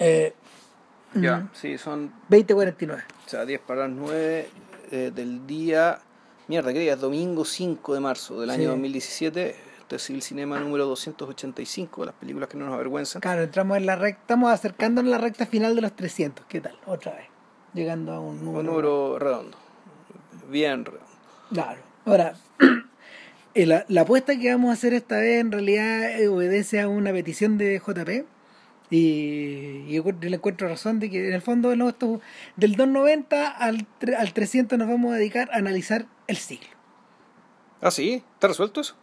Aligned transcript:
Eh, 0.00 0.34
Ya, 1.14 1.36
mm, 1.38 1.50
sí, 1.52 1.76
son 1.78 2.12
2049. 2.28 3.02
o 3.26 3.28
sea, 3.28 3.44
10 3.44 3.60
para 3.60 3.82
las 3.88 3.90
9 3.96 4.48
eh, 4.90 5.12
del 5.14 5.46
día. 5.46 5.98
Mierda, 6.48 6.72
¿qué 6.72 6.80
día? 6.80 6.96
Domingo 6.96 7.44
5 7.44 7.94
de 7.94 8.00
marzo 8.00 8.40
del 8.40 8.50
Sí. 8.50 8.56
año 8.60 8.70
2017. 8.70 9.56
Este 9.80 9.96
es 9.96 10.10
el 10.10 10.22
cinema 10.22 10.58
número 10.60 10.86
285, 10.86 12.04
las 12.04 12.14
películas 12.14 12.48
que 12.48 12.56
no 12.56 12.64
nos 12.66 12.74
avergüenzan. 12.74 13.20
Claro, 13.20 13.42
entramos 13.42 13.76
en 13.76 13.86
la 13.86 13.96
recta, 13.96 14.20
estamos 14.22 14.52
acercándonos 14.52 15.12
a 15.12 15.16
la 15.18 15.22
recta 15.22 15.46
final 15.46 15.74
de 15.74 15.82
los 15.82 15.94
300. 15.96 16.46
¿Qué 16.46 16.60
tal? 16.60 16.78
Otra 16.86 17.12
vez. 17.14 17.26
Llegando 17.74 18.12
a 18.12 18.20
un 18.20 18.36
número. 18.44 18.60
Un 18.60 18.66
número 18.66 19.18
redondo. 19.18 19.58
Bien 20.48 20.84
redondo. 20.84 21.06
Claro. 21.52 21.80
Ahora, 22.04 22.34
eh, 23.54 23.66
la, 23.66 23.84
la 23.88 24.02
apuesta 24.02 24.38
que 24.38 24.50
vamos 24.52 24.70
a 24.70 24.74
hacer 24.74 24.94
esta 24.94 25.16
vez 25.18 25.40
en 25.40 25.50
realidad 25.50 26.20
eh, 26.20 26.28
obedece 26.28 26.80
a 26.80 26.88
una 26.88 27.10
petición 27.12 27.58
de 27.58 27.80
JP. 27.84 28.26
Y, 28.90 29.84
y 29.86 29.92
yo 29.94 30.04
le 30.20 30.36
encuentro 30.36 30.68
razón 30.68 30.98
de 30.98 31.10
que 31.10 31.28
en 31.28 31.34
el 31.34 31.42
fondo 31.42 31.74
no, 31.76 31.88
esto, 31.88 32.20
del 32.56 32.72
290 32.72 33.48
al, 33.48 33.86
al 34.18 34.32
300 34.32 34.78
nos 34.78 34.88
vamos 34.88 35.12
a 35.12 35.16
dedicar 35.16 35.48
a 35.52 35.56
analizar 35.58 36.06
el 36.26 36.36
siglo. 36.36 36.68
Ah, 37.80 37.90
sí, 37.90 38.22
¿está 38.34 38.48
resuelto 38.48 38.80
eso? 38.80 38.94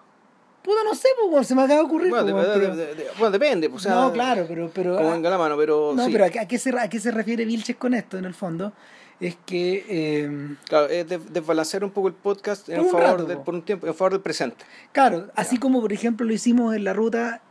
Puta, 0.62 0.84
no 0.84 0.94
sé, 0.94 1.08
pues, 1.32 1.48
se 1.48 1.56
me 1.56 1.62
acaba 1.62 1.80
de 1.80 1.86
ocurrir. 1.86 2.10
Bueno, 2.10 2.32
pues, 2.34 2.48
de- 2.60 2.76
de- 2.76 2.96
de- 2.96 3.08
bueno, 3.18 3.32
depende. 3.32 3.70
Pues, 3.70 3.86
no, 3.88 4.12
claro, 4.12 4.46
pero... 4.48 4.70
pero 4.74 4.98
Como 4.98 5.12
venga 5.12 5.30
la 5.30 5.38
mano, 5.38 5.56
pero. 5.56 5.94
no, 5.96 6.06
sí. 6.06 6.12
pero 6.12 6.26
¿a, 6.26 6.30
qué- 6.30 6.40
a 6.42 6.48
qué 6.48 6.60
se, 6.60 6.78
¿a 6.78 6.90
qué 6.90 7.00
se 7.00 7.12
refiere 7.12 7.46
Vilches 7.46 7.78
con 7.78 7.94
esto 7.94 8.18
en 8.18 8.26
el 8.26 8.34
fondo? 8.34 8.74
Es 9.22 9.38
que... 9.46 9.86
eh, 9.88 10.56
Claro, 10.68 10.88
es 10.90 11.08
de- 11.08 11.18
desbalancear 11.20 11.86
un 11.86 11.92
poco 11.92 12.10
el 12.10 12.14
podcast 12.14 12.68
en 12.68 12.82
un 12.82 12.88
favor 12.90 13.02
rato, 13.04 13.24
del, 13.26 13.38
po. 13.38 13.46
por 13.46 13.54
un 13.56 13.62
tiempo, 13.62 13.88
en 13.88 13.96
favor 13.96 14.12
del 14.12 14.22
presente. 14.22 14.66
Claro, 14.92 15.32
así 15.36 15.58
como 15.58 15.80
por 15.80 15.94
ejemplo 15.94 16.26
lo 16.28 16.34
hicimos 16.34 16.76
en 16.76 16.84
la 16.84 16.92
ruta, 16.92 17.42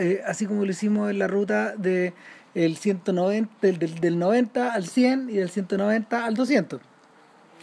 eh, 0.00 0.22
así 0.26 0.46
como 0.46 0.64
lo 0.64 0.70
hicimos 0.70 1.10
en 1.10 1.18
la 1.18 1.26
ruta 1.28 1.74
de 1.76 2.12
el 2.54 2.76
190, 2.76 3.52
del, 3.62 3.78
del, 3.78 3.94
del 4.00 4.18
90 4.18 4.72
al 4.74 4.86
100 4.86 5.30
y 5.30 5.34
del 5.34 5.50
190 5.50 6.24
al 6.24 6.34
200. 6.34 6.80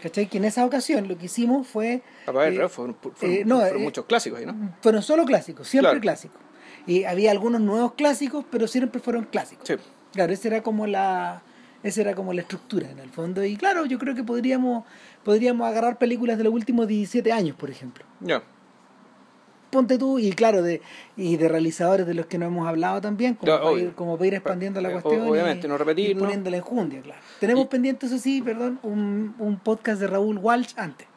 ¿Cachai? 0.02 0.28
Que 0.28 0.38
en 0.38 0.46
esa 0.46 0.64
ocasión 0.66 1.08
lo 1.08 1.18
que 1.18 1.26
hicimos 1.26 1.68
fue... 1.68 2.04
Papá, 2.26 2.48
eh, 2.48 2.70
fueron, 2.70 2.96
fueron- 2.96 3.36
eh, 3.36 3.44
no, 3.46 3.60
fueron 3.60 3.82
eh, 3.82 3.84
muchos 3.84 4.06
clásicos 4.06 4.40
ahí, 4.40 4.46
¿no? 4.46 4.76
fueron 4.82 5.02
solo 5.02 5.26
clásicos, 5.26 5.68
siempre 5.68 5.90
Claro. 5.90 6.02
clásicos. 6.02 6.40
Y 6.86 7.04
había 7.04 7.32
algunos 7.32 7.60
nuevos 7.62 7.94
clásicos, 7.96 8.46
pero 8.50 8.68
siempre 8.68 9.02
fueron 9.02 9.26
clásicos. 9.26 9.68
Sí. 9.68 9.76
Claro, 10.14 10.32
esa 10.34 10.48
era 10.48 10.62
como 10.64 10.88
la 10.88 11.42
esa 11.84 12.02
era 12.02 12.16
como 12.16 12.34
la 12.34 12.42
estructura 12.42 12.90
en 12.90 13.00
el 13.00 13.10
fondo. 13.10 13.44
Y 13.44 13.56
claro, 13.58 13.86
yo 13.86 13.98
creo 14.00 14.16
que 14.16 14.24
podríamos 14.24 14.86
podríamos 15.24 15.68
agarrar 15.68 15.98
películas 15.98 16.38
de 16.38 16.44
los 16.46 16.54
últimos 16.54 16.88
17 16.88 17.32
años, 17.32 17.56
por 17.56 17.70
ejemplo. 17.70 18.06
Ya. 18.22 18.42
Ponte 19.70 19.98
tú, 19.98 20.20
y 20.20 20.32
claro, 20.32 20.62
de, 20.62 20.82
y 21.16 21.38
de 21.38 21.48
realizadores 21.48 22.06
de 22.08 22.14
los 22.14 22.26
que 22.26 22.38
no 22.38 22.46
hemos 22.46 22.68
hablado 22.68 23.02
también, 23.02 23.36
como, 23.36 23.60
para, 23.60 23.72
ir, 23.80 23.94
como 23.94 24.18
para 24.18 24.28
ir 24.28 24.34
expandiendo 24.36 24.82
la 24.82 24.90
Eh, 24.90 24.92
cuestión. 24.94 25.28
obviamente, 25.28 25.68
y, 25.68 25.70
no 25.70 25.76
y 25.78 26.16
poniéndole 26.16 26.58
enjundia, 26.58 27.02
claro. 27.02 27.20
Tenemos 27.40 27.66
Y- 27.66 27.68
pendiente, 27.68 28.06
eso 28.06 28.18
sí, 28.18 28.42
perdón, 28.42 28.80
un, 28.84 29.36
un 29.40 29.60
podcast 29.60 30.00
de 30.02 30.08
Raúl 30.08 30.38
Walsh 30.38 30.74
antes. 30.78 31.08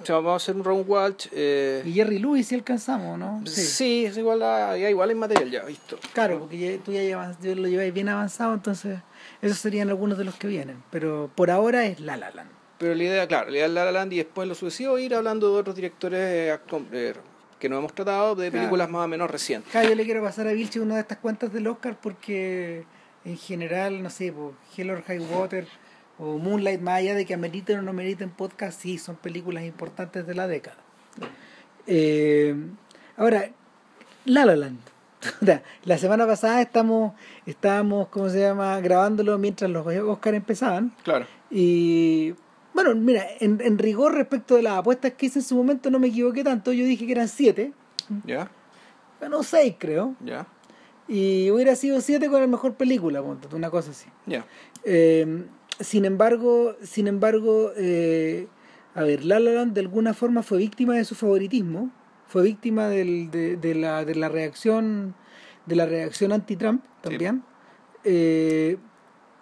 O 0.00 0.06
sea, 0.06 0.14
vamos 0.16 0.34
a 0.34 0.36
hacer 0.36 0.54
un 0.54 0.62
round 0.62 0.88
watch. 0.88 1.26
Eh, 1.32 1.82
Y 1.84 1.92
Jerry 1.92 2.20
Lewis, 2.20 2.46
si 2.46 2.54
alcanzamos, 2.54 3.18
¿no? 3.18 3.42
sí. 3.46 4.04
es 4.04 4.16
igual 4.16 4.40
a, 4.44 4.76
ya 4.78 4.88
igual 4.88 5.08
hay 5.08 5.16
material 5.16 5.50
ya, 5.50 5.64
visto. 5.64 5.98
Claro, 6.12 6.38
porque 6.38 6.56
ya- 6.56 6.78
tú 6.84 6.92
ya 6.92 7.02
llevas, 7.02 7.36
yo 7.42 7.52
lo 7.56 7.66
lleváis 7.66 7.92
bien 7.92 8.08
avanzado, 8.08 8.54
entonces 8.54 9.00
esos 9.42 9.58
serían 9.58 9.88
algunos 9.88 10.16
de 10.16 10.24
los 10.24 10.36
que 10.36 10.46
vienen. 10.46 10.84
Pero 10.92 11.30
por 11.34 11.50
ahora 11.50 11.84
es 11.86 11.98
La 11.98 12.16
La 12.16 12.30
Land. 12.30 12.48
Pero 12.78 12.94
la 12.94 13.02
idea, 13.02 13.26
claro, 13.26 13.50
la 13.50 13.56
idea 13.56 13.66
es 13.66 13.72
La 13.72 13.84
La 13.86 13.90
Land 13.90 14.12
y 14.12 14.18
después 14.18 14.46
lo 14.46 14.54
sucesivo 14.54 15.00
ir 15.00 15.16
hablando 15.16 15.52
de 15.52 15.58
otros 15.60 15.74
directores 15.74 16.20
eh, 16.20 16.58
eh, 16.92 17.14
que 17.58 17.68
no 17.68 17.78
hemos 17.78 17.92
tratado, 17.94 18.34
de 18.34 18.50
Claro. 18.50 18.62
películas 18.64 18.88
más 18.90 19.04
o 19.04 19.08
menos 19.08 19.30
recientes. 19.30 19.70
Claro, 19.72 19.88
yo 19.88 19.94
le 19.94 20.04
quiero 20.04 20.22
pasar 20.22 20.46
a 20.48 20.52
Vilche 20.52 20.80
una 20.80 20.94
de 20.94 21.00
estas 21.02 21.18
cuentas 21.18 21.52
del 21.52 21.66
Oscar 21.66 21.96
porque 22.00 22.84
en 23.24 23.36
general, 23.36 24.02
no 24.02 24.10
sé, 24.10 24.32
por 24.32 24.54
Hell 24.76 24.90
or 24.90 25.02
High 25.02 25.18
Water 25.20 25.66
o 26.18 26.38
Moonlight, 26.38 26.80
más 26.80 26.94
allá 26.98 27.14
de 27.14 27.24
que 27.26 27.34
ameriten 27.34 27.78
o 27.78 27.82
no 27.82 27.92
meriten 27.92 28.30
podcast, 28.30 28.80
sí, 28.80 28.98
son 28.98 29.16
películas 29.16 29.64
importantes 29.64 30.26
de 30.26 30.34
la 30.34 30.46
década. 30.48 30.76
Eh, 31.86 32.54
ahora, 33.16 33.50
La 34.24 34.44
La 34.44 34.56
Land. 34.56 34.78
La 35.84 35.98
semana 35.98 36.26
pasada 36.26 36.60
estamos, 36.62 37.12
estábamos, 37.46 38.08
¿cómo 38.08 38.28
se 38.28 38.40
llama?, 38.40 38.80
grabándolo 38.80 39.36
mientras 39.38 39.70
los 39.70 39.86
Oscar 39.86 40.34
empezaban. 40.34 40.92
Claro. 41.02 41.26
Y 41.50 42.34
bueno, 42.84 42.94
mira, 43.00 43.24
en, 43.40 43.60
en 43.60 43.78
rigor 43.78 44.14
respecto 44.14 44.54
de 44.56 44.62
las 44.62 44.78
apuestas 44.78 45.12
que 45.14 45.26
hice 45.26 45.40
en 45.40 45.44
su 45.44 45.56
momento 45.56 45.90
no 45.90 45.98
me 45.98 46.08
equivoqué 46.08 46.44
tanto. 46.44 46.72
Yo 46.72 46.84
dije 46.84 47.06
que 47.06 47.12
eran 47.12 47.28
siete, 47.28 47.72
Ya, 48.24 48.50
bueno, 49.20 49.42
seis 49.42 49.74
creo. 49.78 50.14
ya, 50.24 50.46
Y 51.08 51.50
hubiera 51.50 51.74
sido 51.74 52.00
siete 52.00 52.28
con 52.28 52.40
la 52.40 52.46
mejor 52.46 52.74
película, 52.74 53.20
una 53.22 53.70
cosa 53.70 53.90
así. 53.90 54.08
ya. 54.26 54.44
Eh, 54.84 55.44
sin 55.80 56.04
embargo, 56.04 56.76
sin 56.82 57.06
embargo, 57.08 57.72
eh, 57.76 58.46
a 58.94 59.02
ver, 59.02 59.24
La 59.24 59.38
La 59.40 59.52
Land 59.52 59.74
de 59.74 59.80
alguna 59.80 60.12
forma 60.14 60.42
fue 60.42 60.58
víctima 60.58 60.94
de 60.94 61.04
su 61.04 61.14
favoritismo, 61.14 61.90
fue 62.28 62.42
víctima 62.42 62.88
del- 62.88 63.30
de, 63.30 63.56
de 63.56 63.74
la, 63.74 64.04
de 64.04 64.14
la 64.14 64.28
reacción 64.28 65.14
de 65.66 65.76
la 65.76 65.86
reacción 65.86 66.32
anti-Trump 66.32 66.82
también, 67.02 67.42
Eh, 68.04 68.76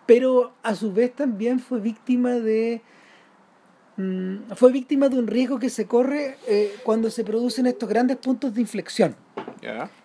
pero 0.07 0.53
a 0.63 0.75
su 0.75 0.93
vez 0.93 1.15
también 1.15 1.61
fue 1.61 1.81
víctima 1.81 2.31
de 2.31 2.81
mm, 3.97 4.53
fue 4.57 4.73
víctima 4.73 5.09
de 5.09 5.19
un 5.19 5.27
riesgo 5.27 5.59
que 5.59 5.71
se 5.71 5.87
corre 5.87 6.37
eh, 6.47 6.75
cuando 6.85 7.11
se 7.11 7.25
producen 7.25 7.67
estos 7.67 7.89
grandes 7.89 8.17
puntos 8.17 8.55
de 8.55 8.61
inflexión. 8.61 9.17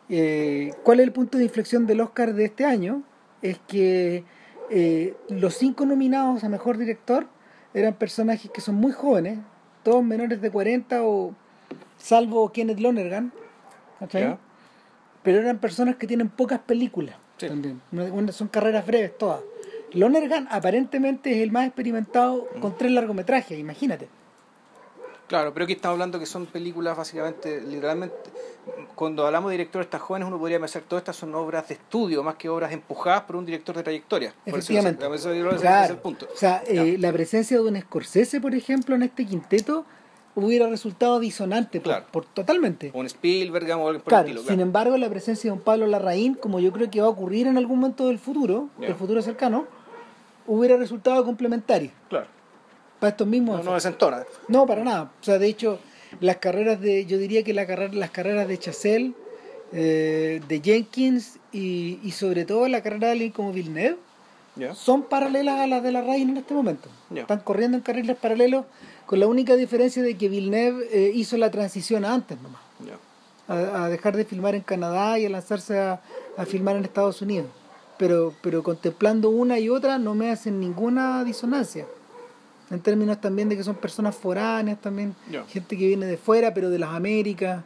Eh, 0.09 0.72
¿Cuál 0.84 1.00
es 1.00 1.06
el 1.07 1.13
punto 1.13 1.38
de 1.38 1.46
inflexión 1.46 1.85
del 1.88 2.02
Oscar 2.02 2.34
de 2.34 2.46
este 2.46 2.66
año? 2.66 3.03
Es 3.41 3.59
que 3.68 4.24
eh, 4.69 5.16
los 5.29 5.56
cinco 5.56 5.85
nominados 5.85 6.44
a 6.44 6.50
Mejor 6.50 6.78
Director 6.78 7.28
eran 7.74 7.94
personajes 7.94 8.50
que 8.52 8.62
son 8.62 8.75
muy 8.75 8.91
jóvenes, 8.91 9.40
todos 9.84 10.03
menores 10.03 10.41
de 10.41 10.52
40 10.52 11.03
o 11.03 11.34
salvo 11.97 12.52
Kenneth 12.52 12.79
Lonergan, 12.79 13.31
ya. 14.12 14.38
pero 15.23 15.40
eran 15.40 15.59
personas 15.59 15.96
que 15.96 16.08
tienen 16.08 16.29
pocas 16.29 16.59
películas 16.59 17.16
Sí. 17.38 17.47
también, 17.47 17.81
son 18.31 18.47
carreras 18.50 18.85
breves 18.85 19.18
todas. 19.18 19.41
Lonergan 19.94 20.47
aparentemente 20.52 21.31
es 21.31 21.38
el 21.44 21.52
más 21.52 21.66
experimentado 21.68 22.47
con 22.62 22.78
tres 22.78 22.91
largometrajes, 22.91 23.57
imagínate. 23.59 24.07
Claro, 25.28 25.53
pero 25.53 25.63
aquí 25.63 25.74
estamos 25.74 25.94
hablando 25.96 26.19
que 26.19 26.25
son 26.25 26.46
películas 26.46 26.97
básicamente, 26.97 27.62
literalmente, 27.62 28.16
cuando 28.96 29.25
hablamos 29.25 29.50
de 29.50 29.53
directores 29.57 29.90
tan 29.90 30.02
jóvenes 30.02 30.28
uno 30.28 30.38
podría 30.38 30.59
pensar 30.59 30.81
todas 30.81 31.02
estas 31.02 31.16
son 31.16 31.34
obras 31.35 31.69
de 31.69 31.75
estudio 31.75 32.22
más 32.22 32.35
que 32.35 32.50
obras 32.50 32.74
empujadas 32.74 33.22
por 33.22 33.38
un 33.38 33.46
director 33.46 33.75
de 33.78 33.84
trayectoria. 33.84 34.31
Por 34.31 34.50
eso- 34.50 34.57
Efectivamente. 34.57 35.06
por 35.06 35.16
eso 35.16 35.29
que 35.31 35.40
ese 35.40 35.57
Claro. 35.62 35.84
es 35.85 35.90
el 35.91 35.97
punto. 35.97 36.28
O 36.34 36.38
sea, 36.38 36.62
eh, 36.68 36.97
la 37.00 37.13
presencia 37.13 37.56
de 37.58 37.63
un 37.63 37.79
Scorsese, 37.79 38.41
por 38.41 38.53
ejemplo, 38.56 38.94
en 38.96 39.03
este 39.03 39.25
quinteto 39.25 39.85
hubiera 40.35 40.68
resultado 40.68 41.18
disonante, 41.22 41.79
por- 41.79 41.84
Claro. 41.91 42.06
por, 42.12 42.25
totalmente. 42.25 42.91
Un 42.94 43.06
Spielberg 43.06 43.63
digamos, 43.63 43.85
o 43.85 43.90
algo 43.90 44.03
por 44.03 44.09
Claro, 44.12 44.28
el 44.28 44.35
estilo. 44.35 44.52
sin 44.52 44.59
embargo, 44.59 44.97
la 44.97 45.09
presencia 45.09 45.50
de 45.50 45.53
un 45.58 45.63
Pablo 45.63 45.88
Larraín, 45.88 46.34
como 46.35 46.59
yo 46.59 46.73
creo 46.73 46.91
que 46.91 47.00
va 47.00 47.08
a 47.08 47.09
ocurrir 47.09 47.47
en 47.47 47.58
algún 47.58 47.79
momento 47.79 48.08
del 48.08 48.19
futuro, 48.19 48.68
Ya. 48.81 48.88
del 48.88 48.96
futuro 48.96 49.22
cercano, 49.22 49.66
hubiera 50.47 50.78
resultado 50.78 51.24
complementario 51.25 51.91
Claro. 52.09 52.28
para 53.00 53.12
estos 53.12 53.28
mismos. 53.28 53.57
No, 53.59 53.63
no 53.72 53.74
desentona. 53.75 54.24
No, 54.47 54.66
para 54.66 54.84
nada. 54.84 55.12
O 55.22 55.24
sea, 55.24 55.38
de 55.40 55.47
hecho, 55.47 55.79
las 56.19 56.38
carreras 56.38 56.79
de, 56.81 57.06
yo 57.06 57.18
diría 57.18 57.44
que 57.44 57.53
la 57.53 57.66
carrera, 57.68 57.94
las 57.94 58.12
carreras 58.12 58.47
de 58.47 58.57
Chazelle, 58.59 59.13
eh, 59.74 60.41
de 60.47 60.59
Jenkins 60.62 61.40
y, 61.53 62.00
y 62.03 62.12
sobre 62.12 62.44
todo 62.46 62.68
la 62.68 62.81
carrera 62.84 63.07
de 63.07 63.13
alguien 63.13 63.31
como 63.31 63.53
Villeneuve 63.53 63.97
Ya. 64.57 64.75
son 64.75 65.03
paralelas 65.03 65.59
a 65.62 65.68
las 65.68 65.81
de 65.81 65.94
la 65.94 66.02
Rain 66.02 66.29
en 66.31 66.38
este 66.38 66.53
momento. 66.53 66.90
Están 67.16 67.40
corriendo 67.40 67.78
en 67.78 67.84
carriles 67.84 68.18
paralelos 68.18 68.66
con 69.06 69.19
la 69.19 69.28
única 69.28 69.56
diferencia 69.56 70.03
de 70.03 70.18
que 70.18 70.28
Villeneuve 70.28 70.85
eh, 70.91 71.12
hizo 71.16 71.38
la 71.38 71.50
transición 71.52 72.03
antes 72.03 72.38
nomás, 72.41 72.62
a, 73.47 73.85
a 73.85 73.90
dejar 73.90 74.16
de 74.18 74.25
filmar 74.25 74.56
en 74.56 74.62
Canadá 74.62 75.18
y 75.19 75.25
a 75.25 75.29
lanzarse 75.29 75.79
a, 75.79 76.02
a 76.38 76.46
filmar 76.46 76.75
en 76.75 76.84
Estados 76.84 77.22
Unidos. 77.22 77.47
Pero, 78.01 78.34
pero 78.41 78.63
contemplando 78.63 79.29
una 79.29 79.59
y 79.59 79.69
otra 79.69 80.00
no 80.00 80.16
me 80.16 80.31
hacen 80.31 80.59
ninguna 80.59 81.23
disonancia. 81.23 81.85
En 82.72 82.79
términos 82.79 83.22
también 83.22 83.47
de 83.47 83.55
que 83.55 83.64
son 83.64 83.75
personas 83.75 84.16
foráneas 84.16 84.81
también, 84.81 85.16
gente 85.49 85.78
que 85.78 85.85
viene 85.85 86.08
de 86.08 86.17
fuera, 86.17 86.52
pero 86.52 86.72
de 86.72 86.79
las 86.79 86.90
Américas, 86.90 87.64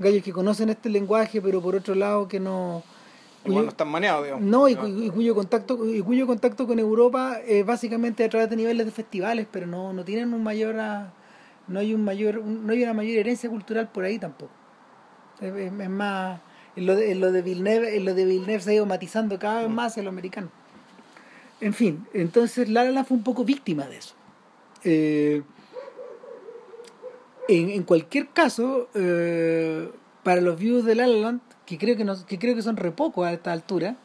gallos 0.00 0.24
que 0.24 0.32
conocen 0.32 0.68
este 0.70 0.88
lenguaje, 0.88 1.40
pero 1.40 1.62
por 1.62 1.76
otro 1.76 1.94
lado 1.94 2.26
que 2.26 2.40
no... 2.40 2.82
Igual 3.44 3.54
cuyo- 3.54 3.62
no 3.62 3.68
están 3.68 3.88
maneados, 3.88 4.24
digamos. 4.24 4.44
no, 4.44 4.68
y, 4.68 5.10
cuyo 5.10 5.36
contacto 5.36 5.86
y 5.88 6.02
cuyo 6.02 6.26
contacto 6.26 6.66
con 6.66 6.80
Europa 6.80 7.38
es 7.46 7.64
básicamente 7.64 8.24
a 8.24 8.28
través 8.28 8.50
de 8.50 8.56
niveles 8.56 8.84
de 8.84 8.90
festivales, 8.90 9.46
pero 9.48 9.68
no, 9.68 9.92
no 9.92 10.04
tienen 10.04 10.34
un 10.34 10.42
mayor 10.42 10.80
ah, 10.80 11.12
no 11.68 11.78
hay 11.78 11.94
un 11.94 12.02
mayor 12.02 12.42
no 12.42 12.72
hay 12.72 12.82
una 12.82 12.94
mayor 12.94 13.18
herencia 13.18 13.48
cultural 13.48 13.90
por 13.92 14.02
ahí 14.02 14.18
tampoco. 14.18 14.50
Es 15.40 15.88
más 15.88 16.40
en 16.78 16.86
lo 16.86 16.94
de, 16.94 17.10
en 17.10 17.20
lo 17.20 17.32
de 17.32 17.42
Villeneuve, 17.42 17.96
en 17.96 18.04
lo 18.04 18.14
de 18.14 18.24
Villeneuve 18.24 18.60
se 18.60 18.70
ha 18.70 18.74
ido 18.74 18.86
matizando 18.86 19.38
cada 19.38 19.62
vez 19.62 19.70
más 19.70 19.92
hacia 19.92 20.02
lo 20.04 20.10
americano. 20.10 20.48
En 21.60 21.74
fin, 21.74 22.06
entonces 22.14 22.68
La 22.68 22.84
La 22.84 22.92
Land 22.92 23.08
fue 23.08 23.16
un 23.16 23.24
poco 23.24 23.44
víctima 23.44 23.86
de 23.86 23.96
eso. 23.96 24.14
Eh, 24.84 25.42
en, 27.48 27.70
en 27.70 27.82
cualquier 27.82 28.28
caso, 28.28 28.88
eh, 28.94 29.90
para 30.22 30.40
los 30.40 30.56
views 30.58 30.84
de 30.84 30.94
La 30.94 31.06
La 31.08 31.16
Land, 31.16 31.40
que 31.66 31.78
creo 31.78 31.96
que, 31.96 32.04
no, 32.04 32.14
que 32.26 32.38
creo 32.38 32.54
que 32.54 32.62
son 32.62 32.76
re 32.76 32.92
pocos 32.92 33.26
a 33.26 33.32
esta 33.32 33.52
altura, 33.52 33.96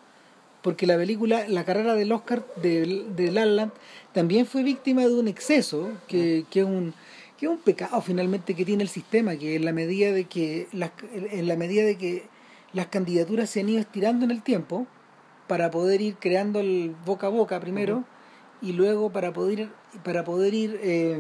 porque 0.63 0.87
la 0.87 0.97
película, 0.97 1.47
la 1.47 1.63
carrera 1.63 1.93
del 1.93 2.11
Oscar 2.11 2.43
de, 2.61 3.05
de 3.15 3.31
La 3.31 3.45
La 3.45 3.51
Land 3.51 3.71
también 4.13 4.47
fue 4.47 4.63
víctima 4.63 5.01
de 5.03 5.13
un 5.13 5.27
exceso, 5.27 5.91
que, 6.07 6.45
que 6.49 6.61
es 6.61 6.65
un 6.65 6.95
que 7.37 7.47
es 7.47 7.51
un 7.51 7.57
pecado 7.57 7.99
finalmente 8.01 8.55
que 8.55 8.63
tiene 8.63 8.83
el 8.83 8.89
sistema, 8.89 9.35
que 9.35 9.55
en 9.55 9.65
la 9.65 9.73
medida 9.73 10.11
de 10.11 10.25
que 10.25 10.67
en 10.71 11.47
la 11.47 11.55
medida 11.55 11.83
de 11.83 11.97
que 11.97 12.32
las 12.73 12.87
candidaturas 12.87 13.49
se 13.49 13.61
han 13.61 13.69
ido 13.69 13.79
estirando 13.79 14.25
en 14.25 14.31
el 14.31 14.41
tiempo 14.41 14.87
para 15.47 15.69
poder 15.71 16.01
ir 16.01 16.15
creando 16.19 16.59
el 16.59 16.95
boca 17.05 17.27
a 17.27 17.29
boca 17.29 17.59
primero 17.59 18.03
y 18.61 18.73
luego 18.73 19.11
para 19.11 19.31
poder 19.33 19.69
para 20.03 20.23
poder 20.23 20.53
ir 20.53 20.79
eh, 20.81 21.19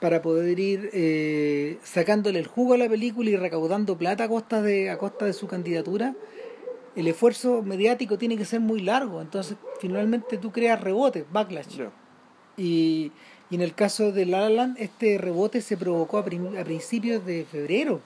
para 0.00 0.22
poder 0.22 0.58
ir 0.58 0.90
eh, 0.92 1.78
sacándole 1.82 2.38
el 2.38 2.46
jugo 2.46 2.74
a 2.74 2.78
la 2.78 2.88
película 2.88 3.30
y 3.30 3.36
recaudando 3.36 3.96
plata 3.98 4.24
a 4.24 4.28
costa 4.28 4.62
de 4.62 4.90
a 4.90 4.98
costa 4.98 5.26
de 5.26 5.32
su 5.32 5.46
candidatura. 5.46 6.14
El 6.96 7.08
esfuerzo 7.08 7.62
mediático 7.62 8.18
tiene 8.18 8.36
que 8.36 8.44
ser 8.44 8.60
muy 8.60 8.80
largo 8.80 9.20
entonces 9.20 9.56
finalmente 9.80 10.38
tú 10.38 10.52
creas 10.52 10.80
rebotes 10.80 11.24
backlash. 11.30 11.80
Y, 12.56 13.10
y 13.50 13.54
en 13.56 13.60
el 13.60 13.74
caso 13.74 14.12
de 14.12 14.26
La 14.26 14.40
La 14.42 14.50
Land 14.50 14.76
este 14.78 15.18
rebote 15.18 15.60
se 15.60 15.76
provocó 15.76 16.18
a, 16.18 16.20
a 16.20 16.64
principios 16.64 17.26
de 17.26 17.44
febrero 17.44 18.00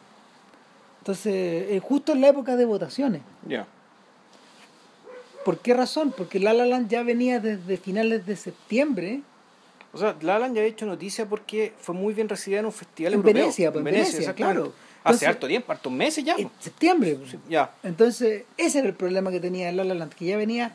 entonces 0.99 1.33
eh, 1.35 1.81
justo 1.83 2.13
en 2.13 2.21
la 2.21 2.29
época 2.29 2.57
de 2.57 2.65
votaciones 2.65 3.23
Ya. 3.47 3.67
¿Por 5.45 5.59
qué 5.61 5.73
razón? 5.75 6.13
Porque 6.17 6.39
La 6.41 6.53
La 6.53 6.67
Land 6.67 6.89
ya 6.89 7.03
venía 7.03 7.41
desde 7.41 7.77
finales 7.79 8.27
de 8.27 8.37
septiembre 8.37 9.23
O 9.93 9.99
sea, 9.99 10.15
La 10.21 10.35
La 10.35 10.39
Land 10.41 10.57
ya 10.57 10.63
ha 10.63 10.65
hecho 10.67 10.85
noticia 10.87 11.27
porque 11.27 11.73
fue 11.81 11.95
muy 11.95 12.13
bien 12.15 12.29
recibida 12.29 12.61
en 12.61 12.67
un 12.67 12.73
festival 12.73 13.15
En 13.15 13.21
europeo. 13.21 13.43
Venecia, 13.43 13.73
pues, 13.73 13.81
en 13.81 13.85
Venecia, 13.85 14.35
claro. 14.35 14.73
Hace 15.05 15.15
Entonces- 15.15 15.29
harto 15.29 15.47
tiempo, 15.47 15.73
hartos 15.73 15.93
meses 15.93 16.23
ya. 16.25 16.35
en 16.37 16.49
pues. 16.49 16.65
septiembre. 16.65 17.17
Ya. 17.49 17.73
Entonces, 17.83 18.45
ese 18.59 18.81
era 18.81 18.89
el 18.89 18.95
problema 18.95 19.31
que 19.31 19.41
tenía 19.41 19.73
La 19.73 19.85
La 19.85 19.95
Land, 19.95 20.13
que 20.13 20.27
ya 20.27 20.37
venía, 20.37 20.73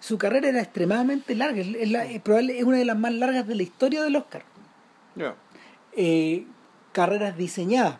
su 0.00 0.18
carrera 0.18 0.48
era 0.48 0.60
extremadamente 0.60 1.34
larga, 1.36 1.60
es, 1.60 1.88
la- 1.90 2.04
es 2.06 2.20
probable- 2.20 2.58
es 2.58 2.64
una 2.64 2.78
de 2.78 2.84
las 2.86 2.98
más 2.98 3.12
largas 3.12 3.46
de 3.46 3.54
la 3.54 3.62
historia 3.62 4.02
del 4.02 4.16
Oscar. 4.16 4.42
Ya. 5.14 5.34
Eh, 5.94 6.44
carreras 6.92 7.36
diseñadas. 7.36 7.98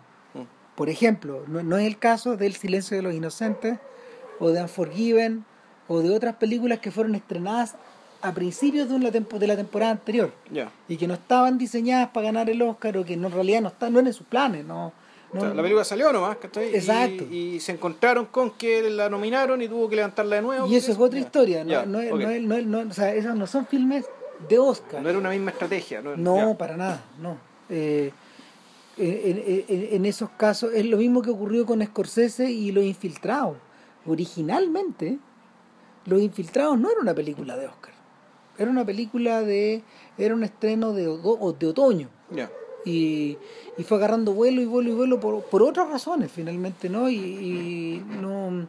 Por 0.79 0.89
ejemplo, 0.89 1.43
no, 1.49 1.63
no 1.65 1.77
es 1.77 1.87
el 1.89 1.99
caso 1.99 2.37
del 2.37 2.55
Silencio 2.55 2.97
de 2.97 3.03
los 3.03 3.13
Inocentes, 3.13 3.79
o 4.39 4.51
de 4.51 4.63
Unforgiven, 4.63 5.45
o 5.89 6.01
de 6.01 6.11
otras 6.15 6.37
películas 6.37 6.79
que 6.79 6.93
fueron 6.93 7.17
estrenadas 7.17 7.75
a 8.23 8.33
principios 8.33 8.89
de, 8.89 8.95
una 8.95 9.11
tempo- 9.11 9.41
de 9.41 9.49
la 9.49 9.57
temporada 9.57 9.91
anterior. 9.91 10.31
Y 10.89 10.97
que 10.97 11.09
no 11.09 11.15
estaban 11.15 11.59
diseñadas 11.59 12.11
para 12.11 12.27
ganar 12.27 12.49
el 12.49 12.63
Oscar 12.63 12.97
o 12.97 13.05
que 13.05 13.17
no, 13.17 13.27
en 13.27 13.33
realidad 13.35 13.61
no 13.61 13.69
están 13.69 13.93
no 13.93 13.99
eran 13.99 14.07
en 14.07 14.13
sus 14.15 14.27
planes 14.29 14.65
no, 14.65 14.93
no- 15.33 15.41
O 15.41 15.45
sea, 15.45 15.53
la 15.55 15.63
película 15.63 15.85
salió 15.85 16.13
nomás, 16.13 16.37
¿cachai? 16.37 16.73
Exacto. 16.75 17.25
Y, 17.29 17.57
y 17.57 17.61
se 17.61 17.73
encontraron 17.73 18.27
con 18.27 18.53
que 18.53 18.89
la 18.89 19.09
nominaron 19.11 19.61
y 19.61 19.67
tuvo 19.69 19.89
que 19.89 19.97
levantarla 19.97 20.37
de 20.37 20.43
nuevo. 20.43 20.69
y 20.69 20.77
eso 20.77 20.93
es 20.93 20.99
otra 20.99 21.19
historia 21.19 21.65
no, 21.65 21.71
Ya, 21.71 21.85
no, 21.87 22.01
es- 22.01 22.13
ok. 22.13 22.21
no 22.21 22.31
es- 22.31 22.43
no 22.67 22.83
no- 22.85 22.91
o 22.91 22.95
sea 22.95 23.13
esos 23.15 23.35
no 23.35 23.47
son 23.49 23.67
filmes 23.67 24.05
de 24.49 24.59
Oscar 24.61 25.03
No 25.03 25.09
era 25.09 25.19
una 25.19 25.31
misma 25.31 25.51
estrategia. 25.51 26.01
No, 26.01 26.17
no 26.17 26.57
para 26.57 26.77
nada 26.77 27.03
no 27.21 27.37
Eh, 27.69 28.13
en, 28.99 29.65
en- 29.69 29.89
en 29.95 30.07
esos 30.07 30.31
casos 30.31 30.73
es 30.75 30.85
lo 30.87 30.97
mismo 30.97 31.23
que 31.23 31.31
ocurrió 31.31 31.65
con 31.67 31.85
Scorsese 31.85 32.51
y 32.51 32.73
Los 32.73 32.85
Infiltrados 32.85 33.57
originalmente 34.07 35.19
Los 36.07 36.21
Infiltrados 36.21 36.79
no 36.79 36.91
era 36.91 37.01
una 37.01 37.15
película 37.15 37.57
de 37.57 37.67
Oscar 37.67 37.95
era 38.59 38.71
una 38.71 38.85
película 38.85 39.43
de 39.43 39.83
era 40.17 40.35
un 40.35 40.43
estreno 40.43 40.93
de, 40.93 41.05
de 41.05 41.67
otoño. 41.69 42.09
Y, 42.85 43.39
y 43.77 43.83
fue 43.85 43.99
agarrando 43.99 44.33
vuelo 44.33 44.61
y 44.63 44.65
vuelo 44.65 44.91
y 44.91 44.95
vuelo 44.95 45.21
por, 45.21 45.43
por 45.45 45.63
otras 45.63 45.89
razones 45.91 46.31
finalmente 46.33 46.89
no 46.89 47.09
y, 47.09 47.17
y 47.17 48.05
no 48.21 48.67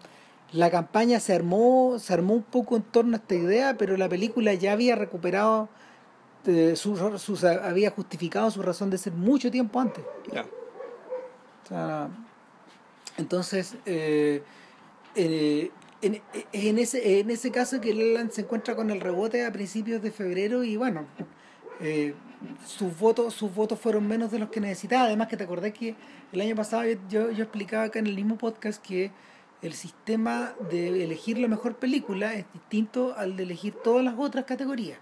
la 0.52 0.70
campaña 0.72 1.20
se 1.20 1.34
armó 1.34 1.98
se 2.00 2.14
armó 2.14 2.34
un 2.36 2.44
poco 2.44 2.76
en 2.76 2.82
torno 2.84 3.16
a 3.16 3.20
esta 3.20 3.36
idea 3.36 3.76
pero 3.78 3.98
la 3.98 4.10
película 4.10 4.54
ya 4.56 4.74
había 4.74 4.96
recuperado 4.96 5.70
eh, 6.46 6.76
su, 6.76 6.96
su- 7.18 7.48
había 7.48 7.92
justificado 7.92 8.50
su 8.52 8.62
razón 8.62 8.90
de 8.90 8.98
ser 8.98 9.14
mucho 9.14 9.52
tiempo 9.52 9.80
antes 9.80 10.04
Ya. 10.34 10.44
o 10.44 11.68
sea, 11.68 12.10
entonces, 13.18 13.76
eh, 13.86 14.42
eh, 15.16 15.72
en, 16.02 16.22
en 16.54 16.78
ese, 16.80 17.20
en 17.20 17.30
ese 17.30 17.52
caso 17.52 17.82
que 17.82 17.94
Leland 17.94 18.32
se 18.32 18.42
encuentra 18.42 18.76
con 18.76 18.90
el 18.90 19.02
rebote 19.02 19.46
a 19.46 19.52
principios 19.52 20.02
de 20.02 20.12
febrero 20.12 20.64
y 20.64 20.78
bueno, 20.78 21.06
eh, 21.82 22.14
sus 22.66 22.98
votos 22.98 23.34
sus 23.34 23.54
votos 23.54 23.78
fueron 23.80 24.08
menos 24.08 24.32
de 24.32 24.40
los 24.40 24.50
que 24.50 24.62
necesitaba. 24.62 25.04
Además 25.06 25.28
que 25.28 25.36
te 25.36 25.44
acordás 25.44 25.74
que 25.74 25.96
el 26.32 26.40
año 26.42 26.56
pasado 26.56 26.86
yo, 26.86 26.98
yo, 27.10 27.32
yo 27.32 27.44
explicaba 27.44 27.84
acá 27.86 28.00
en 28.00 28.08
el 28.08 28.16
mismo 28.16 28.38
podcast 28.38 28.82
que 28.82 29.12
el 29.62 29.74
sistema 29.74 30.54
de 30.72 31.04
elegir 31.04 31.38
la 31.38 31.50
mejor 31.50 31.76
película 31.76 32.34
es 32.34 32.46
distinto 32.54 33.14
al 33.18 33.36
de 33.36 33.44
elegir 33.44 33.74
todas 33.84 34.06
las 34.06 34.16
otras 34.18 34.46
categorías. 34.46 35.00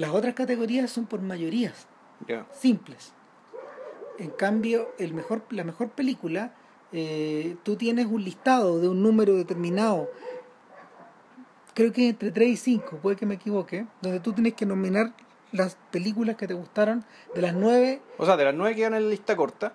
Las 0.00 0.10
otras 0.10 0.34
categorías 0.34 0.90
son 0.90 1.06
por 1.06 1.20
mayorías 1.20 1.86
simples. 2.52 3.12
En 4.18 4.30
cambio, 4.30 4.88
el 4.98 5.14
mejor, 5.14 5.42
la 5.50 5.64
mejor 5.64 5.90
película, 5.90 6.52
eh, 6.92 7.56
tú 7.62 7.76
tienes 7.76 8.06
un 8.06 8.22
listado 8.24 8.78
de 8.80 8.88
un 8.88 9.02
número 9.02 9.34
determinado, 9.34 10.10
creo 11.74 11.92
que 11.92 12.08
entre 12.10 12.30
3 12.30 12.48
y 12.50 12.56
5, 12.56 12.98
puede 12.98 13.16
que 13.16 13.26
me 13.26 13.34
equivoque, 13.36 13.86
donde 14.02 14.20
tú 14.20 14.32
tienes 14.32 14.54
que 14.54 14.66
nominar 14.66 15.12
las 15.52 15.76
películas 15.90 16.36
que 16.36 16.46
te 16.46 16.54
gustaron 16.54 17.04
de 17.34 17.42
las 17.42 17.54
9, 17.54 18.02
O 18.18 18.26
sea, 18.26 18.36
de 18.36 18.44
las 18.44 18.54
nueve 18.54 18.74
que 18.74 18.80
quedan 18.82 18.94
en 18.94 19.04
la 19.04 19.10
lista 19.10 19.34
corta, 19.36 19.72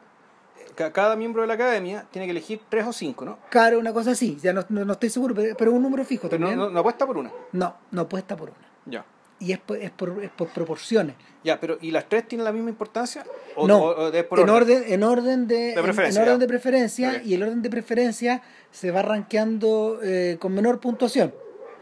ca- 0.75 0.92
cada 0.94 1.16
miembro 1.16 1.42
de 1.42 1.48
la 1.48 1.56
academia 1.56 2.06
tiene 2.12 2.28
que 2.28 2.31
elegir 2.31 2.62
tres 2.69 2.86
o 2.86 2.94
cinco, 2.94 3.25
¿no? 3.25 3.38
cara, 3.50 3.78
una 3.78 3.92
cosa 3.94 4.12
así, 4.12 4.38
ya 4.42 4.54
no, 4.54 4.63
no, 4.69 4.86
no 4.86 4.94
estoy 4.94 5.10
seguro, 5.10 5.33
pero, 5.36 5.56
pero 5.57 5.71
un 5.71 5.81
número 5.81 6.06
fijo 6.06 6.30
Pero 6.30 6.39
también. 6.42 6.57
no, 6.60 6.69
no 6.69 6.80
apuesta 6.80 7.06
por 7.07 7.18
una. 7.18 7.31
No, 7.51 7.75
no 7.92 8.01
apuesta 8.01 8.36
por 8.38 8.50
una. 8.50 8.68
Ya. 8.86 9.06
Y 9.45 9.51
es 9.51 9.59
por, 9.59 9.77
es 9.77 9.92
por, 9.92 10.24
es 10.24 10.31
por 10.31 10.47
proporciones. 10.50 11.15
Ya, 11.44 11.59
pero 11.59 11.77
¿y 11.80 11.92
las 11.92 12.09
tres 12.09 12.27
tienen 12.27 12.44
la 12.45 12.51
misma 12.51 12.69
importancia? 12.71 13.24
¿O, 13.56 13.68
no, 13.68 13.77
o- 13.83 14.12
por 14.27 14.39
en 14.39 14.50
orden, 14.50 14.83
en 14.88 15.03
orden 15.03 15.47
de, 15.47 15.56
De 15.56 15.74
en- 15.74 15.83
preferencia, 15.83 16.21
en 16.21 16.27
orden 16.27 16.39
de 16.39 16.47
preferencia 16.47 17.21
y 17.24 17.33
el 17.36 17.44
orden 17.44 17.62
de 17.62 17.69
preferencia 17.69 18.42
se 18.71 18.89
va 18.92 19.01
rankeando 19.03 20.00
eh, 20.01 20.38
con 20.39 20.53
menor 20.53 20.80
puntuación, 20.80 21.33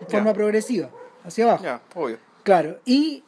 de 0.02 0.06
forma 0.08 0.32
Ya. 0.32 0.34
progresiva, 0.34 0.90
hacia 1.24 1.46
abajo. 1.46 1.64
Ya, 1.64 1.82
obvio. 1.96 2.18
Claro, 2.44 2.80
y 2.86 3.24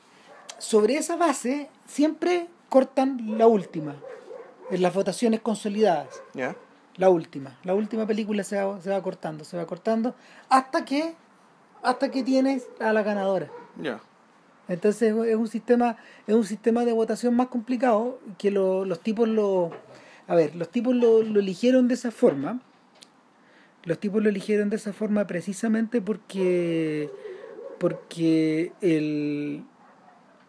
sobre 0.58 0.98
esa 0.98 1.16
base 1.16 1.70
siempre 1.88 2.48
cortan 2.68 3.38
la 3.38 3.48
última, 3.48 3.96
en 4.72 4.82
las 4.82 4.94
votaciones 4.94 5.40
consolidadas, 5.40 6.10
Ya. 6.34 6.56
la 6.98 7.10
última, 7.10 7.58
la 7.64 7.74
última 7.74 8.06
película 8.06 8.44
se 8.44 8.62
va, 8.62 8.82
se 8.82 8.90
va 8.90 9.02
cortando, 9.02 9.46
se 9.46 9.56
va 9.56 9.66
cortando 9.66 10.14
hasta 10.50 10.84
que 10.84 11.16
hasta 11.84 12.10
que 12.10 12.24
tienes 12.24 12.68
a 12.80 12.92
la 12.94 13.04
ganadora. 13.04 13.48
Ya. 13.80 14.00
Entonces 14.68 15.14
es 15.28 15.36
un 15.36 15.48
sistema, 15.48 15.98
es 16.28 16.34
un 16.36 16.44
sistema 16.46 16.86
de 16.86 16.92
votación 16.94 17.36
más 17.36 17.48
complicado 17.48 18.20
que 18.38 18.50
lo- 18.52 18.84
los 18.86 19.00
tipos 19.02 19.28
lo, 19.28 19.72
a 20.28 20.36
ver, 20.36 20.56
los 20.56 20.70
tipos 20.70 20.96
lo, 20.96 21.22
lo 21.22 21.40
eligieron 21.40 21.88
de 21.88 21.94
esa 21.94 22.12
forma. 22.12 22.62
Los 23.84 24.00
tipos 24.00 24.24
lo 24.24 24.30
eligieron 24.30 24.70
de 24.72 24.78
esa 24.78 24.94
forma 24.94 25.28
precisamente 25.28 26.02
porque 26.02 27.10
porque 27.78 28.72
el 28.82 29.64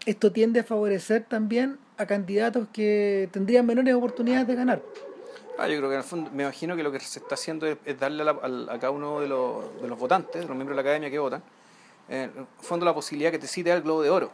esto 0.07 0.31
tiende 0.33 0.61
a 0.61 0.65
favorecer 0.65 1.25
también 1.29 1.79
a 1.99 2.07
candidatos 2.07 2.69
que 2.73 3.29
tendrían 3.33 3.67
menores 3.67 3.95
oportunidades 3.95 4.47
de 4.47 4.55
ganar. 4.55 4.83
Ah, 5.59 5.67
yo 5.69 5.79
creo 5.79 5.89
que 5.89 5.95
en 5.97 6.01
el 6.01 6.07
fondo, 6.07 6.31
me 6.33 6.45
imagino 6.45 6.77
que 6.77 6.83
lo 6.83 6.93
que 6.93 7.01
se 7.01 7.19
está 7.19 7.35
haciendo 7.35 7.67
es, 7.67 7.77
darle 7.99 8.23
a, 8.23 8.27
la- 8.27 8.73
a 8.73 8.79
cada 8.79 8.91
uno 8.91 9.21
de 9.21 9.29
los, 9.29 9.83
de 9.83 9.89
los 9.89 9.99
votantes, 9.99 10.41
de 10.43 10.47
los 10.47 10.55
miembros 10.57 10.77
de 10.77 10.83
la 10.83 10.89
academia 10.89 11.11
que 11.11 11.19
votan, 11.19 11.43
en 12.09 12.21
el 12.23 12.33
fondo 12.61 12.85
la 12.87 12.95
posibilidad 12.95 13.31
que 13.31 13.39
te 13.39 13.47
cite 13.47 13.73
al 13.73 13.83
Globo 13.83 14.03
de 14.03 14.11
Oro. 14.11 14.31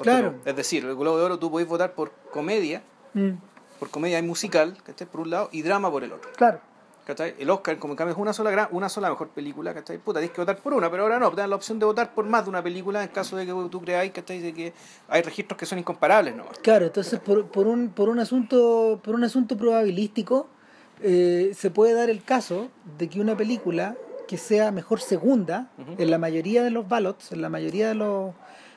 Claro. 0.00 0.32
no- 0.32 0.38
es 0.46 0.56
decir, 0.56 0.84
el 0.84 0.94
Globo 0.96 1.18
de 1.18 1.24
Oro 1.24 1.38
tú 1.38 1.50
podés 1.50 1.68
votar 1.68 1.92
por 1.92 2.10
comedia, 2.32 2.82
Mm, 3.12 3.32
por 3.78 3.90
comedia 3.90 4.18
y 4.18 4.22
musical, 4.22 4.76
¿cachai? 4.84 5.06
Por 5.06 5.20
un 5.22 5.30
lado, 5.30 5.48
y 5.52 5.62
drama 5.62 5.90
por 5.90 6.04
el 6.04 6.12
otro. 6.12 6.30
claro. 6.36 6.60
¿cachai? 7.06 7.34
El 7.40 7.50
Oscar, 7.50 7.76
como 7.78 7.94
en 7.94 7.96
cambio 7.96 8.12
es 8.14 8.18
una 8.20 8.32
sola, 8.32 8.68
una 8.70 8.88
sola 8.88 9.10
mejor 9.10 9.30
película, 9.30 9.74
¿cachai? 9.74 9.98
Puta, 9.98 10.20
tienes 10.20 10.32
que 10.32 10.40
votar 10.42 10.58
por 10.58 10.74
una, 10.74 10.88
pero 10.90 11.02
ahora 11.02 11.18
no, 11.18 11.28
te 11.30 11.36
dan 11.38 11.50
la 11.50 11.56
opción 11.56 11.78
de 11.80 11.84
votar 11.86 12.14
por 12.14 12.24
más 12.24 12.44
de 12.44 12.50
una 12.50 12.62
película 12.62 13.02
en 13.02 13.08
caso 13.08 13.36
de 13.36 13.44
que 13.46 13.52
tú 13.68 13.80
creáis, 13.80 14.12
¿cachai? 14.12 14.38
De 14.38 14.54
que 14.54 14.72
hay 15.08 15.22
registros 15.22 15.58
que 15.58 15.66
son 15.66 15.80
incomparables, 15.80 16.36
¿no? 16.36 16.44
Claro, 16.62 16.86
entonces 16.86 17.18
por, 17.18 17.46
por 17.46 17.66
un 17.66 17.88
por 17.90 18.08
un 18.08 18.20
asunto 18.20 19.00
por 19.02 19.14
un 19.16 19.24
asunto 19.24 19.56
probabilístico 19.56 20.46
eh, 21.02 21.50
se 21.56 21.70
puede 21.72 21.94
dar 21.94 22.10
el 22.10 22.22
caso 22.22 22.68
de 22.96 23.08
que 23.08 23.20
una 23.20 23.36
película 23.36 23.96
que 24.30 24.38
sea 24.38 24.70
mejor 24.70 25.00
segunda 25.00 25.72
en 25.98 26.08
la 26.08 26.16
mayoría 26.16 26.62
de 26.62 26.70
los 26.70 26.88
ballots, 26.88 27.32
en 27.32 27.42
la 27.42 27.48
mayoría 27.48 27.88
de 27.88 27.96
los 27.96 28.32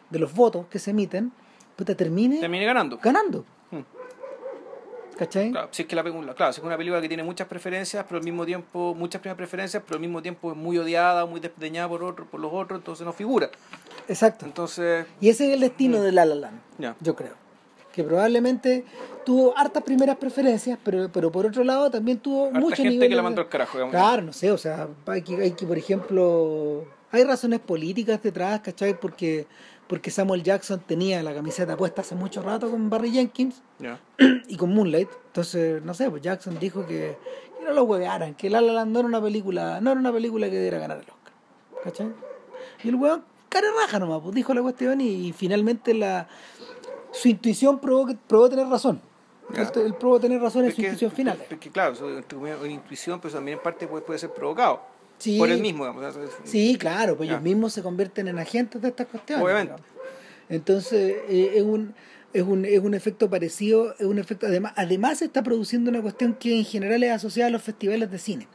de 0.10 0.17
los 0.17 0.33
votos 0.33 0.65
que 0.65 0.79
se 0.79 0.89
emiten, 0.89 1.31
puta, 1.75 1.93
termine 1.93 2.39
Termine 2.39 2.65
ganando. 2.65 2.98
ganando. 2.98 3.45
Hmm. 3.69 3.81
¿Cachai? 5.15 5.51
Claro, 5.51 5.67
si 5.69 5.83
es 5.83 5.88
que 5.88 5.95
la, 5.95 6.01
película- 6.01 6.33
claro, 6.33 6.51
si 6.53 6.60
es 6.60 6.65
una 6.65 6.75
película 6.75 7.00
que 7.01 7.07
tiene 7.07 7.22
muchas 7.22 7.48
preferencias, 7.48 8.03
pero 8.07 8.17
al 8.17 8.24
mismo 8.24 8.48
tiempo, 8.48 8.95
muchas 8.95 9.22
primeras 9.22 9.38
preferencias, 9.38 9.83
pero 9.86 9.98
al 9.98 10.01
mismo 10.01 10.24
tiempo 10.24 10.51
es 10.51 10.57
muy 10.57 10.75
odiada, 10.79 11.27
muy 11.27 11.39
desdeñada 11.39 11.88
por 11.88 12.03
otro, 12.03 12.25
por 12.25 12.39
los 12.39 12.51
otros, 12.51 12.79
entonces 12.79 13.05
no 13.05 13.13
figura. 13.13 13.51
Exacto. 14.07 14.45
Entonces, 14.48 15.05
Y 15.22 15.29
ese 15.29 15.48
es 15.50 15.53
el 15.53 15.60
destino 15.60 16.01
de 16.01 16.12
La 16.12 16.25
La 16.25 16.33
Land, 16.33 16.60
yo 17.00 17.15
creo. 17.15 17.36
Que 17.93 18.03
probablemente 18.03 18.83
tuvo 19.23 19.57
hartas 19.57 19.83
primeras 19.83 20.17
preferencias, 20.17 20.77
pero, 20.83 21.09
pero 21.12 21.31
por 21.31 21.45
otro 21.45 21.63
lado 21.63 21.89
también 21.89 22.17
tuvo 22.17 22.47
Harta 22.47 22.59
mucho 22.59 22.75
gente 22.75 22.89
nivel 22.89 23.09
que 23.09 23.15
la 23.15 23.21
mandó 23.21 23.41
al 23.41 23.50
carajo, 23.50 23.77
digamos. 23.77 23.93
Claro, 23.93 24.21
no 24.23 24.33
sé, 24.33 24.51
o 24.51 24.57
sea, 24.57 24.89
hay 25.05 25.21
que, 25.21 25.35
hay 25.35 25.51
que, 25.51 25.65
por 25.65 25.77
ejemplo, 25.77 26.85
hay 27.12 27.23
razones 27.23 27.59
políticas 27.59 28.21
detrás, 28.21 28.62
¿cachai? 28.62 29.00
Porque, 29.00 29.45
porque 29.88 30.09
Samuel 30.09 30.41
Jackson 30.41 30.81
tenía 30.85 31.21
la 31.21 31.35
camiseta 31.35 31.77
puesta 31.77 32.01
hace 32.01 32.15
mucho 32.15 32.41
rato 32.41 32.69
con 32.69 32.89
Barry 32.89 33.12
Jenkins 33.12 33.62
y 34.47 34.57
con 34.57 34.73
Moonlight. 34.73 35.09
Entonces, 35.27 35.83
no 35.83 35.93
sé, 35.93 36.09
pues 36.09 36.23
Jackson 36.23 36.57
dijo 36.59 36.85
que, 36.88 37.15
que 37.59 37.65
no 37.65 37.73
lo 37.73 37.83
huevearan, 37.83 38.33
que 38.33 38.50
La 38.50 38.59
La 38.59 38.73
Land 38.73 38.91
no 38.91 39.00
era 39.00 39.07
una 39.07 39.21
película, 39.21 39.79
no 39.81 39.91
era 39.91 40.00
una 40.00 40.12
película 40.12 40.50
que 40.50 40.55
debiera 40.55 40.79
ganar 40.79 40.97
el 40.97 41.03
Oscar. 41.03 41.33
¿Cachai? 41.83 42.12
Y 42.83 42.89
el 42.89 42.95
weón, 42.95 43.23
cara 43.50 43.67
raja 43.79 44.00
nomás, 44.00 44.21
pues 44.23 44.33
dijo 44.33 44.51
la 44.55 44.63
cuestión 44.63 45.00
y, 45.00 45.27
y 45.27 45.31
finalmente 45.31 45.93
la 45.93 46.27
su 47.13 47.29
intuición 47.29 47.79
probó, 47.79 48.08
probó 48.27 48.50
tener 48.50 48.67
razón. 48.67 49.00
Él, 49.55 49.67
él 49.86 49.93
probó 49.96 50.20
tener 50.20 50.41
razón 50.41 50.63
en 50.63 50.70
Es 50.70 50.75
su 50.75 50.82
intuición 50.82 51.12
final. 51.12 51.38
es 51.50 51.58
que, 51.60 51.70
claro, 51.70 51.93
intuición, 52.65 53.20
pero 53.22 53.34
también 53.34 53.58
en 53.58 53.63
parte 53.63 53.88
puede, 53.88 54.03
puede 54.03 54.20
ser 54.20 54.32
provocado. 54.32 54.82
Sí. 55.20 55.38
Por 55.38 55.50
él 55.50 55.62
mismo, 55.62 55.86
digamos. 55.86 56.15
Sí, 56.43 56.75
claro, 56.77 57.15
pues 57.15 57.29
Ya. 57.29 57.36
ellos 57.36 57.43
mismos 57.43 57.72
se 57.74 57.82
convierten 57.84 58.27
en 58.27 58.39
agentes 58.39 58.82
de 58.82 58.88
estas 58.89 59.08
cuestiones. 59.08 59.43
Obviamente. 59.46 59.74
digamos. 59.74 59.88
Entonces, 60.50 61.15
eh, 61.29 61.51
es 61.55 61.62
un 61.63 61.93
es 62.34 62.41
un, 62.41 62.65
es 62.65 62.79
un 62.79 62.96
efecto 62.96 63.29
parecido, 63.29 63.93
es 64.00 64.08
un 64.08 64.17
efecto 64.17 64.48
además 64.48 64.74
además 64.75 65.20
se 65.20 65.25
está 65.25 65.43
produciendo 65.43 65.91
una 65.91 66.01
cuestión 66.01 66.34
que 66.34 66.58
en 66.58 66.65
general 66.65 67.03
es 67.03 67.12
asociada 67.12 67.48
a 67.50 67.51
los 67.51 67.62
festivales 67.62 68.10
de 68.10 68.17
cine. 68.17 68.48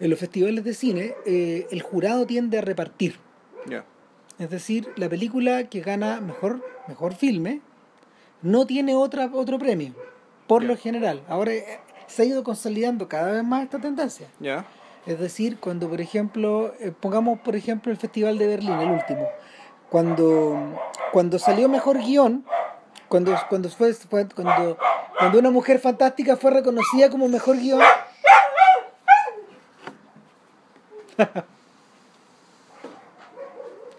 En 0.00 0.08
los 0.08 0.18
festivales 0.18 0.64
de 0.64 0.72
cine 0.72 1.14
eh, 1.26 1.66
el 1.70 1.82
jurado 1.82 2.26
tiende 2.26 2.56
a 2.56 2.62
repartir, 2.62 3.16
Ya. 3.68 3.84
es 4.38 4.48
decir, 4.48 4.88
la 4.96 5.10
película 5.10 5.68
que 5.68 5.80
gana 5.82 6.22
mejor 6.22 6.64
mejor 6.88 7.14
filme 7.14 7.60
no 8.42 8.66
tiene 8.66 8.94
otra 8.94 9.30
otro 9.32 9.58
premio 9.58 9.92
por 10.46 10.62
lo 10.64 10.76
general. 10.76 11.22
Ahora 11.28 11.52
eh, 11.52 11.80
se 12.06 12.22
ha 12.22 12.24
ido 12.24 12.42
consolidando 12.44 13.08
cada 13.08 13.32
vez 13.32 13.44
más 13.44 13.62
esta 13.64 13.78
tendencia. 13.78 14.26
Es 15.06 15.18
decir, 15.18 15.58
cuando 15.58 15.88
por 15.88 16.00
ejemplo, 16.00 16.74
eh, 16.80 16.92
pongamos 16.98 17.38
por 17.40 17.56
ejemplo 17.56 17.90
el 17.92 17.98
Festival 17.98 18.36
de 18.38 18.46
Berlín, 18.46 18.78
el 18.80 18.90
último, 18.90 19.26
cuando, 19.88 20.58
cuando 21.12 21.38
salió 21.38 21.68
mejor 21.68 21.98
guion, 21.98 22.44
cuando, 23.08 23.34
cuando, 23.48 23.68
fue, 23.70 23.92
fue- 23.94 24.28
cuando, 24.28 24.76
cuando 25.18 25.38
una 25.38 25.50
mujer 25.50 25.78
fantástica 25.80 26.36
fue 26.36 26.50
reconocida 26.50 27.08
como 27.10 27.28
mejor 27.28 27.56
guion. 27.58 27.80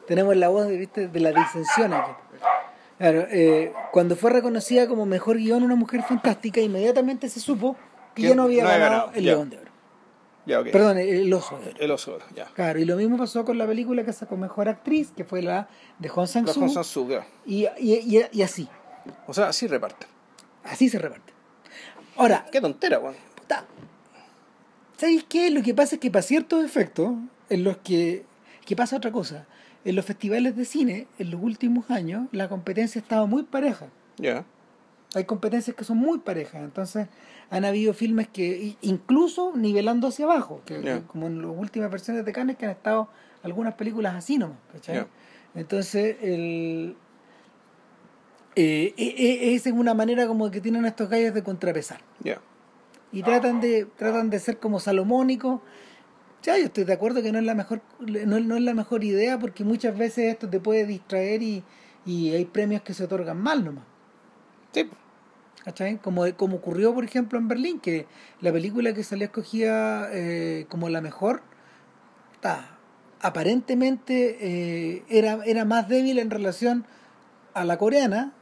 Tenemos 0.07 0.35
la 0.35 0.49
voz 0.49 0.67
¿viste? 0.67 1.07
de 1.07 1.19
la 1.19 1.31
disensión 1.31 1.93
aquí. 1.93 2.11
Claro, 3.01 3.25
eh, 3.31 3.73
cuando 3.91 4.15
fue 4.15 4.29
reconocida 4.29 4.87
como 4.87 5.07
mejor 5.07 5.37
guion 5.37 5.63
una 5.63 5.73
mujer 5.75 6.03
fantástica, 6.03 6.61
inmediatamente 6.61 7.29
se 7.29 7.39
supo 7.39 7.75
que 8.13 8.21
ya 8.21 8.35
no 8.35 8.43
había 8.43 8.61
no 8.61 8.69
ganado 8.69 8.89
ganado, 8.91 9.11
el 9.15 9.23
ya. 9.23 9.31
León 9.31 9.49
de 9.49 9.57
Oro. 9.57 9.71
Ya. 10.45 10.63
Perdón, 10.63 10.97
el 10.99 11.33
oso 11.33 11.57
de 11.59 11.69
oro. 11.69 11.77
El 11.79 11.91
oso, 11.91 12.17
ya. 12.35 12.45
Claro, 12.53 12.79
y 12.79 12.85
lo 12.85 12.95
mismo 12.97 13.17
pasó 13.17 13.43
con 13.43 13.57
la 13.57 13.65
película 13.65 14.03
que 14.05 14.13
sacó 14.13 14.37
Mejor 14.37 14.69
Actriz, 14.69 15.11
que 15.15 15.23
fue 15.23 15.41
la 15.41 15.67
de 15.97 16.09
Hong 16.09 16.21
La 16.21 16.27
Sang-soo, 16.27 16.59
Hong 16.61 16.69
Sang-soo, 16.69 17.23
y, 17.45 17.65
y, 17.79 17.93
y, 18.17 18.23
y 18.31 18.41
así, 18.43 18.67
O 19.25 19.33
sea, 19.33 19.47
así 19.49 19.65
reparte. 19.65 20.05
así 20.63 20.87
se 20.87 20.99
reparte. 20.99 21.33
Ahora, 22.17 22.45
Qué 22.51 22.61
tontera, 22.61 22.99
weón. 22.99 23.15
puta, 23.35 23.65
¿sabéis 24.97 25.23
qué? 25.27 25.49
Lo 25.49 25.63
que 25.63 25.73
pasa 25.73 25.95
es 25.95 26.01
que 26.01 26.11
para 26.11 26.21
ciertos 26.21 26.63
efectos, 26.63 27.13
en 27.49 27.63
los 27.63 27.77
que, 27.77 28.25
que 28.65 28.75
pasa 28.75 28.97
otra 28.97 29.11
cosa, 29.11 29.47
en 29.83 29.95
los 29.95 30.05
festivales 30.05 30.55
de 30.55 30.65
cine, 30.65 31.07
en 31.19 31.31
los 31.31 31.41
últimos 31.41 31.89
años, 31.89 32.27
la 32.31 32.47
competencia 32.49 32.99
estaba 32.99 33.25
muy 33.25 33.43
pareja. 33.43 33.87
Ya. 34.17 34.45
Hay 35.13 35.25
competencias 35.25 35.75
que 35.75 35.83
son 35.83 35.97
muy 35.97 36.19
parejas, 36.19 36.61
entonces 36.63 37.07
han 37.49 37.65
habido 37.65 37.93
filmes 37.93 38.29
que, 38.29 38.77
incluso 38.81 39.51
nivelando 39.55 40.07
hacia 40.07 40.23
abajo, 40.25 40.61
que, 40.65 40.79
como 41.07 41.27
en 41.27 41.41
las 41.41 41.51
últimas 41.51 41.91
versiones 41.91 42.23
de 42.25 42.31
Cannes, 42.31 42.55
que 42.57 42.65
han 42.65 42.71
estado 42.71 43.09
algunas 43.43 43.73
películas 43.73 44.15
así 44.15 44.37
nomás. 44.37 44.57
Entonces, 45.53 46.15
el, 46.21 46.95
eh, 48.55 48.93
e- 48.97 49.15
e- 49.17 49.55
esa 49.55 49.69
es 49.69 49.75
una 49.75 49.93
manera 49.93 50.27
como 50.27 50.49
que 50.51 50.61
tienen 50.61 50.85
estos 50.85 51.09
gallos 51.09 51.33
de 51.33 51.43
contrapesar. 51.43 51.99
Y 53.11 53.23
tratan 53.23 53.59
de, 53.59 53.85
tratan 53.97 54.29
de 54.29 54.39
ser 54.39 54.59
como 54.59 54.79
salomónicos. 54.79 55.59
Ya, 56.43 56.57
yo 56.57 56.65
estoy 56.65 56.85
de 56.85 56.93
acuerdo 56.93 57.21
que 57.21 57.31
no 57.31 57.39
es 57.39 57.45
la 57.45 57.53
mejor, 57.53 57.81
no, 57.99 58.37
es- 58.37 58.45
no 58.45 58.55
es 58.55 58.61
la 58.63 58.73
mejor 58.73 59.03
idea 59.03 59.37
porque 59.37 59.63
muchas 59.63 59.97
veces 59.97 60.33
esto 60.33 60.49
te 60.49 60.59
puede 60.59 60.85
distraer 60.85 61.43
y, 61.43 61.63
y 62.05 62.31
hay 62.33 62.45
premios 62.45 62.81
que 62.81 62.93
se 62.93 63.03
otorgan 63.03 63.39
mal 63.39 63.63
nomás. 63.63 63.83
Sí. 64.73 64.89
¿Cachai? 65.63 65.97
Como, 65.99 66.23
como 66.35 66.55
ocurrió, 66.57 66.93
por 66.95 67.03
ejemplo, 67.03 67.37
en 67.37 67.47
Berlín, 67.47 67.79
que 67.79 68.07
la 68.39 68.51
película 68.51 68.93
que 68.93 69.03
salió 69.03 69.25
escogida 69.25 70.09
eh, 70.11 70.65
como 70.69 70.89
la 70.89 71.01
mejor, 71.01 71.43
ta, 72.39 72.77
aparentemente 73.21 74.37
eh, 74.41 75.03
era, 75.09 75.39
era 75.45 75.63
más 75.65 75.87
débil 75.87 76.17
en 76.17 76.31
relación 76.31 76.85
a 77.53 77.65
la 77.65 77.77
coreana 77.77 78.33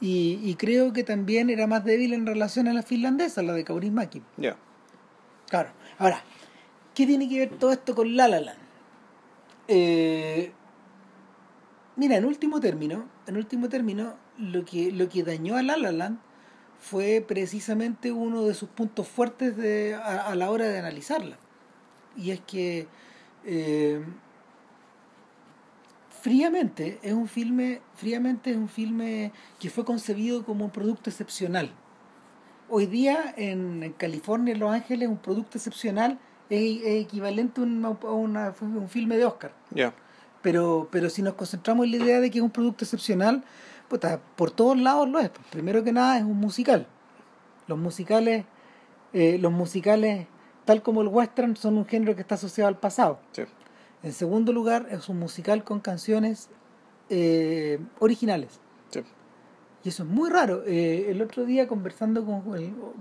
y 0.00 0.54
creo 0.54 0.92
que 0.92 1.02
también 1.02 1.50
era 1.50 1.66
más 1.66 1.84
débil 1.84 2.14
en 2.14 2.24
relación 2.24 2.68
a 2.68 2.72
la 2.72 2.82
finlandesa, 2.82 3.42
la 3.42 3.52
de 3.52 3.64
Kaurismäki. 3.64 4.22
Ya. 4.38 4.56
Claro. 5.50 5.70
Ahora, 5.98 6.22
¿qué 6.98 7.06
tiene 7.06 7.28
que 7.28 7.38
ver 7.38 7.50
todo 7.60 7.70
esto 7.70 7.94
con 7.94 8.16
La 8.16 8.26
La 8.26 8.40
Land? 8.40 8.58
Eh, 9.68 10.50
mira, 11.94 12.16
en 12.16 12.24
último 12.24 12.58
término, 12.58 13.08
en 13.28 13.36
último 13.36 13.68
término, 13.68 14.16
lo 14.36 14.64
que, 14.64 14.90
lo 14.90 15.08
que 15.08 15.22
dañó 15.22 15.56
a 15.56 15.62
La 15.62 15.76
La 15.76 15.92
Land 15.92 16.18
fue 16.80 17.24
precisamente 17.26 18.10
uno 18.10 18.42
de 18.42 18.54
sus 18.54 18.68
puntos 18.70 19.06
fuertes 19.06 19.56
de, 19.56 19.94
a, 19.94 20.34
la 20.34 20.50
hora 20.50 20.66
de 20.66 20.76
analizarla. 20.76 21.38
Y 22.16 22.32
es 22.32 22.40
que 22.40 22.88
eh, 23.44 24.04
fríamente 26.20 26.98
es 27.02 27.12
un 27.12 27.28
filme, 27.28 27.80
fríamente 27.94 28.50
es 28.50 28.56
un 28.56 28.68
filme 28.68 29.30
que 29.60 29.70
fue 29.70 29.84
concebido 29.84 30.44
como 30.44 30.64
un 30.64 30.72
producto 30.72 31.10
excepcional. 31.10 31.70
Hoy 32.68 32.86
día 32.86 33.34
en, 33.36 33.84
en 33.84 33.92
California, 33.92 34.52
en 34.52 34.58
Los 34.58 34.72
Ángeles, 34.72 35.08
un 35.08 35.18
producto 35.18 35.58
excepcional 35.58 36.18
es, 36.50 36.82
es 36.82 37.02
equivalente 37.04 37.60
a, 37.60 37.64
un- 37.64 37.84
a 37.84 37.90
una- 38.12 38.46
a 38.48 38.54
un 38.60 38.88
filme 38.88 39.16
de 39.16 39.24
Oscar. 39.24 39.52
Ya. 39.70 39.92
Pero, 40.42 40.88
pero 40.90 41.10
si 41.10 41.20
nos 41.22 41.34
concentramos 41.34 41.84
en 41.86 41.90
la 41.92 41.96
idea 41.98 42.20
de 42.20 42.30
que 42.30 42.38
es 42.38 42.44
un 42.44 42.50
producto 42.50 42.84
excepcional, 42.84 43.42
puta, 43.88 44.20
por 44.36 44.50
todos 44.50 44.78
lados 44.78 45.08
lo 45.08 45.18
es. 45.18 45.30
Primero 45.50 45.82
que 45.82 45.92
nada 45.92 46.16
es 46.18 46.24
un 46.24 46.36
musical. 46.38 46.86
Los 47.66 47.78
musicales, 47.78 48.44
eh, 49.12 49.38
los 49.38 49.52
musicales, 49.52 50.26
tal 50.64 50.82
como 50.82 51.02
el 51.02 51.08
western, 51.08 51.56
son 51.56 51.76
un 51.76 51.86
género 51.86 52.14
que 52.14 52.20
está 52.22 52.36
asociado 52.36 52.68
al 52.68 52.78
pasado. 52.78 53.18
Sí. 53.32 53.42
En 54.02 54.12
segundo 54.12 54.52
lugar, 54.52 54.86
es 54.90 55.08
un 55.08 55.18
musical 55.18 55.64
con 55.64 55.80
canciones 55.80 56.48
eh, 57.10 57.78
originales. 57.98 58.60
Sí. 58.90 59.00
Y 59.84 59.88
eso 59.88 60.04
es 60.04 60.08
muy 60.08 60.30
raro. 60.30 60.62
Eh, 60.66 61.06
el 61.10 61.20
otro 61.20 61.44
día 61.44 61.66
conversando 61.66 62.24
con, 62.24 62.42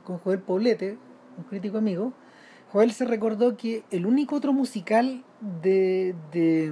con 0.04 0.18
Joel 0.20 0.40
Poblete, 0.40 0.98
un 1.38 1.44
crítico 1.44 1.78
amigo, 1.78 2.14
Joel 2.72 2.92
se 2.92 3.06
recordó 3.06 3.56
que 3.58 3.84
el 3.92 4.06
único 4.06 4.36
otro 4.36 4.54
musical 4.54 5.24
de, 5.62 6.16
de, 6.32 6.72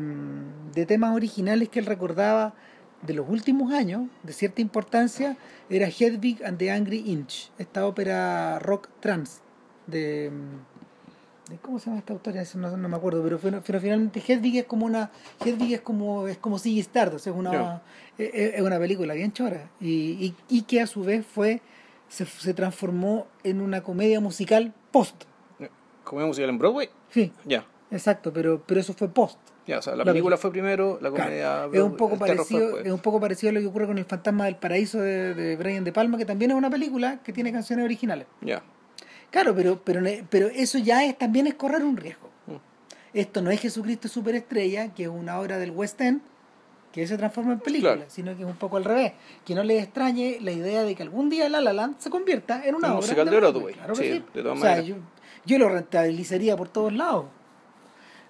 de 0.74 0.86
temas 0.86 1.16
originales 1.16 1.70
que 1.70 1.80
él 1.80 1.86
recordaba 1.86 2.54
de 3.02 3.14
los 3.14 3.30
últimos 3.30 3.72
años, 3.72 4.08
de 4.24 4.34
cierta 4.34 4.62
importancia, 4.62 5.38
era 5.70 5.88
Hedwig 5.88 6.44
and 6.44 6.58
the 6.58 6.72
Angry 6.72 7.04
Inch, 7.06 7.50
esta 7.58 7.86
ópera 7.88 8.60
rock 8.60 8.90
trans 9.00 9.42
de... 9.88 10.32
¿Cómo 11.62 11.78
se 11.78 11.86
llama 11.86 12.00
esta 12.00 12.12
autora? 12.14 12.44
No, 12.56 12.76
no 12.76 12.90
me 12.90 12.96
acuerdo, 12.98 13.22
pero, 13.24 13.38
fue- 13.38 13.52
pero 13.64 13.80
finalmente 13.80 14.20
Hedwig 14.28 14.58
es 14.58 14.66
como 14.66 14.88
una 14.88 15.12
Hedwig 15.46 15.76
es 15.76 15.82
como 15.82 16.28
es 16.28 16.40
como 16.40 16.58
Ziggy 16.58 16.80
Stardust, 16.80 17.28
es 17.28 17.34
una 17.36 17.52
es 18.18 18.62
una 18.62 18.80
película 18.80 19.14
bien 19.14 19.32
chora 19.32 19.70
y, 19.80 19.90
y, 19.90 20.36
y 20.50 20.64
que 20.64 20.82
a 20.82 20.88
su 20.88 21.04
vez 21.04 21.24
fue 21.24 21.62
se, 22.10 22.26
se 22.26 22.56
transformó 22.56 23.28
en 23.44 23.62
una 23.62 23.82
comedia 23.84 24.20
musical 24.20 24.74
post. 24.92 25.26
¿Comedia 26.06 26.28
musical 26.28 26.50
en 26.50 26.58
Broadway? 26.58 26.90
Sí, 27.10 27.32
Ya. 27.46 27.66
exacto, 27.92 28.32
pero 28.32 28.62
pero 28.66 28.80
eso 28.80 28.94
fue 28.94 29.10
post. 29.10 29.38
Ya, 29.68 29.80
o 29.80 29.82
sea, 29.82 29.94
la, 29.96 30.06
La 30.06 30.12
película 30.12 30.38
fue 30.38 30.52
primero, 30.52 31.00
la 31.02 31.10
Claro, 31.10 31.24
comedia. 31.26 31.66
es 31.74 31.82
un 31.82 31.98
poco 31.98 32.18
parecido 32.18 32.80
es 32.80 32.92
un 32.92 33.00
poco 33.00 33.20
parecido 33.20 33.50
a 33.50 33.54
lo 33.54 33.60
que 33.62 33.66
ocurre 33.66 33.88
con 33.88 33.98
el 33.98 34.06
Fantasma 34.06 34.46
del 34.46 34.56
Paraíso 34.58 35.00
de, 35.02 35.34
de 35.34 35.56
Brian 35.58 35.84
De 35.84 35.92
Palma, 35.92 36.18
que 36.20 36.26
también 36.26 36.52
es 36.52 36.58
una 36.58 36.70
película 36.70 37.20
que 37.24 37.34
tiene 37.34 37.52
canciones 37.52 37.84
originales. 37.84 38.28
Ya. 38.42 38.62
Claro, 39.32 39.54
pero 39.56 39.82
pero 39.84 40.02
pero 40.30 40.48
eso 40.48 40.78
ya 40.78 41.04
es 41.04 41.18
también 41.18 41.48
es 41.48 41.56
correr 41.56 41.84
un 41.84 41.98
riesgo. 41.98 42.30
Mm. 42.48 43.18
Esto 43.18 43.42
no 43.42 43.50
es 43.50 43.60
Jesucristo 43.60 44.08
Superestrella, 44.08 44.94
que 44.94 45.04
es 45.04 45.10
una 45.10 45.40
obra 45.40 45.58
del 45.58 45.72
West 45.72 46.00
End 46.00 46.22
que 46.92 47.06
se 47.08 47.18
transforma 47.18 47.52
en 47.54 47.60
película, 47.60 47.96
Claro. 47.96 48.10
sino 48.10 48.36
que 48.38 48.44
es 48.44 48.48
un 48.48 48.56
poco 48.56 48.78
al 48.78 48.86
revés. 48.86 49.12
Que 49.44 49.54
no 49.56 49.64
les 49.64 49.84
extrañe 49.84 50.38
la 50.42 50.52
idea 50.52 50.84
de 50.84 50.96
que 50.96 51.04
algún 51.04 51.30
día 51.30 51.50
La 51.50 51.60
La 51.60 51.74
Land 51.74 51.98
se 52.00 52.10
convierta 52.10 52.64
en 52.66 52.76
una 52.76 52.88
Un 52.88 52.94
obra 52.94 53.02
musical 53.02 53.30
de 53.30 53.36
Broadway, 53.36 53.74
Claro 53.74 53.96
sí, 53.96 54.04
sí. 54.04 54.24
de 54.34 54.42
todas 54.44 54.58
o 54.58 54.62
sea, 54.62 54.70
maneras. 54.76 54.86
yo, 54.88 54.96
yo 55.46 55.58
lo 55.58 55.70
rentabilizaría 55.70 56.56
por 56.56 56.70
todos 56.70 56.94
lados. 56.94 57.26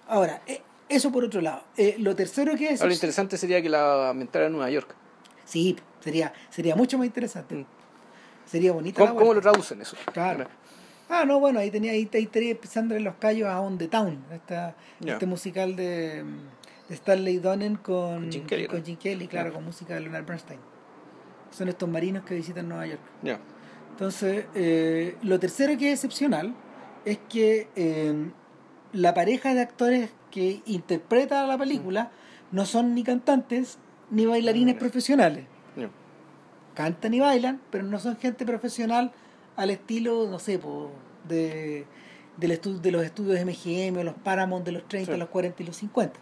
Ahora, 0.08 0.42
eh, 0.46 0.62
eso 0.88 1.10
por 1.10 1.24
otro 1.24 1.40
lado. 1.40 1.62
Eh, 1.76 1.96
lo 1.98 2.14
tercero 2.14 2.54
que 2.56 2.70
es... 2.70 2.80
Ahora, 2.80 2.88
lo 2.88 2.94
interesante 2.94 3.36
sería 3.36 3.60
que 3.60 3.68
la 3.68 4.10
ambientara 4.10 4.46
en 4.46 4.52
Nueva 4.52 4.70
York. 4.70 4.94
Sí, 5.44 5.76
Sería, 6.06 6.32
sería 6.50 6.76
mucho 6.76 6.98
más 6.98 7.06
interesante. 7.08 7.56
Mm. 7.56 7.66
Sería 8.44 8.70
bonito. 8.70 9.00
¿Cómo, 9.04 9.16
cómo 9.16 9.34
lo 9.34 9.40
traducen 9.40 9.82
eso? 9.82 9.96
Claro. 10.12 10.46
Ah, 11.08 11.24
no, 11.24 11.40
bueno, 11.40 11.58
ahí 11.58 11.68
tenía, 11.68 11.90
ahí, 11.90 12.08
ahí 12.14 12.50
empezando 12.50 12.94
en 12.94 13.02
los 13.02 13.16
callos 13.16 13.48
a 13.48 13.60
On 13.60 13.76
the 13.76 13.88
Town, 13.88 14.24
esta, 14.32 14.76
este 15.04 15.26
musical 15.26 15.74
de, 15.74 16.22
de 16.88 16.94
Stanley 16.94 17.38
Donen 17.38 17.74
con, 17.74 18.22
Con 18.22 18.30
Jim 18.32 18.46
Kelly, 18.46 18.68
con. 18.68 18.84
Jim 18.84 18.96
Kelly, 18.96 19.26
claro, 19.26 19.52
con 19.52 19.64
música 19.64 19.94
de 19.94 20.00
Leonard 20.00 20.24
Bernstein. 20.24 20.60
Son 21.50 21.68
estos 21.68 21.88
marinos 21.88 22.24
que 22.24 22.36
visitan 22.36 22.68
Nueva 22.68 22.86
York. 22.86 23.00
Ya. 23.22 23.40
Entonces, 23.90 24.46
eh, 24.54 25.16
lo 25.22 25.40
tercero 25.40 25.76
que 25.76 25.90
es 25.90 26.04
excepcional 26.04 26.54
es 27.06 27.18
que 27.30 27.68
eh, 27.76 28.30
la 28.92 29.14
pareja 29.14 29.54
de 29.54 29.62
actores 29.62 30.10
que 30.30 30.60
interpreta 30.66 31.46
la 31.46 31.56
película 31.56 32.10
no 32.52 32.66
son 32.66 32.94
ni 32.94 33.02
cantantes 33.02 33.78
ni 34.10 34.26
bailarines 34.26 34.74
profesionales. 34.74 35.46
Cantan 36.74 37.14
y 37.14 37.20
bailan, 37.20 37.60
pero 37.70 37.84
no 37.84 37.98
son 37.98 38.16
gente 38.18 38.44
profesional 38.44 39.12
al 39.56 39.70
estilo, 39.70 40.28
no 40.30 40.38
sé, 40.38 40.58
po, 40.58 40.90
de, 41.26 41.86
del 42.36 42.50
estu- 42.60 42.80
de 42.80 42.90
los 42.92 43.02
estudios 43.02 43.40
MGM 43.40 43.96
o 43.98 44.04
los 44.04 44.14
Paramount 44.14 44.62
de 44.66 44.72
los 44.72 44.86
30, 44.86 45.12
Sí. 45.14 45.18
los 45.18 45.30
40 45.30 45.62
y 45.62 45.66
los 45.66 45.76
50. 45.76 46.20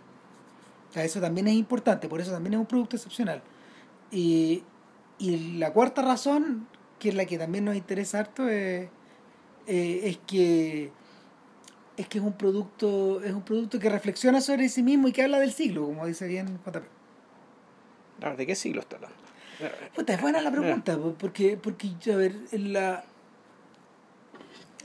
O 0.91 0.93
sea, 0.93 1.03
eso 1.03 1.21
también 1.21 1.49
es 1.49 1.55
importante, 1.55 2.09
por 2.09 2.21
eso 2.21 2.31
también 2.31 2.55
es 2.55 2.61
un 2.61 2.67
producto 2.67 2.95
excepcional. 2.95 3.43
Y, 4.13 4.63
y 5.19 5.57
la 5.59 5.73
cuarta 5.73 6.03
razón, 6.03 6.69
que 7.01 7.09
es 7.09 7.17
la 7.17 7.25
que 7.25 7.37
también 7.37 7.65
nos 7.65 7.75
interesa 7.75 8.21
harto, 8.21 8.49
es, 8.49 8.89
eh, 9.67 10.01
es 10.05 10.19
que 10.27 10.91
es 11.97 12.09
que 12.09 12.19
es 12.19 12.25
un 12.25 12.33
producto 12.33 13.23
es 13.23 13.33
un 13.33 13.43
producto 13.43 13.79
que 13.79 13.89
reflexiona 13.89 14.41
sobre 14.41 14.69
sí 14.69 14.83
mismo 14.83 15.09
y 15.09 15.13
que 15.13 15.23
habla 15.23 15.39
del 15.39 15.53
siglo, 15.53 15.85
como 15.85 16.07
dice 16.07 16.27
bien 16.27 16.59
JP. 16.67 16.85
¿De 18.37 18.47
qué 18.47 18.55
siglo 18.55 18.81
está 18.81 18.97
hablando? 18.97 19.17
Puta, 19.95 20.15
es 20.15 20.21
buena 20.21 20.41
la 20.41 20.51
pregunta, 20.51 20.97
po, 20.97 21.15
porque, 21.19 21.57
porque, 21.57 21.91
a 22.13 22.17
ver, 22.17 22.35
la... 22.53 23.05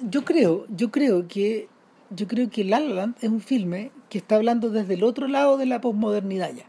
Yo 0.01 0.23
creo, 0.23 0.65
yo 0.69 0.91
creo 0.91 1.27
que, 1.27 1.67
yo 2.09 2.27
creo 2.27 2.49
que 2.49 2.63
La 2.63 2.79
La 2.79 2.93
Land 2.93 3.17
es 3.21 3.29
un 3.29 3.41
filme 3.41 3.91
que 4.09 4.17
está 4.17 4.35
hablando 4.35 4.69
desde 4.69 4.93
el 4.93 5.03
otro 5.03 5.27
lado 5.27 5.57
de 5.57 5.65
la 5.65 5.81
posmodernidad 5.81 6.53
ya. 6.53 6.65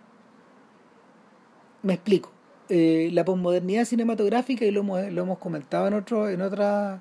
Me 1.83 1.95
explico. 1.95 2.33
Eh, 2.69 3.11
la 3.13 3.25
posmodernidad 3.25 3.85
cinematográfica, 3.85 4.65
y 4.65 4.71
lo 4.71 4.81
hemos, 4.81 5.13
lo 5.13 5.23
hemos 5.23 5.39
comentado 5.39 5.89
en 5.89 5.95
otro, 5.95 6.29
en 6.29 6.41
otras, 6.41 7.01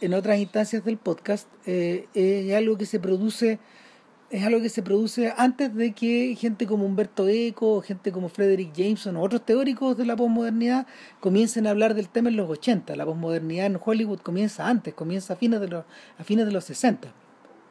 en 0.00 0.14
otras 0.14 0.38
instancias 0.38 0.84
del 0.84 0.98
podcast, 0.98 1.48
eh, 1.66 2.06
es 2.14 2.54
algo 2.54 2.76
que 2.76 2.86
se 2.86 3.00
produce 3.00 3.58
es 4.28 4.44
algo 4.44 4.60
que 4.60 4.68
se 4.68 4.82
produce 4.82 5.32
antes 5.36 5.72
de 5.74 5.92
que 5.92 6.34
gente 6.36 6.66
como 6.66 6.84
Humberto 6.84 7.28
Eco, 7.28 7.80
gente 7.80 8.10
como 8.10 8.28
Frederick 8.28 8.72
Jameson 8.74 9.16
o 9.16 9.22
otros 9.22 9.44
teóricos 9.46 9.96
de 9.96 10.04
la 10.04 10.16
posmodernidad 10.16 10.86
comiencen 11.20 11.66
a 11.66 11.70
hablar 11.70 11.94
del 11.94 12.08
tema 12.08 12.28
en 12.28 12.36
los 12.36 12.50
80. 12.50 12.96
La 12.96 13.04
posmodernidad 13.04 13.66
en 13.66 13.78
Hollywood 13.82 14.18
comienza 14.20 14.66
antes, 14.66 14.94
comienza 14.94 15.34
a 15.34 15.36
fines 15.36 15.60
de 15.60 15.68
los, 15.68 15.84
a 16.18 16.24
fines 16.24 16.46
de 16.46 16.52
los 16.52 16.64
60. 16.64 17.12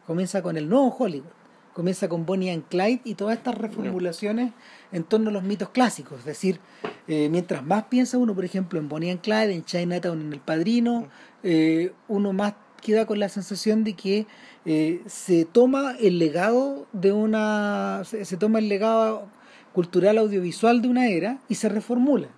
Comienza 0.08 0.42
con 0.42 0.56
el 0.56 0.70
nuevo 0.70 0.96
Hollywood. 0.98 1.45
Comienza 1.76 2.08
con 2.08 2.26
Bonnie 2.26 2.52
and 2.52 2.64
Clyde 2.70 3.02
y 3.04 3.16
todas 3.16 3.38
estas 3.38 3.56
reformulaciones 3.58 4.54
en 4.94 5.04
torno 5.04 5.30
a 5.30 5.34
los 5.34 5.44
mitos 5.44 5.70
clásicos. 5.70 6.20
Es 6.20 6.26
decir, 6.26 6.60
eh, 7.08 7.28
mientras 7.30 7.66
más 7.66 7.84
piensa 7.84 8.18
uno, 8.18 8.34
por 8.34 8.46
ejemplo, 8.46 8.80
en 8.80 8.88
Bonnie 8.88 9.12
and 9.12 9.20
Clyde, 9.20 9.54
en 9.54 9.66
Chinatown, 9.66 10.22
en 10.22 10.34
El 10.34 10.40
Padrino, 10.40 11.08
eh, 11.44 11.92
uno 12.08 12.32
más 12.32 12.54
queda 12.82 13.06
con 13.06 13.20
la 13.20 13.28
sensación 13.28 13.84
de 13.84 13.94
que 13.94 14.26
eh, 14.64 15.02
se 15.06 15.44
toma 15.44 15.96
el 16.00 16.18
legado 16.18 16.88
de 16.94 17.12
una 17.12 18.04
se, 18.06 18.24
se 18.24 18.38
toma 18.38 18.60
el 18.60 18.70
legado 18.70 19.28
cultural 19.74 20.18
audiovisual 20.18 20.82
de 20.82 20.88
una 20.88 21.08
era 21.10 21.40
y 21.50 21.56
se 21.56 21.68
reformula. 21.68 22.30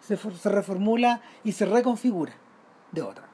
Se, 0.00 0.16
for- 0.18 0.34
se 0.36 0.48
reformula 0.50 1.22
y 1.42 1.52
se 1.52 1.64
reconfigura 1.64 2.34
de 2.92 3.02
otra 3.02 3.27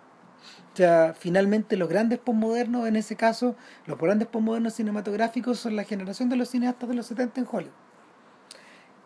o 0.75 0.77
sea 0.77 1.15
finalmente 1.19 1.77
los 1.77 1.89
grandes 1.89 2.19
postmodernos 2.19 2.87
en 2.87 2.97
ese 2.97 3.17
caso 3.17 3.57
los 3.87 3.99
grandes 3.99 4.29
postmodernos 4.29 4.75
cinematográficos 4.75 5.59
son 5.59 5.77
la 5.77 5.85
generación 5.85 6.29
de 6.29 6.37
los 6.37 6.49
cineastas 6.49 6.89
de 6.89 6.95
los 6.95 7.07
70 7.07 7.41
en 7.41 7.47
Hollywood 7.51 7.85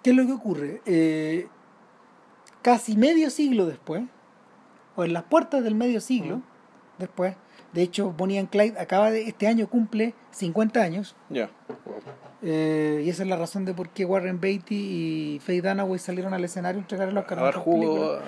¿qué 0.02 0.10
es 0.10 0.16
lo 0.16 0.26
que 0.26 0.32
ocurre? 0.32 0.82
Eh, 0.86 1.48
casi 2.62 2.96
medio 2.96 3.30
siglo 3.30 3.66
después 3.66 4.04
o 4.96 5.04
en 5.04 5.12
las 5.12 5.24
puertas 5.24 5.62
del 5.62 5.74
medio 5.74 6.00
siglo 6.00 6.42
después. 6.98 7.36
De 7.72 7.82
hecho, 7.82 8.12
Bonnie 8.16 8.38
and 8.38 8.48
Clyde 8.48 8.78
acaba 8.80 9.10
de, 9.10 9.22
este 9.24 9.46
año 9.46 9.68
cumple 9.68 10.14
50 10.32 10.80
años. 10.82 11.14
Ya. 11.28 11.50
eh, 12.42 13.02
y 13.04 13.10
esa 13.10 13.22
es 13.24 13.28
la 13.28 13.36
razón 13.36 13.64
de 13.64 13.74
por 13.74 13.88
qué 13.90 14.04
Warren 14.04 14.40
Beatty 14.40 14.74
y 15.36 15.40
Faye 15.40 15.60
Dunaway 15.60 15.98
salieron 15.98 16.32
al 16.34 16.44
escenario 16.44 16.78
a 16.78 16.82
entregar 16.82 17.12
los 17.12 17.24
A 17.30 17.34
dar 17.34 17.54
jugo, 17.56 18.20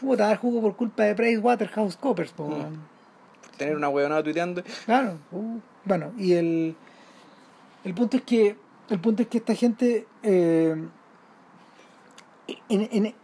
Puta, 0.00 0.24
a 0.24 0.28
dar 0.28 0.36
jugo 0.38 0.60
por 0.60 0.74
culpa 0.76 1.04
de 1.04 1.14
Price 1.14 1.38
Waterhouse 1.38 1.96
Coopers. 1.96 2.32
po, 2.32 2.48
Mm. 2.48 3.56
tener 3.56 3.76
una 3.76 3.88
huevonada 3.88 4.22
tuiteando. 4.22 4.62
Claro. 4.86 5.18
uh, 5.32 5.58
bueno, 5.84 6.12
y 6.18 6.32
el, 6.34 6.74
el 7.84 7.94
punto 7.94 8.16
es 8.16 8.22
que 8.24 8.56
el 8.90 8.98
punto 9.00 9.22
es 9.22 9.28
que 9.28 9.38
esta 9.38 9.54
gente 9.54 10.06
eh, 10.22 10.74
en, 12.68 12.88
en- 12.90 13.14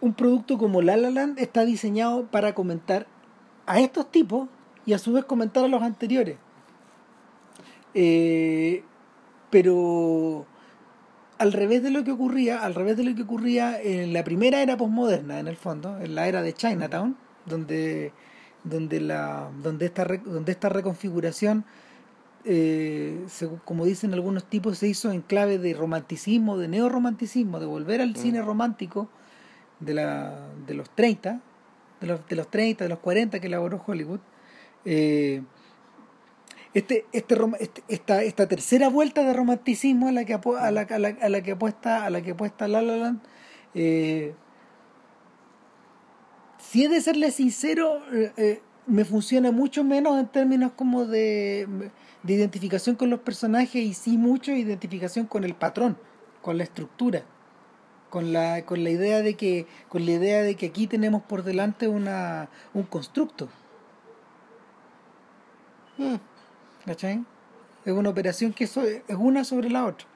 un 0.00 0.14
producto 0.14 0.58
como 0.58 0.80
La 0.82 0.96
La 0.96 1.10
Land 1.10 1.38
está 1.40 1.64
diseñado 1.64 2.26
para 2.26 2.54
comentar 2.54 3.06
a 3.66 3.80
estos 3.80 4.10
tipos 4.12 4.48
y 4.88 4.94
a 4.94 4.98
su 4.98 5.12
vez 5.12 5.24
comentar 5.26 5.62
a 5.64 5.68
los 5.68 5.82
anteriores. 5.82 6.36
Eh, 7.94 8.82
pero 9.50 10.46
al 11.38 11.52
revés 11.52 11.82
de 11.82 11.90
lo 11.90 12.04
que 12.04 12.12
ocurría, 12.12 12.62
al 12.64 12.74
revés 12.74 12.96
de 12.96 13.04
lo 13.04 13.14
que 13.14 13.22
ocurría 13.22 13.80
en 13.80 14.12
la 14.12 14.24
primera 14.24 14.60
era 14.62 14.76
posmoderna, 14.76 15.38
en 15.40 15.48
el 15.48 15.56
fondo, 15.56 15.98
en 16.00 16.14
la 16.14 16.26
era 16.28 16.42
de 16.42 16.52
Chinatown, 16.52 17.16
donde 17.46 18.12
donde 18.64 19.00
la 19.00 19.48
donde 19.62 19.86
esta 19.86 20.04
donde 20.24 20.52
esta 20.52 20.68
reconfiguración 20.68 21.64
eh, 22.44 23.24
según- 23.28 23.60
como 23.64 23.84
dicen 23.84 24.12
algunos 24.14 24.44
tipos 24.44 24.78
se 24.78 24.88
hizo 24.88 25.10
en 25.12 25.20
clave 25.22 25.58
de 25.58 25.74
romanticismo 25.74 26.56
de 26.58 26.68
neorromanticismo 26.68 27.60
de 27.60 27.66
volver 27.66 28.00
al 28.00 28.10
Mm. 28.10 28.16
cine 28.16 28.42
romántico 28.42 29.08
de 29.80 29.94
la 29.94 30.34
de 30.66 30.74
los 30.74 30.90
30 30.90 31.40
de 32.00 32.06
los, 32.06 32.26
de 32.28 32.36
los 32.36 32.48
30 32.48 32.84
de 32.84 32.90
los 32.90 32.98
40 32.98 33.38
que 33.40 33.46
elaboró 33.46 33.82
Hollywood 33.86 34.20
eh, 34.84 35.42
este, 36.74 37.06
este, 37.12 37.34
este- 37.60 37.84
esta, 37.88 38.22
esta 38.22 38.46
tercera 38.48 38.88
vuelta 38.88 39.24
de 39.24 39.32
romanticismo 39.32 40.08
a 40.08 40.12
la 40.12 40.24
que 40.24 40.34
a 40.34 40.70
la, 40.70 40.82
a 40.82 40.98
la, 40.98 41.08
a 41.20 41.28
la 41.28 41.42
que 41.42 41.52
apuesta 41.52 42.04
a 42.04 42.10
la 42.10 42.22
que 42.22 42.32
apuesta 42.32 42.68
La 42.68 43.16
eh, 43.74 44.34
si 46.58 46.84
he 46.84 46.88
de 46.88 47.00
serle 47.00 47.30
sincero 47.30 48.02
eh, 48.12 48.32
eh, 48.36 48.62
me 48.86 49.04
funciona 49.04 49.50
mucho 49.50 49.84
menos 49.84 50.18
en 50.18 50.28
términos 50.28 50.72
como 50.76 51.04
de, 51.04 51.66
de 52.22 52.32
identificación 52.34 52.96
con 52.96 53.10
los 53.10 53.20
personajes 53.20 53.82
y 53.82 53.94
sí 53.94 54.18
mucho 54.18 54.52
identificación 54.52 55.26
con 55.26 55.44
el 55.44 55.54
patrón 55.54 55.96
con 56.42 56.58
la 56.58 56.64
estructura 56.64 57.22
con 58.10 58.32
la 58.32 58.64
con 58.64 58.84
la 58.84 58.90
idea 58.90 59.22
de 59.22 59.34
que 59.34 59.66
con 59.88 60.04
la 60.06 60.12
idea 60.12 60.42
de 60.42 60.54
que 60.54 60.66
aquí 60.66 60.86
tenemos 60.86 61.22
por 61.22 61.42
delante 61.42 61.88
una 61.88 62.48
un 62.74 62.84
constructo. 62.84 63.48
¿Cachai? 66.86 67.24
Es 67.84 67.92
una 67.92 68.10
operación 68.10 68.52
que 68.52 68.66
so- 68.66 68.82
es 68.82 69.02
una 69.16 69.44
sobre 69.44 69.70
la 69.70 69.84
otra. 69.86 70.06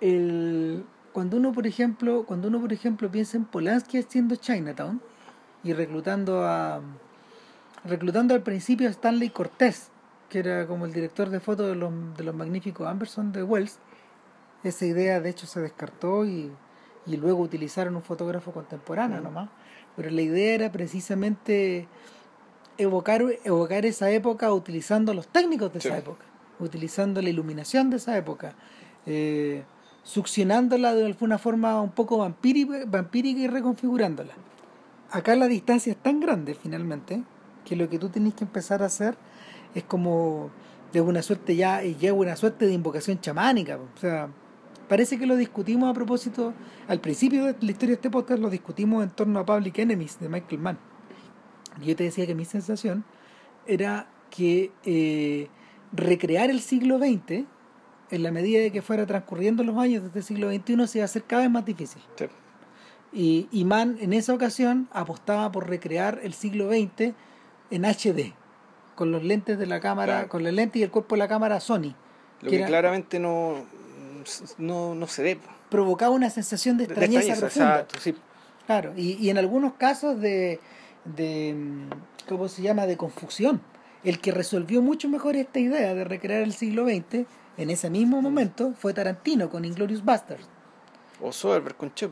El, 0.00 0.84
cuando 1.12 1.36
uno, 1.38 1.52
por 1.52 1.66
ejemplo, 1.66 2.24
cuando 2.26 2.48
uno, 2.48 2.60
por 2.60 2.72
ejemplo, 2.72 3.10
piensa 3.10 3.36
en 3.36 3.44
Polanski 3.44 3.98
haciendo 3.98 4.36
Chinatown 4.36 5.00
y 5.64 5.72
reclutando 5.72 6.44
a 6.44 6.80
reclutando 7.84 8.34
al 8.34 8.42
principio 8.42 8.88
a 8.88 8.90
Stanley 8.90 9.30
Cortés, 9.30 9.90
que 10.28 10.40
era 10.40 10.66
como 10.66 10.86
el 10.86 10.92
director 10.92 11.30
de 11.30 11.38
foto 11.38 11.68
de 11.68 11.76
los, 11.76 11.92
de 12.16 12.24
los 12.24 12.34
magníficos 12.34 12.86
Amberson 12.88 13.30
de 13.32 13.44
Wells, 13.44 13.78
esa 14.64 14.86
idea 14.86 15.20
de 15.20 15.30
hecho 15.30 15.46
se 15.46 15.60
descartó 15.60 16.24
y, 16.26 16.50
y 17.06 17.16
luego 17.16 17.40
utilizaron 17.40 17.94
un 17.94 18.02
fotógrafo 18.02 18.50
contemporáneo 18.52 19.20
Mm. 19.20 19.24
nomás. 19.24 19.50
Pero 19.94 20.10
la 20.10 20.20
idea 20.20 20.54
era 20.54 20.72
precisamente 20.72 21.86
evocar, 22.78 23.22
evocar 23.44 23.86
esa 23.86 24.10
época 24.10 24.52
utilizando 24.52 25.14
los 25.14 25.28
técnicos 25.28 25.72
de 25.72 25.80
Sí. 25.80 25.88
esa 25.88 25.98
época, 25.98 26.24
utilizando 26.60 27.20
la 27.22 27.28
iluminación 27.30 27.90
de 27.90 27.96
esa 27.96 28.16
época, 28.16 28.54
eh, 29.06 29.64
succionándola 30.02 30.94
de 30.94 31.04
alguna 31.06 31.38
forma 31.38 31.80
un 31.80 31.90
poco 31.90 32.18
vampírica, 32.18 32.84
vampírica 32.86 33.40
y 33.40 33.46
reconfigurándola. 33.48 34.34
Acá 35.10 35.34
la 35.36 35.46
distancia 35.48 35.92
es 35.92 35.98
tan 35.98 36.20
grande 36.20 36.54
finalmente 36.54 37.22
que 37.64 37.76
lo 37.76 37.88
que 37.88 37.98
tú 37.98 38.08
tienes 38.08 38.34
que 38.34 38.44
empezar 38.44 38.82
a 38.82 38.86
hacer 38.86 39.16
es 39.74 39.82
como 39.84 40.50
de 40.92 41.00
una 41.00 41.22
suerte 41.22 41.56
ya, 41.56 41.82
ya 41.82 42.12
una 42.14 42.36
suerte 42.36 42.66
de 42.66 42.72
invocación 42.72 43.20
chamánica. 43.20 43.76
O 43.76 43.98
sea, 44.00 44.28
parece 44.88 45.18
que 45.18 45.26
lo 45.26 45.36
discutimos 45.36 45.90
a 45.90 45.92
propósito, 45.94 46.54
al 46.88 47.00
principio 47.00 47.44
de 47.46 47.56
la 47.60 47.70
historia 47.72 47.88
de 47.88 47.94
este 47.94 48.10
podcast 48.10 48.40
lo 48.40 48.48
discutimos 48.50 49.02
en 49.02 49.10
torno 49.10 49.40
a 49.40 49.44
Public 49.44 49.78
Enemies 49.80 50.18
de 50.20 50.28
Michael 50.28 50.60
Mann. 50.60 50.78
Yo 51.84 51.96
te 51.96 52.04
decía 52.04 52.26
que 52.26 52.34
mi 52.34 52.44
sensación 52.44 53.04
era 53.66 54.06
que 54.30 54.70
eh, 54.84 55.48
recrear 55.92 56.50
el 56.50 56.60
siglo 56.60 56.98
XX 56.98 57.44
en 58.10 58.22
la 58.22 58.30
medida 58.30 58.60
de 58.60 58.70
que 58.70 58.82
fuera 58.82 59.04
transcurriendo 59.06 59.64
los 59.64 59.76
años 59.78 60.04
desde 60.04 60.20
el 60.20 60.24
siglo 60.24 60.50
XXI, 60.52 60.86
se 60.86 60.98
iba 60.98 61.04
a 61.04 61.06
hacer 61.06 61.24
cada 61.24 61.42
vez 61.42 61.50
más 61.50 61.64
difícil. 61.64 62.00
Sí. 62.16 62.26
Y, 63.12 63.48
y 63.50 63.64
Mann 63.64 63.96
en 64.00 64.12
esa 64.12 64.32
ocasión 64.34 64.88
apostaba 64.92 65.50
por 65.50 65.68
recrear 65.68 66.20
el 66.22 66.32
siglo 66.34 66.68
XX 66.70 67.14
en 67.70 67.84
HD, 67.84 68.32
con 68.94 69.10
los 69.10 69.24
lentes 69.24 69.58
de 69.58 69.66
la 69.66 69.80
cámara, 69.80 70.12
Claro. 70.14 70.28
con 70.28 70.44
los 70.44 70.52
lentes 70.52 70.80
y 70.80 70.82
el 70.84 70.90
cuerpo 70.90 71.14
de 71.14 71.18
la 71.20 71.28
cámara 71.28 71.58
Sony. 71.60 71.94
Lo 72.42 72.44
que 72.44 72.48
que 72.50 72.56
era- 72.58 72.66
claramente 72.66 73.18
no, 73.18 73.64
no, 74.58 74.94
no 74.94 75.06
se 75.06 75.22
ve. 75.22 75.38
Provocaba 75.70 76.14
una 76.14 76.30
sensación 76.30 76.76
de 76.76 76.86
De 76.86 76.92
extrañeza, 76.92 77.18
extrañeza, 77.32 77.46
profunda. 77.46 77.80
exacto, 77.80 77.98
sí. 78.00 78.14
Claro, 78.66 78.92
y, 78.96 79.12
y 79.14 79.30
en 79.30 79.38
algunos 79.38 79.74
casos 79.74 80.20
de, 80.20 80.60
de, 81.14 81.54
mm, 81.54 82.28
¿cómo 82.28 82.48
se 82.48 82.62
llama?, 82.62 82.86
de 82.86 82.96
confusión. 82.96 83.60
El 84.04 84.20
que 84.20 84.30
resolvió 84.32 84.82
mucho 84.82 85.08
mejor 85.08 85.36
esta 85.36 85.58
idea 85.58 85.94
de 85.94 86.04
recrear 86.04 86.42
el 86.42 86.52
siglo 86.52 86.84
XX 86.86 87.26
en 87.56 87.70
ese 87.70 87.90
mismo 87.90 88.20
momento 88.22 88.72
fue 88.78 88.92
Tarantino 88.94 89.48
con 89.50 89.64
Inglorious 89.64 90.04
Basterds. 90.04 90.46
O 91.20 91.32
Soderbergh 91.32 91.76
con 91.76 91.92
Che. 91.94 92.10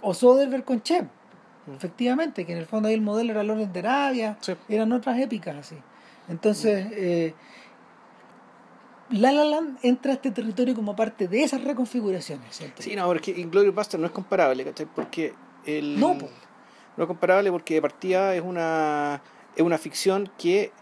O 0.00 0.14
Soderbergh 0.14 0.64
con 0.64 0.82
Che, 0.82 1.02
Mm. 1.02 1.74
efectivamente, 1.76 2.44
que 2.44 2.52
en 2.52 2.58
el 2.58 2.66
fondo 2.66 2.88
ahí 2.88 2.94
el 2.94 3.00
modelo 3.00 3.32
era 3.32 3.42
Lawrence 3.42 3.72
de 3.72 3.78
Arabia, 3.80 4.36
Sí. 4.40 4.54
eran 4.68 4.92
otras 4.92 5.18
épicas 5.18 5.56
así. 5.56 5.76
Entonces, 6.28 6.86
eh, 6.92 7.34
La 9.10 9.30
La 9.32 9.44
Land 9.44 9.78
entra 9.82 10.12
a 10.12 10.14
este 10.14 10.30
territorio 10.30 10.74
como 10.74 10.96
parte 10.96 11.28
de 11.28 11.42
esas 11.42 11.62
reconfiguraciones. 11.62 12.60
Sí, 12.78 12.96
no, 12.96 13.06
porque 13.06 13.30
Inglourious 13.32 13.74
Bastard 13.74 14.00
no 14.00 14.06
es 14.06 14.12
comparable, 14.12 14.64
¿cachai? 14.64 14.86
Porque 14.86 15.34
el... 15.66 16.00
No, 16.00 16.16
po. 16.18 16.28
No 16.96 17.04
es 17.04 17.08
comparable 17.08 17.50
porque 17.50 17.74
de 17.74 17.82
partida 17.82 18.34
es 18.34 18.42
una, 18.42 19.22
es 19.56 19.62
una 19.62 19.78
ficción 19.78 20.30
que... 20.38 20.72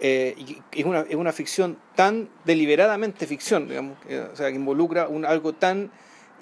eh, 0.00 0.60
es, 0.72 0.84
una, 0.84 1.00
es 1.00 1.14
una 1.14 1.32
ficción 1.32 1.78
tan 1.94 2.28
deliberadamente 2.44 3.26
ficción, 3.26 3.68
digamos, 3.68 3.98
que, 4.06 4.20
o 4.20 4.36
sea, 4.36 4.48
que 4.50 4.56
involucra 4.56 5.08
un, 5.08 5.24
algo 5.24 5.54
tan 5.54 5.90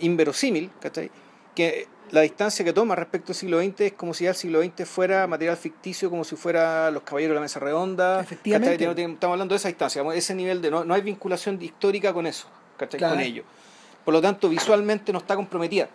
inverosímil, 0.01 0.71
¿cachai? 0.81 1.11
Que 1.55 1.87
la 2.11 2.23
distancia 2.23 2.65
que 2.65 2.73
toma 2.73 2.97
respecto 2.97 3.33
al 3.33 3.37
siglo 3.37 3.61
XX 3.61 3.81
es 3.81 3.93
como 3.93 4.13
si 4.13 4.25
ya 4.25 4.31
el 4.31 4.37
siglo 4.37 4.63
XX 4.63 4.89
fuera 4.89 5.27
material 5.27 5.57
ficticio, 5.57 6.11
como 6.11 6.25
si 6.25 6.37
fuera 6.37 6.91
los 6.91 7.03
caballeros 7.03 7.31
de 7.31 7.35
la 7.37 7.41
mesa 7.41 7.61
redonda. 7.61 8.21
Efectivamente. 8.21 8.85
Estamos 8.85 9.35
hablando 9.35 9.55
de 9.55 9.57
esa 9.57 9.69
distancia, 9.69 10.03
ese 10.15 10.35
nivel 10.35 10.61
de... 10.61 10.71
No, 10.71 10.85
no 10.85 10.95
hay 10.95 11.03
vinculación 11.03 11.61
histórica 11.63 12.13
con 12.13 12.27
eso, 12.27 12.49
¿cachai? 12.77 12.99
Claro. 12.99 13.15
Con 13.15 13.23
ello. 13.23 13.45
Por 14.05 14.13
lo 14.13 14.21
tanto, 14.21 14.49
visualmente 14.49 15.13
no 15.13 15.19
está 15.19 15.37
comprometida. 15.37 15.89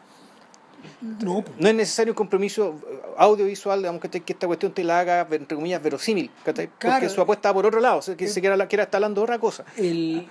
No. 1.01 1.43
No 1.59 1.67
es 1.67 1.75
necesario 1.75 2.13
un 2.13 2.15
compromiso 2.17 2.75
eh, 2.89 2.99
audiovisual, 3.17 3.79
digamos, 3.79 4.01
que 4.01 4.23
esta 4.25 4.47
cuestión 4.47 4.73
te 4.73 4.83
la 4.83 4.99
haga, 4.99 5.27
entre 5.31 5.55
comillas, 5.55 5.81
verosímil, 5.81 6.29
¿cachai? 6.43 6.67
porque 6.67 6.79
Claro. 6.79 7.09
su 7.09 7.21
apuesta 7.21 7.49
va 7.49 7.53
por 7.53 7.65
otro 7.65 7.79
lado, 7.79 7.97
o 7.99 8.01
sea, 8.01 8.15
que 8.17 8.25
Eh, 8.25 8.29
se 8.29 8.41
quiera, 8.41 8.55
la- 8.57 8.67
quiera 8.67 8.83
estar 8.83 8.97
hablando 8.99 9.21
de 9.21 9.23
otra 9.23 9.39
cosa. 9.39 9.63
el 9.77 10.27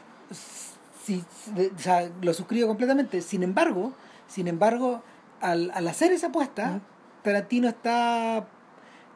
de- 1.54 1.72
o 1.74 1.78
sea, 1.78 2.10
lo 2.20 2.34
suscribo 2.34 2.68
completamente 2.68 3.22
sin 3.22 3.42
embargo 3.42 3.92
sin 4.26 4.46
embargo 4.46 5.02
al, 5.40 5.70
al 5.72 5.88
hacer 5.88 6.12
esa 6.12 6.26
apuesta. 6.26 6.80
Tarantino 7.22 7.68
está 7.68 8.46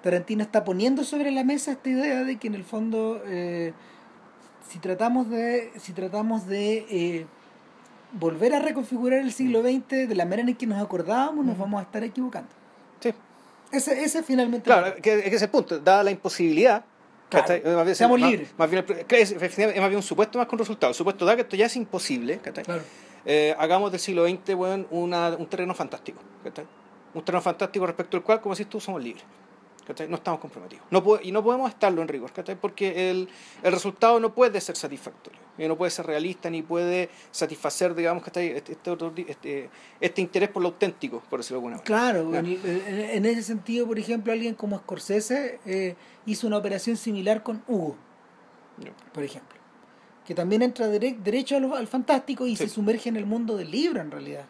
Tarantino 0.03 0.43
está 0.43 0.65
poniendo 0.65 1.05
sobre 1.05 1.31
la 1.31 1.45
mesa 1.45 1.73
esta 1.73 1.89
idea 1.91 2.25
de 2.25 2.37
que 2.39 2.47
en 2.49 2.55
el 2.55 2.65
fondo 2.65 3.23
eh, 3.27 3.73
si 4.69 4.79
tratamos 4.79 5.29
de 5.29 5.71
si 5.79 5.93
tratamos 5.93 6.47
de 6.47 6.87
eh, 6.89 7.27
volver 8.13 8.55
a 8.55 8.59
reconfigurar 8.61 9.21
el 9.21 9.33
siglo 9.33 9.63
XX 9.63 10.09
de 10.09 10.15
la 10.15 10.25
manera 10.25 10.49
en 10.49 10.57
que 10.57 10.67
nos 10.67 10.83
acordábamos 10.83 11.45
nos 11.45 11.55
Ujú. 11.55 11.63
vamos 11.63 11.81
a 11.81 11.83
estar 11.85 12.03
equivocando 12.05 12.51
Sí. 13.01 13.13
ese, 13.73 14.03
ese 14.05 14.19
es 14.21 14.27
finalmente 14.27 14.65
Claro, 14.65 14.95
que, 14.97 15.15
es 15.15 15.23
que 15.23 15.27
ese 15.29 15.37
es 15.37 15.43
el 15.43 15.49
punto, 15.51 15.79
dada 15.79 16.03
la 16.05 16.11
imposibilidad, 16.11 16.85
Claro. 17.31 17.49
Más 17.77 17.85
bien- 17.87 17.95
seamos 17.97 18.21
más- 18.21 18.31
libres. 18.31 18.53
Más 18.59 18.71
bien, 18.71 18.85
es, 19.09 19.35
más 19.41 19.57
bien 19.57 19.97
un 19.97 20.03
supuesto 20.03 20.37
más 20.39 20.47
con 20.47 20.59
resultado. 20.59 20.91
El 20.91 20.95
supuesto 20.95 21.25
da 21.25 21.35
que 21.35 21.41
esto 21.41 21.57
ya 21.57 21.65
es 21.65 21.77
imposible. 21.77 22.39
Claro. 22.41 22.83
Eh, 23.25 23.57
hagamos 23.59 23.91
del 23.91 24.01
siglo 24.01 24.27
XX 24.29 24.55
weón, 24.55 24.87
una, 24.91 25.31
un 25.31 25.47
terreno 25.47 25.73
fantástico. 25.75 26.21
Un 27.15 27.25
terreno 27.25 27.41
fantástico 27.41 27.87
respecto 27.87 28.19
al 28.19 28.23
cual, 28.23 28.43
como 28.43 28.55
decís 28.55 28.69
tú, 28.69 28.81
somos 28.81 29.03
libres. 29.03 29.25
No 30.11 30.17
estamos 30.17 30.41
comprometidos. 30.41 30.85
No 30.91 31.03
y 31.23 31.33
no 31.33 31.43
podemos 31.43 31.71
estarlo 31.71 32.03
en 32.03 32.09
rigor, 32.09 32.31
porque 32.61 33.11
el, 33.11 33.31
el 33.63 33.73
resultado 33.73 34.21
no 34.21 34.35
puede 34.35 34.61
ser 34.61 34.77
satisfactorio. 34.77 35.41
No 35.59 35.77
puede 35.77 35.91
ser 35.91 36.07
realista 36.07 36.49
ni 36.51 36.63
puede 36.63 37.11
satisfacer, 37.31 37.95
digamos, 37.95 38.23
¿cachai? 38.25 38.49
Este, 38.49 38.73
este, 38.73 38.97
ti- 39.15 39.27
este, 39.29 39.71
este 40.01 40.21
interés 40.21 40.49
por 40.49 40.63
lo 40.63 40.69
auténtico, 40.71 41.23
por 41.29 41.41
decirlo 41.41 41.61
de 41.61 41.67
alguna 41.67 41.77
manera. 41.77 41.85
Claro, 41.85 42.33
Ya. 42.33 42.39
en, 42.39 42.47
en- 43.11 43.27
ese 43.27 43.43
sentido, 43.43 43.87
por 43.87 43.99
ejemplo, 43.99 44.33
alguien 44.33 44.55
como 44.55 44.79
Scorsese 44.79 45.61
eh, 45.67 45.95
hizo 46.27 46.47
una 46.47 46.57
operación 46.59 46.97
similar 46.97 47.43
con 47.43 47.63
Hugo, 47.69 47.97
por 49.13 49.23
ejemplo, 49.23 49.59
que 50.27 50.35
también 50.35 50.63
entra 50.63 50.89
derecho 50.89 51.61
lo- 51.61 51.77
al 51.77 51.87
fantástico 51.87 52.47
y 52.47 52.57
Sí. 52.57 52.65
se 52.65 52.69
sumerge 52.71 53.09
en 53.09 53.17
el 53.17 53.27
mundo 53.27 53.57
del 53.57 53.71
libro, 53.71 54.01
en 54.01 54.11
realidad. 54.11 54.45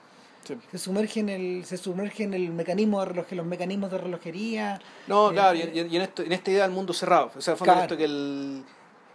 Sí. 0.44 0.56
Se 0.72 0.78
sumerge 0.78 1.20
en 1.20 1.28
el, 1.28 1.64
se 1.64 1.76
sumerge 1.76 2.24
en 2.24 2.34
el 2.34 2.50
mecanismo 2.50 2.98
de 3.00 3.06
reloj, 3.06 3.26
los 3.30 3.46
mecanismos 3.46 3.90
de 3.92 3.98
relojería. 3.98 4.80
No, 5.06 5.30
Eh, 5.30 5.34
claro, 5.34 5.56
y, 5.56 5.60
y- 5.78 5.96
en, 5.96 6.02
esto, 6.02 6.22
en 6.22 6.32
esta 6.32 6.50
idea 6.50 6.62
del 6.64 6.72
mundo 6.72 6.92
cerrado. 6.92 7.30
O 7.36 7.40
sea, 7.40 7.54
Claro. 7.54 7.82
esto 7.82 7.96
que 7.96 8.04
el. 8.04 8.64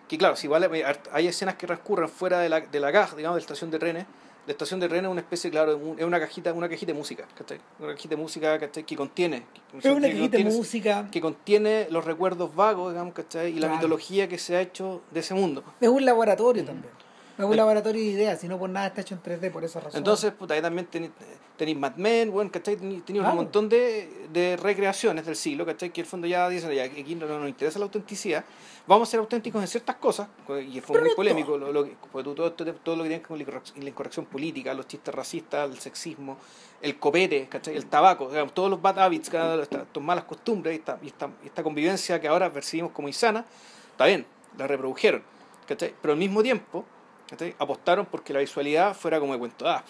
Que 0.07 0.17
claro, 0.17 0.35
si 0.35 0.47
igual 0.47 0.63
hay, 0.63 0.83
hay 1.11 1.27
escenas 1.27 1.55
que 1.55 1.67
transcurren 1.67 2.09
fuera 2.09 2.39
de 2.39 2.49
la, 2.49 2.61
de 2.61 2.79
la 2.79 2.91
caja, 2.91 3.15
digamos, 3.15 3.35
de 3.35 3.41
la 3.41 3.43
estación 3.43 3.71
de 3.71 3.79
trenes. 3.79 4.05
La 4.45 4.53
estación 4.53 4.79
de 4.79 4.87
trenes 4.87 5.03
es 5.03 5.11
una 5.11 5.19
especie, 5.19 5.51
claro, 5.51 5.77
es 5.97 6.05
una 6.05 6.19
cajita, 6.21 6.53
una 6.53 6.69
cajita 6.69 6.93
de 6.93 6.97
música, 6.97 7.25
¿cachai? 7.37 7.59
Una 7.79 7.93
cajita 7.93 8.15
de 8.15 8.21
música, 8.21 8.57
¿cachai? 8.57 8.85
Que 8.85 8.95
contiene. 8.95 9.43
Es 9.77 9.85
una 9.85 10.07
que 10.07 10.13
cajita 10.13 10.37
de 10.37 10.45
música, 10.45 11.09
Que 11.11 11.19
contiene 11.19 11.87
los 11.89 12.05
recuerdos 12.05 12.55
vagos, 12.55 12.93
digamos, 12.93 13.13
¿cachai? 13.13 13.51
Y 13.51 13.59
la 13.59 13.67
mitología 13.67 14.29
que 14.29 14.37
se 14.37 14.55
ha 14.55 14.61
hecho 14.61 15.01
de 15.11 15.19
ese 15.19 15.33
mundo. 15.33 15.65
es 15.81 15.89
un 15.89 16.05
laboratorio 16.05 16.63
también. 16.63 16.93
Es 17.37 17.43
un 17.45 17.55
laboratorio 17.55 18.01
de 18.01 18.07
ideas, 18.07 18.39
si 18.41 18.47
no 18.47 18.57
por 18.57 18.69
nada 18.69 18.87
está 18.87 19.01
hecho 19.01 19.13
en 19.13 19.21
3D 19.21 19.51
por 19.51 19.63
esa 19.63 19.79
razón. 19.79 19.97
Entonces, 19.99 20.31
puta, 20.33 20.55
ahí 20.55 20.61
también 20.61 20.87
tenéis 20.87 21.77
Mad 21.77 21.95
Men, 21.95 22.31
bueno, 22.31 22.49
¿cachai? 22.51 22.77
Tenéis 22.77 23.03
Claro. 23.05 23.29
un 23.29 23.35
montón 23.35 23.69
de, 23.69 24.27
de 24.33 24.57
recreaciones 24.57 25.25
del 25.25 25.35
siglo, 25.35 25.63
¿cachai? 25.65 25.91
Que 25.91 26.01
en 26.01 26.05
el 26.05 26.09
fondo 26.09 26.25
ya 26.27 26.49
dicen, 26.49 26.71
ya, 26.71 26.83
aquí 26.83 27.13
no, 27.15 27.27
no 27.27 27.39
nos 27.39 27.49
interesa 27.49 27.77
la 27.77 27.85
autenticidad, 27.85 28.43
vamos 28.87 29.07
a 29.07 29.11
ser 29.11 29.19
auténticos 29.19 29.61
en 29.61 29.67
ciertas 29.67 29.97
cosas, 29.97 30.27
y 30.67 30.79
fue 30.81 30.93
Pero 30.93 31.01
muy 31.01 31.09
no 31.11 31.15
polémico, 31.15 31.57
lo, 31.59 31.71
lo 31.71 31.83
que- 31.85 31.95
tú- 32.11 32.33
todo, 32.33 32.53
todo, 32.53 32.73
todo 32.73 32.95
lo 32.95 33.03
que 33.03 33.09
tiene 33.09 33.21
que 33.23 33.33
ver 33.33 33.45
con 33.45 33.53
la 33.53 33.61
incorrec- 33.61 33.83
la 33.83 33.89
incorrección 33.89 34.25
política, 34.25 34.73
los 34.73 34.87
chistes 34.87 35.13
racistas, 35.13 35.69
el 35.69 35.77
sexismo, 35.79 36.37
el 36.81 36.97
copete, 36.97 37.47
¿cachai? 37.47 37.75
El 37.75 37.85
tabaco, 37.85 38.29
digamos, 38.29 38.53
todos 38.55 38.69
los 38.71 38.81
bad 38.81 38.97
habits, 38.97 39.29
estas 39.31 39.87
malas 40.01 40.23
costumbres 40.23 40.73
y 40.75 40.79
esta, 40.79 40.97
y, 41.03 41.07
esta, 41.07 41.29
y 41.43 41.47
esta 41.47 41.61
convivencia 41.61 42.19
que 42.19 42.27
ahora 42.27 42.51
percibimos 42.51 42.91
como 42.93 43.07
insana, 43.07 43.45
está 43.91 44.05
bien, 44.07 44.25
la 44.57 44.65
reprodujeron, 44.67 45.21
¿cachai? 45.67 45.93
Pero 46.01 46.13
al 46.13 46.19
mismo 46.19 46.41
tiempo, 46.41 46.83
¿cachai? 47.29 47.55
apostaron 47.59 48.05
porque 48.05 48.33
la 48.33 48.39
visualidad 48.39 48.95
fuera 48.95 49.19
como 49.19 49.33
de 49.33 49.39
cuento 49.39 49.65
de 49.65 49.71
hadas, 49.71 49.83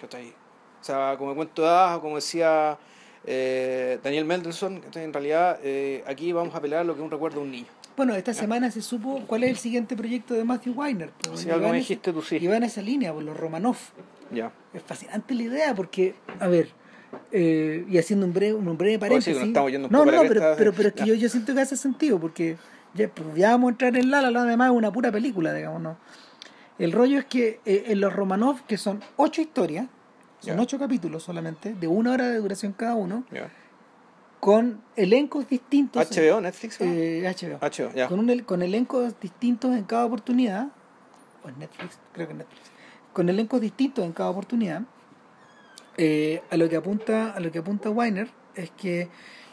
¿cachai? 0.00 0.34
O 0.80 0.84
sea, 0.84 1.16
como 1.18 1.30
de 1.30 1.36
cuento 1.36 1.62
de 1.62 1.68
hadas, 1.68 1.98
o 1.98 2.00
como 2.00 2.16
decía 2.16 2.78
eh, 3.24 3.98
Daniel 4.02 4.24
Mendelssohn, 4.24 4.80
¿cachai? 4.80 5.04
en 5.04 5.12
realidad 5.12 5.58
eh, 5.62 6.04
aquí 6.06 6.32
vamos 6.32 6.54
a 6.54 6.58
apelar 6.58 6.80
a 6.80 6.84
lo 6.84 6.94
que 6.94 7.00
es 7.00 7.04
un 7.04 7.10
recuerdo 7.10 7.40
de 7.40 7.44
un 7.44 7.50
niño. 7.50 7.66
Bueno, 7.96 8.14
esta 8.14 8.32
semana 8.32 8.70
se 8.70 8.80
supo 8.80 9.24
cuál 9.26 9.42
es 9.42 9.50
el 9.50 9.56
siguiente 9.56 9.96
proyecto 9.96 10.32
de 10.32 10.44
Matthew 10.44 10.72
Weiner. 10.74 11.10
pues, 11.18 11.40
Si 11.40 11.48
y 11.48 11.50
algo 11.50 11.68
me 11.68 11.78
dijiste 11.78 12.12
tú, 12.12 12.22
sí. 12.22 12.36
Y 12.36 12.46
esa 12.46 12.80
línea, 12.80 13.12
por 13.12 13.24
los 13.24 13.36
Romanov. 13.36 13.76
Ya. 14.30 14.52
Es 14.72 14.82
fascinante 14.82 15.34
la 15.34 15.42
idea 15.42 15.74
porque, 15.74 16.14
a 16.38 16.46
ver, 16.46 16.68
eh, 17.32 17.84
y 17.88 17.98
haciendo 17.98 18.24
un 18.26 18.32
breve, 18.32 18.54
un 18.54 18.78
breve 18.78 18.94
sí, 18.94 18.98
paréntesis. 18.98 19.42
un 19.42 19.52
no, 19.52 20.04
no, 20.04 20.04
la 20.04 20.20
pero, 20.28 20.54
pero, 20.56 20.72
pero 20.72 20.88
es 20.90 20.94
que 20.94 21.06
yo, 21.06 21.14
yo 21.14 21.28
siento 21.28 21.52
que 21.54 21.60
hace 21.60 21.76
sentido 21.76 22.20
porque 22.20 22.56
ya, 22.94 23.08
pues, 23.08 23.34
ya 23.34 23.50
vamos 23.50 23.68
a 23.68 23.70
entrar 23.72 23.96
en 23.96 24.10
La 24.12 24.22
La 24.22 24.30
Land, 24.30 24.46
además 24.46 24.70
es 24.70 24.76
una 24.76 24.92
pura 24.92 25.10
película, 25.10 25.52
digamos, 25.52 25.82
¿no? 25.82 25.96
El 26.78 26.92
rollo 26.92 27.18
es 27.18 27.24
que 27.24 27.60
eh, 27.64 27.84
en 27.86 28.00
los 28.00 28.12
Romanov, 28.12 28.64
que 28.66 28.78
son 28.78 29.02
ocho 29.16 29.40
historias, 29.40 29.86
son 30.40 30.58
ocho 30.60 30.78
capítulos 30.78 31.22
solamente, 31.22 31.74
de 31.74 31.86
una 31.86 32.12
hora 32.12 32.28
de 32.28 32.38
duración 32.38 32.72
cada 32.72 32.94
uno, 32.94 33.24
con 34.40 34.80
elencos 34.94 35.48
distintos. 35.48 36.08
HBO, 36.10 36.40
Netflix, 36.40 36.80
¿no? 36.80 36.86
Eh, 36.86 37.22
HBO. 37.24 37.58
HBO. 37.58 38.08
Con, 38.08 38.18
un, 38.20 38.38
con 38.40 38.62
elencos 38.62 39.18
distintos 39.20 39.76
en 39.76 39.84
cada 39.84 40.06
oportunidad, 40.06 40.68
o 41.44 41.48
en 41.48 41.58
Netflix, 41.58 41.98
creo 42.12 42.26
que 42.26 42.32
en 42.32 42.38
Netflix, 42.38 42.70
con 43.12 43.28
elencos 43.28 43.60
distintos 43.60 44.04
en 44.04 44.12
cada 44.12 44.30
oportunidad, 44.30 44.82
eh, 45.96 46.42
a 46.50 46.56
lo 46.56 46.68
que 46.68 46.76
apunta, 46.76 47.32
a 47.32 47.40
lo 47.40 47.50
que 47.50 47.58
apunta 47.58 47.90
Weiner 47.90 48.28
es 48.54 48.70
que 48.70 49.08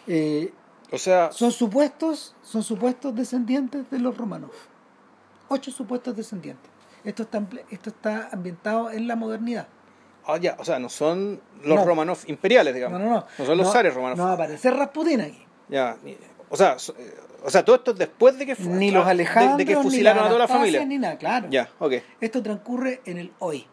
eh, 0.06 0.54
O 0.92 0.98
sea, 1.00 1.32
son 1.32 1.52
supuestos, 1.52 2.36
son 2.44 2.62
supuestos 2.62 3.16
descendientes 3.16 3.90
de 3.90 3.98
los 3.98 4.16
Romanov. 4.16 4.52
Ocho 5.48 5.72
supuestos 5.72 6.16
descendientes. 6.16 6.75
Esto 7.06 7.24
está, 7.24 7.42
esto 7.70 7.90
está 7.90 8.30
ambientado 8.32 8.92
en 8.92 9.08
la 9.08 9.16
modernidad. 9.16 9.68
ah, 10.28 10.38
ya, 10.38 10.56
o 10.60 10.66
sea, 10.66 10.80
no 10.80 10.90
son 10.90 11.40
los 11.64 11.76
No. 11.78 11.86
Romanov 11.86 12.18
imperiales, 12.28 12.74
digamos. 12.74 13.00
No, 13.00 13.06
no, 13.06 13.12
no. 13.16 13.26
No 13.38 13.46
son 13.46 13.58
los 13.58 13.72
zares 13.72 13.94
Romanov. 13.94 14.18
No 14.18 14.24
va 14.26 14.32
a 14.32 14.34
aparecer 14.34 14.74
Rasputin 14.74 15.22
aquí. 15.22 15.46
Ya, 15.70 15.98
ni- 16.04 16.18
o 16.50 16.58
sea, 16.58 16.78
eh, 16.98 17.16
o 17.44 17.50
sea, 17.52 17.64
todo 17.64 17.76
esto 17.76 17.92
es 17.92 17.98
después 18.00 18.38
de 18.40 18.46
que 18.48 18.56
Ni 18.64 18.90
los 18.92 19.06
de- 19.06 19.12
Alejandros, 19.12 19.58
de, 19.58 19.66
que 19.66 19.76
ni 19.76 19.82
fusilaron 19.84 20.18
las 20.24 20.26
a 20.26 20.30
toda 20.30 20.40
la 20.40 20.48
familia. 20.48 20.84
Ni 20.86 20.98
nada, 20.98 21.18
claro. 21.18 21.48
Ya, 21.52 21.70
ok, 21.80 21.94
Esto 22.22 22.42
transcurre 22.42 23.02
en 23.06 23.18
el 23.20 23.32
hoy. 23.40 23.66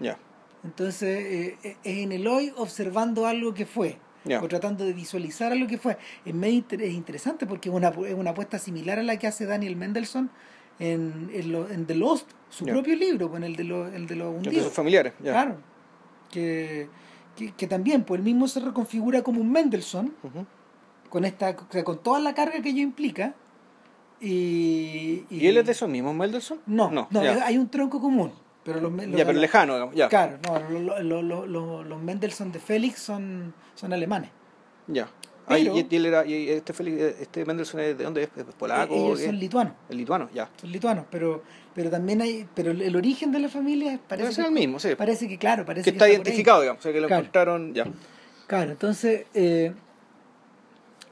ya. 0.00 0.16
Entonces, 0.64 1.18
eh, 1.18 1.58
eh, 1.62 1.76
es 1.84 1.98
en 1.98 2.12
el 2.12 2.26
hoy 2.26 2.52
observando 2.56 3.26
algo 3.26 3.54
que 3.54 3.64
fue, 3.64 3.98
o 4.42 4.48
tratando 4.48 4.84
de 4.84 4.92
visualizar 4.92 5.52
algo 5.52 5.66
que 5.66 5.78
fue. 5.78 5.96
Es, 6.24 6.34
medio 6.34 6.56
inter- 6.56 6.82
es 6.82 6.92
interesante 6.92 7.46
porque 7.46 7.68
es 7.68 7.74
una, 7.74 7.88
es 7.88 8.14
una 8.14 8.30
apuesta 8.30 8.58
similar 8.58 8.98
a 8.98 9.02
la 9.02 9.16
que 9.18 9.26
hace 9.26 9.46
Daniel 9.46 9.76
Mendelssohn 9.76 10.30
en, 10.78 11.30
en, 11.32 11.52
lo- 11.52 11.68
en 11.68 11.86
The 11.86 11.94
Lost, 11.94 12.30
su 12.48 12.64
propio 12.64 12.94
libro, 12.96 13.36
en 13.36 13.44
el 13.44 13.56
de, 13.56 13.64
los 13.64 13.92
el 13.92 14.06
de 14.06 14.16
los 14.16 14.34
hundidos. 14.34 14.64
sus 14.64 14.72
familiares. 14.72 15.12
Claro. 15.22 15.56
Que, 16.30 16.88
que, 17.36 17.52
que 17.52 17.66
también, 17.66 18.04
pues 18.04 18.18
él 18.18 18.24
mismo 18.24 18.46
se 18.48 18.60
reconfigura 18.60 19.22
como 19.22 19.40
un 19.40 19.50
Mendelssohn, 19.50 20.12
Ujú. 20.22 20.46
con 21.08 21.24
esta, 21.24 21.50
o 21.50 21.72
sea, 21.72 21.84
con 21.84 22.02
toda 22.02 22.20
la 22.20 22.34
carga 22.34 22.60
que 22.62 22.68
ello 22.70 22.82
implica. 22.82 23.34
Y, 24.20 25.24
¿Y 25.30 25.46
él 25.46 25.56
es 25.58 25.66
de 25.66 25.72
esos 25.72 25.88
mismos, 25.88 26.14
Mendelssohn? 26.14 26.58
No, 26.66 26.90
no, 26.90 27.08
ya. 27.10 27.44
hay 27.46 27.56
un 27.56 27.68
tronco 27.68 28.00
común. 28.00 28.32
Pero 28.64 28.80
los, 28.80 28.92
los- 28.92 29.06
Ya, 29.16 29.24
pero 29.24 29.38
lejano, 29.38 29.74
digamos. 29.74 29.94
Ya. 29.94 30.08
Claro, 30.08 30.38
no, 30.46 30.58
lo- 30.80 31.00
lo- 31.02 31.22
lo- 31.22 31.46
lo- 31.46 31.84
los 31.84 32.02
Mendelssohn 32.02 32.50
de 32.52 32.58
Félix 32.58 33.00
son, 33.00 33.54
son 33.74 33.92
alemanes. 33.92 34.30
Ya. 34.88 35.08
Ah, 35.48 35.58
y- 35.58 35.86
y, 35.90 35.96
él 35.96 36.06
era, 36.06 36.26
y 36.26 36.50
este, 36.50 36.72
este 37.22 37.44
Mendelssohn 37.44 37.80
es 37.80 37.96
de 37.98 38.04
dónde 38.04 38.22
es? 38.24 38.28
¿Es 38.36 38.44
polaco? 38.58 38.94
Eh, 38.94 38.98
Ellos 39.06 39.20
son 39.22 39.38
lituanos. 39.38 39.72
el 39.88 39.96
lituano, 39.98 40.28
ya. 40.34 40.48
Son 40.60 40.70
lituanos, 40.70 41.06
pero, 41.10 41.42
pero 41.74 41.90
también 41.90 42.20
hay. 42.20 42.46
Pero 42.54 42.70
el 42.72 42.94
origen 42.96 43.32
de 43.32 43.38
la 43.40 43.48
familia 43.48 43.98
parece 44.08 44.32
ser 44.32 44.44
que, 44.44 44.48
el 44.48 44.54
mismo, 44.54 44.78
sí. 44.78 44.94
Parece 44.96 45.26
que, 45.28 45.38
claro, 45.38 45.64
parece 45.64 45.84
que 45.84 45.92
que 45.92 45.96
está 45.96 46.08
identificado, 46.08 46.60
digamos. 46.60 46.80
O 46.80 46.82
sea, 46.82 46.92
que 46.92 47.00
lo 47.00 47.06
Claro. 47.08 47.20
encontraron, 47.22 47.74
ya. 47.74 47.86
Claro, 48.46 48.70
entonces 48.72 49.26
eh, 49.34 49.72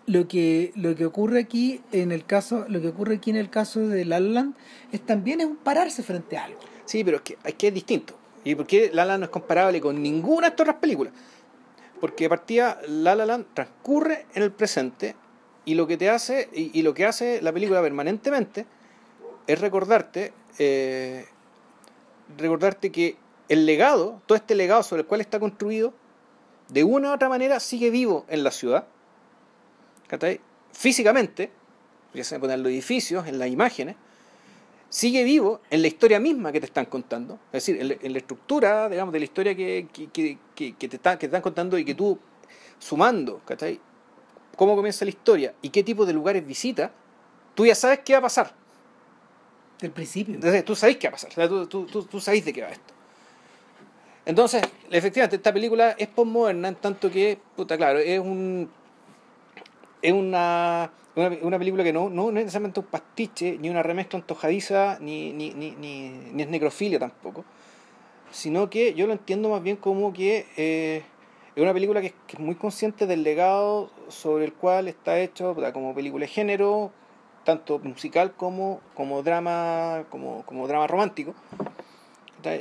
lo 0.07 0.29
que 0.29 0.73
lo 0.77 0.95
que 0.95 1.05
ocurre 1.05 1.41
aquí 1.41 1.81
en 1.93 2.13
el 2.13 2.25
caso 2.25 2.65
lo 2.69 2.81
que 2.81 2.89
ocurre 2.89 3.17
aquí 3.17 3.31
en 3.31 3.37
el 3.37 3.51
caso 3.51 3.81
de 3.89 4.05
La 4.05 4.21
La 4.21 4.29
Land 4.31 4.55
es 4.93 5.01
también 5.05 5.41
es 5.41 5.47
un 5.47 5.57
pararse 5.57 6.03
frente 6.03 6.37
a 6.37 6.45
algo. 6.45 6.61
Sí, 6.85 7.03
pero 7.05 7.17
es 7.19 7.23
que, 7.25 7.37
es 7.45 7.55
que 7.55 7.69
es 7.69 7.75
distinto. 7.75 8.17
¿Y 8.45 8.55
por 8.55 8.67
qué 8.67 8.91
La 8.93 9.05
La 9.05 9.13
Land 9.13 9.21
no 9.21 9.25
es 9.27 9.31
comparable 9.31 9.81
con 9.81 10.01
ninguna 10.01 10.43
de 10.47 10.51
estas 10.51 10.65
otras 10.65 10.77
películas? 10.77 11.13
Porque 12.01 12.25
de 12.25 12.29
partida 12.29 12.81
La 12.87 13.15
La 13.15 13.45
transcurre 13.55 14.27
en 14.35 14.43
el 14.43 14.53
presente 14.53 15.17
y 15.65 15.75
lo 15.75 15.87
que 15.87 15.97
te 15.97 16.11
hace, 16.11 16.49
y, 16.53 16.83
lo 16.83 16.95
que 16.95 17.07
hace 17.07 17.43
la 17.43 17.53
película 17.53 17.83
permanentemente 17.83 18.67
es 19.47 19.61
recordarte, 19.61 20.33
eh, 20.59 21.27
recordarte 22.39 22.93
que 22.93 23.17
el 23.49 23.67
legado, 23.67 24.23
todo 24.27 24.37
este 24.37 24.55
legado 24.55 24.83
sobre 24.83 25.03
el 25.03 25.09
cual 25.09 25.21
está 25.21 25.41
construido, 25.41 25.93
de 26.69 26.85
una 26.85 27.11
u 27.11 27.15
otra 27.15 27.29
manera 27.29 27.61
sigue 27.61 27.91
vivo 27.91 28.25
en 28.29 28.45
la 28.45 28.51
ciudad. 28.51 28.87
Físicamente, 30.73 31.51
ya 32.13 32.23
se 32.23 32.39
poner 32.39 32.59
los 32.59 32.69
edificios, 32.69 33.27
en 33.27 33.39
las 33.39 33.49
imágenes, 33.49 33.97
sigue 34.89 35.25
vivo 35.25 35.61
en 35.71 35.83
la 35.83 35.89
historia 35.89 36.21
misma 36.21 36.53
que 36.53 36.61
te 36.61 36.67
están 36.67 36.87
contando. 36.87 37.35
Es 37.53 37.65
decir, 37.67 37.81
en, 37.81 37.89
la- 37.89 37.97
en 38.01 38.13
la 38.13 38.19
estructura, 38.19 38.89
digamos, 38.89 39.13
de 39.13 39.19
la 39.19 39.25
historia 39.25 39.55
que, 39.55 39.89
que, 39.93 40.09
que- 40.55 40.89
te, 40.89 40.97
está- 40.97 41.15
que 41.19 41.21
te 41.21 41.27
están 41.27 41.43
contando 41.43 41.77
y 41.79 41.85
que 41.85 41.95
tú, 41.95 42.19
sumando, 42.79 43.41
¿cachai? 43.45 43.81
Cómo 44.57 44.75
comienza 44.77 45.05
la 45.05 45.11
historia 45.11 45.55
y 45.63 45.71
qué 45.71 45.83
tipo 45.83 46.07
de 46.07 46.13
lugares 46.13 46.47
visita, 46.47 46.91
tú 47.55 47.67
ya 47.67 47.75
sabes 47.75 48.01
qué 48.05 48.13
va 48.15 48.21
a 48.21 48.23
pasar. 48.23 48.55
Del 49.81 49.91
principio. 49.91 50.35
Entonces, 50.35 50.65
tú 50.65 50.75
sabes 50.75 50.97
qué 50.97 51.07
va 51.09 51.11
a 51.11 51.13
pasar. 51.13 51.31
O 51.31 51.35
sea, 51.35 51.49
tú, 51.49 51.67
tú, 51.67 51.87
tú, 51.87 52.03
tú 52.05 52.21
sabes 52.21 52.45
de 52.45 52.53
qué 52.53 52.63
va 52.63 52.69
esto. 52.69 52.95
Entonces, 54.25 54.63
efectivamente, 54.91 55.37
esta 55.37 55.53
película 55.53 55.91
es 55.99 56.09
postmoderna 56.09 56.69
en 56.69 56.75
tanto 56.77 57.11
que, 57.11 57.39
puta, 57.55 57.77
claro, 57.77 57.99
es 57.99 58.19
un. 58.19 58.69
Es 60.03 60.13
una, 60.13 60.91
una, 61.17 61.37
una 61.43 61.59
película 61.59 61.83
que 61.83 61.93
no, 61.93 62.11
no, 62.11 62.29
es 62.29 62.35
necesariamente 62.35 62.81
un 62.81 62.87
pastiche, 62.87 63.59
ni 63.59 63.69
una 63.71 63.83
remezcla 63.83 64.19
antojadiza, 64.19 64.99
ni, 65.01 65.33
ni, 65.33 65.53
ni, 65.55 65.71
ni, 65.73 66.43
es 66.43 66.49
necrofilia 66.49 66.99
tampoco. 66.99 67.45
Sino 68.31 68.71
que 68.71 68.95
yo 68.95 69.07
lo 69.07 69.13
entiendo 69.13 69.49
más 69.49 69.63
bien 69.63 69.77
como 69.77 70.13
que 70.13 70.47
eh, 70.57 71.03
es 71.55 71.63
una 71.63 71.73
película 71.73 72.03
que, 72.03 72.11
que 72.27 72.37
es 72.37 72.39
muy 72.39 72.55
consciente 72.55 73.07
del 73.07 73.23
legado 73.23 73.91
sobre 74.09 74.45
el 74.45 74.53
cual 74.53 74.89
está 74.89 75.19
hecho 75.19 75.57
como 75.73 75.95
película 75.95 76.27
de 76.27 76.29
género, 76.29 76.93
tanto 77.45 77.79
musical 77.79 78.35
como, 78.35 78.81
como 78.95 79.23
drama 79.23 80.05
como, 80.11 80.43
como 80.45 80.69
drama 80.69 80.87
romántico. 80.87 81.35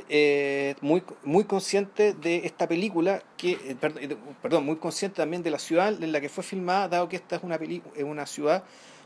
Eh, 0.08 0.74
muy, 0.80 1.02
muy 1.22 1.44
consciente 1.44 2.12
de 2.12 2.46
esta 2.46 2.66
película 2.66 3.22
que 3.36 3.52
eh, 3.52 3.76
eh, 4.00 4.16
perdón 4.42 4.64
muy 4.64 4.76
consciente 4.76 5.16
también 5.16 5.42
de 5.42 5.50
la 5.50 5.58
ciudad 5.58 6.02
en 6.02 6.12
la 6.12 6.20
que 6.20 6.28
fue 6.28 6.42
filmada 6.42 6.88
dado 6.88 7.08
que 7.08 7.16
esta 7.16 7.36
es 7.36 7.42
una 7.42 7.56
es 7.56 8.04
una 8.04 8.26
ciudad 8.26 8.64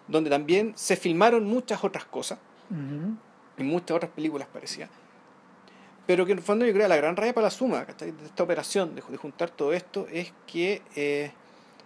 donde 0.08 0.30
también 0.30 0.72
se 0.76 0.96
filmaron 0.96 1.44
muchas 1.44 1.84
otras 1.84 2.04
cosas 2.04 2.38
Ujú. 2.70 3.14
y 3.58 3.62
muchas 3.62 3.96
otras 3.96 4.12
películas 4.12 4.48
parecidas 4.52 4.90
pero 6.06 6.24
que 6.26 6.32
en 6.32 6.38
el 6.38 6.44
fondo 6.44 6.64
yo 6.64 6.72
creo 6.72 6.84
que 6.84 6.88
la 6.88 6.96
gran 6.96 7.16
raya 7.16 7.34
para 7.34 7.46
la 7.46 7.50
suma 7.50 7.84
de 7.84 8.08
esta 8.24 8.42
operación 8.42 8.94
de, 8.94 9.02
de 9.06 9.16
juntar 9.16 9.50
todo 9.50 9.72
esto 9.72 10.06
es 10.10 10.32
que 10.46 10.82
eh, 10.96 11.30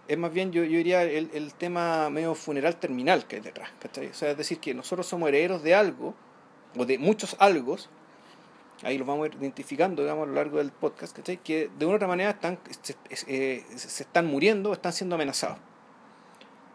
es 0.07 0.17
más 0.17 0.31
bien 0.31 0.51
yo, 0.51 0.63
yo 0.63 0.77
diría 0.77 1.03
el, 1.03 1.29
el 1.33 1.53
tema 1.53 2.09
medio 2.09 2.33
funeral 2.35 2.77
terminal 2.77 3.25
que 3.27 3.37
hay 3.37 3.41
detrás 3.41 3.69
¿cachai? 3.79 4.07
o 4.07 4.13
sea 4.13 4.31
es 4.31 4.37
decir 4.37 4.59
que 4.59 4.73
nosotros 4.73 5.05
somos 5.05 5.29
herederos 5.29 5.63
de 5.63 5.75
algo 5.75 6.13
o 6.77 6.85
de 6.85 6.97
muchos 6.97 7.35
algos 7.39 7.89
ahí 8.83 8.97
los 8.97 9.07
vamos 9.07 9.25
a 9.25 9.27
ir 9.27 9.37
identificando 9.39 10.01
digamos 10.01 10.23
a 10.23 10.27
lo 10.27 10.33
largo 10.33 10.57
del 10.57 10.71
podcast 10.71 11.15
¿cachai? 11.15 11.37
que 11.37 11.69
de 11.77 11.85
una 11.85 11.93
u 11.93 11.95
otra 11.97 12.07
manera 12.07 12.31
están 12.31 12.59
se, 12.81 12.95
eh, 13.27 13.63
se 13.75 14.03
están 14.03 14.25
muriendo 14.27 14.73
están 14.73 14.93
siendo 14.93 15.15
amenazados 15.15 15.57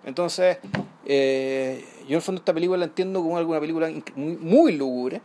entonces 0.05 0.59
eh, 1.07 1.85
yo 2.03 2.09
en 2.09 2.15
el 2.17 2.23
fondo 2.23 2.41
esta 2.41 2.55
película 2.55 2.79
la 2.79 2.87
entiendo 2.87 3.23
como 3.23 3.37
alguna 3.37 3.61
película 3.61 3.91
muy, 4.17 4.37
muy 4.37 4.73
lúgubre 4.73 5.21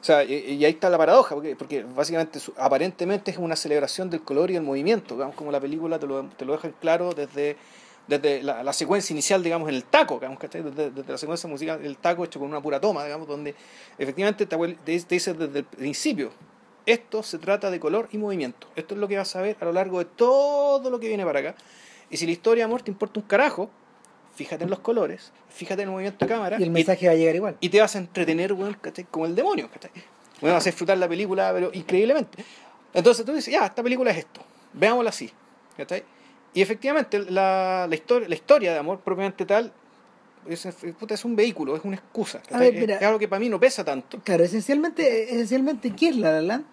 o 0.00 0.04
sea, 0.04 0.24
y, 0.24 0.64
ahí 0.64 0.72
está 0.72 0.88
la 0.88 0.96
paradoja, 0.96 1.34
porque, 1.34 1.54
porque 1.56 1.82
básicamente 1.82 2.38
aparentemente 2.56 3.30
es 3.30 3.36
una 3.36 3.54
celebración 3.54 4.08
del 4.08 4.22
color 4.22 4.50
y 4.50 4.56
el 4.56 4.62
movimiento, 4.62 5.14
digamos, 5.14 5.36
como 5.36 5.52
la 5.52 5.60
película 5.60 5.98
te 5.98 6.06
lo, 6.06 6.24
te 6.24 6.46
lo 6.46 6.52
dejan 6.52 6.74
claro 6.80 7.12
desde, 7.12 7.58
desde 8.10 8.42
la, 8.42 8.64
la 8.64 8.72
secuencia 8.72 9.14
inicial, 9.14 9.42
digamos, 9.42 9.68
en 9.68 9.76
el 9.76 9.84
taco, 9.84 10.16
digamos, 10.16 10.38
¿cachai? 10.38 10.62
Desde, 10.62 10.90
desde 10.90 11.12
la 11.12 11.18
secuencia 11.18 11.48
musical, 11.48 11.84
el 11.84 11.96
taco 11.96 12.24
hecho 12.24 12.40
con 12.40 12.48
una 12.48 12.60
pura 12.60 12.80
toma, 12.80 13.04
digamos, 13.04 13.28
donde 13.28 13.54
efectivamente 13.96 14.46
te, 14.46 14.56
te, 14.56 14.92
dice 15.08 15.32
desde 15.34 15.60
el 15.60 15.64
principio, 15.64 16.32
esto 16.86 17.22
se 17.22 17.38
trata 17.38 17.70
de 17.70 17.78
color 17.78 18.08
y 18.10 18.18
movimiento, 18.18 18.66
esto 18.74 18.94
es 18.94 19.00
lo 19.00 19.06
que 19.06 19.16
vas 19.16 19.34
a 19.36 19.42
ver 19.42 19.56
a 19.60 19.64
lo 19.64 19.72
largo 19.72 20.00
de 20.00 20.06
todo 20.06 20.90
lo 20.90 20.98
que 20.98 21.06
viene 21.06 21.24
para 21.24 21.38
acá, 21.38 21.54
y 22.10 22.16
si 22.16 22.26
la 22.26 22.32
historia 22.32 22.62
de 22.62 22.64
amor 22.64 22.82
te 22.82 22.90
importa 22.90 23.20
un 23.20 23.26
carajo, 23.26 23.70
fíjate 24.34 24.64
en 24.64 24.70
los 24.70 24.80
colores, 24.80 25.32
fíjate 25.48 25.82
en 25.82 25.88
el 25.88 25.92
movimiento 25.92 26.24
de 26.24 26.28
cámara, 26.28 26.56
Y 26.58 26.64
el 26.64 26.70
mensaje 26.70 27.06
va 27.06 27.12
a 27.12 27.16
llegar 27.16 27.36
igual. 27.36 27.56
y 27.60 27.68
te 27.68 27.80
vas 27.80 27.94
a 27.94 27.98
entretener, 27.98 28.52
weón, 28.52 28.74
¿cachai? 28.74 29.04
como 29.08 29.26
el 29.26 29.36
demonio, 29.36 29.70
¿cachai? 29.70 29.92
Bueno, 30.40 30.54
vas 30.54 30.66
a 30.66 30.70
disfrutar 30.70 30.98
la 30.98 31.08
película, 31.08 31.52
pero 31.54 31.70
increíblemente. 31.72 32.44
Entonces 32.92 33.24
tú 33.24 33.32
dices, 33.32 33.52
ya, 33.52 33.66
esta 33.66 33.84
película 33.84 34.10
es 34.10 34.18
esto, 34.18 34.40
veámosla 34.72 35.10
así, 35.10 35.30
¿cachai? 35.76 36.02
Y 36.54 36.62
efectivamente, 36.62 37.18
la, 37.30 37.86
la, 37.88 37.94
historia, 37.94 38.28
la 38.28 38.34
historia 38.34 38.72
de 38.72 38.78
amor 38.78 39.00
propiamente 39.00 39.46
tal 39.46 39.72
es, 40.46 40.66
es- 40.66 40.76
es 41.08 41.24
un 41.24 41.36
vehículo, 41.36 41.76
es 41.76 41.84
una 41.84 41.96
excusa. 41.96 42.40
¿cachai? 42.42 42.58
ver, 42.60 42.74
Es- 42.74 42.80
mira. 42.80 42.96
es, 42.96 43.02
algo 43.02 43.18
que 43.18 43.28
para 43.28 43.40
mí 43.40 43.48
no 43.48 43.60
pesa 43.60 43.84
tanto. 43.84 44.18
Claro, 44.24 44.42
esencialmente, 44.44 45.32
esencialmente 45.34 45.94
¿qué 45.94 46.08
es 46.08 46.16
La 46.16 46.32
La 46.32 46.42
Land? 46.42 46.64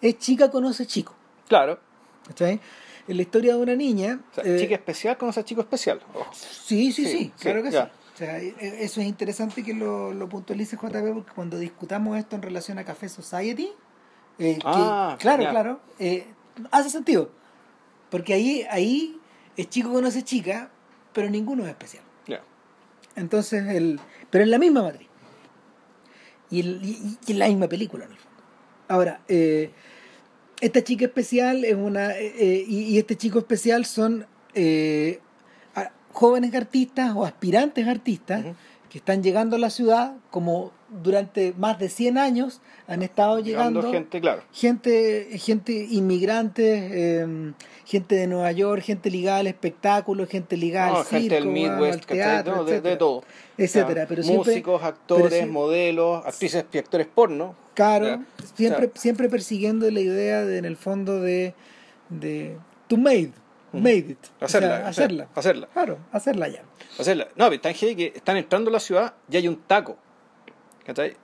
Es 0.00 0.18
chica 0.18 0.50
conoce 0.50 0.86
chico. 0.86 1.14
Claro. 1.48 1.78
¿Cachai? 2.26 2.60
En 3.08 3.16
la 3.16 3.22
historia 3.22 3.54
de 3.54 3.60
una 3.60 3.74
niña. 3.74 4.20
O 4.30 4.34
sea, 4.34 4.44
eh, 4.44 4.58
chica 4.58 4.74
especial 4.74 5.16
conoce 5.18 5.40
a 5.40 5.44
chico 5.44 5.60
especial. 5.62 6.00
Sí, 6.32 6.92
sí, 6.92 7.06
Sí, 7.06 7.32
claro 7.40 7.62
que 7.62 7.70
ya. 7.72 7.86
sí. 7.86 7.90
O 8.14 8.16
sea, 8.18 8.38
e- 8.38 8.54
e- 8.60 8.84
eso 8.84 9.00
es 9.00 9.06
interesante 9.06 9.64
que 9.64 9.74
lo, 9.74 10.12
lo 10.12 10.28
puntualice 10.28 10.76
JP 10.76 11.12
porque 11.14 11.32
cuando 11.34 11.58
discutamos 11.58 12.16
esto 12.18 12.36
en 12.36 12.42
relación 12.42 12.78
a 12.78 12.84
Café 12.84 13.08
Society, 13.08 13.70
eh, 14.38 14.56
que- 14.56 14.62
Ah, 14.64 15.16
claro, 15.18 15.42
ya. 15.42 15.50
claro, 15.50 15.80
eh, 15.98 16.26
hace 16.70 16.90
sentido. 16.90 17.30
Porque 18.10 18.34
ahí, 18.34 18.66
ahí 18.70 19.18
es 19.56 19.68
chico 19.68 19.92
conoce 19.92 20.22
chica, 20.22 20.70
pero 21.12 21.28
ninguno 21.30 21.64
es 21.64 21.70
especial. 21.70 22.02
Entonces, 23.16 23.66
el, 23.68 23.98
pero 24.30 24.44
en 24.44 24.50
la 24.50 24.58
misma 24.58 24.82
matriz. 24.82 25.08
Y, 26.50 26.60
el- 26.60 26.80
y- 26.84 27.18
y 27.26 27.32
en 27.32 27.38
la 27.38 27.48
misma 27.48 27.68
película, 27.68 28.04
en 28.04 28.12
el 28.12 28.16
fondo. 28.18 28.42
Ahora, 28.88 29.20
eh, 29.28 29.70
esta 30.60 30.82
chica 30.82 31.04
especial 31.06 31.64
es 31.64 31.74
una. 31.74 32.12
eh, 32.18 32.34
eh, 32.38 32.64
y, 32.68 32.82
y 32.82 32.98
este 32.98 33.16
chico 33.16 33.38
especial 33.38 33.84
son 33.86 34.26
eh, 34.54 35.20
jóvenes 36.12 36.54
artistas 36.54 37.12
o 37.14 37.24
aspirantes 37.24 37.86
artistas 37.86 38.44
que 38.88 38.98
están 38.98 39.22
llegando 39.22 39.54
a 39.56 39.58
la 39.60 39.70
ciudad, 39.70 40.16
como 40.30 40.72
durante 41.02 41.54
más 41.56 41.78
de 41.78 41.88
100 41.88 42.18
años 42.18 42.60
han 42.86 43.02
estado 43.02 43.38
llegando. 43.38 43.80
Llegando 43.80 43.92
gente, 43.92 44.20
claro. 44.20 44.42
gente, 44.52 45.38
gente 45.38 45.72
inmigrante, 45.90 46.88
eh, 47.22 47.52
gente 47.86 48.14
de 48.16 48.26
Nueva 48.26 48.50
York, 48.52 48.82
gente 48.82 49.10
ligada 49.10 49.38
al 49.38 49.46
espectáculo, 49.46 50.26
gente 50.26 50.56
ligada 50.56 50.90
No, 50.90 50.98
al 50.98 51.04
gente 51.06 51.34
del 51.36 51.44
circo, 51.44 51.52
Midwest, 51.52 51.94
al 51.94 52.00
¿cachai? 52.00 52.16
teatro, 52.16 52.56
No, 52.56 52.64
de, 52.64 52.96
todo. 52.96 53.24
etcétera. 53.56 54.06
Pero 54.08 54.22
siempre, 54.22 54.50
Músicos, 54.52 54.82
actores, 54.82 55.30
pero 55.30 55.52
modelos, 55.52 56.26
actrices 56.26 56.64
y 56.72 56.78
actores 56.78 57.06
porno. 57.06 57.54
claro, 57.74 58.22
siempre, 58.54 58.86
O 58.86 58.98
siempre 58.98 59.28
persiguiendo 59.28 59.90
la 59.90 60.00
idea 60.00 60.44
de, 60.44 60.58
en 60.58 60.64
el 60.64 60.76
fondo 60.76 61.20
de, 61.20 61.54
de 62.08 62.56
to 62.88 62.96
made, 62.96 63.30
made 63.72 63.98
it, 63.98 64.18
O 64.40 64.44
Hacerla, 64.46 64.68
sea, 64.68 64.76
hacer- 64.76 64.88
hacerla, 64.88 65.28
hacerla. 65.36 65.68
claro, 65.72 65.98
hacerla 66.12 66.48
ya. 66.48 66.62
hacerla. 66.98 67.28
No, 67.36 67.44
pero 67.48 67.54
están 67.54 67.74
que 67.74 68.12
están 68.14 68.36
entrando 68.36 68.68
a 68.70 68.72
la 68.72 68.80
ciudad 68.80 69.14
y 69.30 69.36
hay 69.36 69.46
un 69.46 69.56
taco. 69.62 69.96
¿Cachai? 70.90 71.14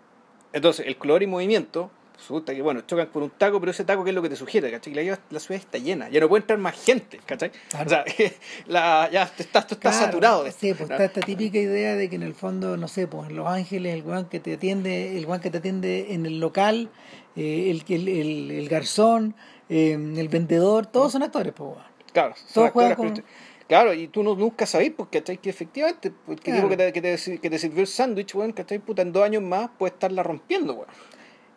Entonces, 0.53 0.87
el 0.87 0.97
color 0.97 1.23
y 1.25 1.27
movimiento, 1.27 1.91
Resulta 2.17 2.55
que, 2.55 2.63
bueno, 2.63 2.81
chocan 2.87 3.09
con 3.09 3.25
un 3.25 3.31
taco, 3.31 3.61
pero 3.61 3.73
ese 3.73 3.85
taco, 3.85 4.03
¿qué 4.03 4.09
es 4.09 4.15
lo 4.17 4.23
que 4.23 4.31
te 4.31 4.37
sugiere? 4.37 4.71
¿cachai? 4.71 4.95
La, 4.95 5.03
la 5.29 5.39
ciudad 5.39 5.61
está 5.61 5.77
llena, 5.77 6.09
ya 6.09 6.19
no 6.19 6.31
puede 6.31 6.41
entrar 6.45 6.59
más 6.59 6.75
gente, 6.83 7.21
¿cachai? 7.27 7.51
Claro. 7.69 7.85
O 7.85 7.89
sea, 7.91 8.05
la, 8.69 9.11
ya 9.13 9.25
está, 9.25 9.59
esto 9.59 9.75
está 9.75 9.91
Claro, 9.91 9.99
saturado 10.07 10.45
de 10.45 10.51
Sí, 10.53 10.73
pues 10.73 10.89
¿no? 10.89 10.95
está 10.95 11.05
esta 11.05 11.21
típica 11.21 11.59
idea 11.59 11.95
de 11.95 12.09
que 12.09 12.17
en 12.17 12.23
el 12.23 12.33
fondo, 12.33 12.79
no 12.79 12.89
sé, 12.89 13.07
pues 13.07 13.29
en 13.29 13.37
Los 13.37 13.47
Ángeles, 13.47 13.93
el 13.93 14.03
guan 14.03 14.31
que 14.31 14.41
te 14.41 14.55
atiende, 14.55 15.19
el 15.19 15.27
guan 15.27 15.41
que 15.43 15.51
te 15.51 15.59
atiende 15.59 16.15
en 16.15 16.25
el 16.25 16.41
local, 16.41 16.89
eh, 17.37 17.71
el, 17.71 17.85
el, 17.95 18.09
el, 18.09 18.51
el 18.51 18.69
garzón, 18.71 19.35
eh, 19.69 19.93
el 19.93 20.29
vendedor, 20.29 20.87
todos 20.87 21.13
son 21.13 21.23
actores, 21.23 21.53
pues. 21.55 21.73
Claro, 22.15 22.35
son 22.35 22.47
Todos 22.55 22.71
juegan 22.71 22.95
con- 22.95 23.25
Claro, 23.69 23.93
y 23.93 24.09
tú 24.09 24.23
no, 24.23 24.37
nunca 24.37 24.65
sabés, 24.65 24.93
porque 24.97 25.19
¿cachai? 25.19 25.39
Que 25.39 25.51
efectivamente, 25.51 26.13
pues, 26.25 26.39
que 26.41 26.53
Claro. 26.53 26.69
tipo 26.69 26.71
que 26.71 26.77
te, 26.77 26.93
que, 26.93 27.03
te, 27.03 27.41
que 27.41 27.51
te 27.51 27.59
sirvió 27.59 27.81
el 27.81 27.87
sándwich, 27.89 28.35
weón, 28.35 28.53
¿cachai? 28.53 28.79
Puta, 28.79 29.03
en 29.03 29.13
dos 29.13 29.25
años 29.25 29.43
más 29.43 29.71
puede 29.77 29.93
estarla 29.93 30.23
rompiendo, 30.23 30.75
weón. 30.75 30.89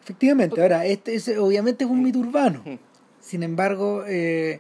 Efectivamente, 0.02 0.60
ahora, 0.62 0.86
este 0.86 1.14
es, 1.14 1.28
obviamente 1.38 1.84
es 1.84 1.90
un 1.90 2.02
mito 2.02 2.18
urbano. 2.20 2.64
Sin 3.20 3.44
embargo, 3.44 4.06
eh, 4.08 4.60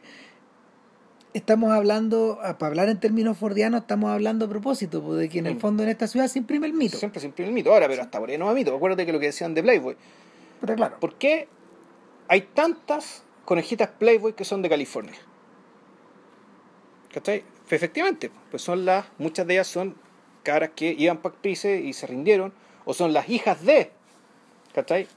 estamos 1.34 1.72
hablando, 1.72 2.38
ah, 2.44 2.60
para 2.60 2.70
hablar 2.70 2.90
en 2.90 3.00
términos 3.00 3.36
fordianos, 3.38 3.82
estamos 3.82 4.12
hablando 4.12 4.46
a 4.46 4.50
propósito, 4.50 5.02
pues, 5.02 5.20
de 5.20 5.30
que 5.30 5.40
en 5.40 5.48
el 5.48 5.60
fondo 5.60 5.82
en 5.82 5.90
esta 5.90 6.08
ciudad 6.08 6.28
se 6.28 6.38
imprime 6.38 6.68
el 6.68 6.74
mito. 6.74 6.98
Siempre, 6.98 7.20
siempre 7.20 7.46
el 7.46 7.52
mito. 7.52 7.74
Ahora, 7.74 7.88
pero 7.88 8.04
hasta 8.04 8.20
por 8.20 8.30
ahí 8.30 8.38
no 8.38 8.46
va 8.46 8.54
mito. 8.54 8.76
Acuérdate 8.76 9.08
que 9.08 9.12
lo 9.12 9.20
que 9.20 9.28
decían 9.28 9.56
de 9.56 9.64
Playboy. 9.64 9.96
Pero 10.62 10.76
claro, 10.76 10.98
¿Por 11.00 11.16
qué 11.16 11.48
hay 12.28 12.42
tantas 12.42 13.24
conejitas 13.46 13.90
Playboy 13.98 14.34
que 14.34 14.46
son 14.46 14.62
de 14.62 14.70
California? 14.70 15.16
¿Cachai? 17.14 17.44
Efectivamente, 17.70 18.32
pues 18.52 18.62
son 18.64 18.86
las, 18.86 19.06
muchas 19.18 19.46
de 19.48 19.54
ellas 19.56 19.68
son 19.68 19.96
caras 20.44 20.72
que 20.76 20.96
iban 20.98 21.18
para 21.18 21.36
actrices 21.36 21.84
y 21.84 21.94
se 21.94 22.08
rindieron, 22.08 22.54
o 22.86 22.94
son 22.94 23.14
las 23.14 23.30
hijas 23.30 23.64
de, 23.66 23.92
¿cachai? 24.74 25.08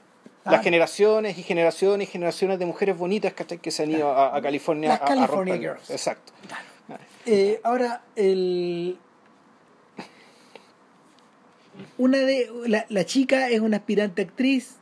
Las 0.45 0.55
Ah. 0.59 0.63
generaciones 0.63 1.37
y 1.37 1.43
generaciones 1.43 2.09
y 2.09 2.11
generaciones 2.11 2.59
de 2.59 2.65
mujeres 2.65 2.97
bonitas, 2.97 3.33
¿cachai? 3.33 3.59
Que 3.59 3.71
se 3.71 3.83
han 3.83 3.91
ido 3.91 4.11
a, 4.11 4.35
a 4.35 4.41
California 4.41 4.89
Las 4.89 5.01
a- 5.01 5.03
a, 5.05 5.07
California. 5.07 5.55
Girls. 5.57 5.89
Exacto. 5.89 6.33
Eh, 7.25 7.59
ahora, 7.63 8.03
el... 8.15 8.97
Una 11.97 12.17
de 12.19 12.49
la, 12.67 12.85
la 12.89 13.05
chica 13.05 13.49
es 13.49 13.59
una 13.59 13.77
aspirante 13.77 14.21
actriz 14.23 14.75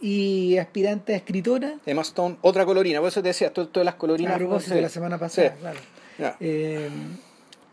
y 0.00 0.58
aspirante 0.58 1.14
a 1.14 1.16
escritora. 1.16 1.76
Emma 1.86 2.02
Stone, 2.02 2.36
otra 2.42 2.64
colorina, 2.66 2.98
por 3.00 3.08
eso 3.08 3.22
te 3.22 3.28
decía, 3.28 3.52
todas 3.52 3.84
las 3.84 3.94
colorinas. 3.94 4.34
A 4.34 4.38
propósito 4.38 4.74
de 4.74 4.82
la 4.82 4.88
semana 4.88 5.16
pasada, 5.18 5.50
Sí. 5.50 5.54
claro. 5.60 5.78
Eh, 6.40 6.88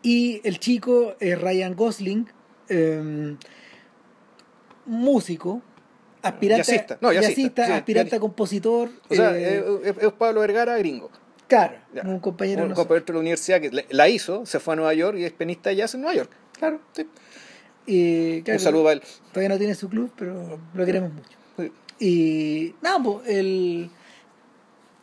y 0.02 0.42
el 0.44 0.60
chico 0.60 1.16
es 1.20 1.40
Ryan 1.40 1.76
Gosling, 1.76 2.28
eh, 2.70 3.36
músico, 4.86 5.62
aspirante, 6.22 6.64
Jazzista. 6.72 6.98
No, 7.02 7.12
jazzista, 7.12 7.66
sí, 7.66 7.72
aspirante 7.72 8.12
ya- 8.12 8.18
a 8.18 8.20
compositor. 8.20 8.90
O 9.10 9.16
sea, 9.16 9.38
eh, 9.38 9.64
es, 9.84 10.12
Pablo 10.14 10.42
Vergara 10.42 10.78
gringo. 10.78 11.10
claro, 11.48 11.76
Ya. 11.94 12.02
un 12.04 12.20
compañero 12.20 12.62
de 12.62 12.64
un 12.64 12.70
nosotros. 12.70 12.88
compañero 12.88 13.06
de 13.06 13.14
la 13.14 13.20
universidad 13.20 13.62
que 13.62 13.86
la 13.90 14.10
hizo, 14.10 14.46
se 14.46 14.60
fue 14.60 14.74
a 14.74 14.76
Nueva 14.78 14.94
York 14.94 15.18
y 15.18 15.24
es 15.26 15.34
pianista 15.34 15.70
de 15.70 15.76
jazz 15.78 15.94
en 15.96 16.02
Nueva 16.02 16.16
York. 16.16 16.32
Claro. 16.58 16.80
Sí. 16.94 17.08
Y, 17.86 18.42
claro, 18.44 18.58
Un 18.60 18.64
saludo 18.64 18.84
para 18.84 18.94
él. 18.94 19.02
Todavía 19.32 19.50
no 19.50 19.58
tiene 19.58 19.76
su 19.76 19.90
club, 19.90 20.12
pero 20.18 20.60
lo 20.74 20.86
queremos 20.86 21.12
mucho. 21.14 21.38
Sí. 21.58 21.72
Y 22.00 22.76
nada, 22.82 22.98
pues, 23.04 23.28
el, 23.28 23.90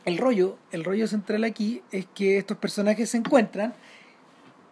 el 0.05 0.19
rollo, 0.19 0.57
el 0.73 0.85
rollo 0.85 1.07
central 1.07 1.45
aquí 1.45 1.83
es 1.93 2.07
que 2.15 2.39
estos 2.39 2.57
personajes 2.57 3.11
se 3.11 3.19
encuentran, 3.19 3.75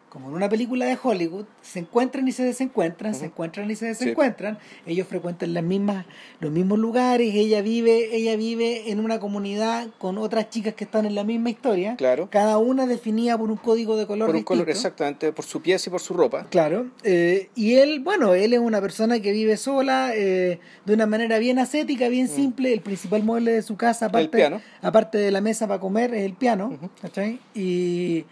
como 0.09 0.29
en 0.29 0.35
una 0.35 0.49
película 0.49 0.87
de 0.87 0.97
Hollywood, 1.03 1.45
se 1.61 1.81
encuentran 1.81 2.27
y 2.29 2.33
se 2.33 2.43
desencuentran, 2.43 3.15
se 3.15 3.27
encuentran 3.27 3.71
y 3.71 3.77
se 3.77 3.87
desencuentran, 3.87 4.59
ellos 4.87 5.07
frecuentan 5.07 5.53
las 5.55 5.63
mismas, 5.63 6.07
los 6.41 6.51
mismos 6.51 6.79
lugares, 6.79 7.35
ella 7.35 7.61
vive, 7.63 8.17
ella 8.17 8.37
vive 8.37 8.91
en 8.91 9.01
una 9.01 9.21
comunidad 9.21 9.89
con 9.99 10.17
otras 10.19 10.49
chicas 10.51 10.75
que 10.75 10.85
están 10.85 11.05
en 11.07 11.15
la 11.15 11.25
misma 11.25 11.51
historia, 11.51 11.97
Claro. 11.97 12.29
cada 12.31 12.59
una 12.59 12.87
definida 12.87 13.37
por 13.37 13.51
un 13.51 13.57
código 13.59 13.97
de 13.97 14.07
color 14.07 14.27
Por 14.29 14.37
un 14.37 14.45
color, 14.45 14.71
exactamente, 14.71 15.33
por 15.33 15.45
su 15.45 15.61
pieza 15.61 15.89
y 15.89 15.91
por 15.91 16.01
su 16.01 16.15
ropa. 16.15 16.47
Claro, 16.51 16.87
eh, 17.05 17.51
y 17.55 17.75
él, 17.75 18.01
bueno, 18.01 18.35
él 18.35 18.55
es 18.55 18.61
una 18.61 18.81
persona 18.81 19.21
que 19.21 19.33
vive 19.33 19.57
sola, 19.57 20.13
eh, 20.15 20.59
de 20.87 20.95
una 20.95 21.07
manera 21.07 21.39
bien 21.39 21.59
ascética, 21.59 22.09
bien 22.09 22.29
simple. 22.29 22.73
El 22.73 22.81
principal 22.81 23.23
mueble 23.23 23.53
de 23.53 23.63
su 23.63 23.77
casa, 23.77 24.07
aparte, 24.07 24.49
Mm. 24.51 24.55
aparte 24.83 25.19
de 25.19 25.31
la 25.31 25.41
mesa 25.41 25.67
para 25.67 25.81
comer, 25.81 26.15
es 26.15 26.23
el 26.25 26.33
piano. 26.33 26.79
¿cachai? 27.03 27.39
Y, 27.55 28.25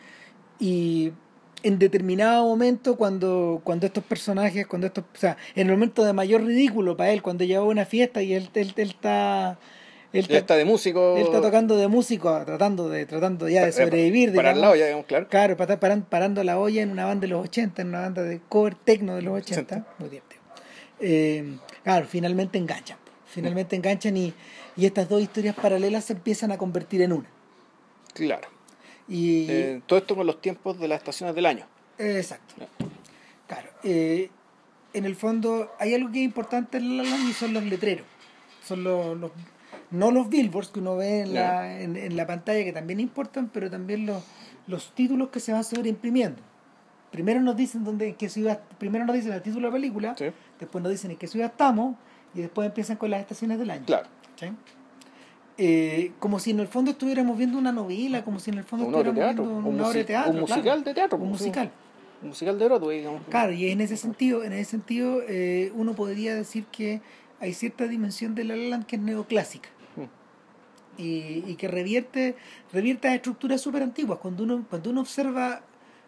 y 0.59 1.13
en 1.63 1.79
determinado 1.79 2.45
momento, 2.45 2.97
cuando, 2.97 3.61
cuando 3.65 3.87
estos 3.87 4.05
personajes, 4.05 4.67
cuando 4.67 4.87
estos, 4.87 5.05
o 5.05 5.19
sea, 5.19 5.37
en 5.55 5.67
el 5.69 5.73
momento 5.73 6.05
de 6.05 6.13
mayor 6.13 6.45
ridículo 6.45 6.97
para 6.97 7.11
él, 7.11 7.23
cuando 7.23 7.45
lleva 7.45 7.65
una 7.65 7.85
fiesta 7.87 8.23
y 8.23 8.35
él, 8.35 8.49
él, 8.55 8.73
él 8.77 8.91
está. 8.91 9.59
Él 10.13 10.21
está, 10.23 10.39
está 10.39 10.57
de 10.57 10.65
músico. 10.65 11.17
él 11.17 11.25
está 11.25 11.43
tocando 11.43 11.77
de 11.77 11.89
músico, 11.89 12.31
tratando 12.47 12.89
de, 12.89 13.05
tratando 13.05 13.49
ya 13.49 13.67
de 13.67 13.73
sobrevivir. 13.73 14.33
Para 14.35 14.53
el 14.53 14.61
lado, 14.61 14.77
ya 14.77 14.85
digamos, 14.87 15.07
claro. 15.07 15.29
Claro, 15.29 15.57
para 15.57 15.75
estar 15.75 15.81
paran- 15.91 16.05
parando 16.09 16.43
la 16.45 16.59
olla 16.59 16.81
en 16.83 16.91
una 16.91 17.05
banda 17.05 17.23
de 17.23 17.29
los 17.29 17.45
80, 17.45 17.83
en 17.83 17.89
una 17.89 18.01
banda 18.03 18.23
de 18.23 18.41
cover 18.49 18.75
techno 18.77 19.15
de 19.17 19.23
los 19.23 19.35
80. 19.43 19.61
80. 19.77 19.95
Muy 19.99 20.09
divertido. 20.09 20.41
Eh, 21.01 21.59
claro, 21.83 22.07
finalmente 22.09 22.57
enganchan. 22.57 22.97
Finalmente 23.27 23.77
enganchan 23.77 24.17
y, 24.17 24.33
y 24.77 24.87
estas 24.87 25.09
dos 25.09 25.21
historias 25.21 25.55
paralelas 25.57 26.05
se 26.05 26.15
empiezan 26.15 26.51
a 26.53 26.57
convertir 26.57 27.03
en 27.03 27.13
una. 27.13 27.29
Claro. 28.15 28.49
Y, 29.09 29.47
Eh, 29.51 29.83
todo 29.87 29.99
esto 29.99 30.17
con 30.17 30.27
los 30.27 30.41
tiempos 30.41 30.79
de 30.79 30.89
las 30.89 30.99
estaciones 30.99 31.35
del 31.35 31.47
año. 31.47 31.67
exacto. 31.99 32.55
Claro. 33.47 33.69
eh, 33.85 34.31
en 34.93 35.05
el 35.05 35.15
fondo 35.15 35.71
hay 35.79 35.95
algo 35.95 36.11
que 36.11 36.19
es 36.21 36.25
importante 36.25 36.79
en 36.79 36.97
La 36.97 37.03
La 37.05 37.11
Land 37.11 37.29
y 37.29 37.33
son 37.33 37.53
los 37.53 37.63
letreros. 37.65 38.07
Son 38.65 38.83
los, 38.83 39.17
los- 39.19 39.31
no 39.93 40.11
los 40.11 40.29
billboards 40.29 40.71
que 40.71 40.81
uno 40.81 40.97
ve 40.97 41.21
en 41.21 41.35
la, 41.35 41.81
en, 41.81 41.97
en 41.97 42.17
la 42.17 42.27
pantalla 42.27 42.65
que 42.65 42.73
también 42.73 42.99
importan, 42.99 43.49
pero 43.53 43.71
también 43.71 44.05
los, 44.07 44.25
los 44.67 44.93
títulos 44.95 45.29
que 45.29 45.39
se 45.39 45.53
van 45.53 45.63
sobreimprimiendo. 45.63 46.43
Primero 47.13 47.41
nos 47.41 47.57
dicen 47.57 47.85
dónde, 47.85 48.09
en 48.09 48.15
qué 48.17 48.29
ciudad, 48.29 48.61
primero 48.79 49.05
nos 49.05 49.15
dicen 49.15 49.33
el 49.33 49.43
título 49.43 49.69
de 49.69 49.71
la 49.71 49.73
película, 49.75 50.15
Sí. 50.19 50.25
después 50.59 50.83
nos 50.83 50.91
dicen 50.91 51.13
en 51.13 51.17
qué 51.19 51.29
ciudad 51.29 51.51
estamos 51.53 51.95
y 52.35 52.41
después 52.41 52.67
empiezan 52.67 52.97
con 52.97 53.11
las 53.11 53.21
estaciones 53.21 53.59
del 53.61 53.71
año. 53.71 53.85
Claro. 53.87 54.09
¿sí? 54.35 54.47
Eh, 55.59 56.13
como 56.19 56.39
si 56.39 56.51
en 56.51 56.61
el 56.61 56.69
fondo 56.69 56.91
estuviéramos 56.91 57.39
viendo 57.39 57.57
una 57.57 57.73
novela, 57.73 58.23
como 58.25 58.39
si 58.39 58.51
en 58.51 58.59
el 58.59 58.65
fondo 58.65 58.87
Una 58.87 58.99
estuviéramos 58.99 59.37
teatro. 59.37 59.45
viendo 59.53 59.69
Un, 59.69 59.75
una 59.75 59.87
obra 59.89 59.99
de 59.99 60.05
teatro. 60.05 60.31
un 60.33 60.37
claro. 60.39 60.55
musical 60.55 60.85
de 60.85 60.95
teatro. 60.95 61.19
Un 61.19 61.29
pues, 61.31 61.41
musical. 61.41 61.73
Un 62.23 62.29
musical 62.29 62.59
de 62.59 62.65
Broadway, 62.67 62.99
digamos. 62.99 63.23
Claro, 63.31 63.53
y 63.53 63.69
en 63.71 63.81
ese 63.81 63.97
sentido, 63.97 64.43
en 64.45 64.53
ese 64.53 64.71
sentido, 64.73 65.23
eh, 65.29 65.73
uno 65.75 65.95
podría 65.95 66.35
decir 66.35 66.65
que 66.67 67.01
hay 67.41 67.55
cierta 67.55 67.87
dimensión 67.89 68.35
de 68.35 68.45
La 68.45 68.57
La 68.57 68.69
Land 68.69 68.87
que 68.87 68.97
es 68.97 69.03
neoclásica 69.03 69.69
Mm. 69.97 71.01
y, 71.03 71.45
y 71.47 71.57
que 71.57 71.69
revierte, 71.69 72.37
revierte 72.73 73.09
a 73.09 73.15
estructuras 73.15 73.61
súper 73.63 73.83
antiguas. 73.83 74.19
Cuando 74.19 74.45
uno, 74.45 74.65
cuando 74.69 74.91
uno 74.91 75.01
observa, 75.01 75.63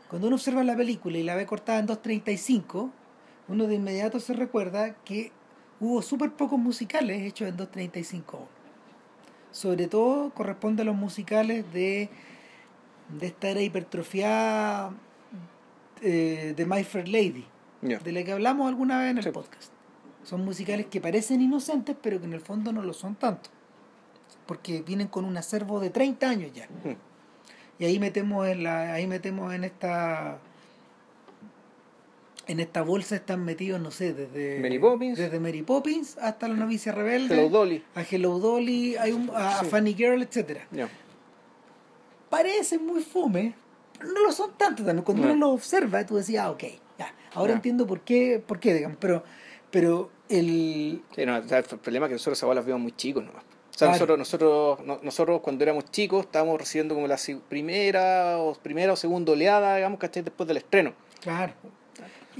cuando 0.09 0.27
uno 0.29 0.37
observa 0.37 0.63
la 0.65 0.77
película 0.77 1.17
y 1.19 1.23
la 1.23 1.37
ve 1.37 1.47
cortada 1.47 1.79
en 1.79 1.87
2.35, 1.87 2.91
uno 3.49 3.67
de 3.67 3.75
inmediato 3.77 4.21
se 4.21 4.35
recuerda 4.35 4.95
que 5.05 5.33
hubo 5.81 6.03
súper 6.03 6.33
pocos 6.33 6.59
musicales 6.59 7.23
hechos 7.23 7.49
en 7.49 7.57
2.35. 7.57 8.41
Sobre 9.51 9.87
todo 9.89 10.31
corresponde 10.31 10.83
a 10.83 10.85
los 10.85 10.97
musicales 10.97 11.65
de, 11.73 12.09
de 13.19 13.27
esta 13.27 13.49
era 13.49 13.61
hipertrofiada 13.63 14.93
eh, 16.03 16.55
de 16.57 16.67
My 16.67 16.85
Fair 16.85 17.09
Lady 17.09 17.47
de 17.81 18.13
la 18.13 18.25
que 18.25 18.33
hablamos 18.33 18.69
alguna 18.69 18.99
vez 19.01 19.11
en 19.13 19.19
el 19.19 19.25
Sí. 19.25 19.31
podcast. 19.31 19.73
Son 20.25 20.45
musicales 20.45 20.87
que 20.87 21.01
parecen 21.01 21.41
inocentes, 21.41 21.97
pero 22.03 22.19
que 22.19 22.27
en 22.27 22.33
el 22.35 22.41
fondo 22.41 22.73
no 22.73 22.83
lo 22.83 22.93
son 22.93 23.15
tanto. 23.15 23.51
Porque 24.47 24.83
vienen 24.83 25.07
con 25.09 25.25
un 25.25 25.37
acervo 25.37 25.79
de 25.81 25.91
30 25.91 26.29
años 26.29 26.51
ya. 26.53 26.67
Mm. 26.85 26.97
Y 27.79 27.85
ahí 27.85 27.99
metemos 28.01 28.47
en 28.49 28.65
la, 28.65 28.95
ahí 28.95 29.07
metemos 29.07 29.55
en 29.55 29.63
esta 29.65 30.39
en 32.49 32.59
esta 32.61 32.83
bolsa 32.83 33.15
están 33.17 33.45
metidos, 33.45 33.81
no 33.81 33.91
sé, 33.91 34.13
desde 34.15 34.59
Mary 34.61 34.79
Poppins. 34.79 35.17
desde 35.19 35.39
Mary 35.39 35.63
Poppins 35.63 36.19
hasta 36.19 36.49
la 36.49 36.55
novicia 36.55 36.91
rebelde, 36.93 37.35
Hello 37.37 37.49
Dolly. 37.51 37.85
a 37.95 38.03
Hello 38.03 38.39
Dolly, 38.39 38.97
hay 38.97 39.13
un, 39.13 39.31
a, 39.31 39.61
a 39.61 39.65
Sí. 39.65 39.67
Funny 39.71 39.95
Girl, 39.95 40.21
etcétera. 40.23 40.67
Ya. 40.73 40.89
Parecen 42.31 42.85
muy 42.85 43.03
fome, 43.03 43.55
pero 43.99 44.13
no 44.13 44.23
lo 44.23 44.33
son 44.33 44.53
tanto 44.57 44.85
también. 44.85 45.05
Cuando 45.05 45.27
No. 45.27 45.33
uno 45.33 45.47
los 45.47 45.55
observa, 45.55 46.05
tú 46.05 46.17
decías, 46.17 46.45
ah, 46.45 46.51
ok, 46.51 46.65
ya. 46.99 47.15
Ahora 47.35 47.53
entiendo 47.55 47.87
por 47.87 48.01
qué, 48.01 48.43
por 48.45 48.59
qué, 48.61 48.75
digamos, 48.75 48.99
pero, 49.01 49.23
pero 49.71 50.11
el, 50.29 51.03
Sí, 51.15 51.25
no, 51.27 51.37
el 51.37 51.45
problema 51.45 52.07
es 52.07 52.11
que 52.11 52.15
nosotros 52.15 52.39
esas 52.39 52.47
bolas 52.47 52.65
vimos 52.67 52.81
muy 52.81 52.93
chicos 52.93 53.25
nomás. 53.25 53.43
O 53.43 53.79
sea, 53.79 53.89
Claro. 53.89 53.93
nosotros, 54.17 54.19
nosotros, 54.19 54.87
no- 54.87 55.01
nosotros 55.03 55.41
cuando 55.41 55.63
éramos 55.65 55.91
chicos 55.91 56.25
estábamos 56.27 56.59
recibiendo 56.59 56.95
como 56.95 57.07
la 57.07 57.17
primera 57.49 58.39
o 58.39 58.55
primera 58.55 58.93
o 58.93 58.97
segunda 58.97 59.33
oleada, 59.33 59.77
digamos, 59.77 59.99
¿cachai? 60.01 60.23
Después 60.23 60.47
del 60.49 60.57
estreno. 60.59 60.95
Claro. 61.21 61.53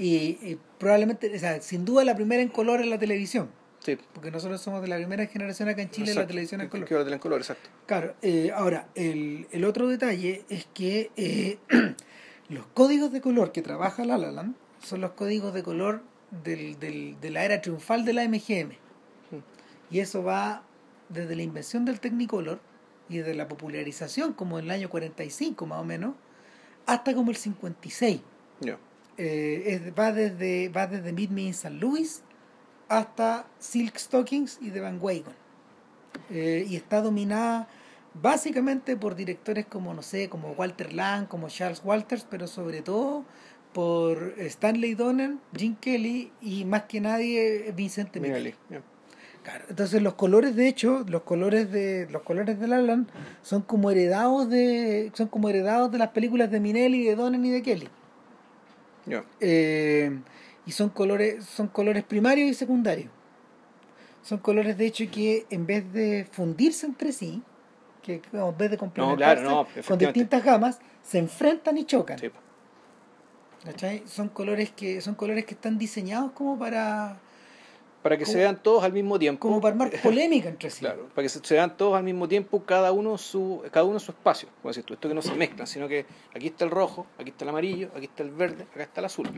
Y, 0.01 0.57
probablemente, 0.77 1.35
o 1.35 1.39
sea, 1.39 1.61
sin 1.61 1.83
duda 1.83 2.05
la 2.05 2.15
primera 2.15 2.41
en 2.41 2.47
color 2.47 2.81
en 2.81 2.89
la 2.89 2.97
televisión. 2.97 3.49
Sí. 3.79 3.97
Porque 4.13 4.31
nosotros 4.31 4.61
somos 4.61 4.81
de 4.81 4.87
la 4.87 4.95
primera 4.95 5.25
generación 5.27 5.67
acá 5.67 5.81
en 5.81 5.89
Chile 5.89 6.07
de 6.07 6.15
la 6.15 6.21
Exacto. 6.21 6.27
televisión 6.29 6.61
en 6.61 6.69
color. 6.69 6.87
Que 6.87 6.95
en 6.95 7.19
color, 7.19 7.39
exacto. 7.41 7.69
Claro, 7.85 8.15
eh, 8.21 8.51
ahora, 8.55 8.87
el, 8.95 9.47
el 9.51 9.65
otro 9.65 9.87
detalle 9.87 10.45
es 10.49 10.67
que 10.73 11.11
eh, 11.17 11.59
los 12.49 12.65
códigos 12.67 13.11
de 13.11 13.19
color 13.19 13.51
que 13.51 13.61
trabaja 13.61 14.05
La 14.05 14.17
La 14.17 14.31
Land 14.31 14.55
son 14.81 15.01
los 15.01 15.11
códigos 15.11 15.53
de 15.53 15.63
color 15.63 16.01
del, 16.43 16.79
del, 16.79 17.19
de 17.19 17.29
la 17.29 17.43
era 17.43 17.61
triunfal 17.61 18.05
de 18.05 18.13
la 18.13 18.27
MGM. 18.27 18.71
Y 19.91 19.99
eso 19.99 20.23
va 20.23 20.63
desde 21.09 21.35
la 21.35 21.43
invención 21.43 21.83
del 21.83 21.99
Technicolor 21.99 22.61
y 23.09 23.17
desde 23.17 23.33
la 23.33 23.47
popularización, 23.47 24.33
como 24.33 24.59
en 24.59 24.65
el 24.65 24.71
año 24.71 24.89
45 24.89 25.65
más 25.65 25.79
o 25.79 25.83
menos, 25.83 26.15
hasta 26.85 27.13
como 27.13 27.31
el 27.31 27.37
56. 27.37 28.21
Eh, 29.21 29.63
es, 29.65 29.93
va, 29.99 30.13
desde, 30.13 30.69
va 30.69 30.87
desde 30.87 31.11
Meet 31.11 31.29
Me 31.29 31.41
in 31.41 31.49
St. 31.49 31.75
Louis 31.75 32.23
hasta 32.87 33.45
Silk 33.59 33.97
Stockings 33.97 34.59
y 34.61 34.71
The 34.71 34.79
Van 34.79 34.97
Wagon. 35.01 35.33
Eh, 36.29 36.65
y 36.67 36.77
está 36.77 37.01
dominada 37.01 37.67
básicamente 38.13 38.95
por 38.95 39.15
directores 39.15 39.65
como, 39.65 39.93
no 39.93 40.01
sé, 40.03 40.29
como 40.29 40.51
Walter 40.53 40.93
Lang, 40.93 41.27
como 41.27 41.49
Charles 41.49 41.81
Walters, 41.83 42.25
pero 42.29 42.47
sobre 42.47 42.81
todo 42.81 43.25
por 43.73 44.35
Stanley 44.37 44.95
Donen, 44.95 45.41
Jim 45.55 45.75
Kelly 45.75 46.31
y 46.41 46.63
más 46.63 46.83
que 46.83 47.01
nadie 47.01 47.73
Vincent 47.75 48.15
Minnelli. 48.15 48.55
Claro, 49.43 49.65
entonces 49.69 50.01
los 50.01 50.13
colores 50.13 50.55
de 50.55 50.67
hecho, 50.67 51.03
los 51.07 51.23
colores 51.23 51.71
de 51.71 52.07
los 52.09 52.23
colores 52.23 52.57
de 52.57 52.65
Alan 52.73 53.07
son 53.41 53.61
como 53.63 53.91
heredados 53.91 54.49
de 54.49 55.11
son 55.13 55.27
como 55.27 55.49
heredados 55.49 55.91
de 55.91 55.97
las 55.97 56.09
películas 56.09 56.49
de 56.51 56.59
Minelli, 56.61 57.03
de 57.03 57.15
Donen 57.15 57.45
y 57.45 57.51
de 57.51 57.61
Kelly. 57.61 57.89
Eh, 59.39 60.19
y 60.65 60.71
son 60.71 60.89
colores 60.89 61.45
son 61.45 61.67
colores 61.67 62.03
primarios 62.03 62.49
y 62.49 62.53
secundarios. 62.53 63.09
Son 64.21 64.37
colores 64.39 64.77
de 64.77 64.85
hecho 64.85 65.05
que 65.11 65.45
en 65.49 65.65
vez 65.65 65.91
de 65.93 66.27
fundirse 66.31 66.85
entre 66.85 67.11
sí, 67.11 67.41
que 68.03 68.21
en 68.31 68.57
vez 68.57 68.71
de 68.71 68.77
complementarse 68.77 69.45
con 69.87 69.97
distintas 69.97 70.43
gamas, 70.43 70.79
se 71.01 71.17
enfrentan 71.17 71.77
y 71.77 71.85
chocan. 71.85 72.19
Son 74.05 74.29
colores 74.29 74.71
que 74.71 75.01
son 75.01 75.15
colores 75.15 75.45
que 75.45 75.53
están 75.53 75.77
diseñados 75.77 76.31
como 76.31 76.57
para 76.57 77.17
para 78.01 78.17
que 78.17 78.25
se 78.25 78.37
vean 78.37 78.61
todos 78.61 78.83
al 78.83 78.93
mismo 78.93 79.19
tiempo. 79.19 79.47
Como 79.47 79.59
para 79.59 79.73
armar 79.73 79.91
polémica 80.01 80.49
entre 80.49 80.69
sí. 80.69 80.79
Claro, 80.79 81.09
para 81.13 81.23
que 81.23 81.29
se, 81.29 81.53
vean 81.53 81.75
todos 81.75 81.95
al 81.97 82.03
mismo 82.03 82.27
tiempo, 82.27 82.63
cada 82.63 82.91
uno 82.91 83.17
su 83.17 83.61
cada 83.71 83.85
uno 83.85 83.99
su 83.99 84.11
espacio. 84.11 84.49
Como 84.61 84.69
decir 84.69 84.83
tú, 84.83 84.93
esto 84.93 85.09
que 85.09 85.15
no 85.15 85.21
se 85.21 85.33
mezclan, 85.35 85.67
sino 85.67 85.87
que 85.87 86.05
aquí 86.33 86.47
está 86.47 86.65
el 86.65 86.71
rojo, 86.71 87.07
aquí 87.17 87.31
está 87.31 87.45
el 87.45 87.49
amarillo, 87.49 87.89
aquí 87.95 88.05
está 88.05 88.23
el 88.23 88.31
verde, 88.31 88.65
acá 88.73 88.83
está 88.83 89.01
el 89.01 89.05
azul. 89.05 89.29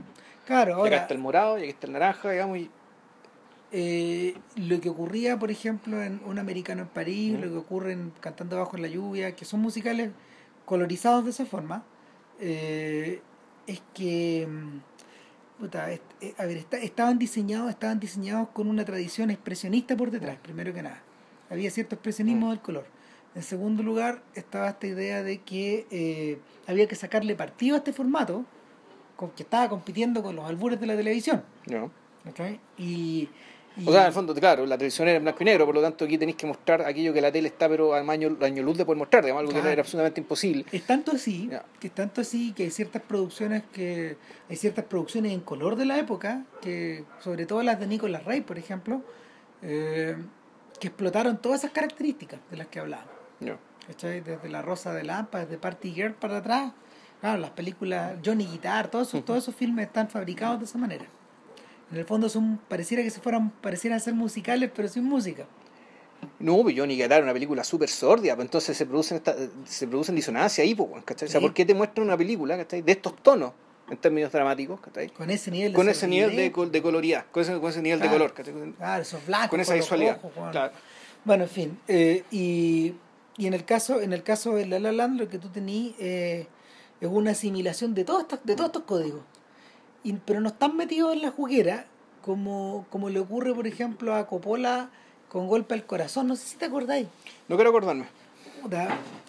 Claro, 0.46 0.76
ahora. 0.76 0.90
acá 0.90 1.02
está 1.04 1.14
el 1.14 1.20
morado 1.20 1.58
y 1.58 1.64
aquí 1.64 1.72
está 1.72 1.88
el 1.88 1.94
naranja, 1.94 2.32
digamos. 2.32 2.58
Y... 2.58 2.70
Eh, 3.74 4.36
lo 4.58 4.82
que 4.82 4.90
ocurría, 4.90 5.40
por 5.40 5.50
ejemplo, 5.50 6.02
en 6.04 6.20
Un 6.26 6.40
Americano 6.40 6.82
en 6.82 6.90
París, 6.90 7.40
lo 7.40 7.50
que 7.50 7.56
ocurre 7.56 7.94
en 7.94 8.12
Cantando 8.20 8.58
Bajo 8.58 8.76
en 8.76 8.82
la 8.82 8.90
Lluvia, 8.90 9.34
que 9.34 9.46
son 9.46 9.62
musicales 9.62 10.12
colorizados 10.66 11.24
de 11.24 11.30
esa 11.30 11.46
forma, 11.46 11.86
eh, 12.42 13.22
es 13.68 13.82
que 13.94 14.46
mm, 15.62 16.00
eh, 16.22 16.34
a 16.38 16.46
ver, 16.46 16.66
estaban 16.82 17.20
diseñados, 17.20 17.70
estaban 17.70 18.00
diseñados 18.00 18.50
con 18.50 18.68
una 18.68 18.86
tradición 18.86 19.30
expresionista 19.30 19.96
por 19.96 20.12
detrás, 20.12 20.38
primero 20.42 20.74
que 20.74 20.82
nada. 20.82 21.02
Había 21.50 21.70
cierto 21.70 21.96
expresionismo 21.96 22.50
del 22.50 22.60
color. 22.60 22.86
En 23.36 23.44
segundo 23.44 23.84
lugar, 23.84 24.22
estaba 24.36 24.70
esta 24.70 24.88
idea 24.88 25.24
de 25.24 25.40
que 25.40 25.88
eh, 25.90 26.40
había 26.68 26.88
que 26.88 26.96
sacarle 26.96 27.36
partido 27.36 27.76
a 27.76 27.78
este 27.80 27.94
formato, 27.94 28.46
con, 29.16 29.32
que 29.32 29.44
estaba 29.44 29.70
compitiendo 29.70 30.22
con 30.24 30.36
los 30.36 30.46
albures 30.46 30.80
de 30.80 30.88
la 30.88 30.96
televisión. 30.96 31.44
Y 32.78 33.30
o 33.86 33.92
sea, 33.92 34.02
en 34.02 34.08
el 34.08 34.14
fondo, 34.14 34.36
claro, 34.36 34.66
la 34.66 34.78
televisión 34.78 35.08
era 35.08 35.18
en 35.18 35.24
blanco 35.24 35.44
y 35.44 35.46
negro, 35.46 35.66
por 35.66 35.76
lo 35.76 35.82
tanto 35.82 36.04
aquí 36.04 36.18
tenéis 36.18 36.36
que 36.36 36.46
mostrar 36.46 36.82
aquello 36.82 37.14
que 37.14 37.22
la 37.22 37.32
tele 37.32 37.48
está, 37.48 37.70
pero 37.70 37.94
al 37.94 38.10
año, 38.10 38.38
año 38.42 38.64
luz 38.64 38.78
de 38.78 38.86
poder 38.86 38.98
mostrar, 38.98 39.24
digamos, 39.24 39.42
algo 39.42 39.54
que 39.54 39.60
era 39.60 39.82
absolutamente 39.82 40.20
imposible. 40.20 40.66
Es 40.72 40.86
tanto 40.86 41.14
así, 41.14 41.50
que 41.80 41.88
es 41.88 41.94
tanto 41.94 42.22
así 42.22 42.52
que 42.52 42.64
hay 42.64 42.72
ciertas 42.72 43.02
producciones 43.02 43.64
que, 43.72 44.18
hay 44.50 44.56
ciertas 44.58 44.86
producciones 44.86 45.32
en 45.32 45.40
color 45.40 45.78
de 45.78 45.86
la 45.86 45.98
época, 45.98 46.44
que 46.62 47.06
sobre 47.20 47.46
todo 47.46 47.64
las 47.64 47.80
de 47.80 47.88
Nicolas 47.88 48.26
Rey, 48.26 48.42
por 48.42 48.58
ejemplo, 48.58 49.02
eh, 49.62 50.18
que 50.80 50.88
explotaron 50.88 51.38
todas 51.42 51.62
esas 51.62 51.72
características 51.72 52.40
de 52.50 52.58
las 52.58 52.68
que 52.68 52.80
hablábamos. 52.80 53.12
Desde 54.02 54.50
La 54.50 54.62
Rosa 54.62 54.94
de 54.94 55.04
Lampa, 55.04 55.40
desde 55.40 55.58
Party 55.58 55.92
Girl 55.92 56.14
para 56.14 56.38
atrás, 56.38 56.74
claro, 57.20 57.40
las 57.40 57.52
películas 57.52 58.16
Johnny 58.24 58.46
Guitar, 58.46 58.90
todos 58.90 59.10
esos, 59.10 59.26
todos 59.26 59.44
esos 59.44 59.56
filmes 59.56 59.88
están 59.88 60.10
fabricados 60.10 60.60
de 60.60 60.66
esa 60.66 60.78
manera. 60.78 61.06
En 61.92 61.98
el 61.98 62.06
fondo 62.06 62.30
son, 62.30 62.60
pareciera 62.70 63.04
que 63.04 63.10
se 63.10 63.20
fueran, 63.20 63.50
parecieran 63.50 64.00
ser 64.00 64.14
musicales, 64.14 64.72
pero 64.74 64.88
sin 64.88 65.04
música. 65.04 65.46
No, 66.40 66.62
pues 66.62 66.76
Johnny 66.78 66.96
Guitar 66.96 67.24
una 67.24 67.34
película 67.34 67.64
súper 67.64 67.90
sordia, 67.90 68.36
pues 68.36 68.46
entonces 68.46 68.78
se 68.78 68.86
producen 68.86 69.18
esta, 69.18 69.36
se 69.66 69.88
producen 69.88 70.16
disonancias 70.16 70.64
ahí, 70.66 70.76
pues, 70.76 70.90
¿cachai? 71.04 71.28
O 71.28 71.32
sea, 71.32 71.42
¿por 71.42 71.54
qué 71.54 71.66
te 71.66 71.74
muestran 71.74 72.08
una 72.08 72.18
película, 72.18 72.56
¿cachai? 72.58 72.82
De 72.82 72.92
estos 72.92 73.16
tonos, 73.18 73.52
en 73.90 73.98
términos 73.98 74.32
dramáticos, 74.32 74.80
¿cachai? 74.80 75.10
Con 75.10 75.30
ese 75.30 75.52
nivel 75.52 75.72
de 75.72 75.76
Con 75.76 75.90
ese 75.90 76.08
nivel 76.08 76.36
de, 76.36 76.50
de 76.50 76.82
coloridad, 76.82 77.26
con 77.32 77.42
ese, 77.44 77.60
con 77.60 77.70
ese 77.70 77.82
nivel 77.82 78.00
de 78.00 78.08
color, 78.08 78.34
¿cachai? 78.34 78.54
Claro, 78.78 79.02
esos 79.02 79.26
blancos. 79.26 79.50
Con 79.50 79.60
esa 79.60 79.74
visualidad. 79.74 80.22
claro. 80.52 80.74
Bueno, 81.26 81.44
en 81.44 81.50
fin, 81.50 81.80
eh, 81.88 82.24
y, 82.32 82.94
y 83.38 83.48
en 83.48 83.54
el 83.54 83.66
caso, 83.66 84.02
en 84.02 84.14
el 84.14 84.24
caso 84.24 84.56
de 84.56 84.66
La 84.66 84.80
La 84.80 84.92
Land, 84.92 85.20
lo 85.20 85.28
que 85.28 85.40
tú 85.40 85.50
tenías 85.50 85.94
eh, 86.00 86.48
es 87.00 87.10
una 87.10 87.32
asimilación 87.32 87.94
de 87.94 88.06
todos 88.06 88.22
estos, 88.22 88.40
de 88.44 88.56
todos 88.56 88.70
estos 88.70 88.84
códigos 88.84 89.22
pero 90.26 90.42
no 90.42 90.50
están 90.50 90.76
metidos 90.76 91.14
en 91.14 91.22
la 91.22 91.32
juguera 91.32 91.86
como, 92.22 92.86
como 92.90 93.10
le 93.10 93.20
ocurre, 93.20 93.54
por 93.54 93.68
ejemplo, 93.68 94.16
a 94.16 94.28
Coppola 94.28 94.90
con 95.30 95.48
Golpe 95.48 95.74
al 95.74 95.86
Corazón. 95.86 96.28
No 96.28 96.36
sé 96.36 96.48
si 96.48 96.58
te 96.58 96.66
acordáis. 96.66 97.08
No 97.48 97.56
quiero 97.56 97.70
acordarme. 97.70 98.06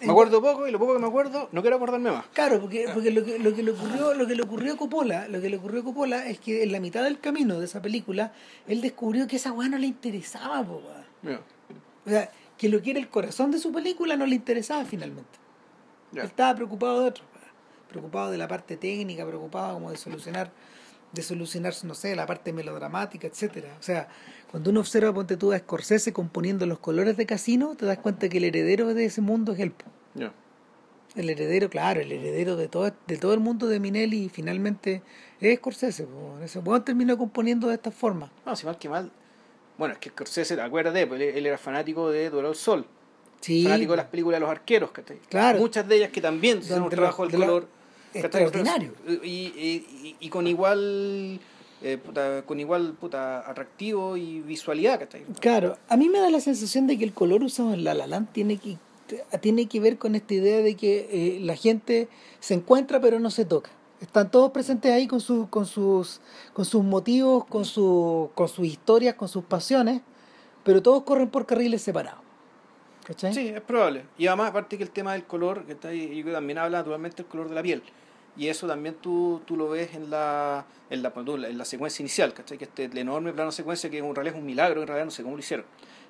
me 0.01 0.11
acuerdo 0.11 0.43
poco 0.43 0.67
y 0.67 0.71
lo 0.71 0.79
poco 0.79 0.95
que 0.95 0.99
me 0.99 1.07
acuerdo 1.07 1.49
no 1.53 1.61
quiero 1.63 1.77
acordarme 1.77 2.11
más. 2.11 2.27
Claro, 2.33 2.61
porque, 2.61 2.87
porque 2.93 3.11
lo, 3.11 3.25
que, 3.25 3.39
lo 3.39 3.55
que 3.55 3.63
le 3.63 3.71
ocurrió, 3.71 4.15
lo 4.15 4.27
que 4.27 4.35
le 4.35 4.43
ocurrió 4.43 4.75
a 4.75 4.77
Coppola, 4.77 5.29
lo 5.29 5.41
que 5.41 5.49
le 5.49 5.57
ocurrió 5.57 5.81
a 5.81 5.85
Coppola 5.85 6.27
es 6.27 6.39
que 6.39 6.63
en 6.63 6.73
la 6.73 6.81
mitad 6.81 7.05
del 7.05 7.21
camino 7.21 7.59
de 7.59 7.67
esa 7.67 7.81
película, 7.81 8.33
él 8.67 8.81
descubrió 8.81 9.27
que 9.27 9.37
esa 9.37 9.53
weá 9.53 9.69
no 9.69 9.79
le 9.79 9.87
interesaba, 9.87 10.63
po, 10.65 10.83
O 12.07 12.11
sea, 12.11 12.31
que 12.59 12.69
lo 12.69 12.83
que 12.83 12.91
era 12.91 13.01
el 13.01 13.09
corazón 13.09 13.51
de 13.51 13.59
su 13.59 13.73
película 13.73 14.17
no 14.17 14.27
le 14.27 14.35
interesaba 14.35 14.85
finalmente. 14.85 15.39
Él 16.15 16.23
estaba 16.23 16.55
preocupado 16.55 17.01
de 17.01 17.09
otro, 17.09 17.25
preocupado 17.93 18.31
de 18.31 18.39
la 18.39 18.49
parte 18.49 18.77
técnica, 18.77 19.25
preocupado 19.27 19.75
como 19.75 19.91
de 19.91 19.97
solucionar 19.97 20.51
de 21.13 21.23
solucionar, 21.23 21.75
no 21.85 21.95
sé, 21.95 22.17
la 22.17 22.27
parte 22.27 22.53
melodramática, 22.53 23.27
etcétera. 23.27 23.69
O 23.79 23.83
sea, 23.83 24.09
cuando 24.51 24.71
uno 24.71 24.81
observa, 24.81 25.13
ponte 25.13 25.37
tú 25.37 25.53
a 25.53 25.59
Scorsese 25.59 26.13
componiendo 26.13 26.67
los 26.67 26.79
colores 26.79 27.17
de 27.17 27.27
casino, 27.27 27.75
te 27.77 27.87
das 27.87 27.99
cuenta 27.99 28.29
que 28.29 28.39
el 28.39 28.45
heredero 28.45 28.95
de 28.95 29.05
ese 29.05 29.21
mundo 29.21 29.53
es 29.53 29.61
él. 29.61 29.75
El 31.15 31.29
heredero, 31.29 31.69
claro, 31.69 32.01
el 32.01 32.11
heredero 32.11 32.57
de 32.57 32.69
todo, 32.69 32.91
de 33.07 33.17
todo 33.19 33.35
el 33.35 33.41
mundo 33.41 33.67
de 33.67 33.79
Minelli 33.79 34.31
finalmente 34.31 35.03
es 35.43 35.59
Scorsese. 35.59 36.07
Ese 36.43 36.59
buen 36.61 36.83
terminó 36.83 37.19
componiendo 37.19 37.69
de 37.69 37.75
esta 37.75 37.91
forma. 37.91 38.33
No, 38.47 38.57
si 38.57 38.65
mal 38.65 38.79
que 38.79 38.89
mal. 38.89 39.13
Bueno, 39.77 39.93
es 39.93 40.01
que 40.01 40.09
Scorsese, 40.09 40.59
acuérdate, 40.59 41.07
pues, 41.07 41.21
él 41.21 41.45
era 41.45 41.59
fanático 41.59 42.11
de 42.11 42.31
Duelo 42.31 42.49
al 42.49 42.55
Sol. 42.55 42.87
Sí. 43.43 43.65
Fanático 43.65 43.93
de 43.93 43.97
las 43.99 44.07
películas 44.07 44.37
de 44.37 44.41
los 44.41 44.51
arqueros, 44.51 44.91
Claro. 45.29 45.59
Muchas 45.59 45.87
de 45.87 45.97
ellas 45.97 46.11
que 46.11 46.23
también 46.23 46.63
son 46.63 46.85
un 46.85 46.89
trabajo 46.89 47.27
del 47.27 47.39
color 47.39 47.69
extraordinario. 48.15 48.93
Y, 49.23 50.17
y, 50.21 50.29
con 50.29 50.47
igual 50.47 51.41
eh, 51.83 51.99
con 52.47 52.61
igual 52.61 52.95
puta, 52.95 53.49
atractivo 53.49 54.17
y 54.17 54.41
visualidad. 54.41 55.09
Claro, 55.41 55.79
a 55.89 55.97
mí 55.97 56.09
me 56.09 56.21
da 56.21 56.31
la 56.31 56.41
sensación 56.41 56.87
de 56.87 56.97
que 56.97 57.05
el 57.05 57.13
color 57.13 57.43
usado 57.43 57.75
en 57.75 57.85
La 57.85 57.95
La 57.95 58.07
Land 58.07 58.29
tiene 58.33 58.59
que, 58.59 58.79
tiene 59.41 59.67
que 59.67 59.81
ver 59.81 59.99
con 59.99 60.15
esta 60.15 60.35
idea 60.35 60.59
de 60.59 60.77
que 60.77 61.09
eh, 61.11 61.41
la 61.41 61.57
gente 61.57 62.09
se 62.41 62.55
encuentra 62.55 63.01
pero 63.01 63.19
no 63.19 63.31
se 63.31 63.45
toca. 63.45 63.71
Están 64.01 64.31
todos 64.31 64.51
presentes 64.51 64.93
ahí 64.93 65.07
con, 65.07 65.21
su, 65.21 65.49
con, 65.49 65.67
sus, 65.67 66.21
con 66.53 66.65
sus 66.65 66.83
motivos, 66.83 67.45
con, 67.47 67.65
su, 67.65 68.31
con 68.35 68.49
sus 68.49 68.67
historias, 68.67 69.15
con 69.15 69.29
sus 69.29 69.45
pasiones, 69.45 70.03
pero 70.65 70.83
todos 70.83 71.05
corren 71.05 71.31
por 71.31 71.47
carriles 71.47 71.83
separados. 71.83 72.21
Sí, 73.33 73.49
es 73.49 73.61
probable. 73.61 74.05
Y 74.17 74.27
además, 74.27 74.51
aparte 74.51 74.77
que 74.77 74.85
el 74.85 74.91
tema 74.91 75.13
del 75.13 75.25
color, 75.25 75.65
que 75.65 75.73
está 75.73 75.89
ahí, 75.89 76.23
también 76.25 76.59
habla 76.59 76.79
naturalmente 76.79 77.19
del 77.19 77.27
color 77.27 77.49
de 77.49 77.55
la 77.55 77.63
piel 77.63 77.83
y 78.37 78.49
eso 78.49 78.67
también 78.67 78.95
tú, 78.95 79.43
tú 79.45 79.57
lo 79.57 79.69
ves 79.69 79.95
en 79.95 80.11
la, 80.11 80.65
en 80.89 81.03
la, 81.03 81.13
en 81.15 81.59
la 81.59 81.65
secuencia 81.65 82.03
inicial, 82.03 82.33
¿cachai? 82.33 82.57
Que 82.57 82.65
este 82.65 82.85
el 82.85 82.97
enorme 82.97 83.33
plano 83.33 83.53
secuencia 83.53 83.91
que 83.91 83.99
en 83.99 84.15
realidad 84.15 84.37
es 84.37 84.41
un 84.41 84.47
milagro, 84.47 84.81
en 84.81 84.87
realidad 84.87 85.05
no 85.05 85.11
sé 85.11 85.23
cómo 85.23 85.37
lo 85.37 85.41
hicieron. 85.41 85.67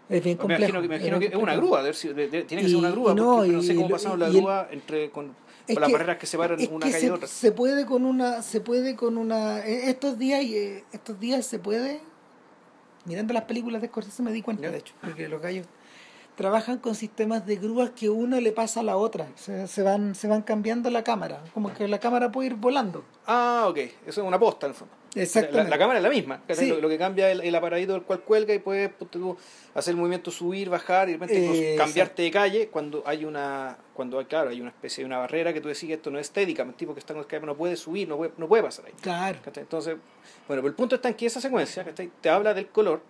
Es 0.08 0.22
bien 0.22 0.36
complejo. 0.36 0.78
Me 0.80 0.86
imagino, 0.86 1.18
que, 1.18 1.26
es 1.26 1.34
una 1.34 1.56
grúa, 1.56 1.82
tiene 1.82 2.46
que 2.46 2.68
ser 2.68 2.76
una 2.76 2.90
grúa, 2.90 3.14
no, 3.14 3.36
porque, 3.36 3.52
no 3.52 3.62
sé 3.62 3.74
cómo 3.74 3.88
pasaron 3.88 4.20
la 4.20 4.28
grúa 4.28 4.68
entre 4.70 5.10
con, 5.10 5.34
las 5.66 5.92
barreras 5.92 6.18
que 6.18 6.26
separan 6.26 6.58
una 6.70 6.90
calle 6.90 7.06
de 7.06 7.10
otra. 7.10 7.26
Se 7.26 7.50
puede 7.50 7.86
con 7.86 8.04
una, 8.04 8.42
se 8.42 8.60
puede 8.60 8.94
con 8.94 9.18
una, 9.18 9.66
eh, 9.66 9.90
estos 9.90 10.18
días, 10.18 10.42
eh, 10.44 10.84
estos 10.92 11.18
días 11.18 11.44
se 11.44 11.58
puede, 11.58 12.00
mirando 13.04 13.34
las 13.34 13.44
películas 13.44 13.82
de 13.82 13.88
Scorsese 13.88 14.22
me 14.22 14.32
di 14.32 14.42
cuenta, 14.42 14.70
de 14.70 14.78
hecho, 14.78 14.94
porque 15.00 15.28
los 15.28 15.40
gallos 15.40 15.66
trabajan 16.36 16.78
con 16.78 16.94
sistemas 16.94 17.46
de 17.46 17.56
grúas 17.56 17.90
que 17.90 18.08
una 18.08 18.40
le 18.40 18.52
pasa 18.52 18.80
a 18.80 18.82
la 18.82 18.96
otra. 18.96 19.28
Se, 19.36 19.66
se, 19.66 19.82
van, 19.82 20.14
se 20.14 20.28
van 20.28 20.42
cambiando 20.42 20.90
la 20.90 21.04
cámara. 21.04 21.42
Como 21.54 21.72
que 21.72 21.88
la 21.88 21.98
cámara 21.98 22.32
puede 22.32 22.48
ir 22.48 22.54
volando. 22.54 23.04
Ah, 23.26 23.66
ok. 23.68 23.78
Eso 24.06 24.20
es 24.22 24.26
una 24.26 24.38
posta 24.38 24.66
en 24.66 24.72
el 24.72 24.76
fondo. 24.76 24.94
Exactamente. 25.14 25.70
La, 25.70 25.78
cámara 25.78 25.98
es 25.98 26.02
la 26.02 26.10
misma. 26.10 26.40
Lo, 26.80 26.88
que 26.88 26.98
cambia 26.98 27.30
es 27.30 27.40
el, 27.40 27.54
aparadito 27.54 27.92
del 27.92 28.02
cual 28.02 28.20
cuelga 28.20 28.54
y 28.54 28.58
puedes 28.58 28.90
hacer 29.74 29.92
el 29.92 29.96
movimiento 29.96 30.30
subir, 30.30 30.70
bajar 30.70 31.08
y 31.08 31.12
de 31.12 31.18
repente 31.18 31.74
cambiarte 31.76 32.22
de 32.22 32.30
calle 32.30 32.68
cuando 32.68 33.02
hay 33.06 33.24
una 33.24 33.76
cuando 33.94 34.18
hay, 34.18 34.24
claro, 34.24 34.50
hay 34.50 34.60
una 34.60 34.70
especie 34.70 35.02
de 35.02 35.06
una 35.06 35.18
barrera 35.18 35.52
que 35.52 35.60
tú 35.60 35.68
decís 35.68 35.86
que 35.86 35.94
esto 35.94 36.10
no 36.10 36.18
es 36.18 36.28
estética, 36.28 36.62
el 36.62 36.74
tipo 36.74 36.94
que 36.94 37.00
está 37.00 37.12
en 37.12 37.24
el 37.30 37.46
no 37.46 37.56
puede 37.56 37.76
subir, 37.76 38.08
no 38.08 38.16
puede, 38.16 38.32
no 38.38 38.48
puede 38.48 38.62
pasar 38.62 38.86
ahí. 38.86 38.94
Claro. 39.02 39.38
Entonces, 39.54 39.96
bueno, 40.48 40.62
pero 40.62 40.68
el 40.68 40.74
punto 40.74 40.96
está 40.96 41.08
en 41.08 41.14
que 41.14 41.26
esa 41.26 41.40
secuencia 41.40 41.84
te 42.20 42.30
habla 42.30 42.54
del 42.54 42.68
color, 42.68 43.02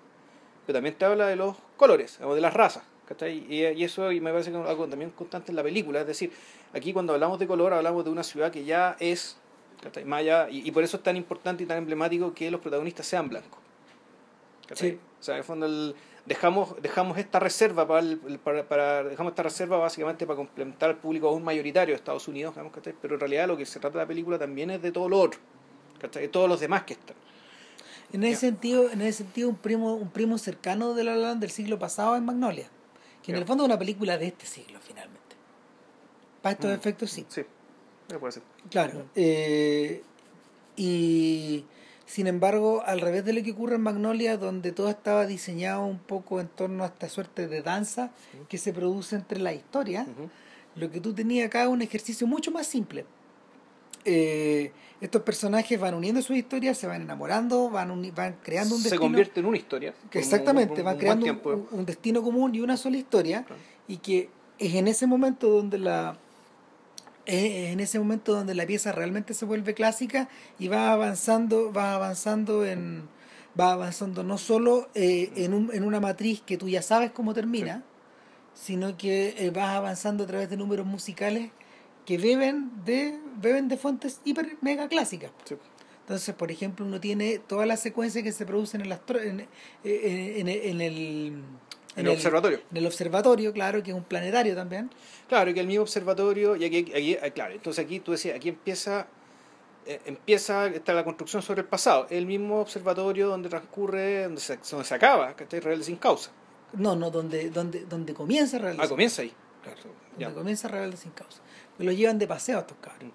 pero 0.66 0.78
también 0.78 0.96
te 0.96 1.04
habla 1.04 1.28
de 1.28 1.36
los 1.36 1.56
colores, 1.76 2.18
o 2.20 2.34
de 2.34 2.40
las 2.40 2.52
razas. 2.52 2.82
¿Cachai? 3.12 3.44
Y, 3.48 3.84
eso 3.84 4.10
y 4.12 4.20
me 4.20 4.30
parece 4.30 4.50
que 4.50 4.60
es 4.60 4.66
algo 4.68 4.86
también 4.88 5.10
constante 5.10 5.52
en 5.52 5.56
la 5.56 5.62
película. 5.62 6.00
Es 6.00 6.06
decir, 6.06 6.32
aquí 6.72 6.92
cuando 6.92 7.12
hablamos 7.14 7.38
de 7.38 7.46
color 7.46 7.72
hablamos 7.72 8.04
de 8.04 8.10
una 8.10 8.22
ciudad 8.22 8.50
que 8.50 8.64
ya 8.64 8.96
es 9.00 9.36
¿cachai? 9.82 10.04
Más 10.04 10.20
allá- 10.20 10.48
y, 10.50 10.66
y 10.66 10.70
por 10.70 10.82
eso 10.84 10.96
es 10.96 11.02
tan 11.02 11.16
importante 11.16 11.64
y 11.64 11.66
tan 11.66 11.78
emblemático 11.78 12.32
que 12.34 12.50
los 12.50 12.60
protagonistas 12.60 13.06
sean 13.06 13.28
blancos. 13.28 13.58
¿cachai? 14.68 14.90
Sí. 14.92 14.98
O 15.20 15.22
sea, 15.22 15.34
en 15.34 15.38
el 15.38 15.44
fondo 15.44 15.66
el- 15.66 15.94
dejamos, 16.24 16.80
dejamos 16.80 17.18
esta 17.18 17.40
reserva 17.40 17.86
para, 17.86 18.00
el- 18.00 18.18
para, 18.42 18.62
para- 18.68 19.02
dejamos 19.04 19.32
esta 19.32 19.42
reserva 19.42 19.76
básicamente 19.78 20.24
para 20.26 20.36
complementar 20.36 20.90
al 20.90 20.96
público 20.98 21.28
aún 21.28 21.42
mayoritario 21.42 21.92
de 21.94 21.96
Estados 21.96 22.28
Unidos, 22.28 22.54
digamos, 22.54 22.72
¿cachai? 22.72 22.94
pero 23.02 23.14
en 23.14 23.20
realidad 23.20 23.48
lo 23.48 23.56
que 23.56 23.66
se 23.66 23.80
trata 23.80 23.98
de 23.98 24.04
la 24.04 24.08
película 24.08 24.38
también 24.38 24.70
es 24.70 24.80
de 24.82 24.92
todo 24.92 25.08
lo 25.08 25.18
otro, 25.20 25.40
¿cachai? 26.00 26.22
de 26.22 26.28
todos 26.28 26.48
los 26.48 26.60
demás 26.60 26.84
que 26.84 26.94
están. 26.94 27.16
En 28.12 28.22
ese 28.24 28.40
sentido, 28.40 28.90
en 28.90 29.00
ese 29.00 29.24
sentido 29.24 29.48
un 29.48 29.56
primo, 29.56 29.94
un 29.94 30.10
primo 30.10 30.36
cercano 30.38 30.92
de 30.94 31.02
La 31.02 31.16
La 31.16 31.28
Land 31.28 31.40
del 31.40 31.50
siglo 31.50 31.78
pasado 31.78 32.14
es 32.14 32.20
Magnolia, 32.22 32.68
que 33.22 33.32
en 33.32 33.38
el 33.38 33.44
fondo 33.44 33.64
es 33.64 33.68
una 33.68 33.78
película 33.78 34.18
de 34.18 34.26
este 34.28 34.46
siglo 34.46 34.78
finalmente. 34.80 35.20
Para 36.42 36.54
estos 36.54 36.70
Mm. 36.70 36.74
efectos 36.74 37.10
sí. 37.10 37.24
Sí, 37.28 37.42
me 38.10 38.18
puede 38.18 38.32
ser. 38.32 38.42
Claro. 38.70 39.06
eh, 39.14 40.02
y 40.76 41.64
sin 42.06 42.26
embargo, 42.26 42.82
al 42.84 43.00
revés 43.00 43.24
de 43.24 43.32
lo 43.32 43.42
que 43.42 43.52
ocurre 43.52 43.76
en 43.76 43.82
Magnolia, 43.82 44.36
donde 44.36 44.72
todo 44.72 44.90
estaba 44.90 45.26
diseñado 45.26 45.84
un 45.84 45.98
poco 45.98 46.40
en 46.40 46.48
torno 46.48 46.84
a 46.84 46.88
esta 46.88 47.08
suerte 47.08 47.46
de 47.48 47.62
danza 47.62 48.10
que 48.48 48.58
se 48.58 48.72
produce 48.72 49.16
entre 49.16 49.38
las 49.40 49.54
historias, 49.54 50.06
Ujú. 50.08 50.28
lo 50.76 50.90
que 50.90 51.00
tú 51.00 51.14
tenías 51.14 51.46
acá 51.46 51.62
es 51.62 51.68
un 51.68 51.80
ejercicio 51.82 52.26
mucho 52.26 52.50
más 52.50 52.66
simple. 52.66 53.06
Eh, 54.04 54.72
estos 55.00 55.22
personajes 55.22 55.78
van 55.80 55.94
uniendo 55.94 56.22
sus 56.22 56.36
historias, 56.36 56.78
se 56.78 56.86
van 56.86 57.02
enamorando, 57.02 57.70
van, 57.70 57.90
uni- 57.90 58.10
van 58.12 58.36
creando 58.42 58.74
un 58.74 58.80
Se 58.80 58.90
destino. 58.90 59.00
convierte 59.02 59.40
en 59.40 59.46
una 59.46 59.56
historia. 59.56 59.94
que 60.10 60.18
un- 60.18 60.24
exactamente, 60.24 60.80
un 60.80 60.84
van 60.84 60.96
creando 60.98 61.26
un, 61.26 61.40
un- 61.44 61.68
un 61.80 61.84
destino 61.86 62.22
común 62.22 62.54
y 62.54 62.60
una 62.60 62.76
sola 62.76 62.96
historia, 62.96 63.44
Claro. 63.44 63.60
y 63.88 63.96
que 63.98 64.28
es 64.58 64.74
en 64.74 64.86
ese 64.88 65.06
momento 65.06 65.48
donde 65.48 65.78
la 65.78 66.16
es 67.24 67.70
en 67.72 67.78
ese 67.80 67.98
momento 68.00 68.32
donde 68.34 68.54
la 68.54 68.66
pieza 68.66 68.90
realmente 68.90 69.32
se 69.34 69.44
vuelve 69.44 69.74
clásica 69.74 70.28
y 70.58 70.66
va 70.68 70.92
avanzando, 70.92 71.72
va 71.72 71.94
avanzando 71.94 72.64
en 72.66 73.08
va 73.58 73.72
avanzando 73.72 74.22
no 74.24 74.38
solo 74.38 74.88
eh, 74.94 75.30
en, 75.36 75.54
un, 75.54 75.70
en 75.72 75.84
una 75.84 76.00
matriz 76.00 76.42
que 76.42 76.56
tú 76.56 76.68
ya 76.68 76.82
sabes 76.82 77.12
cómo 77.12 77.32
termina, 77.34 77.84
sino 78.54 78.96
que 78.96 79.34
eh, 79.38 79.50
vas 79.50 79.68
avanzando 79.76 80.24
a 80.24 80.26
través 80.26 80.48
de 80.50 80.56
números 80.56 80.84
musicales 80.86 81.50
que 82.06 82.18
beben 82.18 82.70
de 82.84 83.18
beben 83.40 83.68
de 83.68 83.76
fuentes 83.76 84.20
hiper 84.24 84.56
mega 84.60 84.88
clásicas. 84.88 85.30
Sí. 85.44 85.56
Entonces, 86.00 86.34
por 86.34 86.50
ejemplo, 86.50 86.84
uno 86.84 87.00
tiene 87.00 87.38
toda 87.38 87.64
la 87.66 87.76
secuencia 87.76 88.22
que 88.22 88.32
se 88.32 88.44
produce 88.44 88.76
en 88.76 88.82
en, 88.82 89.40
eh, 89.40 89.48
en- 89.84 90.48
en- 90.48 90.48
en 90.48 90.80
el 90.80 91.42
En 91.94 92.06
el 92.06 92.08
observatorio. 92.08 92.60
En 92.70 92.76
el 92.78 92.86
observatorio, 92.86 93.52
claro, 93.52 93.82
que 93.82 93.90
es 93.90 93.96
un 93.96 94.02
planetario 94.04 94.54
también. 94.54 94.90
Claro, 95.28 95.50
y 95.50 95.54
que 95.54 95.60
el 95.60 95.66
mismo 95.66 95.82
observatorio, 95.82 96.56
y 96.56 96.64
aquí, 96.64 96.78
aquí- 96.92 97.16
ah, 97.22 97.30
claro, 97.30 97.54
entonces 97.54 97.84
aquí 97.84 98.00
tú 98.00 98.12
decías, 98.12 98.34
aquí 98.36 98.48
empieza, 98.48 99.06
eh, 99.86 100.00
empieza 100.06 100.66
está 100.68 100.92
la 100.94 101.04
construcción 101.04 101.42
sobre 101.42 101.60
el 101.62 101.66
pasado, 101.68 102.06
el 102.10 102.26
mismo 102.26 102.60
observatorio 102.60 103.28
donde 103.28 103.48
transcurre, 103.48 104.24
donde 104.24 104.40
se, 104.40 104.56
donde 104.56 104.84
se 104.86 104.94
acaba, 104.94 105.36
que 105.36 105.44
está 105.44 105.60
Rebelde 105.60 105.84
sin 105.84 105.96
causa. 105.96 106.30
No, 106.72 106.96
no, 106.96 107.10
donde, 107.10 107.50
donde, 107.50 107.84
donde 107.84 108.14
comienza 108.14 108.58
Rebelde 108.58 108.82
Ah, 108.82 108.88
comienza 108.88 109.22
ahí. 109.22 109.32
Claro, 109.62 109.76
Causa. 109.82 109.88
ya. 110.18 110.26
Donde 110.28 110.40
comienza 110.40 110.68
Rebelde 110.68 110.96
sin 110.96 111.12
causa. 111.12 111.40
Lo 111.78 111.92
llevan 111.92 112.18
de 112.18 112.26
paseo 112.26 112.58
a 112.58 112.60
estos 112.60 112.76
cabros. 112.80 113.10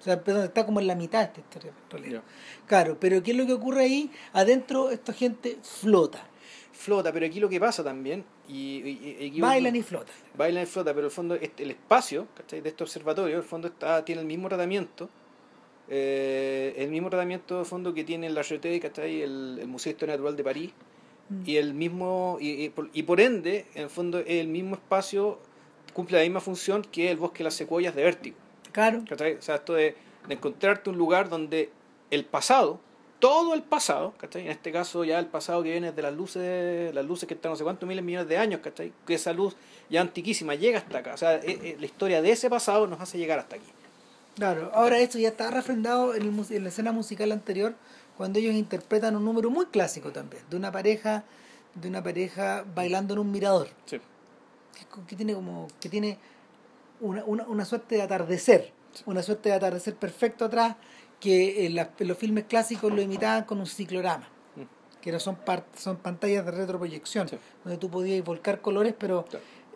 O 0.00 0.02
sea, 0.04 0.22
está 0.44 0.66
como 0.66 0.80
en 0.80 0.86
la 0.86 0.94
mitad 0.94 1.20
de 1.20 1.24
esta 1.26 1.40
historia. 1.40 1.72
Ya. 2.10 2.22
Claro, 2.66 2.96
pero 3.00 3.22
¿qué 3.22 3.30
es 3.30 3.36
lo 3.36 3.46
que 3.46 3.54
ocurre 3.54 3.82
ahí? 3.84 4.10
Adentro 4.34 4.90
esta 4.90 5.12
gente 5.12 5.58
flota. 5.62 6.26
Flota, 6.72 7.12
pero 7.12 7.24
aquí 7.24 7.40
lo 7.40 7.48
que 7.48 7.58
pasa 7.60 7.82
también, 7.84 8.24
y, 8.48 9.22
y- 9.32 9.40
Bailan 9.40 9.76
y 9.76 9.82
flotan. 9.82 10.14
bailan 10.36 10.64
y 10.64 10.66
flota, 10.66 10.92
pero 10.92 11.06
el 11.06 11.12
fondo, 11.12 11.36
este- 11.36 11.62
el 11.62 11.70
espacio 11.70 12.26
¿cachai? 12.36 12.60
de 12.60 12.68
este 12.68 12.82
observatorio, 12.82 13.36
el 13.36 13.44
fondo 13.44 13.68
está, 13.68 14.04
tiene 14.04 14.20
el 14.20 14.26
mismo 14.26 14.48
tratamiento, 14.48 15.08
eh, 15.88 16.74
el 16.76 16.90
mismo 16.90 17.10
tratamiento 17.10 17.58
de 17.60 17.64
fondo 17.64 17.94
que 17.94 18.04
tiene 18.04 18.28
la 18.30 18.40
RT, 18.42 18.80
¿cachai? 18.80 19.22
El, 19.22 19.58
el 19.60 19.68
Museo 19.68 19.90
de 19.90 19.94
Historia 19.94 20.14
Natural 20.16 20.36
de 20.36 20.44
París, 20.44 20.70
Mm. 21.30 21.42
y 21.46 21.56
el 21.56 21.72
mismo, 21.72 22.36
y, 22.38 22.64
y 22.64 22.68
por, 22.68 22.90
y 22.92 23.02
por 23.04 23.18
ende, 23.18 23.64
en 23.74 23.84
el 23.84 23.88
fondo, 23.88 24.18
el 24.18 24.46
mismo 24.48 24.74
espacio 24.74 25.38
cumple 25.94 26.18
la 26.18 26.24
misma 26.24 26.40
función 26.40 26.82
que 26.82 27.10
el 27.10 27.16
bosque 27.16 27.38
de 27.38 27.44
las 27.44 27.54
secuoyas 27.54 27.94
de 27.94 28.02
Vértigo. 28.02 28.36
Claro. 28.72 29.02
¿cachai? 29.08 29.34
O 29.34 29.42
sea, 29.42 29.54
esto 29.54 29.72
de, 29.72 29.96
de 30.28 30.34
encontrarte 30.34 30.90
un 30.90 30.98
lugar 30.98 31.30
donde 31.30 31.70
el 32.10 32.24
pasado, 32.26 32.80
todo 33.18 33.54
el 33.54 33.62
pasado, 33.62 34.12
¿cachai? 34.18 34.42
En 34.42 34.48
este 34.48 34.70
caso 34.70 35.04
ya 35.04 35.18
el 35.18 35.26
pasado 35.26 35.62
que 35.62 35.70
viene 35.70 35.92
de 35.92 36.02
las 36.02 36.12
luces, 36.12 36.94
las 36.94 37.06
luces 37.06 37.26
que 37.26 37.34
están 37.34 37.52
no 37.52 37.56
sé 37.56 37.64
cuántos 37.64 37.88
miles 37.88 38.02
de 38.02 38.06
millones 38.06 38.28
de 38.28 38.36
años, 38.36 38.60
¿cachai? 38.60 38.92
Que 39.06 39.14
esa 39.14 39.32
luz 39.32 39.56
ya 39.88 40.00
antiquísima 40.02 40.54
llega 40.54 40.78
hasta 40.78 40.98
acá. 40.98 41.14
O 41.14 41.16
sea, 41.16 41.36
eh, 41.36 41.42
eh, 41.46 41.76
la 41.78 41.86
historia 41.86 42.20
de 42.20 42.30
ese 42.32 42.50
pasado 42.50 42.86
nos 42.86 43.00
hace 43.00 43.16
llegar 43.16 43.38
hasta 43.38 43.56
aquí. 43.56 43.70
Claro, 44.36 44.70
ahora 44.74 44.98
esto 44.98 45.18
ya 45.18 45.28
está 45.28 45.50
refrendado 45.50 46.14
en, 46.14 46.22
el 46.22 46.52
en 46.56 46.62
la 46.64 46.68
escena 46.68 46.90
musical 46.90 47.30
anterior 47.30 47.74
cuando 48.16 48.38
ellos 48.38 48.54
interpretan 48.54 49.16
un 49.16 49.24
número 49.24 49.48
muy 49.50 49.66
clásico 49.66 50.10
también, 50.10 50.42
de 50.50 50.56
una 50.56 50.72
pareja, 50.72 51.24
de 51.74 51.88
una 51.88 52.02
pareja 52.02 52.64
bailando 52.74 53.14
en 53.14 53.20
un 53.20 53.30
mirador, 53.32 53.68
Sí. 53.86 54.00
Que, 55.06 55.16
tiene 55.16 55.34
como, 55.34 55.66
que 55.80 55.88
tiene 55.88 56.18
una, 57.00 57.24
una, 57.24 57.44
una 57.46 57.64
suerte 57.64 57.96
de 57.96 58.02
atardecer, 58.02 58.72
una 59.06 59.22
suerte 59.22 59.48
de 59.50 59.54
atardecer 59.56 59.94
perfecto 59.96 60.44
atrás, 60.44 60.76
que 61.20 61.66
en, 61.66 61.76
los 62.08 62.18
filmes 62.18 62.44
clásicos 62.44 62.92
lo 62.92 63.00
imitaban 63.02 63.44
con 63.44 63.58
un 63.58 63.66
ciclorama, 63.66 64.28
Mm. 64.56 64.62
que 65.00 65.10
no 65.12 65.18
son 65.20 65.36
par- 65.36 65.66
son 65.76 65.96
pantallas 65.96 66.44
de 66.44 66.50
retroproyección, 66.52 67.28
Sí. 67.28 67.38
donde 67.64 67.78
tú 67.78 67.90
podías 67.90 68.24
volcar 68.24 68.60
colores, 68.60 68.94
pero 68.98 69.24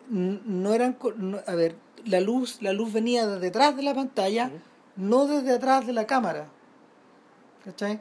no 0.09 0.73
eran 0.73 0.97
no- 1.17 1.39
a 1.45 1.55
ver 1.55 1.75
la 2.05 2.19
luz 2.19 2.61
la 2.63 2.73
luz 2.73 2.91
venía 2.93 3.27
de 3.27 3.39
detrás 3.39 3.75
de 3.75 3.83
la 3.83 3.93
pantalla 3.93 4.49
no 4.95 5.27
desde 5.27 5.51
atrás 5.53 5.85
de 5.85 5.93
la 5.93 6.07
cámara 6.07 6.47
¿cachai? 7.63 7.99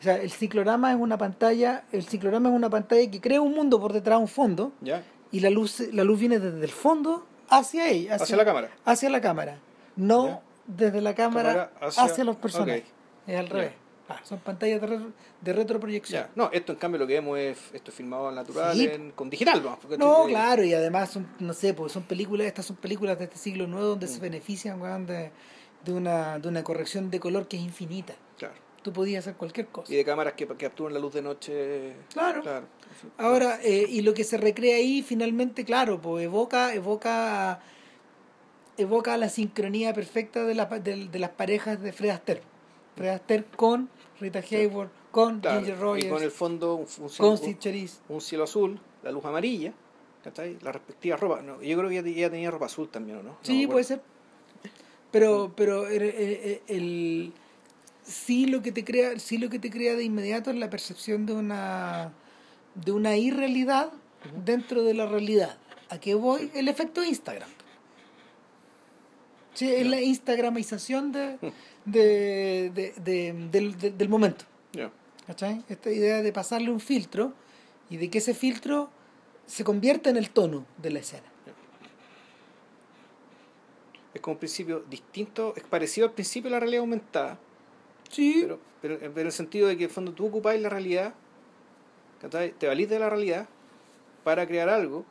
o 0.00 0.02
sea 0.02 0.16
el 0.16 0.30
ciclorama 0.32 0.90
es 0.92 0.98
una 0.98 1.16
pantalla 1.18 1.84
el 1.92 2.02
ciclorama 2.04 2.48
es 2.48 2.54
una 2.56 2.70
pantalla 2.70 3.08
que 3.10 3.20
crea 3.20 3.40
un 3.40 3.54
mundo 3.54 3.78
por 3.80 3.92
detrás 3.92 4.18
de 4.18 4.22
un 4.22 4.28
fondo 4.28 4.72
¿Ya? 4.80 5.04
Y 5.34 5.40
la 5.40 5.50
luz 5.50 5.80
la 5.92 6.04
luz 6.04 6.18
viene 6.20 6.38
desde 6.38 6.64
el 6.64 6.70
fondo 6.72 7.26
hacia 7.50 7.88
ella 7.90 8.14
Hacia 8.14 8.36
la 8.36 8.44
cámara. 8.44 8.70
hacia 8.84 9.10
la 9.10 9.20
cámara 9.20 9.58
no 9.96 10.26
Ya. 10.28 10.40
desde 10.66 11.00
la 11.00 11.14
cámara, 11.14 11.48
Cámara 11.52 11.70
hacia, 11.80 12.02
hacia- 12.04 12.24
los 12.24 12.36
personajes 12.36 12.84
es 13.26 13.36
al 13.38 13.48
revés 13.48 13.72
Ah, 14.06 14.20
son 14.22 14.38
pantallas 14.38 14.82
de, 14.82 14.86
retro- 14.86 15.12
de 15.40 15.52
retroproyección 15.54 16.24
Ya. 16.24 16.30
No, 16.36 16.50
esto 16.52 16.72
en 16.72 16.78
cambio 16.78 16.98
lo 17.00 17.06
que 17.06 17.14
vemos 17.14 17.38
es 17.38 17.58
esto 17.72 17.90
es 17.90 17.96
filmado 17.96 18.28
al 18.28 18.34
natural, 18.34 18.76
Sí. 18.76 18.84
en- 18.86 19.12
con 19.12 19.30
digital, 19.30 19.62
¿no? 19.62 19.78
Porque 19.80 19.96
No, 19.96 20.26
eh, 20.26 20.30
claro, 20.30 20.62
y 20.62 20.74
además 20.74 21.10
son, 21.10 21.26
no 21.38 21.54
sé, 21.54 21.72
pues 21.72 21.90
son 21.92 22.02
películas, 22.02 22.46
estas 22.46 22.66
son 22.66 22.76
películas 22.76 23.18
de 23.18 23.24
este 23.24 23.38
siglo 23.38 23.66
nuevo 23.66 23.86
donde 23.86 24.04
Mm. 24.04 24.10
se 24.10 24.20
benefician 24.20 24.80
weón, 24.80 25.06
de, 25.06 25.30
de 25.86 25.92
una, 25.94 26.38
de 26.38 26.48
una 26.48 26.62
corrección 26.62 27.10
de 27.10 27.18
color 27.18 27.48
que 27.48 27.56
es 27.56 27.62
infinita. 27.62 28.12
Tú 28.84 28.92
podías 28.92 29.24
hacer 29.24 29.34
cualquier 29.36 29.66
cosa. 29.68 29.92
Y 29.92 29.96
de 29.96 30.04
cámaras 30.04 30.34
que, 30.34 30.46
que 30.46 30.54
capturan 30.56 30.92
la 30.94 31.00
luz 31.00 31.14
de 31.14 31.22
noche. 31.22 31.94
Claro. 32.12 32.42
Claro. 32.42 32.66
Ahora, 33.18 33.58
eh, 33.62 33.86
y 33.88 34.02
lo 34.02 34.14
que 34.14 34.22
se 34.24 34.36
recrea 34.36 34.76
ahí 34.76 35.02
finalmente, 35.02 35.64
claro, 35.64 36.00
pues 36.00 36.24
evoca, 36.26 36.72
evoca, 36.74 37.60
evoca 38.76 39.16
la 39.16 39.28
sincronía 39.28 39.92
perfecta 39.94 40.44
de, 40.44 40.54
la, 40.54 40.66
de, 40.66 41.08
de 41.08 41.18
las 41.18 41.30
parejas 41.30 41.80
de 41.80 41.92
Fred 41.92 42.10
Astaire. 42.10 42.42
Fred 42.94 43.08
Astaire 43.08 43.44
con 43.56 43.88
Rita 44.20 44.40
Hayworth, 44.40 44.90
con 45.10 45.40
Claro, 45.40 45.60
Ginger 45.60 45.76
y 45.76 45.80
Rogers, 45.80 46.08
con 46.12 46.22
el 46.22 46.30
fondo 46.30 46.74
un, 46.74 46.86
un 47.00 47.10
cielo, 47.38 47.58
Charisse. 47.58 48.00
un 48.08 48.20
cielo 48.20 48.44
azul, 48.44 48.78
la 49.02 49.10
luz 49.10 49.24
amarilla, 49.24 49.72
¿cachai? 50.22 50.58
La 50.62 50.72
respectiva 50.72 51.16
ropa. 51.16 51.40
No, 51.42 51.60
yo 51.62 51.76
creo 51.78 51.88
que 51.88 51.98
ella, 51.98 52.08
ella 52.08 52.30
tenía 52.30 52.50
ropa 52.50 52.66
azul 52.66 52.88
también, 52.88 53.18
¿o 53.18 53.22
no? 53.22 53.38
Sí, 53.42 53.66
puede 53.66 53.84
ser. 53.84 54.02
Pero, 55.10 55.52
pero 55.56 55.86
el, 55.88 56.02
el- 56.02 56.60
el- 56.66 57.32
sí 58.04 58.46
lo 58.46 58.62
que 58.62 58.70
te 58.72 58.84
crea, 58.84 59.18
sí 59.18 59.38
lo 59.38 59.48
que 59.50 59.58
te 59.58 59.70
crea 59.70 59.94
de 59.96 60.04
inmediato 60.04 60.50
es 60.50 60.56
la 60.56 60.70
percepción 60.70 61.26
de 61.26 61.32
una 61.32 62.12
de 62.74 62.92
una 62.92 63.16
irrealidad 63.16 63.90
dentro 64.44 64.82
de 64.84 64.94
la 64.94 65.06
realidad. 65.06 65.56
¿A 65.90 65.98
qué 65.98 66.14
voy? 66.14 66.50
El 66.54 66.68
efecto 66.68 67.04
Instagram. 67.04 67.48
Sí, 69.54 69.70
es 69.72 69.86
la 69.86 70.00
instagramización 70.00 71.12
de, 71.12 71.38
de, 71.84 72.70
de- 72.74 72.94
de- 73.04 73.32
del, 73.52 73.78
de- 73.78 73.90
del 73.90 74.08
momento. 74.08 74.44
¿Cachai? 75.26 75.64
Esta 75.68 75.90
idea 75.90 76.20
de 76.22 76.32
pasarle 76.32 76.70
un 76.70 76.80
filtro 76.80 77.32
y 77.88 77.96
de 77.96 78.10
que 78.10 78.18
ese 78.18 78.34
filtro 78.34 78.90
se 79.46 79.62
convierta 79.62 80.10
en 80.10 80.16
el 80.16 80.30
tono 80.30 80.66
de 80.82 80.90
la 80.90 80.98
escena. 80.98 81.22
Es 84.12 84.20
como 84.20 84.32
un 84.34 84.38
principio 84.38 84.80
distinto, 84.90 85.54
es 85.56 85.62
parecido 85.62 86.06
al 86.08 86.12
principio 86.12 86.50
de 86.50 86.54
la 86.56 86.60
realidad 86.60 86.80
aumentada, 86.80 87.38
Sí, 88.14 88.38
pero, 88.42 88.58
pero, 88.80 88.98
pero 88.98 89.20
en 89.20 89.26
el 89.26 89.32
sentido 89.32 89.68
de 89.68 89.76
que 89.76 89.84
en 89.84 89.90
el 89.90 89.94
fondo 89.94 90.12
tú 90.12 90.26
ocupáis 90.26 90.60
la 90.60 90.68
realidad, 90.68 91.14
te 92.58 92.66
valís 92.66 92.88
de 92.88 92.98
la 92.98 93.10
realidad 93.10 93.46
para 94.22 94.46
crear 94.46 94.68
algo 94.68 95.04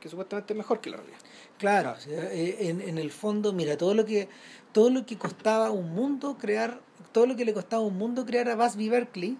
que 0.00 0.08
supuestamente 0.08 0.52
es 0.54 0.56
mejor 0.56 0.80
que 0.80 0.90
la 0.90 0.96
realidad. 0.96 1.18
Claro, 1.58 1.94
Claro. 1.94 1.98
o 1.98 2.00
sea, 2.00 2.32
eh, 2.32 2.68
en, 2.68 2.80
en 2.80 2.96
el 2.98 3.10
fondo, 3.10 3.52
mira, 3.52 3.76
todo 3.76 3.94
lo 3.94 4.04
que 4.04 4.28
todo 4.72 4.90
lo 4.90 5.04
que 5.04 5.18
costaba 5.18 5.70
un 5.70 5.92
mundo 5.94 6.36
crear, 6.38 6.80
todo 7.12 7.26
lo 7.26 7.36
que 7.36 7.44
le 7.44 7.52
costaba 7.52 7.82
un 7.82 7.96
mundo 7.98 8.24
crear 8.24 8.48
a 8.48 8.54
Busby 8.56 8.88
Berkeley, 8.88 9.36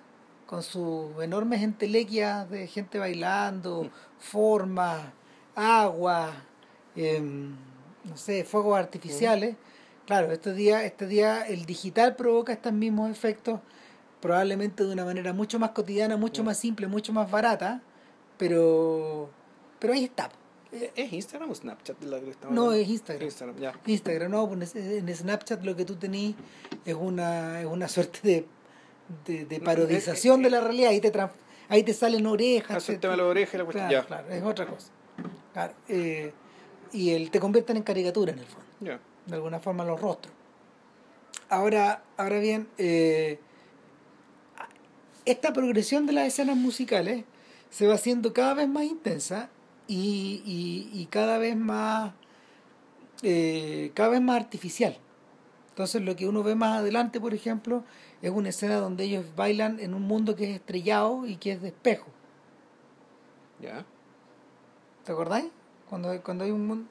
con 0.46 0.62
sus 0.62 1.22
enormes 1.22 1.62
entelequias 1.62 2.48
de 2.50 2.66
gente 2.66 2.98
bailando, 2.98 3.84
Mm. 3.84 3.90
formas, 4.18 5.00
agua, 5.54 6.32
em, 6.96 7.54
no 8.04 8.16
sé, 8.16 8.44
fuegos 8.44 8.76
artificiales. 8.78 9.56
Claro, 10.08 10.32
este 10.32 10.54
día, 10.54 10.86
este 10.86 11.06
día 11.06 11.46
el 11.46 11.66
digital 11.66 12.16
provoca 12.16 12.50
estos 12.50 12.72
mismos 12.72 13.10
efectos, 13.10 13.60
probablemente 14.22 14.82
de 14.82 14.94
una 14.94 15.04
manera 15.04 15.34
mucho 15.34 15.58
más 15.58 15.72
cotidiana, 15.72 16.16
mucho 16.16 16.42
más 16.42 16.56
simple, 16.56 16.86
mucho 16.86 17.12
más 17.12 17.30
barata, 17.30 17.82
pero, 18.38 19.28
pero 19.78 19.92
ahí 19.92 20.04
está. 20.04 20.30
¿Es 20.72 21.12
Instagram 21.12 21.50
o 21.50 21.54
Snapchat? 21.54 22.02
La 22.04 22.20
que 22.20 22.24
no, 22.24 22.32
hablando? 22.40 22.72
es 22.72 22.88
Instagram. 22.88 23.24
Instagram, 23.26 23.58
ya. 23.58 23.80
Instagram, 23.84 24.30
no, 24.30 24.48
pues 24.48 24.74
en 24.76 25.14
Snapchat 25.14 25.62
lo 25.62 25.76
que 25.76 25.84
tú 25.84 25.96
tenés 25.96 26.34
es 26.86 26.94
una, 26.94 27.60
es 27.60 27.66
una 27.66 27.86
suerte 27.86 28.20
de, 28.22 28.46
de, 29.26 29.44
de 29.44 29.60
parodización 29.60 30.42
de 30.42 30.48
la 30.48 30.62
realidad. 30.62 30.88
Ahí 30.88 31.02
te, 31.02 31.12
ahí 31.68 31.82
te 31.82 31.92
salen 31.92 32.26
orejas. 32.26 32.88
el 32.88 32.98
tema 32.98 33.10
de 33.10 33.18
la 33.18 33.26
oreja 33.26 33.58
y 33.58 33.58
la 33.58 33.64
cuestión. 33.64 33.88
Claro, 33.88 34.06
claro, 34.06 34.28
es 34.30 34.42
otra 34.42 34.66
cosa. 34.66 34.88
Claro, 35.52 35.74
eh, 35.86 36.32
y 36.94 37.10
el, 37.10 37.30
te 37.30 37.38
convierten 37.40 37.76
en 37.76 37.82
caricatura 37.82 38.32
en 38.32 38.38
el 38.38 38.46
fondo. 38.46 38.66
Ya. 38.80 38.98
De 39.28 39.36
alguna 39.36 39.60
forma 39.60 39.84
los 39.84 40.00
rostros. 40.00 40.34
Ahora, 41.48 42.02
ahora 42.16 42.40
bien, 42.40 42.68
eh, 42.78 43.38
esta 45.24 45.52
progresión 45.52 46.06
de 46.06 46.14
las 46.14 46.26
escenas 46.26 46.56
musicales 46.56 47.24
se 47.70 47.86
va 47.86 47.94
haciendo 47.94 48.32
cada 48.32 48.54
vez 48.54 48.68
más 48.68 48.84
intensa 48.84 49.50
y, 49.86 50.42
y, 50.92 51.06
cada 51.06 51.38
vez 51.38 51.56
más 51.56 52.12
eh, 53.22 53.90
cada 53.94 54.10
vez 54.10 54.20
más 54.20 54.36
artificial. 54.40 54.96
Entonces 55.70 56.02
lo 56.02 56.16
que 56.16 56.26
uno 56.26 56.42
ve 56.42 56.54
más 56.54 56.78
adelante, 56.78 57.20
por 57.20 57.34
ejemplo, 57.34 57.84
es 58.20 58.30
una 58.30 58.48
escena 58.48 58.76
donde 58.76 59.04
ellos 59.04 59.24
bailan 59.36 59.80
en 59.80 59.94
un 59.94 60.02
mundo 60.02 60.34
que 60.34 60.50
es 60.50 60.56
estrellado 60.56 61.26
y 61.26 61.36
que 61.36 61.52
es 61.52 61.62
de 61.62 61.68
espejo. 61.68 62.08
¿Ya? 63.60 63.84
¿Te 65.04 65.12
acordáis? 65.12 65.46
Cuando, 65.88 66.20
cuando 66.22 66.44
hay 66.44 66.50
un 66.50 66.66
mundo... 66.66 66.90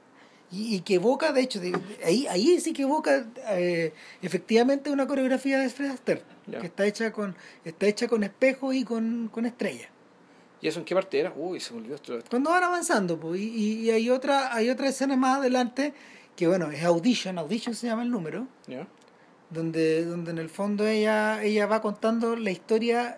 Y, 0.50 0.80
que 0.80 0.96
evoca, 0.96 1.34
de 1.34 1.42
hecho, 1.42 1.60
ahí, 2.06 2.26
ahí 2.28 2.58
sí 2.62 2.72
que 2.72 2.84
evoca 2.84 3.26
eh, 3.50 3.94
efectivamente 4.22 4.90
una 4.90 5.06
coreografía 5.06 5.60
de 5.60 5.70
Fred 5.70 5.92
Astaire, 5.92 6.24
que 6.50 6.68
está 6.68 6.86
hecha 6.86 7.12
con, 7.12 7.36
está 7.66 7.86
hecha 7.86 8.08
con 8.08 8.24
espejo 8.24 8.72
y 8.72 8.86
con, 8.86 9.28
con 9.28 9.46
estrellas. 9.46 9.90
¿Y 10.62 10.70
eso 10.70 10.80
en 10.80 10.86
qué 10.86 10.96
parte 10.96 11.20
era? 11.20 11.34
Uy, 11.36 11.60
se 11.60 11.74
me 11.74 11.82
olvidó 11.82 11.96
esto. 11.96 12.18
Cuando 12.30 12.52
van 12.52 12.64
avanzando, 12.64 13.20
pues, 13.20 13.42
y, 13.42 13.82
y, 13.82 13.92
hay 13.92 14.10
otra, 14.10 14.56
hay 14.56 14.70
otra 14.70 14.88
escena 14.88 15.18
más 15.18 15.40
adelante 15.40 15.94
que 16.38 16.48
bueno, 16.48 16.72
es 16.72 16.84
Audition, 16.84 17.38
Audition 17.40 17.76
se 17.76 17.88
llama 17.88 18.04
el 18.04 18.12
número. 18.12 18.48
Donde, 19.50 20.06
donde 20.06 20.32
en 20.32 20.38
el 20.38 20.50
fondo 20.50 20.86
ella, 20.86 21.42
ella 21.44 21.66
va 21.66 21.82
contando 21.82 22.36
la 22.36 22.52
historia 22.52 23.18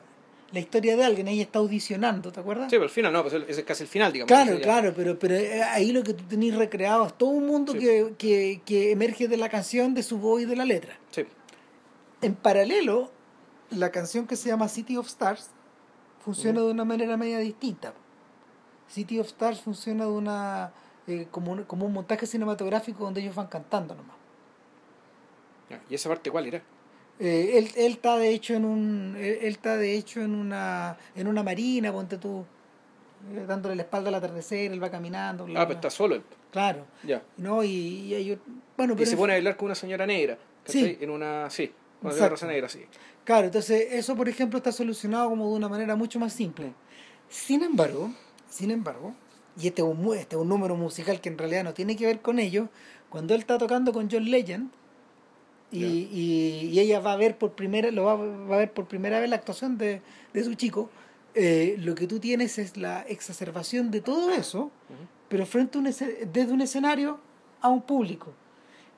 la 0.52 0.60
historia 0.60 0.96
de 0.96 1.06
alguien, 1.06 1.28
ella 1.28 1.44
está 1.44 1.60
audicionando, 1.60 2.32
¿te 2.32 2.40
acuerdas? 2.40 2.70
Sí, 2.70 2.76
pero 2.76 2.84
al 2.84 2.90
final 2.90 3.14
no, 3.14 3.22
pues 3.22 3.34
ese 3.48 3.62
es 3.62 3.66
casi 3.66 3.84
el 3.84 3.90
final, 3.90 4.12
digamos. 4.12 4.28
Claro, 4.28 4.60
claro, 4.62 4.94
pero, 4.96 5.20
pero 5.20 5.36
eh, 5.36 5.62
ahí 5.64 5.92
lo 5.92 6.04
que 6.04 6.14
tú 6.14 6.24
tenés 6.24 6.56
recreado 6.56 7.06
es 7.06 7.18
todo 7.18 7.30
un 7.30 7.46
mundo 7.46 7.74
que, 7.74 8.14
que, 8.18 8.62
que, 8.66 8.92
emerge 8.92 9.28
de 9.28 9.38
la 9.38 9.50
canción, 9.50 9.94
de 9.94 10.04
su 10.04 10.18
voz 10.18 10.42
y 10.42 10.46
de 10.46 10.56
la 10.56 10.66
letra. 10.66 10.98
Sí. 11.12 11.26
En 12.22 12.36
paralelo, 12.36 13.12
la 13.70 13.92
canción 13.92 14.28
que 14.28 14.36
se 14.36 14.50
llama 14.50 14.68
City 14.68 14.98
of 14.98 15.08
Stars 15.08 15.50
funciona 16.24 16.62
de 16.62 16.72
una 16.72 16.86
manera 16.86 17.16
media 17.18 17.40
distinta. 17.40 17.94
City 18.88 19.20
of 19.20 19.28
Stars 19.28 19.62
funciona 19.62 20.06
de 20.06 20.12
una 20.12 20.72
eh, 21.08 21.28
como, 21.32 21.52
un, 21.52 21.64
como 21.64 21.86
un 21.86 21.94
montaje 21.94 22.26
cinematográfico 22.26 23.04
donde 23.04 23.22
ellos 23.22 23.36
van 23.36 23.48
cantando 23.48 23.96
nomás. 23.96 24.16
¿Y 25.90 25.96
esa 25.96 26.10
parte 26.10 26.32
cuál 26.32 26.48
era? 26.48 26.62
Eh, 27.20 27.58
él, 27.58 27.70
él 27.76 27.92
está 27.94 28.18
de 28.18 28.30
hecho 28.30 28.54
en 28.54 28.66
un 28.66 29.16
él, 29.20 29.40
está 29.42 29.76
de 29.76 29.96
hecho 29.96 30.22
en 30.22 30.34
una 30.34 30.98
en 31.16 31.28
una 31.28 31.44
marina 31.44 31.92
ponte 31.92 32.18
tú 32.18 32.46
eh, 33.36 33.46
dándole 33.46 33.76
la 33.76 33.82
espalda 33.82 34.08
al 34.08 34.16
atardecer 34.16 34.72
él 34.72 34.82
va 34.82 34.90
caminando 34.90 35.46
ah 35.56 35.68
pero 35.68 35.74
está 35.74 35.90
solo 35.90 36.16
él. 36.16 36.24
Claro. 36.52 36.86
Ya. 37.04 37.22
No 37.38 37.64
y, 37.64 38.14
y 38.16 38.40
bueno 38.78 38.96
pero 38.96 39.04
y 39.04 39.06
se 39.06 39.18
pone 39.18 39.34
a 39.34 39.36
bailar 39.36 39.58
con 39.58 39.66
una 39.66 39.76
señora 39.76 40.06
negra 40.08 40.38
sí. 40.66 40.98
En 41.02 41.10
una 41.10 41.50
sí 41.50 41.72
con 42.02 42.14
una 42.14 42.30
rosa 42.30 42.48
negra 42.48 42.70
sí. 42.70 42.86
Claro, 43.26 43.46
entonces 43.46 43.90
eso, 43.92 44.16
por 44.16 44.28
ejemplo, 44.28 44.58
está 44.58 44.72
solucionado 44.72 45.30
como 45.30 45.50
de 45.50 45.54
una 45.54 45.70
manera 45.70 45.96
mucho 45.96 46.20
más 46.20 46.34
simple. 46.34 46.74
Sin 47.30 47.62
embargo, 47.62 48.12
sin 48.50 48.72
embargo, 48.72 49.14
y 49.62 49.68
este 49.68 49.84
es 49.84 49.88
un, 49.88 50.16
este 50.16 50.36
es 50.36 50.42
un 50.42 50.50
número 50.50 50.76
musical 50.76 51.22
que 51.22 51.30
en 51.30 51.38
realidad 51.38 51.64
no 51.64 51.76
tiene 51.76 51.96
que 51.96 52.08
ver 52.08 52.22
con 52.22 52.40
ello, 52.40 52.70
cuando 53.10 53.36
él 53.36 53.42
está 53.42 53.60
tocando 53.60 53.94
con 53.94 54.10
John 54.10 54.32
Legend 54.32 54.72
y, 55.72 55.84
y, 55.84 56.80
ella 56.80 57.00
va 57.00 57.14
a 57.14 57.18
ver 57.18 57.38
por 57.38 57.54
primera, 57.54 57.92
lo 57.92 58.06
va, 58.06 58.16
va, 58.16 58.56
a 58.56 58.60
ver 58.60 58.72
por 58.74 58.88
primera 58.88 59.20
vez 59.20 59.30
la 59.30 59.36
actuación 59.36 59.78
de, 59.78 60.02
de 60.34 60.44
su 60.44 60.56
chico, 60.56 60.90
eh, 61.36 61.76
lo 61.80 61.96
que 61.96 62.08
tú 62.08 62.20
tienes 62.20 62.58
es 62.58 62.76
la 62.76 63.02
exacerbación 63.02 63.92
de 63.92 64.02
todo 64.02 64.32
eso, 64.32 64.72
pero 65.28 65.46
frente 65.46 65.78
a 65.78 65.82
un, 65.82 65.86
desde 65.86 66.52
un 66.52 66.62
escenario 66.62 67.20
a 67.62 67.70
un 67.70 67.82
público. 67.82 68.34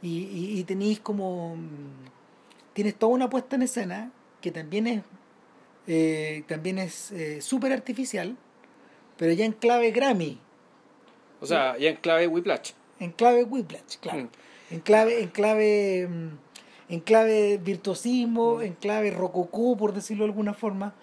Y, 0.01 0.57
y, 0.59 0.63
tenéis 0.63 0.99
como 0.99 1.55
mm, 1.55 2.73
tienes 2.73 2.95
toda 2.95 3.13
una 3.13 3.29
puesta 3.29 3.55
en 3.55 3.61
escena 3.61 4.11
que 4.39 4.49
también 4.49 4.87
es 4.87 5.03
eh, 5.87 6.43
también 6.47 6.77
es 6.77 7.11
eh, 7.11 7.41
súper 7.41 7.71
artificial, 7.71 8.37
pero 9.17 9.33
ya 9.33 9.45
en 9.45 9.51
clave 9.51 9.91
Grammy. 9.91 10.39
O 11.39 11.45
sea, 11.45 11.77
ya 11.77 11.89
en 11.89 11.97
clave 11.97 12.27
Whiplash. 12.27 12.71
En 12.99 13.11
clave 13.11 13.43
Whiplash, 13.43 13.97
claro. 13.99 14.23
Mm. 14.23 14.29
En 14.73 14.79
clave, 14.79 15.21
en 15.21 15.29
clave, 15.29 16.07
mm, 16.07 16.29
en 16.91 16.99
clave 16.99 17.57
virtuosismo, 17.57 18.57
mm. 18.57 18.61
en 18.61 18.73
clave 18.73 19.11
rococó, 19.11 19.77
por 19.77 19.93
decirlo 19.93 20.25
de 20.25 20.29
alguna 20.29 20.53
forma. 20.53 20.93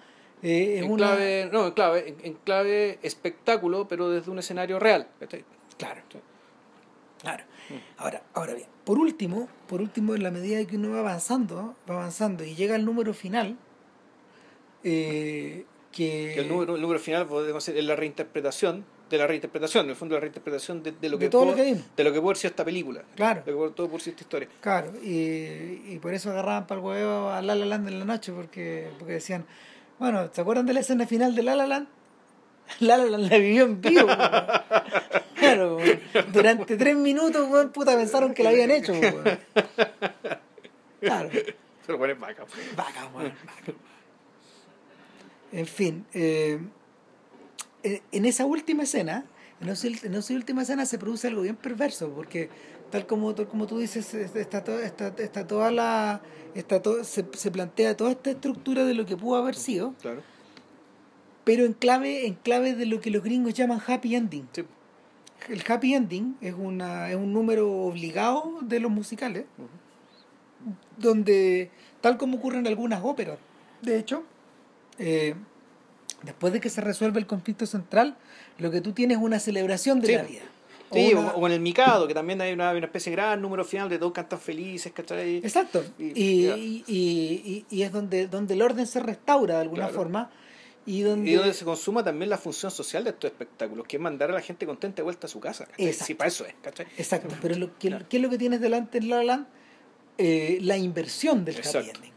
Eh, 0.43 0.79
en 0.79 0.95
clave, 0.97 1.49
no, 1.51 1.67
en 1.67 1.73
clave, 1.73 2.15
en, 2.23 2.35
clave 2.35 2.99
espectáculo, 3.03 3.89
pero 3.89 4.11
desde 4.11 4.31
un 4.31 4.39
escenario 4.39 4.79
real. 4.79 5.09
Claro. 5.77 6.03
Claro. 7.21 7.45
Ahora, 7.97 8.23
ahora 8.35 8.55
bien, 8.55 8.69
por 8.85 8.99
último, 8.99 9.49
por 9.67 9.81
último, 9.81 10.15
en 10.15 10.23
la 10.23 10.31
medida 10.31 10.65
que 10.65 10.77
uno 10.77 10.91
va 10.91 11.01
avanzando, 11.01 11.75
va 11.91 11.95
avanzando 11.95 12.45
y 12.45 12.55
llega 12.55 12.77
al 12.77 12.85
número 12.85 13.13
final, 13.13 13.59
eh, 14.85 15.65
que... 15.91 16.35
el, 16.39 16.49
número, 16.49 16.77
el 16.77 16.81
número 16.81 17.01
final 17.01 17.27
podemos 17.27 17.65
decir, 17.65 17.79
es 17.79 17.85
la 17.85 17.97
reinterpretación 17.97 18.85
de 19.09 19.19
la 19.19 19.27
reinterpretación, 19.27 19.87
en 19.87 19.91
el 19.91 19.97
fondo 19.97 20.15
la 20.15 20.21
reinterpretación 20.21 20.83
de, 20.83 20.93
de 20.93 21.09
lo 21.09 21.19
que 21.19 21.29
todo 21.29 21.43
pudo, 21.43 21.51
lo 21.53 21.57
que 21.57 21.77
de 21.97 22.05
lo 22.05 22.13
que 22.13 22.21
puede 22.21 22.37
ser 22.37 22.51
esta 22.51 22.65
película. 22.65 23.03
Claro. 23.15 23.43
De 23.45 23.53
lo 23.53 23.69
que 23.69 23.75
todo 23.75 23.89
por 23.89 24.01
ser 24.01 24.13
esta 24.13 24.25
historia. 24.25 24.49
Claro, 24.61 24.93
y, 25.03 25.83
y 25.87 25.99
por 26.01 26.15
eso 26.15 26.31
agarraban 26.31 26.67
para 26.67 26.81
el 26.81 26.87
huevo 26.87 27.31
a 27.31 27.41
La 27.43 27.55
La 27.55 27.67
Land 27.67 27.89
en 27.89 27.99
la 28.01 28.05
noche, 28.05 28.33
porque, 28.33 28.91
porque 28.99 29.15
decían, 29.15 29.45
bueno, 29.99 30.29
¿se 30.33 30.41
acuerdan 30.41 30.67
de 30.67 30.75
la 30.75 30.81
escena 30.81 31.07
final 31.07 31.35
de 31.35 31.43
La 31.43 31.57
La 31.57 31.67
Land? 31.67 31.89
La 32.81 32.99
La 32.99 33.05
Land 33.07 33.31
la 33.31 33.39
vivió 33.39 33.65
en 33.65 33.81
vivo. 33.81 34.07
claro, 35.37 35.79
durante 36.33 36.77
tres 36.77 36.97
minutos, 36.97 37.49
weón, 37.49 37.71
puta, 37.71 37.97
pensaron 37.97 38.35
que 38.35 38.43
la 38.43 38.51
habían 38.51 38.71
hecho. 38.71 38.93
Claro. 41.01 41.31
Se 41.31 41.93
lo 41.93 41.99
ponen 41.99 42.21
vaca. 42.21 42.45
Vaca, 42.77 43.09
weón. 43.15 43.33
En 45.51 45.67
fin, 45.67 46.05
eh, 46.13 46.59
en 48.13 48.25
esa 48.25 48.47
última 48.47 48.83
escena, 48.85 49.25
en 49.61 49.69
esa, 49.69 49.89
en 49.89 50.15
esa 50.15 50.35
última 50.35 50.63
escena 50.63 50.87
se 50.87 50.99
produce 50.99 51.29
algo 51.29 51.43
bien 51.43 51.57
perverso, 51.57 52.11
porque 52.11 52.49
tal 52.91 53.07
como, 53.07 53.35
tal 53.35 53.49
como 53.49 53.67
tú 53.67 53.79
dices, 53.79 54.15
está, 54.15 54.65
toda, 54.65 54.85
está, 54.85 55.15
está 55.19 55.47
toda 55.47 55.71
la... 55.71 56.23
Está 56.55 56.81
todo, 56.81 57.05
se, 57.05 57.27
se 57.35 57.51
plantea 57.51 57.97
toda 57.97 58.13
esta 58.13 58.31
estructura 58.31 58.85
de 58.85 58.95
lo 58.95 59.05
que 59.05 59.17
pudo 59.17 59.37
haber 59.37 59.55
sido. 59.55 59.95
Claro 60.01 60.23
pero 61.49 61.65
en 61.65 61.73
clave, 61.73 62.27
en 62.27 62.35
clave 62.35 62.75
de 62.75 62.85
lo 62.85 63.01
que 63.01 63.11
los 63.11 63.25
gringos 63.25 63.55
llaman 63.55 63.81
happy 63.87 64.15
ending. 64.17 64.47
El 65.49 65.65
happy 65.67 65.95
ending 65.95 66.37
es, 66.43 66.53
una, 66.53 67.09
es 67.09 67.17
un 67.17 67.33
número 67.33 67.73
obligado 67.73 68.59
de 68.61 68.81
los 68.81 68.91
musicales, 68.91 69.47
donde, 70.99 71.71
tal 72.03 72.19
como 72.19 72.37
ocurre 72.37 72.59
en 72.59 72.67
algunas 72.67 73.03
óperas, 73.03 73.39
de 73.81 73.99
hecho, 73.99 74.25
eh, 74.99 75.37
después 76.23 76.53
de 76.53 76.61
que 76.61 76.71
se 76.71 76.81
resuelve 76.81 77.19
el 77.21 77.27
conflicto 77.27 77.67
central, 77.67 78.17
lo 78.59 78.71
que 78.71 78.81
tú 78.81 78.93
tienes 78.93 79.19
es 79.19 79.23
una 79.23 79.39
celebración 79.39 80.01
de 80.01 80.17
la 80.17 80.23
vida. 80.23 80.43
Sí, 80.93 81.13
o, 81.13 81.47
en 81.47 81.53
el 81.53 81.61
Mikado, 81.61 82.09
que 82.09 82.15
también 82.15 82.41
hay 82.41 82.53
una, 82.53 82.73
especie 82.79 83.11
de 83.11 83.17
gran 83.17 83.43
número 83.43 83.65
final 83.65 83.91
de 83.91 83.99
todos 83.99 84.13
cantan 84.13 84.39
felices, 84.39 84.91
¿cachai? 84.93 85.37
Exacto. 85.37 85.85
Y, 85.99 86.83
y, 86.87 87.65
y, 87.69 87.83
es 87.83 87.93
donde, 87.93 88.27
donde 88.27 88.55
el 88.55 88.63
orden 88.63 88.87
se 88.87 89.01
restaura 89.01 89.57
de 89.57 89.61
alguna 89.61 89.89
forma 89.89 90.31
y 90.87 91.03
donde, 91.03 91.53
se 91.53 91.67
consuma 91.67 92.03
también 92.03 92.31
la 92.31 92.39
función 92.39 92.71
social 92.71 93.05
de 93.05 93.11
estos 93.11 93.31
espectáculos, 93.31 93.87
que 93.87 93.99
es 93.99 94.03
mandar 94.03 94.31
a 94.31 94.35
la 94.35 94.41
gente 94.41 94.65
contenta 94.65 94.97
de 94.97 95.03
vuelta 95.03 95.27
a 95.27 95.31
su 95.31 95.39
casa. 95.39 95.69
Sí, 95.93 96.15
para 96.15 96.29
eso 96.29 96.47
es. 96.47 96.55
¿cachai? 96.63 96.87
Exacto, 96.97 97.35
pero 97.43 97.55
lo, 97.57 97.79
¿qué, 97.79 97.89
es 98.11 98.23
lo 98.23 98.31
que 98.31 98.39
tienes 98.39 98.63
delante 98.63 98.97
en 98.97 99.11
La 99.11 99.23
Land? 99.23 99.47
Eh, 100.17 100.59
la 100.63 100.79
inversión 100.79 101.45
del 101.45 101.59
happy 101.59 101.91
ending. 101.91 102.13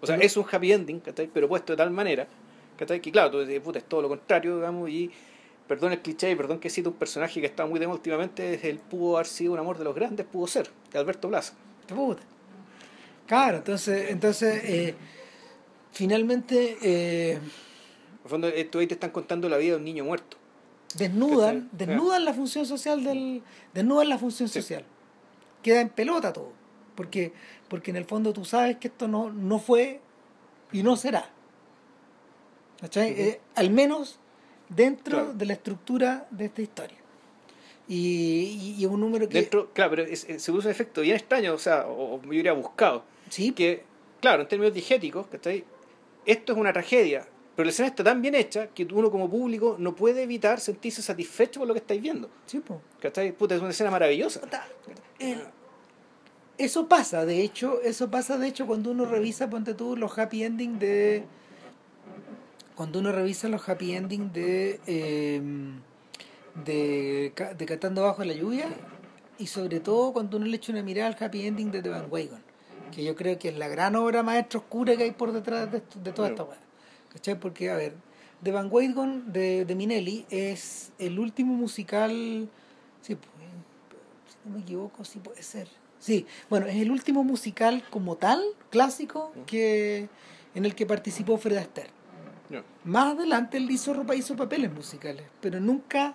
O 0.00 0.06
sea, 0.06 0.16
es 0.16 0.36
un 0.36 0.46
happy 0.50 0.72
ending, 0.72 1.00
¿cachai? 1.00 1.28
pero 1.32 1.48
puesto 1.48 1.72
de 1.72 1.76
tal 1.76 1.90
manera 1.90 2.28
¿cachai? 2.76 3.00
que, 3.00 3.10
claro, 3.12 3.30
tú 3.30 3.40
dices, 3.40 3.60
puta, 3.60 3.78
es 3.78 3.84
todo 3.84 4.02
lo 4.02 4.08
contrario, 4.08 4.56
digamos, 4.56 4.88
y 4.90 5.10
perdón 5.68 5.92
el 5.92 6.00
cliché 6.02 6.30
y 6.30 6.36
perdón 6.36 6.58
que 6.58 6.68
cita 6.70 6.88
un 6.90 6.94
personaje 6.96 7.40
que 7.40 7.46
está 7.46 7.64
muy 7.66 7.78
de 7.80 7.86
moda 7.86 7.96
últimamente, 7.96 8.68
él 8.68 8.78
pudo 8.78 9.16
haber 9.16 9.26
sido 9.26 9.52
un 9.52 9.58
amor 9.58 9.78
de 9.78 9.84
los 9.84 9.94
grandes, 9.94 10.26
pudo 10.26 10.46
ser, 10.46 10.70
de 10.92 10.98
Alberto 10.98 11.28
Plaza. 11.28 11.54
Puta. 11.88 12.22
Claro, 13.26 13.58
entonces, 13.58 14.10
entonces 14.10 14.62
eh, 14.64 14.94
finalmente... 15.92 16.76
Eh, 16.82 17.32
en 17.32 17.40
el 18.24 18.30
fondo, 18.30 18.48
esto 18.48 18.78
ahí 18.78 18.86
te 18.86 18.94
están 18.94 19.10
contando 19.10 19.48
la 19.48 19.56
vida 19.58 19.72
de 19.72 19.76
un 19.78 19.84
niño 19.84 20.04
muerto. 20.04 20.36
desnudan, 20.96 21.68
¿Cachai? 21.72 21.86
desnudan 21.88 22.24
la 22.24 22.32
función 22.34 22.66
social 22.66 23.02
del, 23.04 23.42
desnudan 23.74 24.08
la 24.08 24.18
función 24.18 24.48
Sí. 24.48 24.60
social. 24.62 24.84
Queda 25.62 25.80
en 25.80 25.88
pelota 25.90 26.32
todo. 26.32 26.52
Porque, 26.94 27.32
porque 27.68 27.90
en 27.90 27.96
el 27.96 28.04
fondo 28.04 28.32
tú 28.32 28.44
sabes 28.44 28.76
que 28.76 28.88
esto 28.88 29.08
no, 29.08 29.30
no 29.30 29.58
fue 29.58 30.00
y 30.72 30.82
no 30.82 30.96
será. 30.96 31.30
Eh, 32.94 33.40
al 33.54 33.70
menos 33.70 34.18
dentro 34.68 35.18
Claro. 35.18 35.34
de 35.34 35.46
la 35.46 35.52
estructura 35.54 36.26
de 36.30 36.44
esta 36.46 36.62
historia. 36.62 36.96
Y, 37.86 37.96
y, 37.96 38.74
y 38.78 38.84
es 38.84 38.90
un 38.90 39.00
número 39.00 39.28
que. 39.28 39.40
Dentro, 39.40 39.70
claro, 39.72 39.90
pero 39.90 40.02
es- 40.04 40.24
es- 40.28 40.42
se 40.42 40.50
produce 40.50 40.68
un 40.68 40.72
efecto 40.72 41.00
bien 41.02 41.16
extraño, 41.16 41.52
o 41.54 41.58
sea, 41.58 41.86
o, 41.86 42.14
o 42.16 42.22
yo 42.22 42.28
hubiera 42.28 42.52
buscado. 42.52 43.04
sí, 43.28 43.52
Que, 43.52 43.82
claro, 44.20 44.42
en 44.42 44.48
términos 44.48 44.74
digéticos, 44.74 45.26
¿cachai? 45.26 45.64
Esto 46.24 46.52
es 46.54 46.58
una 46.58 46.72
tragedia, 46.72 47.26
pero 47.54 47.64
la 47.66 47.70
escena 47.70 47.88
está 47.88 48.02
tan 48.02 48.22
bien 48.22 48.34
hecha 48.34 48.68
que 48.68 48.84
uno 48.90 49.10
como 49.10 49.28
público 49.28 49.76
no 49.78 49.94
puede 49.94 50.22
evitar 50.22 50.60
sentirse 50.60 51.02
satisfecho 51.02 51.60
con 51.60 51.68
lo 51.68 51.74
que 51.74 51.80
estáis 51.80 52.00
viendo. 52.00 52.30
sí, 52.46 52.60
po. 52.60 52.80
¿Cachai? 53.00 53.32
Puta, 53.32 53.54
es 53.54 53.60
una 53.60 53.70
escena 53.70 53.90
maravillosa. 53.90 54.40
El- 55.18 55.44
eso 56.56 56.88
pasa, 56.88 57.26
de 57.26 57.42
hecho, 57.42 57.80
eso 57.82 58.10
pasa 58.10 58.38
de 58.38 58.46
hecho 58.48 58.66
cuando 58.66 58.92
uno 58.92 59.04
revisa, 59.06 59.50
ponte 59.50 59.74
tú, 59.74 59.96
los 59.96 60.16
happy 60.18 60.44
endings 60.44 60.78
de. 60.80 61.24
Cuando 62.74 62.98
uno 62.98 63.12
revisa 63.12 63.48
los 63.48 63.68
happy 63.68 63.94
endings 63.94 64.32
de. 64.32 64.80
eh, 64.86 65.40
de, 66.64 67.32
de 67.56 67.66
Cantando 67.66 68.02
Bajo 68.02 68.24
la 68.24 68.32
Lluvia. 68.34 68.66
Y 69.38 69.46
sobre 69.48 69.80
todo 69.80 70.12
cuando 70.12 70.36
uno 70.36 70.46
le 70.46 70.56
echa 70.56 70.72
una 70.72 70.82
mirada 70.82 71.08
al 71.08 71.16
happy 71.24 71.46
ending 71.46 71.70
de 71.72 71.82
The 71.82 71.88
Van 71.88 72.06
Wagon. 72.10 72.42
Que 72.92 73.02
yo 73.04 73.16
creo 73.16 73.38
que 73.38 73.48
es 73.48 73.58
la 73.58 73.66
gran 73.68 73.96
obra 73.96 74.22
maestra 74.22 74.60
oscura 74.60 74.96
que 74.96 75.02
hay 75.04 75.10
por 75.10 75.32
detrás 75.32 75.70
de, 75.70 75.78
esto- 75.78 75.98
de 76.00 76.12
toda 76.12 76.28
esta 76.28 76.44
weá. 76.44 76.58
¿Cachai? 77.12 77.38
Porque, 77.38 77.70
a 77.70 77.74
ver, 77.76 77.94
The 78.42 78.52
Van 78.52 78.68
Wagon 78.70 79.32
de, 79.32 79.64
de 79.64 79.74
Minelli 79.74 80.26
es 80.30 80.92
el 80.98 81.18
último 81.18 81.54
musical. 81.54 82.48
Sí, 83.02 83.16
pues, 83.16 83.28
si 84.30 84.48
no 84.48 84.54
me 84.56 84.60
equivoco, 84.62 85.04
sí 85.04 85.18
puede 85.18 85.42
ser. 85.42 85.68
Sí, 85.98 86.26
bueno, 86.50 86.66
es 86.66 86.76
el 86.76 86.90
último 86.92 87.24
musical 87.24 87.82
como 87.90 88.16
tal, 88.16 88.40
clásico, 88.70 89.32
que 89.46 90.08
en 90.54 90.64
el 90.64 90.74
que 90.76 90.86
participó 90.86 91.38
Fred 91.38 91.56
Astaire. 91.56 91.90
Más 92.84 93.14
adelante 93.16 93.56
él 93.56 93.70
hizo, 93.70 93.94
ropa- 93.94 94.14
hizo 94.14 94.36
papeles 94.36 94.72
musicales, 94.72 95.24
pero 95.40 95.60
nunca 95.60 96.14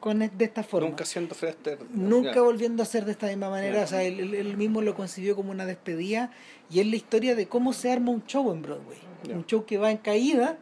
con 0.00 0.22
e- 0.22 0.30
de 0.30 0.44
esta 0.44 0.62
forma. 0.62 0.88
Nunca 0.88 1.04
siendo 1.04 1.34
Fred. 1.34 1.54
Nunca 1.92 2.34
Ya. 2.36 2.42
volviendo 2.42 2.82
a 2.82 2.86
ser 2.86 3.04
de 3.04 3.12
esta 3.12 3.26
misma 3.26 3.50
manera. 3.50 3.78
Ya. 3.78 3.84
O 3.84 3.86
sea, 3.86 4.02
él, 4.02 4.34
él- 4.34 4.56
mismo 4.56 4.80
lo 4.80 4.94
concibió 4.94 5.34
como 5.36 5.50
una 5.50 5.66
despedida 5.66 6.30
y 6.70 6.80
es 6.80 6.86
la 6.86 6.96
historia 6.96 7.34
de 7.34 7.46
cómo 7.48 7.72
se 7.72 7.90
arma 7.92 8.10
un 8.12 8.24
show 8.26 8.50
en 8.52 8.62
Broadway. 8.62 8.98
Ya. 9.24 9.34
Un 9.34 9.44
show 9.46 9.64
que 9.66 9.76
va 9.78 9.90
en 9.90 9.98
caída, 9.98 10.56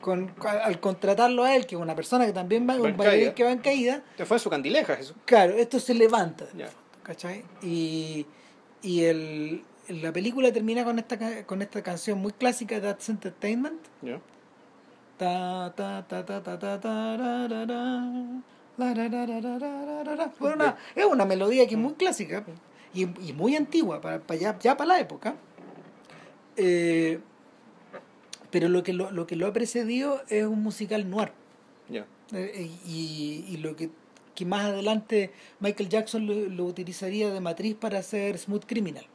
con, 0.00 0.32
al 0.44 0.78
contratarlo 0.80 1.42
a 1.44 1.54
él, 1.56 1.66
que 1.66 1.74
es 1.76 1.80
una 1.80 1.94
persona 1.96 2.26
que 2.26 2.32
también 2.32 2.68
va, 2.68 2.76
Va 2.76 2.82
un 2.88 2.96
bailarín 2.96 3.32
que 3.32 3.42
va 3.44 3.52
en 3.52 3.58
caída, 3.58 4.02
Te 4.16 4.24
fue 4.26 4.36
en 4.36 4.40
su 4.40 4.50
candileja 4.50 4.94
eso. 4.94 5.14
claro, 5.24 5.54
esto 5.54 5.80
se 5.80 5.94
levanta. 5.94 6.46
¿cachai? 7.02 7.44
Y, 7.62 8.26
y 8.82 9.04
el, 9.04 9.62
la 9.88 10.12
película 10.12 10.52
termina 10.52 10.84
con 10.84 10.98
esta, 10.98 11.44
con 11.46 11.62
esta 11.62 11.82
canción 11.82 12.18
muy 12.18 12.32
clásica 12.32 12.76
de 12.76 12.80
That's 12.82 13.08
Entertainment. 13.08 13.80
Ya. 14.02 14.20
Ta, 15.18 15.72
ta, 15.74 16.06
ta, 16.06 16.24
ta, 16.26 16.42
ta, 16.42 16.58
ta, 16.58 16.80
ta, 16.80 17.16
ra, 17.16 17.48
ra, 17.48 17.64
ra, 17.64 18.02
la, 18.76 18.94
ra, 18.94 19.08
ra, 19.08 19.26
ra, 19.26 19.40
ra, 19.40 19.58
ra, 19.58 20.04
ra, 20.04 20.16
ra. 20.16 20.32
Bueno, 20.38 20.56
una- 20.64 20.76
es 20.94 21.04
una 21.04 21.24
melodía 21.24 21.66
que 21.66 21.74
es 21.74 21.80
muy 21.80 21.94
clásica 21.94 22.44
y, 22.92 23.02
y 23.26 23.32
muy 23.32 23.56
antigua 23.56 24.00
para, 24.00 24.20
para 24.20 24.38
ya, 24.38 24.58
ya 24.58 24.76
para 24.76 24.88
la 24.88 25.00
época. 25.00 25.34
Eh, 26.56 27.20
pero 28.50 28.68
lo 28.68 28.82
que 28.82 28.92
lo, 28.92 29.10
lo 29.10 29.26
que 29.26 29.36
lo 29.36 29.46
ha 29.46 29.52
precedido 29.52 30.22
es 30.28 30.44
un 30.44 30.62
musical 30.62 31.08
noir. 31.08 31.32
Ya. 31.88 32.06
Eh, 32.32 32.70
y, 32.86 33.44
y 33.48 33.56
lo 33.58 33.76
que, 33.76 33.90
que 34.34 34.44
más 34.44 34.66
adelante 34.66 35.32
Michael 35.60 35.88
Jackson 35.88 36.26
lo, 36.26 36.34
lo 36.34 36.64
utilizaría 36.64 37.30
de 37.32 37.40
matriz 37.40 37.74
para 37.74 37.98
hacer 37.98 38.36
Smooth 38.38 38.64
Criminal, 38.66 39.06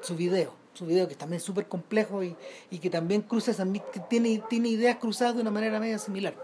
Su 0.00 0.16
video, 0.16 0.52
su 0.74 0.86
video 0.86 1.06
que 1.08 1.14
también 1.14 1.38
es 1.38 1.42
súper 1.42 1.66
complejo 1.66 2.22
y, 2.24 2.34
y 2.70 2.78
que 2.78 2.90
también 2.90 3.22
cruza, 3.22 3.50
esa 3.52 3.64
mi- 3.64 3.80
que 3.92 4.00
tiene, 4.08 4.42
tiene 4.48 4.68
ideas 4.68 4.96
cruzadas 4.96 5.36
de 5.36 5.42
una 5.42 5.50
manera 5.50 5.78
media 5.80 5.98
similar. 5.98 6.34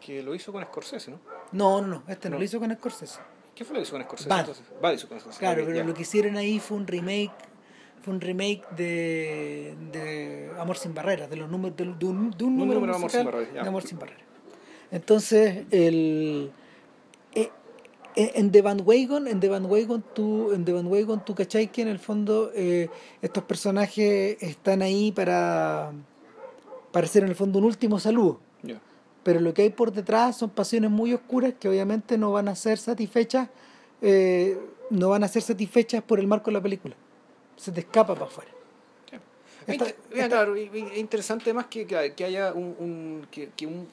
Que 0.00 0.22
lo 0.22 0.34
hizo 0.34 0.52
con 0.52 0.62
Scorsese, 0.64 1.10
¿no? 1.10 1.18
No, 1.52 1.80
no, 1.80 1.86
no, 1.88 2.02
este 2.08 2.28
no, 2.28 2.34
No. 2.34 2.38
lo 2.40 2.44
hizo 2.44 2.58
con 2.60 2.72
Scorsese. 2.74 3.18
¿Qué 3.54 3.64
fue 3.64 3.74
lo 3.74 3.80
que 3.80 3.84
hizo 3.84 3.92
con 3.92 4.02
Scorsese? 4.02 4.28
Bad. 4.28 4.38
entonces? 4.40 4.64
Bad 4.80 4.92
hizo 4.92 5.08
con 5.08 5.18
Scorsese. 5.20 5.40
Claro, 5.40 5.64
pero 5.66 5.84
lo 5.84 5.94
que 5.94 6.02
hicieron 6.02 6.36
ahí 6.36 6.60
fue 6.60 6.76
un 6.76 6.86
remake 6.86 7.32
fue 8.02 8.14
un 8.14 8.20
remake 8.20 8.62
de, 8.76 9.74
de 9.90 10.50
Amor 10.60 10.76
sin 10.78 10.94
barreras, 10.94 11.28
de 11.28 11.34
los 11.36 11.50
números 11.50 11.76
de, 11.76 11.84
de 11.86 12.06
un, 12.06 12.30
de 12.30 12.44
un 12.44 12.56
número, 12.56 12.74
número 12.80 12.92
de 12.92 12.96
Amor 12.98 13.00
musical 13.00 13.10
sin 13.22 13.24
barreras, 13.32 13.54
ya. 13.54 13.62
de 13.62 13.68
Amor 13.68 13.82
sin 13.82 13.98
barreras. 13.98 14.22
Entonces, 14.92 15.64
el 15.72 16.52
en 18.16 18.50
The 18.50 18.62
Bandwagon, 18.62 19.28
en 19.28 19.40
The 19.40 19.48
Bandwagon 19.50 20.02
tú, 20.14 20.52
en 20.52 20.64
The 20.64 20.72
Bandwagon 20.72 21.24
tú 21.24 21.34
cachai 21.34 21.70
que 21.70 21.82
en 21.82 21.88
el 21.88 21.98
fondo 21.98 22.50
eh, 22.54 22.88
estos 23.22 23.44
personajes 23.44 24.36
están 24.42 24.82
ahí 24.82 25.12
para 25.12 25.92
para 26.92 27.06
hacer 27.06 27.22
en 27.24 27.28
el 27.28 27.34
fondo 27.34 27.58
un 27.58 27.66
último 27.66 27.98
saludo. 28.00 28.40
Pero 29.22 29.40
lo 29.40 29.52
que 29.52 29.62
hay 29.62 29.70
por 29.70 29.92
detrás 29.92 30.36
son 30.38 30.50
pasiones 30.50 30.90
muy 30.90 31.12
oscuras 31.12 31.52
que 31.58 31.68
obviamente 31.68 32.16
no 32.16 32.30
van 32.32 32.48
a 32.48 32.54
ser 32.54 32.78
satisfechas, 32.78 33.48
eh, 34.00 34.56
no 34.88 35.08
van 35.10 35.24
a 35.24 35.28
ser 35.28 35.42
satisfechas 35.42 36.02
por 36.02 36.20
el 36.20 36.26
marco 36.28 36.46
de 36.50 36.54
la 36.54 36.62
película. 36.62 36.94
Se 37.56 37.72
te 37.72 37.80
escapa 37.80 38.14
para 38.14 38.26
afuera. 38.26 38.50
Esta- 39.66 39.72
Inter- 39.72 39.96
mira, 40.10 40.24
esta- 40.26 40.36
claro, 40.36 40.54
es 40.54 40.70
interesante 40.96 41.44
además 41.46 41.66
que, 41.66 41.86
que, 41.86 42.24
haya 42.24 42.52
un, 42.54 42.76
un- 42.78 43.26
que, 43.30 43.50
que 43.56 43.66
un 43.66 43.88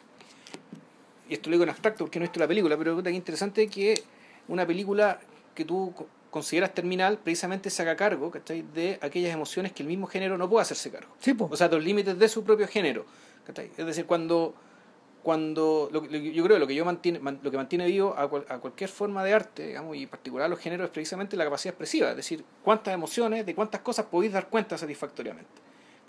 y 1.28 1.34
esto 1.34 1.49
lo 1.49 1.55
digo 1.55 1.63
en 1.63 1.69
abstracto 1.71 2.03
porque 2.03 2.19
no 2.19 2.26
he 2.26 2.28
visto 2.28 2.39
la 2.39 2.47
película, 2.47 2.78
pero 2.78 3.01
que 3.01 3.09
interesante 3.09 3.67
que 3.67 4.03
una 4.48 4.66
película 4.66 5.20
que 5.56 5.66
tú 5.66 5.94
co- 5.96 6.08
consideras 6.32 6.74
terminal 6.74 7.20
precisamente 7.20 7.70
se 7.70 7.82
haga 7.84 7.96
cargo 7.96 8.32
¿cachai? 8.32 8.64
de 8.74 8.98
aquellas 9.02 9.34
emociones 9.34 9.72
que 9.72 9.84
el 9.84 9.88
mismo 9.89 10.08
género 10.08 10.38
no 10.38 10.50
puede 10.50 10.64
hacerse 10.64 10.89
cargo. 10.91 11.14
Sí. 11.20 11.36
O 11.39 11.56
sea, 11.56 11.70
de 11.70 11.76
los 11.76 11.86
límites 11.86 12.18
de 12.18 12.28
su 12.28 12.44
propio 12.44 12.68
género. 12.68 13.06
¿cachai? 13.46 13.70
Es 13.78 13.86
decir, 13.86 14.06
cuando 14.06 14.56
cuando 15.22 15.88
lo, 15.94 16.02
lo- 16.02 16.18
yo 16.18 16.44
creo 16.44 16.56
que 16.58 16.60
lo 16.60 16.68
que 16.68 16.76
yo 16.76 16.84
mantiene 16.84 17.18
man- 17.20 17.39
lo 17.41 17.50
que 17.50 17.56
mantiene 17.56 17.86
vivo 17.88 18.14
a, 18.18 18.30
cual- 18.30 18.46
a 18.50 18.58
cualquier 18.60 18.89
forma 18.89 19.24
de 19.24 19.34
arte 19.34 19.68
digamos 19.68 19.96
y 19.96 20.04
en 20.04 20.10
particular 20.10 20.48
a 20.48 20.50
los 20.50 20.60
géneros 20.60 20.86
es 20.86 20.91
precisamente 20.91 21.38
la 21.38 21.46
capacidad 21.46 21.72
expresiva 21.74 22.10
es 22.10 22.16
decir 22.18 22.44
cuántas 22.62 22.94
emociones 22.94 23.46
de 23.46 23.56
cuántas 23.56 23.80
cosas 23.80 24.08
podéis 24.08 24.34
dar 24.34 24.50
cuenta 24.50 24.78
satisfactoriamente 24.78 25.50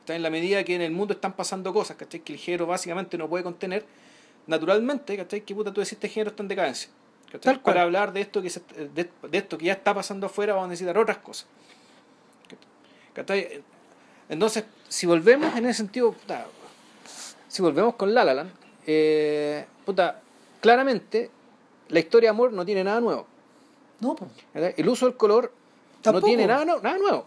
¿Cachai? 0.01 0.16
en 0.16 0.22
la 0.22 0.30
medida 0.30 0.64
que 0.64 0.74
en 0.74 0.82
el 0.82 0.91
mundo 0.91 1.14
están 1.14 1.35
pasando 1.35 1.72
cosas 1.72 1.97
que 1.97 2.32
el 2.32 2.39
género 2.41 2.66
básicamente 2.66 3.16
no 3.16 3.28
puede 3.28 3.45
contener 3.45 3.85
naturalmente 4.49 5.16
¿cachai? 5.16 5.43
que 5.43 5.55
puta 5.55 5.72
tú 5.72 5.80
decís 5.80 5.93
este 5.93 6.09
género 6.09 6.30
está 6.30 6.43
en 6.43 6.49
decadencia. 6.49 6.91
Tal 7.33 7.61
cual. 7.61 7.62
para 7.62 7.83
hablar 7.83 8.12
de 8.12 8.20
esto 8.20 8.41
que 8.43 8.51
se- 8.51 8.61
de, 8.95 9.11
de 9.31 9.39
esto 9.39 9.59
que 9.59 9.64
ya 9.66 9.72
está 9.72 9.93
pasando 9.95 10.27
afuera 10.27 10.53
vamos 10.55 10.66
a 10.66 10.70
necesitar 10.70 10.97
otras 10.99 11.18
cosas 11.18 11.47
¿cachai? 13.12 13.62
entonces 14.29 14.64
si 14.89 15.07
volvemos 15.07 15.57
en 15.57 15.66
ese 15.66 15.79
sentido 15.79 16.12
puta, 16.12 16.47
si 17.49 17.62
volvemos 17.62 17.95
con 17.95 18.14
La 18.14 18.25
La 18.25 18.35
Land, 18.35 18.51
eh, 18.87 19.64
puta, 19.85 20.20
claramente 20.61 21.31
la 21.89 21.99
historia 22.01 22.29
de 22.29 22.31
amor 22.31 22.53
no 22.53 22.64
tiene 22.64 22.83
nada 22.85 23.01
nuevo. 23.01 23.27
El 24.55 24.89
uso 24.89 25.07
del 25.07 25.16
color 25.16 25.53
Tampoco. 26.03 26.27
no 26.27 26.29
tiene 26.29 26.47
nada, 26.47 26.64
no- 26.64 26.81
nada 26.81 26.99
nuevo. 26.99 27.27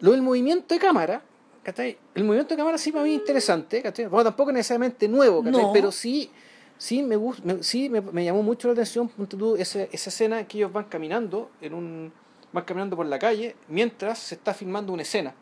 Lo 0.00 0.10
del 0.12 0.22
movimiento 0.22 0.74
de 0.74 0.80
cámara, 0.80 1.22
¿cachai? 1.62 1.96
El 2.14 2.24
movimiento 2.24 2.54
de 2.54 2.58
cámara 2.58 2.78
sí 2.78 2.90
para 2.92 3.04
mí 3.04 3.14
es 3.14 3.20
interesante, 3.20 3.80
¿cachai? 3.82 4.06
Bueno, 4.06 4.24
tampoco 4.30 4.52
necesariamente 4.52 5.08
nuevo. 5.08 5.42
Pero 5.72 5.90
sí, 5.92 6.30
sí, 6.78 7.02
me, 7.02 7.16
gust- 7.16 7.42
me- 7.42 7.62
sí 7.62 7.88
me, 7.88 8.00
me 8.00 8.24
llamó 8.24 8.42
mucho 8.42 8.68
la 8.68 8.72
atención 8.72 9.08
tú, 9.28 9.56
esa, 9.56 9.82
esa 9.84 10.10
escena 10.10 10.40
en 10.40 10.46
que 10.46 10.58
ellos 10.58 10.72
van 10.72 10.84
caminando, 10.84 11.50
en 11.60 11.74
un, 11.74 12.12
van 12.52 12.64
caminando 12.64 12.96
por 12.96 13.06
la 13.06 13.18
calle, 13.18 13.56
mientras 13.68 14.18
se 14.18 14.34
está 14.36 14.54
filmando 14.54 14.92
una 14.92 15.02
escena 15.02 15.34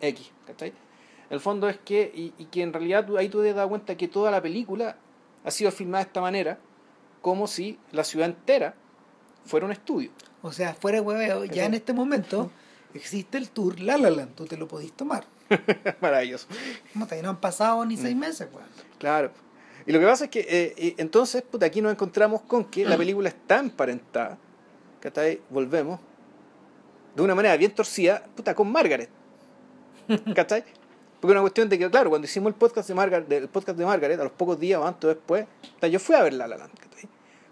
X, 0.00 0.30
¿cachai? 0.46 0.72
El 1.28 1.40
fondo 1.40 1.68
es 1.68 1.78
que, 1.78 2.10
y, 2.14 2.32
y 2.38 2.46
que 2.46 2.62
en 2.62 2.72
realidad 2.72 3.06
tú, 3.06 3.16
ahí 3.16 3.28
tú 3.28 3.40
te 3.42 3.52
das 3.54 3.66
cuenta 3.68 3.96
que 3.96 4.08
toda 4.08 4.30
la 4.30 4.42
película 4.42 4.96
ha 5.44 5.50
sido 5.50 5.70
filmada 5.70 6.04
de 6.04 6.08
esta 6.08 6.20
manera, 6.20 6.58
como 7.22 7.46
si 7.46 7.78
la 7.92 8.02
ciudad 8.02 8.28
entera 8.28 8.74
fuera 9.44 9.66
un 9.66 9.72
estudio. 9.72 10.10
O 10.42 10.52
sea, 10.52 10.74
fuera 10.74 10.96
de 11.00 11.02
hueveo, 11.06 11.44
ya 11.44 11.66
en 11.66 11.74
este 11.74 11.92
momento 11.92 12.50
existe 12.94 13.38
el 13.38 13.50
tour 13.50 13.78
La 13.80 13.96
La 13.98 14.10
Land, 14.10 14.34
tú 14.34 14.46
te 14.46 14.56
lo 14.56 14.66
podís 14.66 14.92
tomar. 14.92 15.24
Maravilloso. 16.00 16.46
No 16.94 17.06
no 17.22 17.28
han 17.30 17.40
pasado 17.40 17.84
ni 17.84 17.94
Mm. 17.96 17.98
seis 18.02 18.16
meses, 18.16 18.48
weón. 18.52 18.66
Claro. 18.98 19.30
Y 19.90 19.92
lo 19.92 19.98
que 19.98 20.06
pasa 20.06 20.26
es 20.26 20.30
que 20.30 20.46
eh, 20.48 20.94
entonces, 20.98 21.42
puta, 21.42 21.66
aquí 21.66 21.82
nos 21.82 21.90
encontramos 21.90 22.42
con 22.42 22.66
que 22.66 22.84
la 22.84 22.96
película 22.96 23.28
está 23.28 23.58
emparentada, 23.58 24.38
¿cachai? 25.00 25.40
Volvemos, 25.50 25.98
de 27.16 27.22
una 27.22 27.34
manera 27.34 27.56
bien 27.56 27.74
torcida, 27.74 28.22
puta, 28.36 28.54
con 28.54 28.70
Margaret. 28.70 29.10
¿Cachai? 30.36 30.62
Porque 31.18 31.32
una 31.32 31.40
cuestión 31.40 31.68
de 31.68 31.76
que, 31.76 31.90
claro, 31.90 32.08
cuando 32.08 32.26
hicimos 32.26 32.52
el 32.52 32.54
podcast 32.54 32.86
de 32.86 32.94
Margaret, 32.94 33.32
el 33.32 33.48
podcast 33.48 33.76
de 33.76 33.84
Margaret, 33.84 34.20
a 34.20 34.22
los 34.22 34.32
pocos 34.32 34.60
días 34.60 34.80
o 34.80 34.86
antes 34.86 35.08
después, 35.08 35.46
yo 35.82 35.98
fui 35.98 36.14
a 36.14 36.22
ver 36.22 36.34
La 36.34 36.46
La 36.46 36.56
Land, 36.56 36.78
¿cachai? 36.78 37.08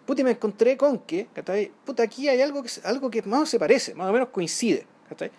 Puta, 0.07 0.21
y 0.21 0.25
me 0.25 0.31
encontré 0.31 0.77
con 0.77 1.01
que, 1.01 1.27
¿cachai? 1.33 1.73
Puta, 1.85 2.05
aquí 2.05 2.29
hay 2.29 2.41
algo 2.41 2.63
que, 2.63 2.71
algo 2.85 3.11
que 3.11 3.21
más 3.23 3.27
o 3.27 3.31
menos 3.31 3.49
se 3.49 3.59
parece, 3.59 3.97
más 3.97 4.09
o 4.09 4.13
menos 4.13 4.29
coincide, 4.29 4.87
¿cachai? 5.09 5.33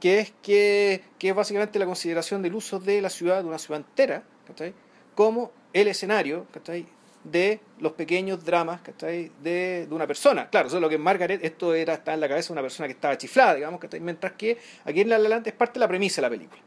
Que 0.00 0.18
es 0.18 0.34
que, 0.42 1.04
que 1.20 1.28
es 1.28 1.36
básicamente 1.36 1.78
la 1.78 1.86
consideración 1.86 2.42
del 2.42 2.56
uso 2.56 2.80
de 2.80 3.00
la 3.00 3.10
ciudad, 3.10 3.42
de 3.44 3.48
una 3.48 3.58
ciudad 3.58 3.80
entera, 3.80 4.24
¿cachai? 4.48 4.74
Como 5.14 5.52
el 5.80 5.88
escenario, 5.88 6.46
¿cachai? 6.52 6.86
de 7.30 7.58
los 7.80 7.92
pequeños 7.92 8.44
dramas 8.44 8.80
¿cachai? 8.82 9.32
De, 9.42 9.86
de 9.88 9.94
una 9.94 10.06
persona. 10.06 10.48
Claro, 10.48 10.70
solo 10.70 10.88
que 10.88 10.94
en 10.94 11.00
Margaret 11.00 11.44
esto 11.44 11.74
era 11.74 11.94
está 11.94 12.14
en 12.14 12.20
la 12.20 12.28
cabeza 12.28 12.48
de 12.48 12.52
una 12.52 12.62
persona 12.62 12.86
que 12.86 12.92
estaba 12.92 13.18
chiflada, 13.18 13.54
digamos, 13.54 13.80
¿cachai? 13.80 14.00
mientras 14.00 14.32
que 14.32 14.58
aquí 14.84 15.00
en 15.00 15.08
La 15.08 15.18
La 15.18 15.28
Land 15.28 15.48
es 15.48 15.54
parte 15.54 15.74
de 15.74 15.80
la 15.80 15.88
premisa 15.88 16.20
de 16.20 16.22
la 16.22 16.30
película. 16.30 16.62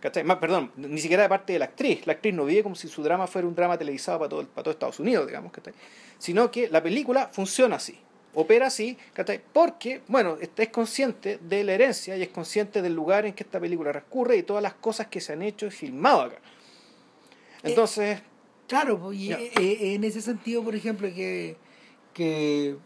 ¿cachai? 0.00 0.22
Más, 0.24 0.36
perdón, 0.36 0.70
ni 0.76 1.00
siquiera 1.00 1.22
de 1.22 1.28
parte 1.28 1.54
de 1.54 1.58
la 1.58 1.64
actriz. 1.66 2.06
La 2.06 2.12
actriz 2.12 2.34
no 2.34 2.44
vive 2.44 2.62
como 2.62 2.74
si 2.74 2.88
su 2.88 3.02
drama 3.02 3.26
fuera 3.26 3.48
un 3.48 3.54
drama 3.54 3.78
televisado 3.78 4.18
para 4.18 4.28
todo, 4.28 4.46
para 4.46 4.62
todo 4.64 4.72
Estados 4.72 5.00
Unidos, 5.00 5.26
digamos, 5.26 5.50
¿cachai? 5.52 5.72
sino 6.18 6.50
que 6.50 6.68
la 6.68 6.82
película 6.82 7.28
funciona 7.32 7.76
así 7.76 7.98
opera 8.36 8.66
así, 8.66 8.98
¿cachai? 9.14 9.40
porque, 9.50 10.02
bueno, 10.08 10.36
es 10.38 10.68
consciente 10.68 11.38
de 11.40 11.64
la 11.64 11.72
herencia 11.72 12.18
y 12.18 12.22
es 12.22 12.28
consciente 12.28 12.82
del 12.82 12.92
lugar 12.92 13.24
en 13.24 13.32
que 13.32 13.42
esta 13.42 13.58
película 13.58 13.92
transcurre 13.92 14.36
y 14.36 14.42
todas 14.42 14.62
las 14.62 14.74
cosas 14.74 15.06
que 15.06 15.22
se 15.22 15.32
han 15.32 15.40
hecho 15.40 15.66
y 15.66 15.70
filmado 15.70 16.20
acá. 16.20 16.36
Eh, 16.36 17.70
Entonces... 17.70 18.20
claro, 18.68 19.12
y 19.12 19.32
eh, 19.32 19.50
eh, 19.58 19.94
en 19.94 20.04
ese 20.04 20.20
sentido, 20.20 20.62
por 20.62 20.74
ejemplo, 20.74 21.08
que, 21.08 21.56
que 22.12 22.76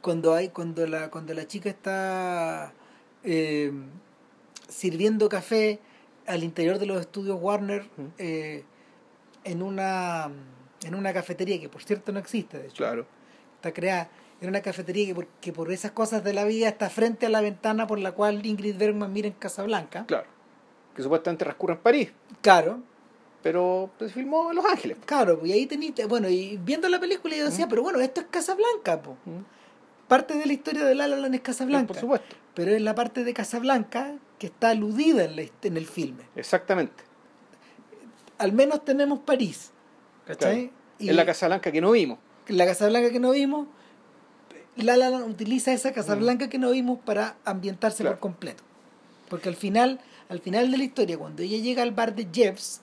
cuando 0.00 0.34
hay 0.34 0.48
cuando 0.48 0.86
la 0.86 1.10
cuando 1.10 1.34
la 1.34 1.46
chica 1.46 1.68
está 1.68 2.72
sirviendo 4.68 5.28
café 5.28 5.78
al 6.26 6.42
interior 6.42 6.78
de 6.78 6.86
los 6.86 7.00
estudios 7.00 7.38
Warner 7.38 7.84
en 8.16 9.62
una 9.62 10.30
en 10.82 10.94
una 10.94 11.12
cafetería 11.12 11.60
que 11.60 11.68
por 11.68 11.82
cierto 11.82 12.12
no 12.12 12.18
existe 12.18 12.56
de 12.56 12.68
hecho 12.68 12.76
claro 12.76 13.06
está 13.56 13.74
creada 13.74 14.08
en 14.40 14.48
una 14.48 14.62
cafetería 14.62 15.06
que 15.06 15.14
por, 15.14 15.26
que 15.26 15.52
por 15.52 15.70
esas 15.70 15.90
cosas 15.90 16.24
de 16.24 16.32
la 16.32 16.44
vida 16.44 16.68
está 16.68 16.88
frente 16.88 17.26
a 17.26 17.28
la 17.28 17.40
ventana 17.40 17.86
por 17.86 17.98
la 17.98 18.12
cual 18.12 18.44
Ingrid 18.44 18.76
Bergman 18.76 19.12
mira 19.12 19.28
en 19.28 19.34
Casablanca. 19.34 20.06
Claro. 20.06 20.26
Que 20.94 21.02
supuestamente 21.02 21.44
transcurre 21.44 21.74
en 21.74 21.80
París. 21.80 22.12
Claro. 22.40 22.80
Pero 23.42 23.90
se 23.98 24.08
filmó 24.10 24.50
en 24.50 24.56
Los 24.56 24.64
Ángeles. 24.66 24.98
Claro, 25.06 25.40
y 25.44 25.52
ahí 25.52 25.66
teniste, 25.66 26.04
bueno, 26.06 26.28
y 26.28 26.58
viendo 26.62 26.88
la 26.88 27.00
película 27.00 27.36
yo 27.36 27.46
decía, 27.46 27.68
pero 27.68 27.82
bueno, 27.82 27.98
esto 28.00 28.20
es 28.20 28.26
Casablanca, 28.30 29.00
po. 29.00 29.16
Parte 30.08 30.34
de 30.34 30.46
la 30.46 30.52
historia 30.52 30.84
de 30.84 30.94
La 30.94 31.06
La 31.06 31.16
Land 31.16 31.34
es 31.36 31.40
Casablanca. 31.40 31.88
por 31.88 31.96
supuesto. 31.96 32.36
Pero 32.54 32.72
es 32.72 32.82
la 32.82 32.94
parte 32.94 33.24
de 33.24 33.32
Casablanca 33.32 34.16
que 34.38 34.48
está 34.48 34.70
aludida 34.70 35.24
en, 35.24 35.50
en 35.62 35.76
el 35.76 35.86
filme. 35.86 36.24
Exactamente. 36.36 37.04
Al 38.38 38.52
menos 38.52 38.84
tenemos 38.84 39.20
París. 39.20 39.70
¿Cachai? 40.26 40.70
Y... 40.98 41.08
Es 41.08 41.16
la 41.16 41.24
Casablanca 41.24 41.70
que 41.72 41.80
no 41.80 41.92
vimos 41.92 42.18
la 42.50 42.66
Casa 42.66 42.88
Blanca 42.88 43.10
que 43.10 43.20
no 43.20 43.30
vimos, 43.30 43.66
Lala 44.76 45.10
utiliza 45.24 45.72
esa 45.72 45.92
Casa 45.92 46.16
mm. 46.16 46.18
Blanca 46.20 46.48
que 46.48 46.58
no 46.58 46.70
vimos 46.70 46.98
para 47.04 47.36
ambientarse 47.44 48.04
por 48.04 48.18
completo. 48.18 48.62
Porque 49.28 49.48
al 49.48 49.56
final, 49.56 50.00
al 50.28 50.40
final 50.40 50.70
de 50.70 50.78
la 50.78 50.84
historia, 50.84 51.18
cuando 51.18 51.42
ella 51.42 51.58
llega 51.58 51.82
al 51.82 51.92
bar 51.92 52.14
de 52.14 52.28
Jeffs, 52.32 52.80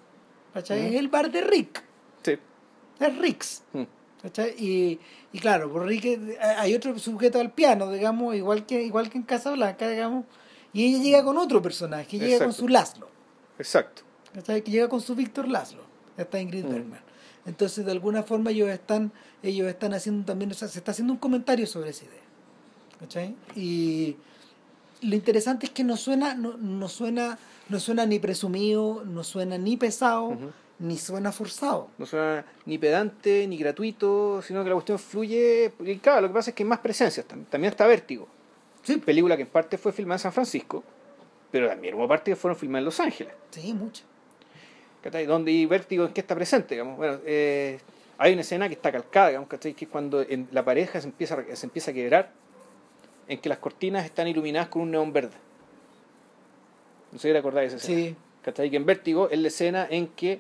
es 0.60 0.96
el 0.96 1.08
bar 1.08 1.32
de 1.32 1.42
Rick. 1.42 1.84
Sí. 2.24 2.38
Es 3.00 3.18
Rick's. 3.18 3.64
Mm. 3.74 3.84
Y, 4.58 5.00
y 5.32 5.40
claro, 5.40 5.72
por 5.72 5.86
Rick 5.86 6.06
eh, 6.06 6.38
hay 6.40 6.76
otro 6.76 6.98
sujeto 7.00 7.40
al 7.40 7.52
piano, 7.52 7.92
digamos, 7.92 8.36
igual 8.36 8.66
que, 8.66 8.82
igual 8.82 9.10
que 9.10 9.18
en 9.18 9.24
Casa 9.24 9.52
Blanca, 9.52 9.88
digamos, 9.88 10.26
y 10.74 10.86
ella 10.86 11.04
llega 11.04 11.24
con 11.24 11.38
otro 11.38 11.62
personaje, 11.62 12.20
llega 12.20 12.44
con 12.44 12.54
su 12.54 12.68
Laszlo. 12.68 13.10
Exacto. 13.58 14.04
Que 14.46 14.62
llega 14.62 14.90
con 14.90 15.02
su 15.02 15.16
Víctor 15.16 15.48
Laszlo. 15.48 15.82
Está 16.18 16.40
Ingrid 16.40 16.66
mm. 16.66 16.70
Bergman. 16.70 17.00
Entonces, 17.46 17.86
de 17.86 17.92
alguna 17.92 18.24
forma, 18.24 18.52
ellos 18.52 18.70
están, 18.70 19.12
ellos 19.42 19.68
están 19.68 19.94
haciendo 19.94 20.26
también, 20.26 20.52
o 20.52 20.54
sea, 20.54 20.68
se 20.68 20.80
está 20.80 20.92
haciendo 20.92 21.14
un 21.14 21.20
comentario 21.20 21.66
sobre 21.66 21.92
esa 21.92 22.06
idea. 22.06 22.22
¿Cachai? 23.00 23.36
Y 23.56 24.18
lo 25.02 25.16
interesante 25.16 25.68
es 25.68 25.72
que 25.72 25.84
no 25.84 25.98
suena, 25.98 26.34
no, 26.34 26.58
no 26.58 26.90
suena, 26.90 27.38
no 27.70 27.80
suena 27.80 28.06
ni 28.06 28.20
presumido, 28.20 29.04
no 29.06 29.24
suena 29.24 29.58
ni 29.58 29.78
pesado, 29.78 30.38
ni 30.80 30.98
suena 30.98 31.32
forzado. 31.32 31.90
No 31.98 32.06
suena 32.06 32.46
ni 32.66 32.78
pedante, 32.78 33.48
ni 33.48 33.58
gratuito, 33.58 34.42
sino 34.42 34.64
que 34.64 34.70
la 34.70 34.76
cuestión 34.76 35.00
fluye. 35.00 35.72
Y 35.80 35.98
claro, 35.98 36.22
lo 36.22 36.28
que 36.30 36.34
pasa 36.34 36.50
es 36.52 36.56
que 36.56 36.64
hay 36.64 36.70
más 36.70 36.80
presencias, 36.80 37.26
también 37.26 37.72
está 37.72 37.86
Vértigo. 37.88 38.28
Sí. 38.84 38.98
Película 38.98 39.36
que 39.36 39.44
en 39.44 39.50
parte 39.50 39.78
fue 39.78 39.92
filmada 39.92 40.16
en 40.16 40.20
San 40.20 40.34
Francisco, 40.34 40.84
pero 41.52 41.68
también 41.68 41.96
hubo 41.96 42.08
parte 42.08 42.32
que 42.32 42.36
fueron 42.36 42.58
filmadas 42.58 42.82
en 42.82 42.86
Los 42.86 43.00
Ángeles. 43.00 43.34
Sí, 43.52 43.74
muchas. 43.74 44.06
Donde 45.26 45.52
y 45.52 45.66
Vértigo 45.66 46.06
en 46.06 46.14
qué 46.14 46.22
está 46.22 46.36
presente, 46.36 46.76
digamos. 46.76 46.98
Bueno, 46.98 47.20
eh, 47.26 47.80
hay 48.18 48.34
una 48.34 48.42
escena 48.42 48.68
que 48.68 48.74
está 48.74 48.92
calcada, 48.92 49.30
digamos, 49.30 49.48
Que 49.48 49.70
es 49.70 49.88
cuando 49.90 50.22
en 50.22 50.48
la 50.52 50.66
pareja 50.66 51.00
se 51.00 51.08
empieza, 51.08 51.38
se 51.54 51.66
empieza 51.66 51.92
a 51.92 51.94
quebrar, 51.94 52.32
en 53.28 53.40
que 53.40 53.50
las 53.50 53.58
cortinas 53.58 54.06
están 54.06 54.28
iluminadas 54.28 54.70
con 54.70 54.84
un 54.84 54.92
neón 54.92 55.12
verde. 55.14 55.36
No 57.12 57.20
sé 57.20 57.30
si 57.30 57.34
recordáis 57.34 57.74
esa 57.74 57.78
escena. 57.78 58.10
Sí. 58.10 58.16
Que 58.44 58.78
en 58.78 58.86
Vértigo 58.86 59.30
es 59.30 59.40
la 59.40 59.48
escena 59.50 59.88
en 59.90 60.08
que 60.08 60.40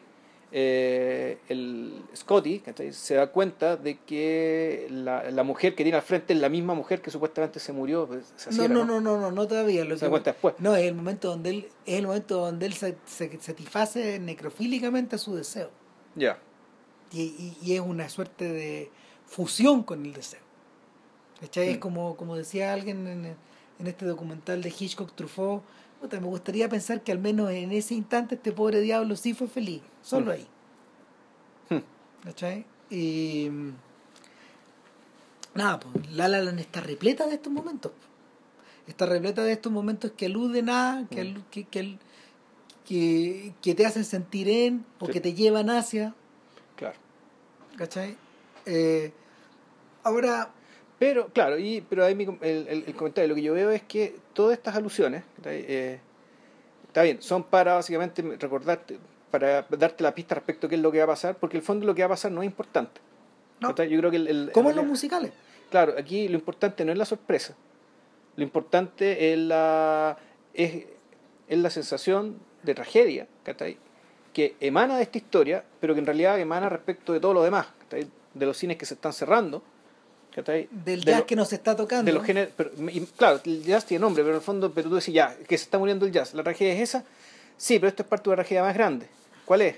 eh, 0.49 1.39
el 1.49 2.01
Scotty 2.15 2.63
se 2.91 3.15
da 3.15 3.27
cuenta 3.27 3.75
de 3.75 3.99
que 3.99 4.87
la, 4.89 5.29
la, 5.29 5.43
mujer 5.43 5.75
que 5.75 5.83
tiene 5.83 5.97
al 5.97 6.03
frente 6.03 6.33
es 6.33 6.39
la 6.39 6.47
misma 6.47 6.73
mujer 6.73 7.01
que 7.01 7.11
supuestamente 7.11 7.59
se 7.59 7.73
murió. 7.73 8.07
Pues, 8.07 8.33
no, 8.51 8.69
no, 8.69 8.85
no, 8.85 9.01
no, 9.01 9.17
no, 9.19 9.29
no, 9.29 9.47
todavía. 9.47 9.83
Lo 9.83 9.97
se 9.97 10.05
da 10.05 10.09
cuenta 10.09 10.31
después. 10.31 10.55
No, 10.59 10.73
es 10.73 10.85
el 10.85 10.95
momento 10.95 11.29
donde 11.29 11.49
él, 11.49 11.69
es 11.85 11.99
el 11.99 12.07
momento 12.07 12.37
donde 12.37 12.65
él 12.65 12.73
se, 12.73 12.95
satisface 13.05 14.19
necrofílicamente 14.19 15.17
su 15.17 15.35
deseo. 15.35 15.69
Ya. 16.15 16.39
Y, 17.11 17.55
y, 17.61 17.73
es 17.73 17.81
una 17.81 18.07
suerte 18.07 18.49
de 18.49 18.89
fusión 19.25 19.83
con 19.83 20.05
el 20.05 20.13
deseo. 20.13 20.46
Es 21.41 21.77
mm. 21.77 21.79
como, 21.79 22.15
como 22.17 22.35
decía 22.35 22.73
alguien 22.73 23.07
en, 23.07 23.35
en 23.79 23.87
este 23.87 24.05
documental 24.05 24.61
de 24.61 24.69
Hitchcock 24.69 25.13
Truffaut 25.13 25.63
me 26.01 26.19
gustaría 26.19 26.69
pensar 26.69 27.01
que 27.01 27.11
al 27.11 27.19
menos 27.19 27.51
en 27.51 27.71
ese 27.71 27.93
instante 27.95 28.35
este 28.35 28.51
pobre 28.51 28.81
diablo 28.81 29.15
sí 29.15 29.33
fue 29.33 29.47
feliz, 29.47 29.81
solo 30.01 30.31
ahí. 30.31 30.47
Hmm. 31.69 31.79
¿Cachai? 32.23 32.65
Y. 32.89 33.49
Nada, 35.55 35.79
pues 35.79 36.11
La 36.11 36.27
La 36.27 36.41
Land 36.41 36.59
está 36.59 36.81
repleta 36.81 37.25
de 37.25 37.35
estos 37.35 37.51
momentos. 37.51 37.91
Está 38.85 39.05
repleta 39.05 39.43
de 39.43 39.53
estos 39.53 39.71
momentos 39.71 40.11
que 40.15 40.27
aluden 40.27 40.69
a, 40.69 41.07
que, 41.09 41.23
hmm. 41.23 41.43
que, 41.49 41.97
que, 42.85 43.53
que, 43.61 43.75
te 43.75 43.85
hacen 43.85 44.05
sentir 44.05 44.47
en, 44.49 44.85
o 44.99 45.07
que 45.07 45.19
te 45.19 45.33
llevan 45.33 45.69
hacia. 45.69 46.13
Claro. 46.75 46.97
¿Cachai? 47.75 48.15
Eh, 48.65 49.11
ahora, 50.03 50.53
pero, 50.99 51.27
claro, 51.27 51.59
y, 51.59 51.81
pero 51.81 52.05
ahí 52.05 52.13
el, 52.41 52.67
el, 52.67 52.95
comentario, 52.95 53.29
lo 53.29 53.35
que 53.35 53.43
yo 53.43 53.53
veo 53.53 53.69
es 53.69 53.83
que 53.83 54.15
todas 54.33 54.57
estas 54.57 54.75
alusiones, 54.75 55.23
eh, 55.45 55.99
está 56.87 57.03
bien, 57.03 57.21
son 57.21 57.43
para 57.43 57.75
básicamente 57.75 58.23
recordarte, 58.39 58.97
para 59.29 59.61
darte 59.61 60.03
la 60.03 60.15
pista 60.15 60.33
respecto 60.35 60.65
a 60.65 60.69
qué 60.69 60.75
es 60.75 60.81
lo 60.81 60.91
que 60.91 60.97
va 60.97 61.03
a 61.03 61.07
pasar, 61.07 61.37
porque 61.37 61.57
el 61.57 61.63
fondo 61.63 61.85
lo 61.85 61.93
que 61.93 62.01
va 62.01 62.07
a 62.07 62.09
pasar 62.09 62.31
no 62.31 62.41
es 62.41 62.47
importante. 62.47 62.99
Yo 63.59 63.73
creo 63.75 64.09
que 64.09 64.17
el, 64.17 64.51
¿Cómo 64.53 64.71
en 64.71 64.75
los 64.75 64.85
musicales? 64.85 65.31
Claro, 65.69 65.93
aquí 65.97 66.27
lo 66.29 66.35
importante 66.35 66.83
no 66.83 66.91
es 66.91 66.97
la 66.97 67.05
sorpresa, 67.05 67.55
lo 68.35 68.43
importante 68.43 69.33
es 69.33 69.37
la, 69.37 70.17
es, 70.53 70.85
es 71.47 71.57
la 71.57 71.69
sensación 71.69 72.39
de 72.63 72.73
tragedia 72.73 73.27
que 74.33 74.55
emana 74.59 74.97
de 74.97 75.03
esta 75.03 75.17
historia, 75.17 75.63
pero 75.79 75.93
que 75.93 75.99
en 75.99 76.05
realidad 76.07 76.39
emana 76.39 76.69
respecto 76.69 77.13
de 77.13 77.19
todo 77.19 77.33
lo 77.33 77.43
demás, 77.43 77.67
de 77.89 78.45
los 78.45 78.57
cines 78.57 78.77
que 78.77 78.85
se 78.85 78.95
están 78.95 79.13
cerrando 79.13 79.63
del 80.43 81.03
jazz 81.03 81.23
que 81.23 81.35
nos 81.35 81.51
está 81.53 81.75
tocando. 81.75 82.05
De 82.05 82.13
los 82.13 83.09
claro, 83.17 83.39
el 83.43 83.63
jazz 83.63 83.85
tiene 83.85 84.01
nombre, 84.01 84.23
pero 84.23 84.35
en 84.35 84.39
el 84.39 84.43
fondo, 84.43 84.71
pero 84.71 84.89
tú 84.89 84.95
decís 84.95 85.13
ya, 85.13 85.35
que 85.35 85.57
se 85.57 85.63
está 85.63 85.77
muriendo 85.77 86.05
el 86.05 86.11
jazz. 86.11 86.33
¿La 86.33 86.43
tragedia 86.43 86.73
es 86.73 86.81
esa? 86.81 87.03
Sí, 87.57 87.79
pero 87.79 87.89
esto 87.89 88.03
es 88.03 88.09
parte 88.09 88.25
de 88.25 88.29
una 88.29 88.35
tragedia 88.37 88.63
más 88.63 88.75
grande. 88.75 89.07
¿Cuál 89.45 89.61
es? 89.61 89.75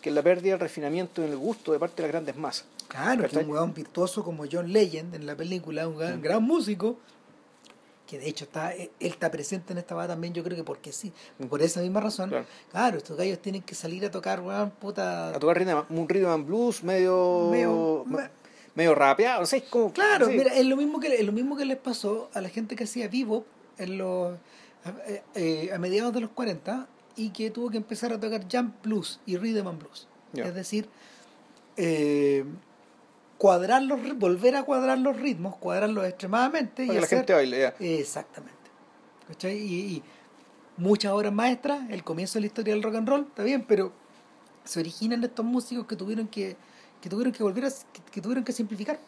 Que 0.00 0.10
la 0.10 0.22
pérdida 0.22 0.52
del 0.52 0.60
refinamiento 0.60 1.22
en 1.22 1.30
el 1.30 1.36
gusto 1.36 1.72
de 1.72 1.78
parte 1.78 1.96
de 1.96 2.02
las 2.02 2.12
grandes 2.12 2.36
masas. 2.36 2.64
Claro, 2.88 3.28
que 3.28 3.38
un 3.38 3.50
weón 3.50 3.72
virtuoso 3.72 4.24
como 4.24 4.44
John 4.50 4.72
Legend 4.72 5.14
en 5.14 5.26
la 5.26 5.34
película, 5.36 5.88
un 5.88 6.22
gran, 6.22 6.42
músico, 6.42 6.98
que 8.06 8.18
de 8.18 8.28
hecho 8.28 8.44
está, 8.44 8.74
él 8.74 8.90
está 9.00 9.30
presente 9.30 9.72
en 9.72 9.78
esta 9.78 9.94
va 9.94 10.06
también, 10.06 10.34
yo 10.34 10.42
creo 10.42 10.56
que 10.56 10.64
porque 10.64 10.92
sí, 10.92 11.12
por 11.48 11.62
esa 11.62 11.80
misma 11.80 12.00
razón. 12.00 12.32
Claro, 12.70 12.98
estos 12.98 13.16
gallos 13.16 13.38
tienen 13.40 13.62
que 13.62 13.74
salir 13.74 14.04
a 14.04 14.10
tocar, 14.10 14.40
weón, 14.40 14.70
puta. 14.70 15.30
A 15.30 15.38
tocar 15.38 15.86
un 15.88 16.08
rhythm 16.08 16.28
and 16.28 16.46
blues 16.46 16.82
medio. 16.82 17.48
medio 17.50 18.04
medio 18.74 18.94
rapeado, 18.94 19.40
no 19.40 19.46
sé, 19.46 19.62
como... 19.62 19.92
Claro, 19.92 20.28
mira, 20.28 20.54
es 20.54 20.64
lo, 20.64 20.76
mismo 20.76 21.00
que, 21.00 21.14
es 21.14 21.24
lo 21.24 21.32
mismo 21.32 21.56
que 21.56 21.64
les 21.64 21.76
pasó 21.76 22.30
a 22.34 22.40
la 22.40 22.48
gente 22.48 22.76
que 22.76 22.84
hacía 22.84 23.08
vivo 23.08 23.44
en 23.78 23.98
los, 23.98 24.34
eh, 25.06 25.22
eh, 25.34 25.70
a, 25.72 25.78
mediados 25.78 26.12
de 26.12 26.20
los 26.20 26.30
40 26.30 26.86
y 27.16 27.30
que 27.30 27.50
tuvo 27.50 27.70
que 27.70 27.76
empezar 27.76 28.12
a 28.12 28.20
tocar 28.20 28.46
jump 28.50 28.74
blues 28.82 29.20
y 29.26 29.36
rhythm 29.36 29.68
and 29.68 29.78
blues. 29.78 30.08
Es 30.34 30.54
decir, 30.54 30.88
eh, 31.76 32.44
cuadrar 33.36 33.82
los, 33.82 34.00
volver 34.16 34.56
a 34.56 34.62
cuadrar 34.62 34.98
los 34.98 35.20
ritmos, 35.20 35.56
cuadrarlos 35.56 36.06
extremadamente. 36.06 36.86
Para 36.86 36.92
y 36.92 36.94
que 36.94 37.00
la 37.00 37.06
gente 37.06 37.32
baile, 37.34 37.58
ya. 37.58 37.74
Exactamente. 37.78 38.56
Y, 39.44 39.46
y 39.46 40.02
muchas 40.78 41.12
obras 41.12 41.32
maestras, 41.32 41.90
el 41.90 42.02
comienzo 42.02 42.34
de 42.34 42.40
la 42.40 42.46
historia 42.46 42.74
del 42.74 42.82
rock 42.82 42.94
and 42.96 43.08
roll, 43.08 43.26
está 43.28 43.42
bien, 43.42 43.64
pero 43.66 43.92
se 44.64 44.80
originan 44.80 45.22
estos 45.22 45.44
músicos 45.44 45.86
que 45.86 45.96
tuvieron 45.96 46.28
que 46.28 46.56
que 47.02 47.10
tuvieron 47.10 47.32
que 47.32 47.42
volver 47.42 47.64
a, 47.66 47.70
que, 48.12 48.20
tuvieron 48.20 48.44
que 48.44 48.52
simplificar. 48.52 48.98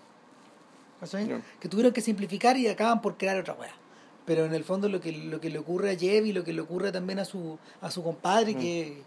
Que 1.61 1.68
tuvieron 1.68 1.92
que 1.92 2.01
simplificar 2.01 2.57
y 2.57 2.66
acaban 2.66 3.01
por 3.01 3.16
crear 3.16 3.38
otra 3.38 3.55
weá. 3.55 3.72
Pero 4.26 4.45
en 4.47 4.55
el 4.55 4.64
fondo 4.64 4.88
lo 4.88 5.01
que, 5.01 5.12
lo 5.12 5.40
que 5.40 5.49
le 5.49 5.59
ocurre 5.59 5.92
a 5.92 5.97
Jeff 5.97 6.24
y 6.26 6.32
lo 6.32 6.45
que 6.45 6.53
le 6.53 6.61
ocurre 6.61 6.90
también 6.90 7.18
a 7.20 7.24
su, 7.24 7.59
a 7.80 7.90
su 7.90 8.03
compadre, 8.03 8.55
mm. 8.55 8.59
que, 8.59 9.03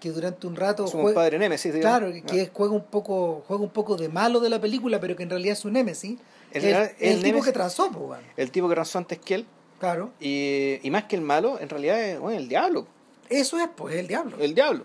que 0.00 0.10
durante 0.10 0.46
un 0.46 0.56
rato 0.56 0.88
Su 0.88 1.14
padre 1.14 1.38
Nemesis, 1.38 1.72
digamos. 1.72 1.98
Claro, 1.98 2.26
que 2.26 2.50
juega 2.52 2.74
un 2.74 2.84
poco 2.84 3.44
juega 3.46 3.62
un 3.62 3.70
poco 3.70 3.96
de 3.96 4.08
malo 4.08 4.40
de 4.40 4.48
la 4.48 4.60
película, 4.60 4.98
pero 4.98 5.14
que 5.14 5.22
en 5.22 5.30
realidad 5.30 5.52
es 5.52 5.64
un 5.64 5.74
Nemesis. 5.74 6.18
El, 6.50 6.90
el, 6.98 7.22
tipo 7.22 7.42
que 7.42 7.52
transó, 7.52 7.90
pues, 7.90 8.20
El 8.36 8.50
tipo 8.50 8.68
que 8.68 8.74
transó 8.74 8.98
antes 8.98 9.18
que 9.18 9.34
él. 9.36 9.46
Claro. 9.78 10.12
Y, 10.20 10.78
y 10.82 10.90
más 10.90 11.04
que 11.04 11.16
el 11.16 11.22
malo, 11.22 11.60
en 11.60 11.68
realidad 11.68 12.00
es 12.00 12.18
bueno, 12.18 12.38
el 12.38 12.48
diablo. 12.48 12.86
Eso 13.28 13.58
es, 13.58 13.68
pues, 13.76 13.96
el 13.96 14.06
diablo. 14.08 14.36
El 14.40 14.54
diablo. 14.54 14.84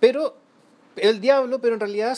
Pero 0.00 0.36
el 0.96 1.20
diablo, 1.20 1.60
pero 1.60 1.74
en 1.74 1.80
realidad 1.80 2.16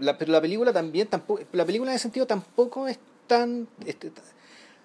la, 0.00 0.18
pero 0.18 0.32
la 0.32 0.40
película 0.40 0.72
también 0.72 1.08
tampoco 1.08 1.42
la 1.52 1.64
película 1.64 1.90
en 1.90 1.96
ese 1.96 2.04
sentido 2.04 2.26
tampoco 2.26 2.88
es 2.88 2.98
tan 3.26 3.68
este, 3.84 4.10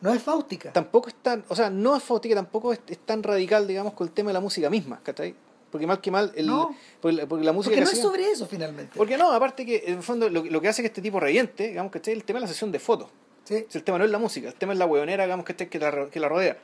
no 0.01 0.13
es 0.13 0.21
fáustica 0.21 0.71
tampoco 0.73 1.09
es 1.09 1.15
tan 1.15 1.43
o 1.47 1.55
sea 1.55 1.69
no 1.69 1.95
es 1.95 2.03
fáustica 2.03 2.35
tampoco 2.35 2.73
es, 2.73 2.79
tan 3.05 3.23
radical 3.23 3.67
digamos 3.67 3.93
con 3.93 4.07
el 4.07 4.13
tema 4.13 4.29
de 4.29 4.33
la 4.33 4.39
música 4.39 4.69
misma 4.69 4.99
¿cachai? 5.03 5.35
porque 5.71 5.87
mal 5.87 6.01
que 6.01 6.11
mal 6.11 6.31
el, 6.35 6.47
no, 6.47 6.75
porque, 6.99 7.25
la 7.43 7.53
música 7.53 7.75
porque 7.75 7.85
no 7.85 7.91
es 7.91 8.01
sobre 8.01 8.29
eso 8.29 8.45
finalmente 8.45 8.93
porque 8.95 9.17
no 9.17 9.31
aparte 9.31 9.65
que 9.65 9.83
en 9.87 9.97
el 9.97 10.03
fondo 10.03 10.29
lo, 10.29 10.43
lo 10.43 10.61
que 10.61 10.67
hace 10.67 10.81
que 10.81 10.87
este 10.87 11.01
tipo 11.01 11.19
reviente 11.19 11.69
digamos 11.69 11.95
es 11.95 12.07
el 12.07 12.23
tema 12.23 12.39
de 12.39 12.45
la 12.45 12.47
sesión 12.47 12.71
de 12.71 12.79
fotos 12.79 13.09
¿Sí? 13.43 13.65
el 13.71 13.83
tema 13.83 13.97
no 13.97 14.05
es 14.05 14.11
la 14.11 14.19
música 14.19 14.49
el 14.49 14.55
tema 14.55 14.73
es 14.73 14.79
la 14.79 14.85
hueonera 14.85 15.23
digamos 15.23 15.45
que 15.45 15.55
que 15.55 15.79
la, 15.79 16.07
que 16.09 16.19
la 16.19 16.29
rodea 16.29 16.57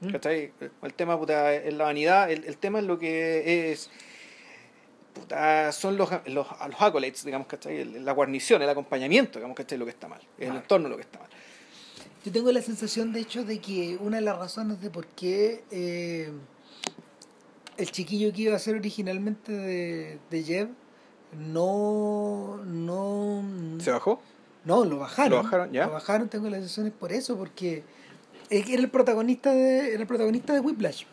¿Mm? 0.00 0.10
¿cachai? 0.10 0.52
el 0.82 0.94
tema 0.94 1.18
puta, 1.18 1.54
es 1.54 1.74
la 1.74 1.84
vanidad 1.84 2.30
el, 2.30 2.44
el 2.44 2.56
tema 2.56 2.78
es 2.78 2.84
lo 2.84 2.98
que 2.98 3.72
es 3.72 3.90
son 5.72 5.96
los, 5.96 6.10
los, 6.26 6.46
los 6.68 6.80
accolades, 6.80 7.24
digamos, 7.24 7.46
¿cachai? 7.46 7.84
La 8.00 8.12
guarnición, 8.12 8.62
el 8.62 8.68
acompañamiento, 8.68 9.38
digamos, 9.38 9.56
¿cachai? 9.56 9.78
Lo 9.78 9.84
que 9.84 9.90
está 9.90 10.08
mal, 10.08 10.20
el 10.38 10.56
entorno 10.56 10.88
lo 10.88 10.96
que 10.96 11.02
está 11.02 11.18
mal. 11.18 11.28
Yo 12.24 12.32
tengo 12.32 12.50
la 12.50 12.60
sensación, 12.60 13.12
de 13.12 13.20
hecho, 13.20 13.44
de 13.44 13.60
que 13.60 13.96
una 14.00 14.16
de 14.16 14.22
las 14.22 14.36
razones 14.36 14.80
de 14.80 14.90
por 14.90 15.06
qué 15.06 15.62
eh, 15.70 16.32
el 17.76 17.90
chiquillo 17.90 18.32
que 18.32 18.42
iba 18.42 18.56
a 18.56 18.58
ser 18.58 18.74
originalmente 18.74 19.52
de, 19.52 20.18
de 20.28 20.42
Jeb 20.42 20.68
no, 21.38 22.60
no... 22.64 23.44
¿Se 23.80 23.90
bajó? 23.90 24.20
No, 24.64 24.84
lo 24.84 24.98
bajaron. 24.98 25.38
Lo 25.38 25.42
bajaron, 25.44 25.72
ya. 25.72 25.86
Lo 25.86 25.92
bajaron, 25.92 26.28
tengo 26.28 26.50
la 26.50 26.56
sensación 26.58 26.90
por 26.90 27.12
eso, 27.12 27.36
porque 27.36 27.84
era 28.50 28.82
el 28.82 28.90
protagonista 28.90 29.52
de, 29.52 29.92
era 29.92 30.00
el 30.00 30.06
protagonista 30.06 30.52
de 30.52 30.60
Whiplash. 30.60 31.04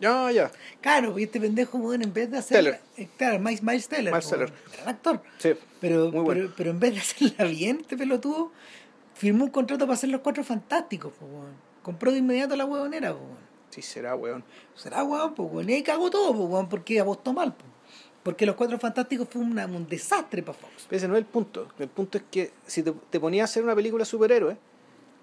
Ya, 0.00 0.32
ya. 0.32 0.50
Claro, 0.80 1.08
porque 1.10 1.24
este 1.24 1.40
pendejo, 1.40 1.78
bueno, 1.78 2.04
en 2.04 2.12
vez 2.12 2.30
de 2.30 2.38
hacer. 2.38 2.56
Teller. 2.56 2.80
Eh, 2.96 3.08
claro, 3.18 3.38
Miles, 3.38 3.62
Miles 3.62 3.88
Teller. 3.88 4.12
Miles 4.12 4.30
Teller. 4.30 4.52
Era 4.72 4.90
actor. 4.90 5.22
Sí. 5.38 5.52
Pero, 5.80 6.10
muy 6.10 6.22
bueno. 6.22 6.26
pero, 6.26 6.54
pero, 6.56 6.70
en 6.70 6.80
vez 6.80 6.94
de 6.94 7.00
hacerla 7.00 7.44
bien, 7.44 7.78
este 7.82 7.96
pelotudo 7.96 8.50
firmó 9.14 9.44
un 9.44 9.50
contrato 9.50 9.84
para 9.84 9.94
hacer 9.94 10.08
los 10.08 10.22
cuatro 10.22 10.42
fantásticos, 10.42 11.12
pues, 11.18 11.30
Compró 11.82 12.12
de 12.12 12.18
inmediato 12.18 12.56
la 12.56 12.64
huevonera, 12.64 13.12
pues, 13.12 13.24
Sí, 13.70 13.82
será, 13.82 14.14
weón. 14.14 14.42
Será, 14.74 15.04
weón, 15.04 15.34
pues, 15.34 15.68
Y 15.68 15.72
ahí 15.74 15.82
cagó 15.82 16.10
todo, 16.10 16.34
pues, 16.34 16.48
weón, 16.48 16.68
porque 16.68 16.98
apostó 16.98 17.32
mal, 17.32 17.54
pues. 17.54 17.70
Porque 18.22 18.44
Los 18.44 18.54
Cuatro 18.54 18.78
Fantásticos 18.78 19.28
fue 19.30 19.40
una, 19.40 19.64
un 19.64 19.88
desastre 19.88 20.42
para 20.42 20.58
Fox. 20.58 20.86
Pero 20.88 20.96
ese 20.98 21.08
no 21.08 21.14
es 21.14 21.20
el 21.20 21.26
punto. 21.26 21.68
El 21.78 21.88
punto 21.88 22.18
es 22.18 22.24
que 22.30 22.52
si 22.66 22.82
te, 22.82 22.92
te 22.92 23.18
ponías 23.18 23.42
a 23.42 23.50
hacer 23.50 23.62
una 23.62 23.74
película 23.74 24.02
de 24.02 24.06
superhéroes, 24.06 24.58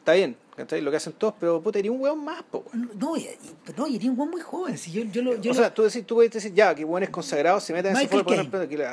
está 0.08 0.14
bien, 0.14 0.38
lo 0.86 0.90
que 0.92 0.98
hacen 0.98 1.14
todos, 1.14 1.34
pero 1.38 1.62
puta, 1.62 1.80
iría 1.80 1.92
un 1.92 2.00
weón 2.00 2.24
más, 2.24 2.42
po, 2.44 2.64
No, 2.96 3.18
y, 3.18 3.28
no, 3.76 3.88
iría 3.88 4.10
un 4.10 4.18
weón 4.18 4.32
muy 4.32 4.42
joven. 4.42 4.78
Si 4.78 4.90
yo, 4.92 5.04
yo 5.04 5.22
lo, 5.22 5.36
yo 5.42 5.52
o 5.52 5.54
sea, 5.54 5.74
tú, 5.74 5.84
decís, 5.84 6.06
tú 6.06 6.16
puedes 6.16 6.32
decir, 6.32 6.54
ya, 6.54 6.74
que 6.74 6.86
weón 6.86 7.04
es 7.04 7.10
consagrado, 7.10 7.60
se 7.60 7.74
meten 7.74 7.92
en 7.92 7.98
ese 7.98 8.08
fuego. 8.08 8.32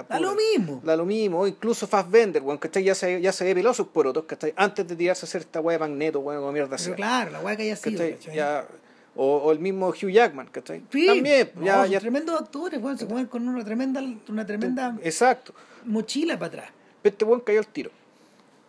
Da 0.08 0.18
lo 0.18 0.34
mismo. 0.34 0.80
Da 0.82 0.96
lo 0.96 1.06
mismo. 1.06 1.40
O 1.40 1.46
incluso 1.46 1.86
Fassbender, 1.86 2.42
weón, 2.42 2.58
que 2.58 2.82
ya 2.82 2.96
se, 2.96 3.20
ya 3.20 3.32
se 3.32 3.44
ve 3.44 3.54
pelado 3.54 3.74
sus 3.74 3.86
porotos, 3.86 4.24
que 4.24 4.52
antes 4.56 4.88
de 4.88 4.96
tirarse 4.96 5.24
a 5.24 5.28
hacer 5.28 5.42
esta 5.42 5.60
weá 5.60 5.78
de 5.78 5.80
magneto, 5.80 6.18
weón, 6.18 6.40
como 6.40 6.52
mierda 6.52 6.76
claro, 6.96 7.30
la 7.30 7.40
weá 7.40 7.56
que 7.56 7.62
haya 7.62 7.76
sido. 7.76 8.04
Ya, 8.34 8.66
o, 9.14 9.36
o, 9.36 9.52
el 9.52 9.60
mismo 9.60 9.90
Hugh 9.90 10.10
Jackman, 10.10 10.48
¿cachai? 10.48 10.82
Sí, 10.90 11.06
También, 11.06 11.52
ya, 11.62 11.86
ya. 11.86 12.00
tremendos 12.00 12.40
actores, 12.40 12.82
weón, 12.82 12.98
se 12.98 13.06
juegan 13.06 13.26
con 13.26 13.46
una 13.46 13.64
tremenda, 13.64 14.02
una 14.28 14.44
tremenda 14.44 14.98
Exacto. 15.02 15.54
mochila 15.84 16.36
para 16.36 16.48
atrás. 16.48 16.70
Pero 17.00 17.12
este 17.12 17.24
weón 17.24 17.40
cayó 17.40 17.60
al 17.60 17.68
tiro. 17.68 17.90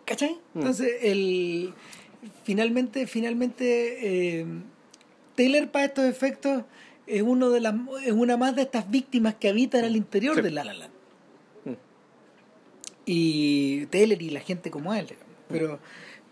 ¿Cachai? 0.04 0.38
Mm. 0.54 0.58
Entonces, 0.60 0.92
el 1.02 1.74
finalmente, 2.44 3.06
finalmente 3.06 4.40
eh, 4.40 4.46
Taylor 5.34 5.68
para 5.68 5.86
estos 5.86 6.04
efectos 6.04 6.64
es 7.06 7.22
uno 7.22 7.50
de 7.50 7.60
las 7.60 7.74
es 8.04 8.12
una 8.12 8.36
más 8.36 8.56
de 8.56 8.62
estas 8.62 8.90
víctimas 8.90 9.34
que 9.36 9.48
habitan 9.48 9.84
al 9.84 9.96
interior 9.96 10.42
de 10.42 10.50
La 10.50 10.64
La 10.64 10.74
Land. 10.74 10.92
Mm. 11.64 11.72
Y 13.06 13.86
Taylor 13.86 14.20
y 14.20 14.30
la 14.30 14.40
gente 14.40 14.70
como 14.70 14.92
él, 14.94 15.08
pero 15.48 15.78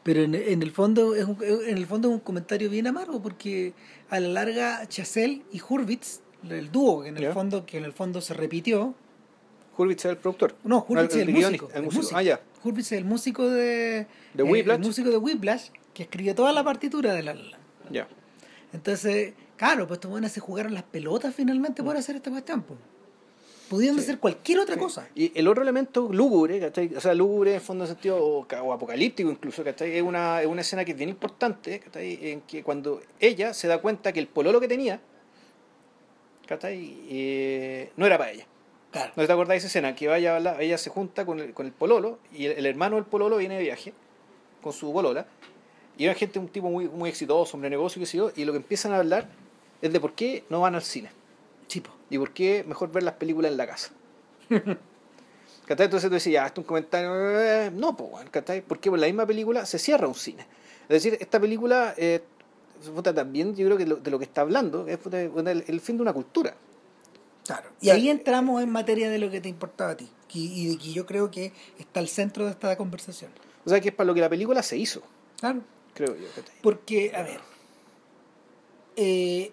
pero 0.02 0.22
en, 0.22 0.34
el 0.34 0.70
fondo 0.70 1.14
es 1.14 1.24
un, 1.24 1.38
en 1.42 1.78
el 1.78 1.86
fondo 1.86 2.08
es 2.08 2.14
un 2.14 2.20
comentario 2.20 2.68
bien 2.68 2.86
amargo 2.86 3.22
porque 3.22 3.72
a 4.10 4.20
la 4.20 4.28
larga 4.28 4.86
Chazelle 4.86 5.42
y 5.50 5.62
Hurwitz, 5.66 6.20
el 6.48 6.70
dúo 6.70 7.02
que 7.02 7.08
en 7.08 7.16
el 7.16 7.32
fondo 7.32 7.64
que 7.64 7.78
en 7.78 7.84
el 7.84 7.94
fondo 7.94 8.20
se 8.20 8.34
repitió 8.34 8.94
Hurwitz 9.76 10.04
es 10.04 10.10
el 10.12 10.16
productor. 10.18 10.54
No, 10.64 10.84
Hurwitz 10.86 11.16
es 11.16 11.22
el, 11.26 11.34
músico. 11.34 11.70
El 11.74 11.82
músico. 11.84 12.08
Ah, 12.16 12.22
ya. 12.22 12.40
Hurwitz 12.62 12.92
es 12.92 12.98
el 12.98 13.04
músico 13.04 13.48
de, 13.48 14.06
de 14.34 14.42
Whiplash. 14.42 14.76
el 14.76 14.86
músico 14.86 15.10
de 15.10 15.16
Whiplash 15.16 15.68
que 15.94 16.02
escribió 16.02 16.34
toda 16.34 16.52
la 16.52 16.62
partitura 16.62 17.14
de 17.14 17.22
la 17.22 17.36
Ya. 17.90 18.06
Entonces, 18.72 19.34
claro, 19.56 19.86
pues 19.86 19.98
estos 19.98 20.10
buenos 20.10 20.32
se 20.32 20.40
jugaron 20.40 20.74
las 20.74 20.82
pelotas 20.82 21.34
finalmente 21.34 21.82
por 21.82 21.96
hacer 21.96 22.16
este 22.16 22.30
cuestión. 22.30 22.64
Pudiendo 23.68 24.02
hacer 24.02 24.18
cualquier 24.18 24.58
otra 24.58 24.76
cosa. 24.76 25.08
Y 25.14 25.32
el 25.38 25.48
otro 25.48 25.62
elemento 25.62 26.12
lúgubre, 26.12 26.60
¿cachai? 26.60 26.94
O 26.94 27.00
sea, 27.00 27.14
lúgubre 27.14 27.54
en 27.54 27.60
fondo 27.60 27.84
de 27.84 27.88
sentido, 27.92 28.18
o, 28.18 28.72
apocalíptico 28.72 29.30
incluso, 29.30 29.64
¿cachai? 29.64 29.96
Es 29.96 30.02
una, 30.02 30.42
es 30.42 30.48
una 30.48 30.60
escena 30.60 30.84
que 30.84 30.90
es 30.90 30.98
bien 30.98 31.08
importante, 31.08 31.78
¿cachai? 31.80 32.18
En 32.30 32.40
que 32.42 32.62
cuando 32.62 33.00
ella 33.20 33.54
se 33.54 33.68
da 33.68 33.78
cuenta 33.78 34.12
que 34.12 34.20
el 34.20 34.26
pololo 34.26 34.60
que 34.60 34.68
tenía, 34.68 35.00
¿cachai? 36.46 36.98
Eh, 37.08 37.92
no 37.96 38.06
era 38.06 38.18
para 38.18 38.32
ella. 38.32 38.46
Claro. 38.90 39.12
¿No 39.16 39.26
te 39.26 39.32
acordás 39.32 39.54
de 39.54 39.56
esa 39.56 39.66
escena? 39.68 39.94
Que 39.94 40.08
vaya, 40.08 40.38
ella 40.60 40.78
se 40.78 40.90
junta 40.90 41.24
con 41.24 41.40
el, 41.40 41.54
con 41.54 41.66
el 41.66 41.72
pololo 41.72 42.18
y 42.32 42.46
el, 42.46 42.52
el 42.52 42.66
hermano 42.66 42.96
del 42.96 43.06
pololo 43.06 43.38
viene 43.38 43.56
de 43.56 43.62
viaje 43.62 43.94
con 44.62 44.72
su 44.72 44.92
polola 44.92 45.26
y 45.96 46.04
era 46.04 46.14
gente, 46.14 46.38
un 46.38 46.48
tipo 46.48 46.68
muy, 46.68 46.88
muy 46.88 47.08
exitoso, 47.08 47.56
hombre 47.56 47.70
de 47.70 47.76
negocio, 47.76 48.00
qué 48.00 48.06
sé 48.06 48.18
yo, 48.18 48.32
y 48.34 48.44
lo 48.44 48.52
que 48.52 48.58
empiezan 48.58 48.92
a 48.92 48.98
hablar 48.98 49.28
es 49.80 49.92
de 49.92 50.00
por 50.00 50.14
qué 50.14 50.44
no 50.48 50.60
van 50.60 50.74
al 50.74 50.82
cine. 50.82 51.10
Chipo. 51.68 51.90
Y 52.10 52.18
por 52.18 52.32
qué 52.32 52.64
mejor 52.66 52.90
ver 52.90 53.02
las 53.02 53.14
películas 53.14 53.52
en 53.52 53.56
la 53.56 53.66
casa. 53.66 53.90
Entonces 55.68 56.02
tú 56.02 56.10
decías, 56.10 56.32
ya, 56.32 56.46
esto 56.46 56.60
es 56.60 56.64
un 56.64 56.68
comentario. 56.68 57.40
Eh, 57.40 57.70
no, 57.70 57.96
pues, 57.96 58.28
¿cachai? 58.30 58.60
Porque 58.60 58.90
por 58.90 58.98
la 58.98 59.06
misma 59.06 59.24
película 59.24 59.64
se 59.64 59.78
cierra 59.78 60.06
un 60.06 60.14
cine. 60.14 60.46
Es 60.82 61.02
decir, 61.02 61.16
esta 61.20 61.40
película 61.40 61.94
eh, 61.96 62.22
también 63.14 63.54
yo 63.54 63.64
creo 63.66 63.78
que 63.78 63.86
de 63.86 64.10
lo 64.10 64.18
que 64.18 64.24
está 64.24 64.42
hablando 64.42 64.86
es 64.86 64.98
el, 65.06 65.80
fin 65.80 65.96
de 65.96 66.02
una 66.02 66.12
cultura. 66.12 66.54
Claro. 67.46 67.70
Y 67.80 67.90
ahí 67.90 68.10
entramos 68.10 68.62
en 68.62 68.70
materia 68.70 69.08
de 69.08 69.18
lo 69.18 69.30
que 69.30 69.40
te 69.40 69.48
importaba 69.48 69.92
a 69.92 69.96
ti. 69.96 70.08
Y, 70.34 70.68
de 70.68 70.78
que 70.78 70.92
yo 70.92 71.06
creo 71.06 71.30
que 71.30 71.52
está 71.78 72.00
al 72.00 72.08
centro 72.08 72.44
de 72.44 72.50
esta 72.50 72.76
conversación. 72.76 73.30
O 73.64 73.70
sea, 73.70 73.80
que 73.80 73.90
es 73.90 73.94
para 73.94 74.06
lo 74.06 74.14
que 74.14 74.20
la 74.20 74.28
película 74.28 74.62
se 74.62 74.76
hizo. 74.76 75.02
Claro 75.38 75.62
creo 75.94 76.16
yo. 76.16 76.26
Porque, 76.62 77.14
a 77.14 77.22
ver, 77.22 77.40
eh, 78.96 79.52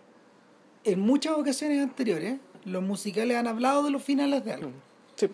en 0.84 1.00
muchas 1.00 1.38
ocasiones 1.38 1.82
anteriores, 1.82 2.40
los 2.66 2.84
musicales 2.84 3.38
han 3.38 3.48
hablado 3.48 3.84
de 3.84 3.92
los 3.92 4.04
finales 4.04 4.44
de 4.44 4.54
algo. 4.54 4.70
Mm, 4.70 4.74
sí. 5.16 5.30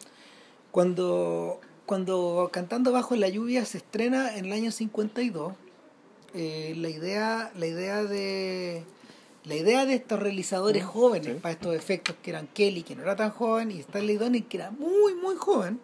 Cuando, 0.71 1.59
cuando 1.85 2.49
Cantando 2.51 2.91
Bajo 2.91 3.15
la 3.15 3.29
Lluvia 3.29 3.65
se 3.65 3.79
estrena 3.79 4.37
en 4.37 4.45
el 4.45 4.53
año 4.53 4.71
52, 4.71 5.53
eh, 6.33 6.75
la 6.77 6.89
idea, 6.89 7.51
la 7.55 7.65
idea 7.65 8.03
de 8.03 8.83
la 9.45 9.55
idea 9.55 9.85
de 9.85 9.93
estos 9.95 10.19
realizadores 10.19 10.83
mm, 10.83 10.87
jóvenes 10.87 11.41
para 11.41 11.53
estos 11.53 11.73
efectos 11.73 12.15
que 12.21 12.31
eran 12.31 12.47
Kelly, 12.47 12.83
que 12.83 12.95
no 12.95 13.03
era 13.03 13.15
tan 13.15 13.31
joven, 13.31 13.71
y 13.71 13.79
Stanley 13.79 14.17
Donen, 14.17 14.43
que 14.43 14.57
era 14.57 14.71
muy, 14.71 15.15
muy 15.15 15.35
joven, 15.35 15.79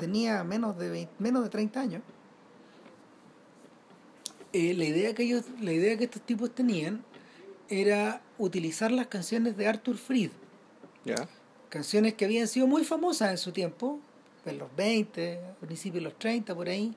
tenía 0.00 0.42
menos 0.42 0.76
de, 0.76 1.08
menos 1.18 1.44
de 1.44 1.50
30 1.50 1.80
años, 1.80 2.02
eh, 4.52 4.74
la 4.74 4.84
idea 4.84 5.14
que 5.14 5.22
ellos, 5.22 5.44
la 5.60 5.72
idea 5.72 5.96
que 5.96 6.04
estos 6.04 6.22
tipos 6.22 6.52
tenían 6.54 7.04
era 7.68 8.20
utilizar 8.38 8.90
las 8.90 9.06
canciones 9.06 9.56
de 9.56 9.68
Arthur 9.68 9.96
Fried. 9.96 10.30
Canciones 11.68 12.14
que 12.14 12.24
habían 12.24 12.48
sido 12.48 12.66
muy 12.66 12.84
famosas 12.84 13.30
en 13.30 13.38
su 13.38 13.52
tiempo, 13.52 14.00
en 14.44 14.58
los 14.58 14.74
20, 14.74 15.38
a 15.38 15.66
principios 15.66 16.02
de 16.02 16.10
los 16.10 16.18
30, 16.18 16.52
por 16.54 16.68
ahí, 16.68 16.92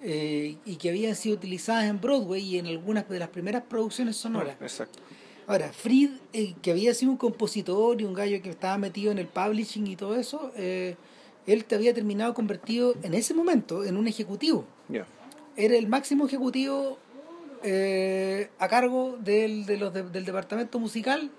eh, 0.00 0.56
y 0.64 0.76
que 0.76 0.88
habían 0.88 1.14
sido 1.14 1.36
utilizadas 1.36 1.84
en 1.84 2.00
Broadway 2.00 2.42
y 2.42 2.58
en 2.58 2.66
algunas 2.66 3.06
de 3.08 3.18
las 3.18 3.28
primeras 3.28 3.62
producciones 3.64 4.16
sonoras. 4.16 4.56
Exacto. 4.60 4.98
Ahora, 5.46 5.72
Fried, 5.72 6.10
eh, 6.32 6.54
que 6.62 6.70
había 6.70 6.94
sido 6.94 7.12
un 7.12 7.18
compositor 7.18 8.00
y 8.00 8.04
un 8.04 8.14
gallo 8.14 8.40
que 8.40 8.50
estaba 8.50 8.78
metido 8.78 9.12
en 9.12 9.18
el 9.18 9.26
publishing 9.26 9.86
y 9.86 9.96
todo 9.96 10.16
eso, 10.16 10.50
él 10.56 11.64
te 11.66 11.74
había 11.74 11.92
terminado 11.92 12.32
convertido 12.32 12.94
en 13.02 13.12
ese 13.12 13.34
momento 13.34 13.84
en 13.84 13.96
un 13.96 14.08
ejecutivo 14.08 14.64
era 15.56 15.76
el 15.76 15.88
máximo 15.88 16.26
ejecutivo 16.26 16.98
eh, 17.62 18.50
a 18.58 18.68
cargo 18.68 19.16
del, 19.20 19.66
de 19.66 19.76
los 19.78 19.92
del 19.92 20.24
departamento 20.24 20.78
musical 20.78 21.30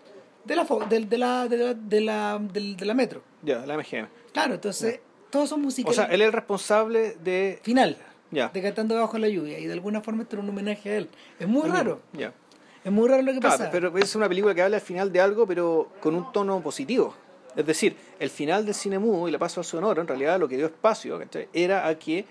de 0.46 0.56
la 0.56 0.66
del, 0.90 1.10
de 1.10 1.18
la 1.18 1.48
de 1.48 1.58
la 1.58 1.74
de 1.74 2.02
la, 2.02 2.40
de 2.42 2.86
la 2.86 2.94
metro. 2.94 3.22
Ya 3.44 3.66
la 3.66 3.78
MGM 3.78 4.08
claro 4.34 4.56
entonces 4.56 5.00
todos 5.30 5.50
son 5.50 5.62
musicales. 5.62 5.98
O 5.98 6.02
sea 6.02 6.14
él 6.14 6.22
es 6.22 6.28
el 6.28 6.34
responsable 6.34 7.16
de 7.24 7.60
final 7.62 7.98
ya. 8.32 8.50
de 8.50 8.62
cantando 8.62 8.96
bajo 8.96 9.18
la 9.18 9.30
lluvia 9.30 9.60
y 9.60 9.66
de 9.66 9.74
alguna 9.74 10.02
forma 10.02 10.24
esto 10.24 10.36
era 10.36 10.44
un 10.44 10.50
homenaje 10.50 10.90
a 10.90 10.98
él. 10.98 11.10
Es 11.40 11.48
muy 11.48 11.70
raro. 11.70 12.02
ya. 12.14 12.34
Es 12.84 12.92
muy 12.92 13.10
raro 13.10 13.22
lo 13.22 13.34
que 13.34 13.40
claro, 13.40 13.58
pasa. 13.58 13.70
pero 13.72 13.98
es 13.98 14.16
una 14.16 14.30
película 14.30 14.56
que 14.56 14.62
habla 14.62 14.78
al 14.78 14.82
final 14.82 15.12
de 15.12 15.20
algo 15.20 15.46
pero 15.46 15.90
con 16.00 16.16
un 16.16 16.32
tono 16.32 16.62
positivo. 16.62 17.14
Es 17.56 17.66
decir, 17.66 17.96
el 18.20 18.30
final 18.30 18.66
del 18.66 18.76
cine 18.76 19.00
mudo 19.00 19.28
y 19.28 19.32
la 19.32 19.40
paso 19.40 19.60
al 19.60 19.66
sonoro, 19.66 20.00
en 20.00 20.08
realidad 20.08 20.40
lo 20.40 20.48
que 20.48 20.58
dio 20.58 20.68
espacio 20.68 21.18
¿cachai? 21.20 21.50
era 21.54 21.88
a 21.88 21.98
que 21.98 22.26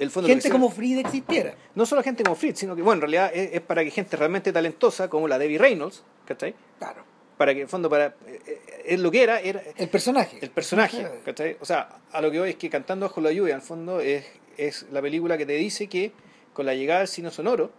el 0.00 0.10
fondo 0.10 0.28
gente 0.28 0.48
como 0.50 0.70
Fried 0.70 0.98
existiera. 0.98 1.54
No 1.74 1.84
solo 1.84 2.02
gente 2.02 2.24
como 2.24 2.34
Fried, 2.34 2.56
sino 2.56 2.74
que, 2.74 2.80
bueno, 2.80 2.96
en 2.96 3.00
realidad 3.02 3.30
es, 3.34 3.50
es, 3.52 3.60
para 3.60 3.84
que 3.84 3.90
gente 3.90 4.16
realmente 4.16 4.50
talentosa, 4.50 5.10
como 5.10 5.28
la 5.28 5.38
Debbie 5.38 5.58
Reynolds, 5.58 6.02
¿cachai? 6.24 6.54
Claro. 6.78 7.04
Para 7.36 7.54
que, 7.54 7.60
en 7.60 7.68
fondo, 7.68 7.90
para. 7.90 8.14
Es 8.84 8.98
lo 8.98 9.10
que 9.10 9.22
era. 9.22 9.40
era 9.40 9.62
el 9.76 9.88
personaje. 9.90 10.38
El 10.40 10.50
personaje, 10.50 11.06
¿cachai? 11.24 11.58
O 11.60 11.66
sea, 11.66 12.00
a 12.12 12.20
lo 12.22 12.30
que 12.30 12.38
voy 12.38 12.50
es 12.50 12.56
que 12.56 12.70
Cantando 12.70 13.06
bajo 13.06 13.20
la 13.20 13.30
lluvia, 13.30 13.52
en 13.52 13.60
el 13.60 13.66
fondo, 13.66 14.00
es, 14.00 14.24
es 14.56 14.86
la 14.90 15.02
película 15.02 15.36
que 15.36 15.44
te 15.44 15.52
dice 15.52 15.86
que 15.86 16.12
con 16.54 16.64
la 16.64 16.74
llegada 16.74 17.00
del 17.00 17.08
cine 17.08 17.30
sonoro, 17.30 17.70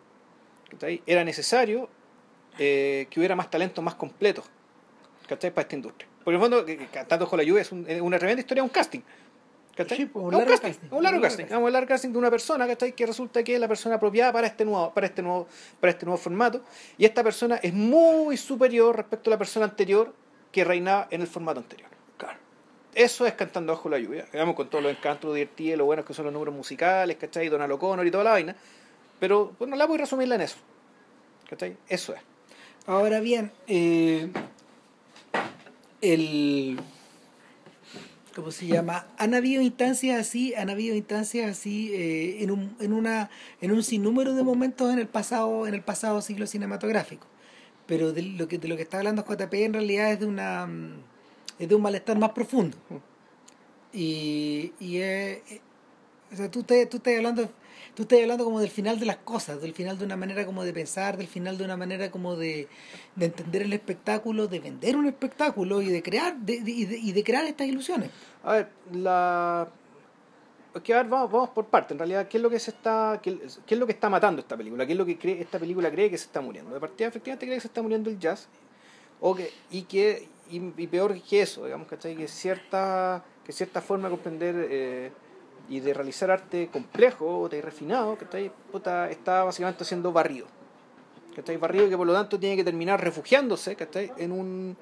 ¿cachai? 0.70 1.02
Era 1.08 1.24
necesario 1.24 1.90
eh, 2.60 3.08
que 3.10 3.20
hubiera 3.20 3.36
más 3.36 3.50
talentos 3.50 3.84
más 3.84 3.96
completos, 3.96 4.46
¿cachai? 5.28 5.52
Para 5.52 5.64
esta 5.64 5.76
industria. 5.76 6.08
Porque 6.24 6.38
en 6.38 6.44
el 6.44 6.50
fondo, 6.50 6.88
Cantando 6.92 7.26
bajo 7.26 7.36
la 7.36 7.44
lluvia 7.44 7.64
es 7.64 7.72
un, 7.72 7.88
una 8.02 8.20
tremenda 8.20 8.42
historia, 8.42 8.62
un 8.62 8.70
casting. 8.70 9.02
¿Cachai? 9.76 9.98
Sí, 9.98 10.06
pues, 10.06 10.26
un, 10.26 10.32
largo 10.32 10.50
casting, 10.50 10.70
casting, 10.70 10.88
un 10.92 11.04
largo 11.04 11.22
casting. 11.22 11.46
Vamos 11.50 11.68
a 11.68 11.72
largo 11.72 11.88
casting 11.88 12.10
de 12.12 12.18
una 12.18 12.30
persona, 12.30 12.68
¿cachai? 12.68 12.94
Que 12.94 13.06
resulta 13.06 13.44
que 13.44 13.56
es 13.56 13.60
la 13.60 13.68
persona 13.68 13.96
apropiada 13.96 14.32
para 14.34 14.48
este 14.48 14.66
nuevo, 14.66 14.94
para 14.94 15.08
este 15.08 15.22
nuevo, 15.22 15.48
para 15.80 15.92
este 15.92 16.06
nuevo 16.06 16.18
formato. 16.18 16.62
Y 16.98 17.06
esta 17.06 17.24
persona 17.24 17.56
es 17.58 17.74
muy 17.74 18.38
superior 18.38 18.96
respecto 18.96 19.30
a 19.30 19.32
la 19.32 19.38
persona 19.38 19.66
anterior 19.66 20.14
que 20.52 20.64
reinaba 20.64 21.08
en 21.12 21.22
el 21.22 21.28
formato 21.28 21.60
anterior. 21.60 21.90
Claro. 22.18 22.38
Eso 22.94 23.26
es 23.26 23.34
Cantando 23.34 23.74
bajo 23.74 23.90
la 23.90 24.00
lluvia. 24.00 24.26
Digamos, 24.32 24.56
con 24.56 24.70
todos 24.70 24.84
los 24.84 24.92
encantos, 24.92 25.30
lo 25.30 25.34
divertidos, 25.34 25.78
lo 25.78 25.86
buenos 25.86 26.06
que 26.06 26.14
son 26.14 26.26
los 26.26 26.34
números 26.34 26.54
musicales, 26.54 27.18
¿cachai? 27.18 27.50
Donald 27.50 27.72
O'Connor 27.74 28.06
y 28.06 28.12
toda 28.12 28.24
la 28.24 28.32
vaina. 28.32 28.56
Pero 29.20 29.54
bueno, 29.58 29.76
la 29.76 29.86
voy 29.86 29.98
a 29.98 30.02
resumirla 30.02 30.36
en 30.36 30.42
eso. 30.42 30.58
¿Cachai? 31.50 31.78
Eso 31.88 32.14
es. 32.14 32.22
Ahora 32.88 33.20
bien, 33.20 33.52
eh, 33.68 34.32
el 36.02 36.80
¿cómo 38.36 38.52
se 38.52 38.68
llama? 38.68 39.08
Han 39.18 39.34
habido 39.34 39.62
instancias 39.62 40.20
así, 40.20 40.54
han 40.56 40.70
habido 40.70 40.96
instancias 40.96 41.50
así 41.50 41.94
eh, 41.94 42.44
en, 42.44 42.52
un, 42.52 42.76
en, 42.80 42.94
una, 42.94 43.30
en 43.62 43.72
un 43.72 43.84
sinnúmero 43.84 44.34
de 44.34 44.44
momentos 44.44 44.92
en 44.92 45.00
el 45.00 45.08
pasado, 45.08 45.68
en 45.68 45.74
el 45.74 45.82
pasado 45.82 46.22
siglo 46.22 46.48
cinematográfico. 46.48 47.28
Pero 47.86 48.14
de 48.14 48.22
lo 48.22 48.48
que, 48.48 48.58
de 48.58 48.68
lo 48.68 48.76
que 48.76 48.84
está 48.84 48.98
hablando 48.98 49.26
JP 49.26 49.54
en 49.54 49.74
realidad 49.74 50.12
es 50.12 50.20
de 50.20 50.26
una 50.26 50.70
es 51.62 51.70
de 51.70 51.76
un 51.76 51.82
malestar 51.82 52.18
más 52.18 52.32
profundo. 52.32 52.76
Y, 53.94 54.74
y 54.80 54.98
es, 54.98 55.40
o 56.32 56.36
sea, 56.36 56.50
tú, 56.50 56.64
te, 56.64 56.86
tú 56.88 56.98
estás 56.98 57.16
hablando 57.18 57.50
tú 57.96 58.04
estás 58.04 58.20
hablando 58.22 58.44
como 58.44 58.60
del 58.60 58.70
final 58.70 59.00
de 59.00 59.06
las 59.06 59.18
cosas, 59.18 59.62
del 59.62 59.74
final 59.74 59.98
de 59.98 60.06
una 60.06 60.16
manera 60.16 60.46
como 60.46 60.64
de 60.64 60.74
pensar, 60.74 61.18
del 61.18 61.28
final 61.28 61.58
de 61.58 61.66
una 61.66 61.78
manera 61.78 62.12
como 62.12 62.36
de, 62.36 62.68
de 63.16 63.26
entender 63.26 63.64
el 63.64 63.74
espectáculo, 63.74 64.48
de 64.48 64.60
vender 64.60 64.96
un 64.96 65.08
espectáculo 65.08 65.82
y 65.82 65.90
de 65.90 66.02
crear 66.02 66.38
de, 66.38 66.62
de, 66.62 66.72
y, 66.72 67.12
de, 67.12 67.24
crear 67.24 67.46
estas 67.46 67.68
ilusiones. 67.68 68.10
A 68.44 68.54
ver, 68.54 68.70
la 68.92 69.68
que 70.84 70.94
a 70.94 70.98
ver, 70.98 71.08
vamos, 71.08 71.30
vamos 71.30 71.50
por 71.50 71.66
parte. 71.66 71.94
En 71.94 72.00
realidad, 72.00 72.28
¿qué 72.30 72.38
es 72.38 72.44
lo 72.44 72.50
que 72.50 72.60
se 72.60 72.72
está, 72.72 73.20
qué, 73.22 73.38
qué, 73.66 73.76
es 73.76 73.80
lo 73.80 73.86
que 73.86 73.92
está 73.92 74.10
matando 74.10 74.40
esta 74.40 74.56
película? 74.56 74.86
¿Qué 74.86 74.94
es 74.94 74.98
lo 74.98 75.06
que 75.06 75.18
cree, 75.18 75.42
esta 75.42 75.60
película 75.60 75.92
cree 75.92 76.10
que 76.10 76.18
se 76.18 76.26
está 76.26 76.40
muriendo? 76.40 76.74
De 76.74 76.80
partida, 76.80 77.10
efectivamente 77.10 77.46
cree 77.46 77.58
que 77.58 77.62
se 77.62 77.68
está 77.68 77.82
muriendo 77.82 78.10
el 78.10 78.18
jazz, 78.18 78.48
o 79.20 79.36
que, 79.36 79.52
y 79.70 79.82
que 79.84 80.30
y, 80.50 80.62
y 80.78 80.88
peor 80.88 81.20
que 81.22 81.42
eso, 81.42 81.66
digamos, 81.66 81.88
¿cachai? 81.88 82.16
Que 82.16 82.28
cierta, 82.28 83.24
que 83.44 83.52
cierta 83.52 83.82
forma 83.82 84.08
de 84.08 84.12
comprender 84.12 84.68
eh, 84.70 85.12
y 85.70 85.80
de 85.80 85.94
realizar 85.94 86.32
arte 86.32 86.70
complejo, 86.72 87.48
de 87.50 87.62
refinado, 87.62 88.18
que 88.18 88.26
está, 88.26 89.10
está 89.10 89.44
básicamente 89.44 89.86
siendo 89.86 90.12
barrido. 90.12 90.48
Que 91.34 91.42
está 91.42 91.58
barrido 91.58 91.88
y 91.88 91.90
que 91.90 91.98
por 91.98 92.08
lo 92.08 92.14
tanto 92.14 92.40
tiene 92.40 92.56
que 92.56 92.64
terminar 92.64 93.02
refugiándose 93.02 93.76
que 93.76 93.86
está 93.86 94.02
en 94.02 94.32
un 94.32 94.78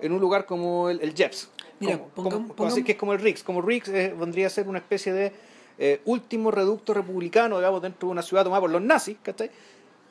en 0.00 0.12
un 0.12 0.20
lugar 0.20 0.46
como 0.46 0.90
el, 0.90 1.00
el 1.00 1.14
Jeps. 1.14 1.50
Mira, 1.80 1.98
como, 1.98 2.08
pongamos, 2.10 2.36
como, 2.38 2.54
pongamos, 2.54 2.72
así 2.74 2.84
que 2.84 2.92
es 2.92 2.98
como 2.98 3.12
el 3.12 3.20
Riggs. 3.20 3.42
Como 3.42 3.62
Riggs 3.62 3.88
eh, 3.88 4.14
vendría 4.18 4.46
a 4.46 4.50
ser 4.50 4.68
una 4.68 4.78
especie 4.78 5.12
de 5.12 5.32
eh, 5.78 6.00
último 6.04 6.50
reducto 6.50 6.94
republicano, 6.94 7.58
digamos, 7.58 7.82
dentro 7.82 8.08
de 8.08 8.12
una 8.12 8.22
ciudad 8.22 8.44
tomada 8.44 8.60
por 8.60 8.70
los 8.70 8.82
nazis, 8.82 9.16
¿cachai? 9.22 9.50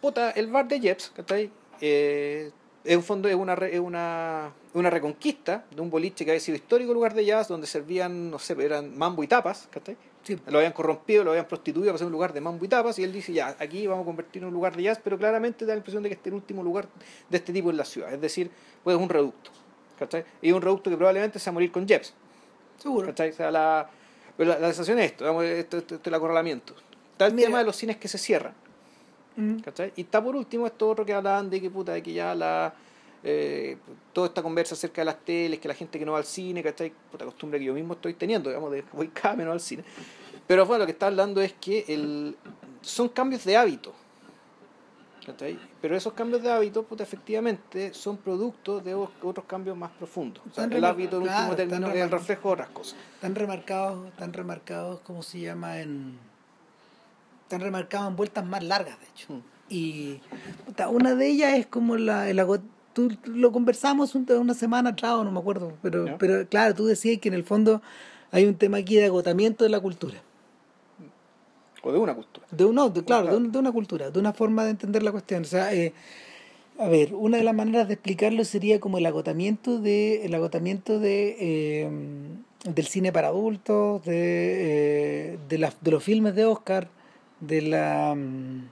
Puta, 0.01 0.31
el 0.31 0.47
bar 0.47 0.67
de 0.67 0.79
Jeps, 0.79 1.11
¿cachai? 1.15 1.51
Eh, 1.81 2.51
es 2.85 2.95
un 2.95 3.03
fondo, 3.03 3.27
es 3.27 3.35
una, 3.35 3.53
es 3.53 3.79
una, 3.79 4.51
una 4.73 4.89
reconquista 4.89 5.65
de 5.71 5.81
un 5.81 5.89
boliche 5.89 6.23
que 6.23 6.31
había 6.31 6.39
sido 6.39 6.55
histórico 6.55 6.93
lugar 6.93 7.13
de 7.13 7.25
jazz, 7.25 7.47
donde 7.47 7.67
servían, 7.67 8.29
no 8.29 8.39
sé, 8.39 8.55
eran 8.59 8.97
mambo 8.97 9.23
y 9.23 9.27
tapas, 9.27 9.67
¿cachai? 9.71 9.97
Sí. 10.23 10.37
Lo 10.47 10.57
habían 10.57 10.73
corrompido, 10.73 11.23
lo 11.23 11.31
habían 11.31 11.47
prostituido 11.47 11.87
para 11.87 11.97
ser 11.97 12.07
un 12.07 12.13
lugar 12.13 12.33
de 12.33 12.41
mambo 12.41 12.63
y 12.65 12.67
tapas, 12.67 12.97
y 12.99 13.03
él 13.03 13.11
dice, 13.11 13.33
ya, 13.33 13.55
aquí 13.59 13.85
vamos 13.87 14.03
a 14.03 14.05
convertir 14.05 14.41
en 14.41 14.47
un 14.47 14.53
lugar 14.53 14.75
de 14.75 14.83
jazz, 14.83 14.99
pero 15.03 15.17
claramente 15.17 15.65
da 15.65 15.73
la 15.73 15.77
impresión 15.77 16.03
de 16.03 16.09
que 16.09 16.15
este 16.15 16.29
es 16.29 16.33
el 16.33 16.35
último 16.35 16.63
lugar 16.63 16.87
de 17.29 17.37
este 17.37 17.51
tipo 17.53 17.69
en 17.69 17.77
la 17.77 17.85
ciudad, 17.85 18.13
es 18.13 18.21
decir, 18.21 18.49
pues 18.83 18.95
es 18.95 19.01
un 19.01 19.09
reducto, 19.09 19.51
¿cachai? 19.99 20.25
Y 20.41 20.51
un 20.51 20.61
reducto 20.61 20.89
que 20.89 20.97
probablemente 20.97 21.39
se 21.39 21.49
va 21.49 21.51
a 21.51 21.53
morir 21.53 21.71
con 21.71 21.87
Jeps. 21.87 22.13
Seguro. 22.77 23.07
¿cachai? 23.07 23.29
O 23.29 23.33
sea, 23.33 23.51
la, 23.51 23.89
la, 24.37 24.59
la 24.59 24.67
sensación 24.67 24.99
es 24.99 25.11
esto, 25.11 25.23
digamos, 25.23 25.43
esto, 25.45 25.77
esto, 25.77 25.95
esto, 25.95 26.09
el 26.09 26.13
acorralamiento. 26.15 26.73
Está 27.11 27.27
el 27.27 27.33
Mira. 27.33 27.47
tema 27.47 27.59
de 27.59 27.65
los 27.65 27.75
cines 27.75 27.97
que 27.97 28.07
se 28.07 28.17
cierran, 28.17 28.53
Mm. 29.35 29.59
¿cachai? 29.59 29.93
Y 29.95 30.01
está 30.01 30.23
por 30.23 30.35
último 30.35 30.65
esto 30.65 30.89
otro 30.89 31.05
que 31.05 31.13
hablaban 31.13 31.49
de 31.49 31.61
que 31.61 31.69
puta, 31.69 31.93
de 31.93 32.01
que 32.01 32.13
ya 32.13 32.33
la 32.35 32.73
eh, 33.27 33.77
toda 34.13 34.27
esta 34.27 34.43
conversa 34.43 34.75
acerca 34.75 35.01
de 35.01 35.05
las 35.05 35.17
teles, 35.25 35.59
que 35.59 35.67
la 35.67 35.73
gente 35.73 35.97
que 35.97 36.05
no 36.05 36.11
va 36.11 36.19
al 36.19 36.25
cine, 36.25 36.61
¿cachai? 36.61 36.93
Puta 37.11 37.25
costumbre 37.25 37.57
que 37.57 37.65
yo 37.65 37.73
mismo 37.73 37.93
estoy 37.93 38.13
teniendo, 38.13 38.49
digamos, 38.49 38.71
de 38.71 38.83
voy 38.93 39.07
cada 39.07 39.35
menos 39.35 39.53
al 39.53 39.59
cine. 39.59 39.83
Pero 40.45 40.65
bueno, 40.65 40.83
lo 40.83 40.85
que 40.85 40.91
está 40.91 41.07
hablando 41.07 41.41
es 41.41 41.53
que 41.53 41.85
el, 41.87 42.37
son 42.81 43.09
cambios 43.09 43.43
de 43.43 43.57
hábito. 43.57 43.93
¿cachai? 45.25 45.57
Pero 45.81 45.97
esos 45.97 46.13
cambios 46.13 46.43
de 46.43 46.51
hábito, 46.51 46.83
puta, 46.83 47.01
efectivamente, 47.01 47.95
son 47.95 48.17
producto 48.17 48.79
de 48.79 48.93
otros 48.93 49.45
cambios 49.47 49.75
más 49.75 49.89
profundos. 49.91 50.43
O 50.45 50.53
sea, 50.53 50.65
Están 50.65 50.77
el 50.77 50.85
hábito, 50.85 51.17
en 51.17 51.23
claro, 51.23 51.39
último 51.39 51.55
término, 51.55 51.87
están 51.87 51.97
es 51.97 52.03
el 52.03 52.11
reflejo 52.11 52.49
de 52.49 52.53
otras 52.53 52.69
cosas. 52.69 52.99
Tan 53.21 53.33
remarcados, 53.33 54.13
tan 54.17 54.33
remarcados, 54.33 54.99
¿cómo 54.99 55.23
se 55.23 55.39
llama? 55.39 55.81
En, 55.81 56.19
tan 57.47 57.61
remarcados 57.61 58.09
en 58.09 58.15
vueltas 58.15 58.45
más 58.45 58.63
largas, 58.63 58.99
de 58.99 59.05
hecho. 59.07 59.33
Mm. 59.33 59.41
Y 59.69 60.19
puta, 60.65 60.89
una 60.89 61.15
de 61.15 61.27
ellas 61.27 61.57
es 61.57 61.65
como 61.67 61.95
la, 61.97 62.29
el 62.29 62.39
ago- 62.39 62.59
tú 62.93 63.11
lo 63.25 63.51
conversamos 63.51 64.15
un- 64.15 64.25
una 64.31 64.53
semana 64.53 64.91
atrás, 64.91 65.23
no 65.23 65.31
me 65.31 65.39
acuerdo, 65.39 65.73
pero, 65.81 66.17
pero 66.17 66.47
claro, 66.47 66.73
tú 66.75 66.85
decías 66.85 67.19
que 67.19 67.27
en 67.29 67.33
el 67.33 67.43
fondo 67.43 67.81
hay 68.31 68.45
un 68.45 68.55
tema 68.55 68.77
aquí 68.77 68.95
de 68.95 69.05
agotamiento 69.05 69.63
de 69.63 69.69
la 69.69 69.79
cultura. 69.79 70.21
O 71.83 71.91
de 71.91 71.99
una 71.99 72.15
cultura. 72.15 72.47
De 72.51 72.65
un, 72.65 72.75
no, 72.75 72.89
de- 72.89 73.03
claro. 73.03 73.29
De, 73.31 73.37
un- 73.37 73.51
de 73.51 73.59
una 73.59 73.71
cultura, 73.71 74.09
de 74.09 74.19
una 74.19 74.33
forma 74.33 74.63
de 74.63 74.71
entender 74.71 75.03
la 75.03 75.11
cuestión. 75.11 75.43
O 75.43 75.45
sea, 75.45 75.73
eh, 75.73 75.93
a 76.79 76.87
ver, 76.87 77.13
una 77.13 77.37
de 77.37 77.43
las 77.43 77.53
maneras 77.55 77.87
de 77.87 77.93
explicarlo 77.93 78.43
sería 78.43 78.79
como 78.79 78.97
el 78.97 79.05
agotamiento 79.05 79.79
de, 79.79 80.25
el 80.25 80.33
agotamiento 80.33 80.99
de 80.99 81.35
eh, 81.39 81.89
del 82.65 82.87
cine 82.87 83.11
para 83.11 83.27
adultos, 83.27 84.03
de, 84.03 85.33
eh, 85.33 85.39
de, 85.47 85.57
las- 85.59 85.77
de 85.81 85.91
los 85.91 86.03
filmes 86.03 86.33
de 86.35 86.45
Oscar, 86.45 86.89
de 87.39 87.61
la 87.61 88.15
mm, 88.15 88.69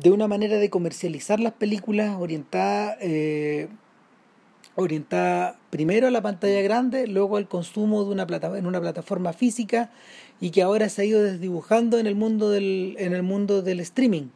de 0.00 0.10
una 0.10 0.28
manera 0.28 0.58
de 0.58 0.68
comercializar 0.68 1.40
las 1.40 1.54
películas 1.54 2.16
orientada 2.18 2.96
eh, 3.00 3.68
orientada 4.76 5.58
primero 5.70 6.06
a 6.06 6.10
la 6.10 6.22
pantalla 6.22 6.60
grande, 6.60 7.06
luego 7.06 7.38
al 7.38 7.48
consumo 7.48 8.04
de 8.04 8.10
una 8.10 8.26
plata, 8.26 8.56
en 8.56 8.66
una 8.66 8.80
plataforma 8.80 9.32
física 9.32 9.90
y 10.40 10.50
que 10.50 10.62
ahora 10.62 10.88
se 10.88 11.02
ha 11.02 11.04
ido 11.06 11.22
desdibujando 11.22 11.98
en 11.98 12.06
el 12.06 12.14
mundo 12.14 12.50
del, 12.50 12.94
en 12.98 13.14
el 13.14 13.22
mundo 13.22 13.62
del 13.62 13.80
streaming. 13.80 14.28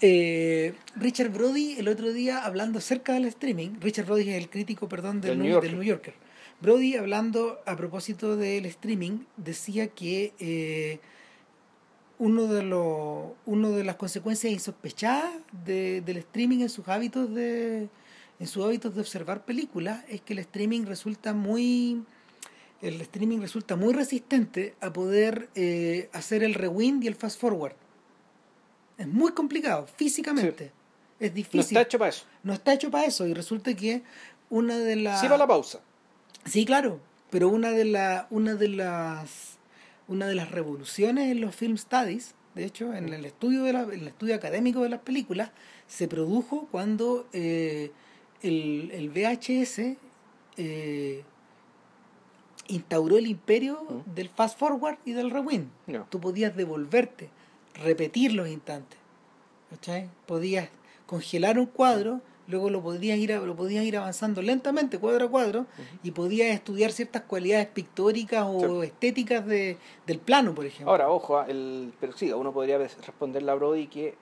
Eh, 0.00 0.74
Richard 0.96 1.30
Brody 1.30 1.76
el 1.78 1.88
otro 1.88 2.12
día 2.12 2.44
hablando 2.44 2.78
acerca 2.78 3.14
del 3.14 3.26
streaming, 3.26 3.76
Richard 3.80 4.06
Brody 4.06 4.28
es 4.28 4.36
el 4.36 4.50
crítico, 4.50 4.88
perdón, 4.88 5.20
del, 5.20 5.38
New 5.38 5.50
Yorker. 5.52 5.70
del 5.70 5.78
New 5.78 5.88
Yorker. 5.88 6.14
Brody 6.60 6.96
hablando 6.96 7.60
a 7.64 7.76
propósito 7.76 8.36
del 8.36 8.66
streaming 8.66 9.20
decía 9.36 9.86
que 9.88 10.32
eh, 10.40 10.98
uno 12.18 12.46
de 12.46 12.62
los 12.62 13.32
uno 13.46 13.70
de 13.72 13.84
las 13.84 13.96
consecuencias 13.96 14.52
insospechadas 14.52 15.32
de- 15.64 16.00
del 16.02 16.18
streaming 16.18 16.60
en 16.60 16.68
sus 16.70 16.86
hábitos 16.88 17.34
de 17.34 17.88
en 18.40 18.46
sus 18.46 18.64
hábitos 18.64 18.94
de 18.94 19.00
observar 19.00 19.44
películas 19.44 20.04
es 20.08 20.20
que 20.20 20.32
el 20.32 20.38
streaming 20.40 20.84
resulta 20.86 21.32
muy 21.34 22.02
el 22.82 23.00
streaming 23.00 23.40
resulta 23.40 23.76
muy 23.76 23.94
resistente 23.94 24.74
a 24.80 24.92
poder 24.92 25.48
eh, 25.54 26.08
hacer 26.12 26.42
el 26.44 26.54
rewind 26.54 27.02
y 27.04 27.08
el 27.08 27.14
fast 27.16 27.40
forward 27.40 27.74
es 28.98 29.08
muy 29.08 29.32
complicado 29.32 29.86
físicamente 29.96 30.70
es 31.20 31.30
No 31.30 31.34
difícil 31.36 31.60
está 31.76 31.82
hecho 31.82 31.98
para 31.98 32.08
eso. 32.10 32.24
no 32.42 32.52
está 32.52 32.72
hecho 32.74 32.90
para 32.90 33.06
eso 33.06 33.26
y 33.26 33.34
resulta 33.34 33.74
que 33.74 34.02
una 34.50 34.78
de 34.78 34.96
las 34.96 35.20
Sí 35.20 35.26
para 35.26 35.38
la 35.38 35.46
pausa. 35.46 35.80
Sí, 36.44 36.64
claro, 36.66 37.00
pero 37.30 37.48
una 37.48 37.70
de 37.70 37.86
la, 37.86 38.26
una 38.30 38.54
de 38.54 38.68
las 38.68 39.53
una 40.08 40.26
de 40.26 40.34
las 40.34 40.50
revoluciones 40.50 41.30
en 41.30 41.40
los 41.40 41.54
film 41.54 41.76
studies, 41.76 42.34
de 42.54 42.64
hecho, 42.64 42.92
en 42.94 43.12
el 43.12 43.24
estudio 43.24 43.64
de 43.64 43.72
la, 43.72 43.82
en 43.82 43.92
el 44.00 44.08
estudio 44.08 44.34
académico 44.34 44.80
de 44.82 44.88
las 44.90 45.00
películas, 45.00 45.50
se 45.88 46.06
produjo 46.08 46.68
cuando 46.70 47.26
eh, 47.32 47.90
el, 48.42 48.90
el 48.92 49.10
VHS 49.10 49.96
eh, 50.56 51.24
instauró 52.68 53.18
el 53.18 53.26
imperio 53.26 53.82
Mm. 53.88 54.14
del 54.14 54.28
fast 54.28 54.58
forward 54.58 54.98
y 55.04 55.12
del 55.12 55.30
rewind. 55.30 55.68
Tú 56.10 56.20
podías 56.20 56.54
devolverte, 56.56 57.28
repetir 57.82 58.32
los 58.32 58.48
instantes. 58.48 58.98
¿cachai? 59.70 60.08
Podías 60.26 60.68
congelar 61.06 61.58
un 61.58 61.66
cuadro, 61.66 62.20
luego 62.46 62.68
lo 62.70 62.82
podías 62.82 63.18
ir, 63.18 63.32
a- 63.32 63.40
lo 63.40 63.54
podías 63.56 63.84
ir 63.84 63.96
avanzando 63.96 64.42
lentamente, 64.42 64.98
cuadro 64.98 65.26
a 65.26 65.28
cuadro, 65.30 65.66
y 66.02 66.10
podías 66.10 66.48
estudiar 66.54 66.92
ciertas 66.92 67.22
cualidades 67.22 67.66
pictóricas 67.68 68.44
o 68.46 68.82
estéticas 68.82 69.46
de, 69.46 69.76
del 70.06 70.18
plano, 70.18 70.54
por 70.54 70.66
ejemplo. 70.66 70.90
Ahora, 70.90 71.08
ojo, 71.10 71.38
ah, 71.38 71.46
el, 71.48 71.92
pero 72.00 72.12
sí, 72.16 72.32
uno 72.32 72.52
podría 72.52 72.78
responderle 72.78 73.50
a 73.50 73.54
Brody 73.54 73.86
que 73.86 74.14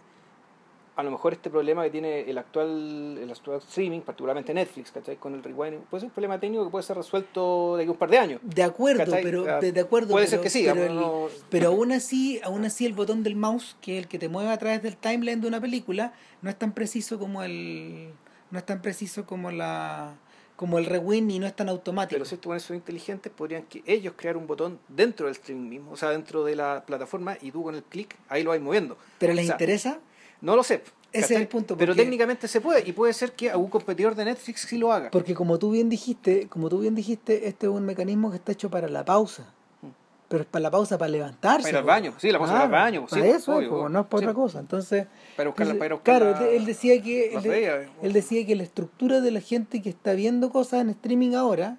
a 0.94 1.02
lo 1.02 1.10
mejor 1.10 1.32
este 1.32 1.48
problema 1.48 1.82
que 1.84 1.90
tiene 1.90 2.20
el 2.28 2.36
actual, 2.36 3.16
el 3.18 3.30
actual 3.30 3.58
streaming, 3.58 4.00
particularmente 4.02 4.52
Netflix, 4.52 4.90
¿cachai? 4.92 5.16
Con 5.16 5.34
el 5.34 5.42
rewind, 5.42 5.78
puede 5.84 6.02
ser 6.02 6.08
un 6.08 6.12
problema 6.12 6.38
técnico 6.38 6.64
que 6.64 6.70
puede 6.70 6.82
ser 6.84 6.96
resuelto 6.98 7.76
de 7.76 7.84
aquí 7.84 7.88
a 7.88 7.92
un 7.92 7.98
par 7.98 8.10
de 8.10 8.18
años. 8.18 8.40
De 8.42 8.62
acuerdo, 8.62 9.04
¿Cachai? 9.04 9.22
pero 9.22 9.46
Ah, 9.48 9.60
de, 9.60 9.72
de 9.72 9.80
acuerdo. 9.80 10.10
puede 10.10 10.26
pero, 10.26 10.30
ser 10.36 10.40
que 10.42 10.50
sí, 10.50 10.62
pero, 10.64 10.74
pero 10.74 10.86
el- 10.86 10.94
no- 10.96 11.26
pero 11.48 11.68
aún 11.68 11.92
así, 11.92 12.40
aún 12.44 12.64
así 12.66 12.84
el 12.84 12.92
botón 12.92 13.22
del 13.22 13.36
mouse, 13.36 13.76
que 13.80 13.96
es 13.96 14.02
el 14.04 14.08
que 14.08 14.18
te 14.18 14.28
mueve 14.28 14.50
a 14.50 14.58
través 14.58 14.82
del 14.82 14.96
timeline 14.98 15.40
de 15.40 15.48
una 15.48 15.60
película, 15.62 16.12
no 16.42 16.50
es 16.50 16.58
tan 16.58 16.72
preciso 16.72 17.18
como 17.18 17.42
el, 17.42 18.10
no 18.50 18.58
es 18.58 18.66
tan 18.66 18.82
preciso 18.82 19.24
como 19.24 19.50
la, 19.50 20.14
como 20.56 20.78
el 20.78 20.84
rewind 20.84 21.30
y 21.30 21.38
no 21.38 21.46
es 21.46 21.56
tan 21.56 21.70
automático. 21.70 22.16
Pero 22.16 22.26
si 22.26 22.34
estos 22.34 22.46
buenos 22.48 22.64
son 22.64 22.76
inteligentes, 22.76 23.32
podrían 23.34 23.62
que 23.62 23.82
ellos 23.86 24.12
crear 24.14 24.36
un 24.36 24.46
botón 24.46 24.78
dentro 24.88 25.24
del 25.24 25.32
streaming 25.36 25.70
mismo, 25.70 25.92
o 25.92 25.96
sea, 25.96 26.10
dentro 26.10 26.44
de 26.44 26.54
la 26.54 26.84
plataforma, 26.86 27.38
y 27.40 27.50
tú 27.50 27.62
con 27.62 27.74
el 27.74 27.82
clic 27.82 28.14
ahí 28.28 28.42
lo 28.42 28.50
vas 28.50 28.60
moviendo. 28.60 28.98
Pero 29.18 29.32
O 29.32 29.36
les 29.36 29.46
sea, 29.46 29.54
interesa. 29.54 29.98
No 30.42 30.54
lo 30.56 30.62
sé. 30.62 30.82
Ese 31.12 31.22
¿cachai? 31.22 31.36
es 31.36 31.40
el 31.42 31.48
punto, 31.48 31.76
Pero 31.76 31.94
técnicamente 31.94 32.48
se 32.48 32.60
puede, 32.60 32.86
y 32.88 32.92
puede 32.92 33.12
ser 33.12 33.32
que 33.32 33.50
algún 33.50 33.68
competidor 33.70 34.14
de 34.14 34.24
Netflix 34.24 34.62
sí 34.62 34.78
lo 34.78 34.92
haga. 34.92 35.10
Porque 35.10 35.34
como 35.34 35.58
tú 35.58 35.70
bien 35.70 35.88
dijiste, 35.88 36.48
como 36.48 36.68
tú 36.70 36.78
bien 36.80 36.94
dijiste, 36.94 37.48
este 37.48 37.66
es 37.66 37.72
un 37.72 37.84
mecanismo 37.84 38.30
que 38.30 38.36
está 38.36 38.52
hecho 38.52 38.70
para 38.70 38.88
la 38.88 39.04
pausa. 39.04 39.42
Mm. 39.82 39.88
Pero 40.28 40.42
es 40.44 40.48
para 40.48 40.62
la 40.62 40.70
pausa, 40.70 40.96
para 40.96 41.10
levantarse. 41.10 41.64
Para 41.64 41.70
ir 41.70 41.76
al 41.76 41.84
baño, 41.84 42.14
sí, 42.16 42.32
la 42.32 42.38
pausa 42.38 42.54
para 42.54 42.64
al 42.64 42.70
baño, 42.70 43.06
sí, 43.10 43.16
Para 43.20 43.26
eso, 43.26 43.54
obvio, 43.56 43.68
po, 43.68 43.74
obvio. 43.76 43.88
no 43.90 44.00
es 44.00 44.06
para 44.06 44.18
Sí. 44.20 44.24
otra 44.24 44.34
cosa. 44.34 44.60
Entonces, 44.60 45.06
Para 45.36 45.48
buscar 45.50 45.66
la- 45.66 45.72
entonces, 45.74 45.78
para 45.78 45.94
buscar 45.96 46.18
claro, 46.34 46.40
la- 46.46 46.48
él 46.50 46.64
decía 46.64 47.02
que 47.02 47.38
de- 47.42 47.88
él 48.02 48.12
decía 48.14 48.46
que 48.46 48.56
la 48.56 48.62
estructura 48.62 49.20
de 49.20 49.30
la 49.30 49.40
gente 49.42 49.82
que 49.82 49.90
está 49.90 50.14
viendo 50.14 50.50
cosas 50.50 50.80
en 50.80 50.88
streaming 50.90 51.34
ahora, 51.34 51.76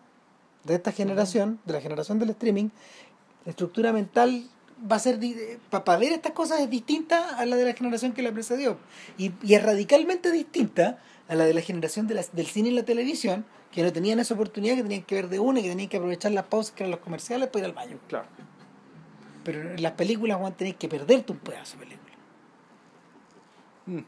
de 0.64 0.76
esta 0.76 0.91
generación, 0.91 1.60
de 1.65 1.73
la 1.73 1.81
generación 1.81 2.19
del 2.19 2.30
streaming, 2.30 2.69
la 3.45 3.49
estructura 3.49 3.91
mental 3.91 4.48
va 4.89 4.97
a 4.97 4.99
ser 4.99 5.19
para 5.69 5.97
ver 5.97 6.11
estas 6.14 6.34
cosas 6.34 6.60
es 6.61 6.69
distinta 6.69 7.38
a 7.38 7.45
la 7.45 7.55
de 7.55 7.65
la 7.65 7.73
generación 7.73 8.11
que 8.14 8.22
la 8.22 8.31
precedió 8.31 8.77
y, 9.18 9.31
y 9.41 9.53
es 9.55 9.64
radicalmente 9.64 10.31
distinta 10.31 10.99
a 11.27 11.35
la 11.35 11.45
de 11.45 11.53
la 11.53 11.61
generación 11.61 12.07
de 12.07 12.15
la- 12.15 12.26
del 12.34 12.47
cine 12.47 12.69
y 12.69 12.73
la 12.73 12.84
televisión 12.84 13.45
que 13.72 13.81
no 13.81 13.91
tenían 13.93 14.19
esa 14.19 14.34
oportunidad 14.34 14.76
que 14.76 14.84
tenían 14.84 15.03
que 15.03 15.15
ver 15.15 15.30
de 15.30 15.39
una 15.39 15.60
y 15.60 15.64
que 15.64 15.69
tenían 15.69 15.89
que 15.89 15.97
aprovechar 15.97 16.31
las 16.34 16.45
pausas 16.45 16.73
que 16.73 16.84
eran 16.84 16.91
los 16.91 16.99
comerciales 16.99 17.47
para 17.49 17.60
ir 17.60 17.65
al 17.65 17.73
baño 17.73 17.97
Claro. 18.10 18.26
pero 19.43 19.61
en 19.72 19.81
las 19.81 19.93
películas 19.93 20.39
van 20.41 20.51
a 20.53 20.55
tener 20.57 20.76
que 20.76 20.88
perderte 20.89 21.31
un 21.31 21.39
pedazo 21.39 21.77
de 21.77 21.85
película 21.85 22.03
Mm. 23.85 23.99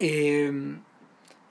Eh, 0.00 0.78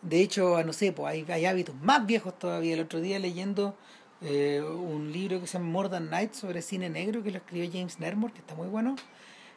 de 0.01 0.21
hecho, 0.21 0.63
no 0.63 0.73
sé, 0.73 0.91
pues 0.91 1.11
hay, 1.11 1.25
hay 1.29 1.45
hábitos 1.45 1.75
más 1.81 2.05
viejos 2.05 2.38
todavía. 2.39 2.73
El 2.75 2.81
otro 2.81 3.01
día 3.01 3.19
leyendo 3.19 3.75
eh, 4.22 4.61
un 4.61 5.11
libro 5.11 5.39
que 5.39 5.48
se 5.48 5.57
llama 5.57 5.69
More 5.72 5.89
Than 5.89 6.10
Night 6.10 6.34
sobre 6.34 6.61
cine 6.61 6.89
negro 6.89 7.23
que 7.23 7.31
lo 7.31 7.38
escribió 7.38 7.69
James 7.72 7.99
Nermore, 7.99 8.34
que 8.34 8.39
está 8.39 8.56
muy 8.56 8.68
bueno. 8.68 8.95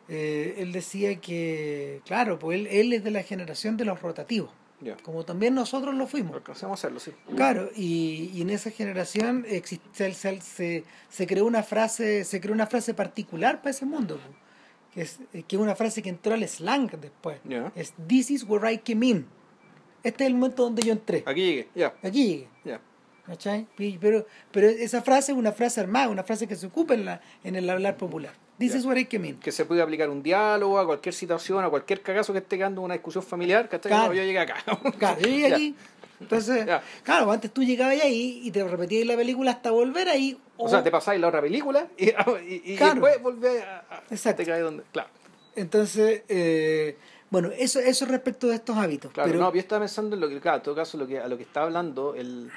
Eh, 0.08 0.56
él 0.58 0.72
decía 0.72 1.20
que, 1.20 2.00
claro, 2.04 2.38
pues 2.38 2.58
él, 2.60 2.66
él 2.66 2.92
es 2.92 3.04
de 3.04 3.10
la 3.10 3.22
generación 3.22 3.76
de 3.76 3.84
los 3.84 4.02
rotativos, 4.02 4.50
Ya. 4.80 4.96
como 5.04 5.24
también 5.24 5.54
nosotros 5.54 5.94
lo 5.94 6.06
fuimos. 6.08 6.34
Alcanzamos 6.34 6.72
a 6.72 6.80
hacerlo, 6.80 6.98
sí. 7.00 7.12
Claro, 7.36 7.70
y, 7.76 8.30
y 8.34 8.42
en 8.42 8.50
esa 8.50 8.70
generación 8.70 9.44
existe, 9.48 10.12
se, 10.14 10.40
se, 10.40 10.84
se 11.08 11.26
creó 11.28 11.44
una 11.46 11.62
frase, 11.62 12.24
se 12.24 12.40
creó 12.40 12.54
una 12.54 12.66
frase 12.66 12.92
particular 12.92 13.58
para 13.58 13.70
ese 13.70 13.86
mundo, 13.86 14.16
po, 14.16 14.34
que 14.92 15.02
es, 15.02 15.20
que 15.46 15.56
es 15.56 15.62
una 15.62 15.76
frase 15.76 16.02
que 16.02 16.08
entró 16.08 16.34
al 16.34 16.42
slang 16.48 16.90
después. 17.00 17.38
Ya. 17.44 17.70
Es 17.76 17.94
This 18.08 18.32
is 18.32 18.44
where 18.44 18.68
I 18.72 18.78
came 18.78 19.06
in. 19.06 19.26
Este 20.02 20.24
es 20.24 20.28
el 20.28 20.34
momento 20.34 20.64
donde 20.64 20.82
yo 20.82 20.92
entré. 20.92 21.22
Aquí 21.26 21.40
llegué, 21.40 21.68
ya. 21.74 21.94
Aquí 22.02 22.26
llegué. 22.64 22.80
¿Cachai? 23.30 23.66
Pero, 24.00 24.26
pero 24.50 24.68
esa 24.68 25.00
frase 25.02 25.32
es 25.32 25.38
una 25.38 25.52
frase 25.52 25.80
armada, 25.80 26.08
una 26.08 26.24
frase 26.24 26.46
que 26.46 26.56
se 26.56 26.66
ocupa 26.66 26.94
en, 26.94 27.04
la, 27.04 27.20
en 27.44 27.56
el 27.56 27.68
hablar 27.70 27.96
popular. 27.96 28.32
Where 28.84 29.00
I 29.00 29.06
came 29.06 29.28
in. 29.28 29.40
Que 29.40 29.52
se 29.52 29.64
puede 29.64 29.80
aplicar 29.80 30.10
un 30.10 30.22
diálogo 30.22 30.78
a 30.78 30.84
cualquier 30.84 31.14
situación, 31.14 31.64
a 31.64 31.70
cualquier 31.70 32.02
cagazo 32.02 32.32
que 32.34 32.40
esté 32.40 32.58
quedando 32.58 32.82
una 32.82 32.92
discusión 32.94 33.24
familiar, 33.24 33.68
¿cachai? 33.70 33.90
Claro. 33.90 34.08
No, 34.08 34.14
yo 34.14 34.22
llegué 34.22 34.38
acá. 34.38 34.56
Claro, 34.98 35.18
yo 35.20 35.26
llegué 35.28 35.46
aquí. 35.54 35.74
Entonces, 36.20 36.66
claro, 37.02 37.32
antes 37.32 37.50
tú 37.50 37.62
llegabas 37.64 37.98
ahí 38.02 38.42
y 38.44 38.50
te 38.50 38.62
repetías 38.62 39.06
la 39.06 39.16
película 39.16 39.52
hasta 39.52 39.70
volver 39.70 40.10
ahí. 40.10 40.38
O 40.58 40.68
sea, 40.68 40.82
te 40.84 40.90
pasáis 40.90 41.18
la 41.18 41.28
otra 41.28 41.40
película 41.40 41.86
y, 41.96 42.10
y, 42.10 42.62
y 42.72 42.76
Claro. 42.76 42.94
después 43.00 43.22
volvés 43.22 43.62
a, 43.62 43.78
a- 43.90 44.02
Exacto. 44.10 44.44
te 44.44 44.60
donde. 44.60 44.82
Claro, 44.92 45.08
Entonces, 45.56 46.22
eh, 46.28 46.98
bueno, 47.30 47.48
eso, 47.56 47.80
eso 47.80 48.04
respecto 48.04 48.48
de 48.48 48.56
estos 48.56 48.76
hábitos. 48.76 49.10
claro. 49.12 49.30
pero, 49.30 49.40
no, 49.42 49.50
yo 49.54 49.58
estaba 49.60 49.80
pensando 49.80 50.14
en 50.16 50.20
lo 50.20 50.28
que, 50.28 50.38
claro, 50.40 50.58
en 50.58 50.62
todo 50.64 50.74
caso, 50.74 50.98
lo 50.98 51.06
que, 51.06 51.18
a 51.18 51.26
lo 51.28 51.38
que 51.38 51.44
estaba 51.44 51.64
hablando, 51.66 52.14
el, 52.14 52.50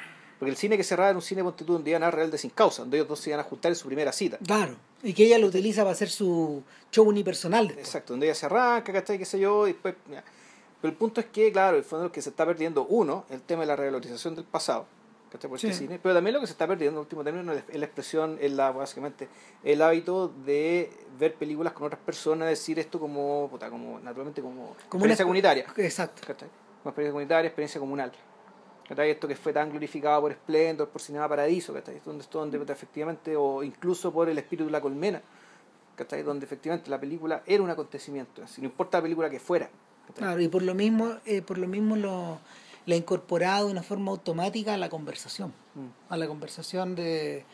porque 0.43 0.51
el 0.51 0.57
cine 0.57 0.75
que 0.75 0.83
cerraba 0.83 1.09
era 1.11 1.17
un 1.17 1.21
cine 1.21 1.41
ponte 1.41 1.63
tú, 1.63 1.71
donde 1.71 1.89
iban 1.89 2.03
a 2.03 2.11
rebelde 2.11 2.37
sin 2.37 2.49
causa, 2.49 2.81
donde 2.81 2.97
ellos 2.97 3.07
dos 3.07 3.17
se 3.21 3.29
iban 3.29 3.39
a 3.39 3.43
juntar 3.43 3.71
en 3.71 3.77
su 3.77 3.87
primera 3.87 4.11
cita. 4.11 4.37
Claro, 4.45 4.75
y 5.01 5.13
que 5.13 5.23
ella 5.23 5.37
lo 5.39 5.47
utiliza 5.47 5.83
para 5.83 5.93
hacer 5.93 6.09
su 6.09 6.61
show 6.91 7.07
unipersonal. 7.07 7.67
después. 7.67 7.87
Exacto, 7.87 8.11
donde 8.11 8.25
ella 8.25 8.35
se 8.35 8.45
arranca, 8.45 8.91
¿cachai? 8.91 9.17
qué 9.17 9.23
sé 9.25 9.39
yo, 9.39 9.67
y 9.67 9.71
después... 9.71 9.95
ya. 10.11 10.21
Pero 10.81 10.91
el 10.91 10.97
punto 10.97 11.21
es 11.21 11.27
que, 11.27 11.49
claro, 11.53 11.77
el 11.77 11.85
fondo 11.85 12.07
es 12.07 12.11
que 12.11 12.21
se 12.21 12.29
está 12.29 12.45
perdiendo, 12.45 12.85
uno, 12.87 13.23
el 13.29 13.41
tema 13.41 13.61
de 13.61 13.67
la 13.67 13.77
revalorización 13.77 14.35
del 14.35 14.43
pasado, 14.43 14.85
¿cachai? 15.31 15.47
Por 15.49 15.55
este 15.55 15.71
Sí. 15.71 15.79
cine, 15.85 15.97
pero 16.03 16.13
también 16.13 16.33
lo 16.33 16.41
que 16.41 16.47
se 16.47 16.51
está 16.51 16.67
perdiendo, 16.67 16.99
en 16.99 17.03
último 17.03 17.23
término, 17.23 17.53
es 17.53 17.63
la 17.79 17.85
expresión, 17.85 18.37
es 18.41 18.51
la, 18.51 18.71
básicamente, 18.71 19.29
el 19.63 19.81
hábito 19.81 20.29
de 20.45 20.91
ver 21.17 21.35
películas 21.35 21.71
con 21.71 21.87
otras 21.87 22.01
personas, 22.01 22.49
decir 22.49 22.79
esto 22.79 22.99
como, 22.99 23.47
puta, 23.49 23.69
como 23.69 23.97
naturalmente 24.01 24.41
como, 24.41 24.75
Como 24.89 25.05
una 25.05 25.13
experiencia 25.13 25.23
comunitaria, 25.23 25.65
Exacto. 25.77 26.21
Como 26.27 26.89
experiencia 26.89 27.11
comunitaria, 27.13 27.47
experiencia 27.47 27.79
comunal. 27.79 28.11
Esto 28.89 29.27
que 29.27 29.35
fue 29.35 29.53
tan 29.53 29.69
glorificado 29.69 30.21
por 30.21 30.33
Splendor, 30.33 30.89
por 30.89 31.01
Cinema 31.01 31.27
Paradiso, 31.27 31.73
¿cachai? 31.73 32.01
Donde, 32.05 32.25
donde 32.31 32.59
puta, 32.59 32.73
efectivamente, 32.73 33.35
o 33.35 33.63
incluso 33.63 34.11
por 34.11 34.29
El 34.29 34.37
Espíritu 34.37 34.65
de 34.65 34.71
la 34.71 34.81
Colmena, 34.81 35.21
¿cachai? 35.95 36.21
Donde 36.23 36.45
efectivamente 36.45 36.89
la 36.89 36.99
película 36.99 37.43
era 37.45 37.63
un 37.63 37.69
acontecimiento, 37.69 38.45
si 38.47 38.61
no 38.61 38.65
importa 38.67 38.97
la 38.97 39.03
película 39.03 39.29
que 39.29 39.39
fuera. 39.39 39.69
¿cachai? 40.07 40.23
Claro, 40.23 40.41
y 40.41 40.47
por 40.47 40.63
lo 40.63 40.75
mismo, 40.75 41.15
eh, 41.25 41.41
por 41.41 41.57
lo 41.57 41.67
mismo 41.67 41.95
lo, 41.95 42.39
la 42.85 42.95
incorporado 42.95 43.67
de 43.67 43.71
una 43.71 43.83
forma 43.83 44.11
automática 44.11 44.73
a 44.73 44.77
la 44.77 44.89
conversación. 44.89 45.53
Mm. 45.75 46.11
A 46.13 46.17
la 46.17 46.27
conversación 46.27 46.95
de. 46.95 47.45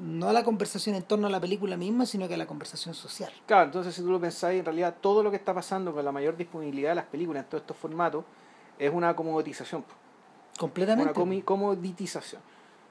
No 0.00 0.28
a 0.30 0.32
la 0.32 0.44
conversación 0.44 0.96
en 0.96 1.02
torno 1.02 1.26
a 1.26 1.30
la 1.30 1.40
película 1.40 1.76
misma, 1.76 2.06
sino 2.06 2.26
que 2.26 2.34
a 2.34 2.38
la 2.38 2.46
conversación 2.46 2.94
social. 2.94 3.30
Claro, 3.46 3.64
entonces 3.66 3.94
si 3.94 4.00
tú 4.00 4.10
lo 4.10 4.18
pensáis, 4.18 4.60
en 4.60 4.64
realidad 4.64 4.96
todo 4.98 5.22
lo 5.22 5.30
que 5.30 5.36
está 5.36 5.52
pasando 5.52 5.92
con 5.92 6.02
la 6.02 6.12
mayor 6.12 6.38
disponibilidad 6.38 6.90
de 6.90 6.94
las 6.94 7.04
películas 7.04 7.44
en 7.44 7.50
todos 7.50 7.62
estos 7.62 7.76
formatos 7.76 8.24
es 8.78 8.92
una 8.92 9.14
comoditización, 9.16 9.84
Completamente. 10.58 11.12
una 11.12 11.20
comi- 11.26 11.44
comoditización. 11.44 12.40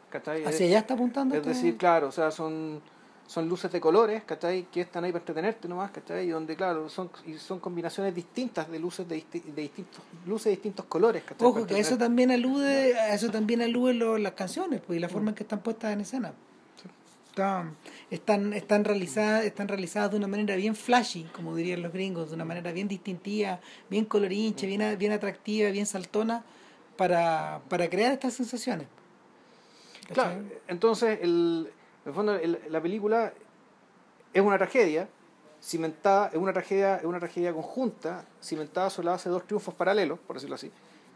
¿cachai? 0.10 0.46
Hacia 0.46 0.66
allá 0.68 0.80
está 0.80 0.94
apuntando. 0.94 1.36
Es 1.36 1.40
esto? 1.42 1.50
decir, 1.50 1.76
claro, 1.78 2.08
o 2.08 2.12
sea, 2.12 2.32
son, 2.32 2.82
son 3.26 3.50
luces 3.50 3.70
de 3.72 3.82
colores, 3.82 4.24
¿cachai? 4.24 4.64
Que 4.72 4.80
están 4.82 5.04
ahí 5.04 5.12
para 5.12 5.22
entretenerte 5.22 5.68
nomás, 5.68 5.92
¿cachai? 5.92 6.28
Y 6.28 6.30
donde, 6.30 6.56
claro, 6.56 6.88
son, 6.88 7.10
y 7.26 7.34
son 7.34 7.60
combinaciones 7.60 8.16
distintas 8.16 8.72
de 8.72 8.80
luces 8.80 9.06
de, 9.08 9.18
disti- 9.18 9.44
de 9.44 9.62
distintos, 9.64 10.00
luces 10.26 10.46
de 10.46 10.52
distintos 10.52 10.86
colores, 10.86 11.24
¿cachai? 11.24 11.46
Ojo, 11.46 11.66
que 11.68 11.78
eso 11.78 11.98
también 11.98 12.32
alude, 12.32 12.98
a 12.98 13.14
eso 13.14 13.30
también 13.30 13.62
aluden 13.62 14.00
lo- 14.00 14.18
las 14.18 14.32
canciones, 14.32 14.80
pues, 14.88 14.96
y 14.98 15.02
la 15.02 15.10
forma 15.10 15.30
en 15.32 15.36
que 15.36 15.44
están 15.44 15.60
puestas 15.60 15.92
en 15.92 16.02
escena. 16.02 16.34
Están, 17.38 17.76
están, 18.10 18.54
están 18.54 18.84
realizadas, 18.84 19.46
están 19.46 19.68
realizadas 19.68 20.10
de 20.10 20.18
una 20.18 20.26
manera 20.26 20.56
bien 20.56 20.76
flashy, 20.76 21.26
como 21.36 21.56
dirían 21.56 21.84
los 21.84 21.94
gringos, 21.94 22.30
de 22.30 22.36
una 22.36 22.46
manera 22.46 22.72
bien 22.72 22.88
distintiva, 22.88 23.60
bien 23.92 24.06
colorinche, 24.06 24.66
bien, 24.66 24.98
bien 24.98 25.12
atractiva, 25.12 25.70
bien 25.70 25.86
saltona, 25.86 26.44
para, 26.98 27.62
para 27.70 27.88
crear 27.92 28.12
estas 28.12 28.34
sensaciones. 28.34 28.88
Claro, 30.12 30.42
entonces, 30.68 31.20
el, 31.22 31.70
en 32.06 32.10
el 32.10 32.14
fondo, 32.16 32.34
el- 32.34 32.60
la 32.70 32.82
película 32.82 33.32
es 34.34 34.42
una 34.42 34.58
tragedia, 34.58 35.08
cimentada, 35.62 36.30
es 36.30 36.38
una 36.38 36.54
tragedia, 36.54 36.96
es 36.98 37.04
una 37.06 37.20
tragedia 37.20 37.54
conjunta, 37.54 38.26
cimentada 38.42 38.90
sobre 38.90 39.06
la 39.06 39.12
base 39.12 39.30
de 39.30 39.34
dos 39.34 39.46
triunfos 39.46 39.76
paralelos, 39.76 40.18
por 40.26 40.38
decirlo 40.38 40.56
así. 40.56 40.72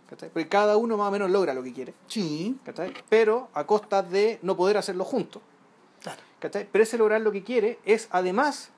¿cachai? 0.08 0.30
Porque 0.30 0.48
cada 0.48 0.78
uno 0.78 0.98
más 0.98 1.08
o 1.08 1.12
menos 1.12 1.32
logra 1.32 1.56
lo 1.56 1.64
que 1.64 1.74
quiere, 1.74 1.96
Sí, 2.06 2.60
¿cachai? 2.64 2.94
pero 3.10 3.50
a 3.56 3.66
costa 3.66 4.04
de 4.04 4.38
no 4.44 4.56
poder 4.56 4.78
hacerlo 4.78 5.04
juntos. 5.04 5.42
¿Cachai? 6.42 6.68
Pero 6.70 6.84
ese 6.84 6.98
lograr 6.98 7.22
lo 7.22 7.32
que 7.32 7.44
quiere 7.44 7.80
es 7.86 8.10
además 8.12 8.70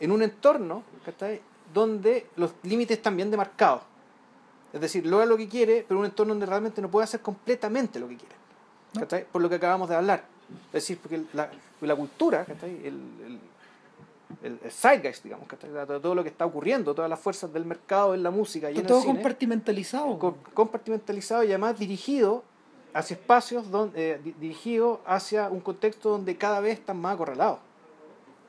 en 0.00 0.10
un 0.12 0.22
entorno 0.22 0.82
¿cachai? 1.04 1.42
donde 1.74 2.26
los 2.36 2.52
límites 2.62 2.96
están 2.96 3.16
bien 3.16 3.30
demarcados. 3.30 3.82
Es 4.72 4.80
decir, 4.80 5.04
logra 5.04 5.26
lo 5.26 5.36
que 5.36 5.48
quiere, 5.48 5.84
pero 5.86 5.98
en 5.98 6.00
un 6.00 6.06
entorno 6.06 6.32
donde 6.32 6.46
realmente 6.46 6.80
no 6.80 6.90
puede 6.90 7.04
hacer 7.04 7.20
completamente 7.20 7.98
lo 8.00 8.08
que 8.08 8.16
quiere. 8.16 8.34
¿cachai? 8.98 9.26
Por 9.30 9.42
lo 9.42 9.48
que 9.50 9.56
acabamos 9.56 9.88
de 9.90 9.96
hablar. 9.96 10.24
Es 10.68 10.72
decir, 10.72 10.98
porque 11.02 11.22
la, 11.34 11.50
la 11.82 11.96
cultura, 11.96 12.44
¿cachai? 12.46 12.70
el, 12.86 13.38
el, 14.42 14.58
el, 14.62 14.70
zeitgeist, 14.70 15.24
digamos, 15.24 15.46
¿cachai? 15.48 15.70
todo 16.00 16.14
lo 16.14 16.22
que 16.22 16.28
está 16.30 16.46
ocurriendo, 16.46 16.94
todas 16.94 17.10
las 17.10 17.18
fuerzas 17.20 17.52
del 17.52 17.64
mercado 17.64 18.14
en 18.14 18.22
la 18.22 18.30
música 18.30 18.70
y 18.70 18.78
en 18.78 18.86
todo 18.86 18.98
el 18.98 19.02
cine, 19.02 19.14
compartimentalizado. 19.14 20.18
co- 20.18 20.36
compartimentalizado 20.54 21.42
y 21.44 21.48
además 21.48 21.78
dirigido 21.78 22.44
hacia 22.98 23.14
espacios 23.14 23.70
donde, 23.70 24.12
eh, 24.12 24.20
di- 24.22 24.32
dirigido 24.40 25.00
hacia 25.06 25.48
un 25.48 25.60
contexto 25.60 26.10
donde 26.10 26.36
cada 26.36 26.60
vez 26.60 26.78
están 26.78 26.96
más 27.00 27.14
acorralados 27.14 27.58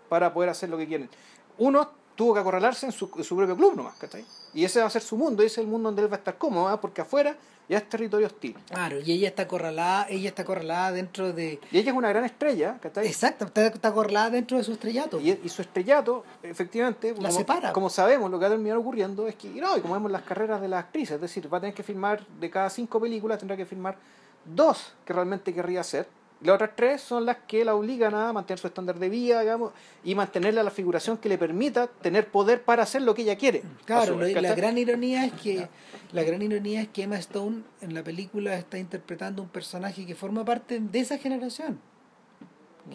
para 0.10 0.34
poder 0.34 0.50
hacer 0.50 0.70
lo 0.70 0.78
que 0.78 0.88
quieren. 0.88 1.10
Unos 1.58 1.88
tuvo 2.16 2.34
que 2.34 2.40
acorralarse 2.42 2.86
en 2.86 2.92
su, 2.92 3.10
en 3.16 3.24
su 3.24 3.36
propio 3.36 3.56
club 3.56 3.76
nomás, 3.76 3.96
¿cachai? 3.96 4.26
Y 4.54 4.66
ese 4.66 4.80
va 4.82 4.88
a 4.88 4.90
ser 4.90 5.02
su 5.02 5.16
mundo, 5.16 5.42
ese 5.44 5.62
es 5.62 5.66
el 5.66 5.68
mundo 5.68 5.88
donde 5.90 6.02
él 6.02 6.12
va 6.12 6.16
a 6.16 6.18
estar 6.18 6.38
cómodo, 6.38 6.68
¿ah? 6.68 6.82
porque 6.82 7.02
afuera 7.02 7.36
ya 7.70 7.78
es 7.78 7.88
territorio 7.88 8.26
hostil. 8.28 8.58
Claro, 8.68 9.00
y 9.00 9.12
ella 9.12 9.28
está 9.30 9.44
acorralada, 9.44 10.08
ella 10.10 10.30
está 10.30 10.42
acorralada 10.42 10.92
dentro 10.92 11.32
de... 11.32 11.60
Y 11.72 11.78
ella 11.78 11.92
es 11.92 11.98
una 11.98 12.10
gran 12.10 12.26
estrella, 12.26 12.78
¿cachai? 12.82 13.06
Exacto, 13.08 13.46
está, 13.46 13.68
está 13.68 13.90
acorralada 13.90 14.32
dentro 14.32 14.58
de 14.58 14.64
su 14.64 14.72
estrellato. 14.74 15.20
Y, 15.22 15.40
y 15.44 15.50
su 15.50 15.62
estrellato, 15.62 16.24
efectivamente, 16.42 17.12
La 17.12 17.30
como, 17.30 17.32
separa. 17.32 17.72
como 17.72 17.90
sabemos, 17.92 18.32
lo 18.32 18.40
que 18.40 18.44
va 18.46 18.48
a 18.48 18.52
terminar 18.52 18.78
ocurriendo 18.78 19.28
es 19.28 19.36
que, 19.36 19.48
y 19.48 19.62
no, 19.62 19.78
y 19.78 19.82
como 19.82 19.94
vemos 19.94 20.10
las 20.12 20.24
carreras 20.24 20.60
de 20.62 20.68
las 20.68 20.86
actrices, 20.86 21.16
es 21.16 21.22
decir, 21.22 21.54
va 21.54 21.60
a 21.60 21.62
tener 21.62 21.76
que 21.76 21.84
filmar 21.84 22.26
de 22.26 22.50
cada 22.50 22.70
cinco 22.72 23.00
películas, 23.00 23.38
tendrá 23.38 23.56
que 23.56 23.68
filmar 23.68 23.96
dos 24.46 24.94
que 25.06 25.14
realmente 25.14 25.54
querría 25.54 25.82
hacer. 25.82 26.08
Las 26.42 26.56
otras 26.56 26.72
tres 26.78 27.02
son 27.02 27.26
las 27.26 27.36
que 27.48 27.66
la 27.66 27.76
obligan 27.76 28.16
a 28.16 28.32
mantener 28.32 28.60
su 28.60 28.68
estándar 28.68 28.98
de 28.98 29.10
vida, 29.10 29.42
digamos, 29.42 29.74
y 30.06 30.16
mantenerle 30.16 30.62
a 30.62 30.64
la 30.64 30.72
figuración 30.72 31.18
que 31.18 31.28
le 31.28 31.38
permita 31.38 31.88
tener 31.88 32.30
poder 32.30 32.64
para 32.64 32.84
hacer 32.84 33.02
lo 33.02 33.14
que 33.14 33.24
ella 33.24 33.36
quiere. 33.36 33.62
Claro, 33.84 34.16
vez, 34.18 34.34
la 34.42 34.56
gran 34.56 34.78
ironía 34.78 35.26
es 35.26 35.34
que 35.34 35.68
la 36.14 36.24
gran 36.24 36.42
ironía 36.42 36.82
es 36.82 36.88
que 36.88 37.04
Emma 37.04 37.18
Stone 37.18 37.64
en 37.82 37.94
la 37.94 38.04
película 38.06 38.56
está 38.56 38.78
interpretando 38.78 39.42
un 39.42 39.50
personaje 39.50 40.06
que 40.06 40.16
forma 40.16 40.46
parte 40.46 40.80
de 40.80 41.00
esa 41.00 41.18
generación, 41.18 41.78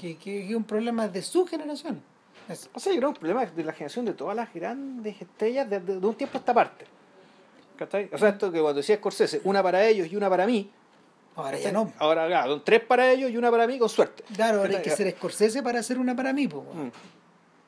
que, 0.00 0.16
que 0.16 0.48
es 0.48 0.54
un 0.56 0.64
problema 0.64 1.06
de 1.08 1.20
su 1.20 1.46
generación. 1.46 2.00
Es- 2.48 2.70
O 2.72 2.80
sea, 2.80 2.94
yo 2.94 2.98
creo 2.98 3.10
que 3.10 3.12
es 3.12 3.16
un 3.18 3.20
problema 3.28 3.44
de 3.44 3.64
la 3.64 3.72
generación 3.74 4.06
de 4.06 4.14
todas 4.14 4.34
las 4.34 4.54
grandes 4.54 5.20
estrellas 5.20 5.68
de, 5.68 5.80
de- 5.80 6.00
de 6.00 6.06
un 6.06 6.14
tiempo 6.14 6.38
a 6.38 6.40
esta 6.40 6.54
parte. 6.54 6.86
¿Cachai? 7.76 8.08
O 8.10 8.16
sea, 8.16 8.30
esto 8.30 8.50
que 8.50 8.60
cuando 8.60 8.78
decía 8.78 8.96
Scorsese, 8.96 9.42
una 9.44 9.62
para 9.62 9.84
ellos 9.86 10.08
y 10.10 10.16
una 10.16 10.30
para 10.30 10.46
mí. 10.46 10.70
Ahora 11.36 11.58
ya 11.58 11.72
no. 11.72 11.92
Ahora, 11.98 12.26
claro, 12.26 12.62
tres 12.62 12.80
para 12.80 13.10
ellos 13.10 13.30
y 13.30 13.36
una 13.36 13.50
para 13.50 13.66
mí, 13.66 13.78
con 13.78 13.88
suerte. 13.88 14.22
Claro, 14.34 14.60
ahora 14.60 14.76
hay 14.76 14.82
que 14.82 14.90
ser 14.90 15.10
Scorsese 15.12 15.62
para 15.62 15.80
hacer 15.80 15.98
una 15.98 16.14
para 16.14 16.32
mí, 16.32 16.46
po. 16.46 16.62
Mm. 16.62 16.90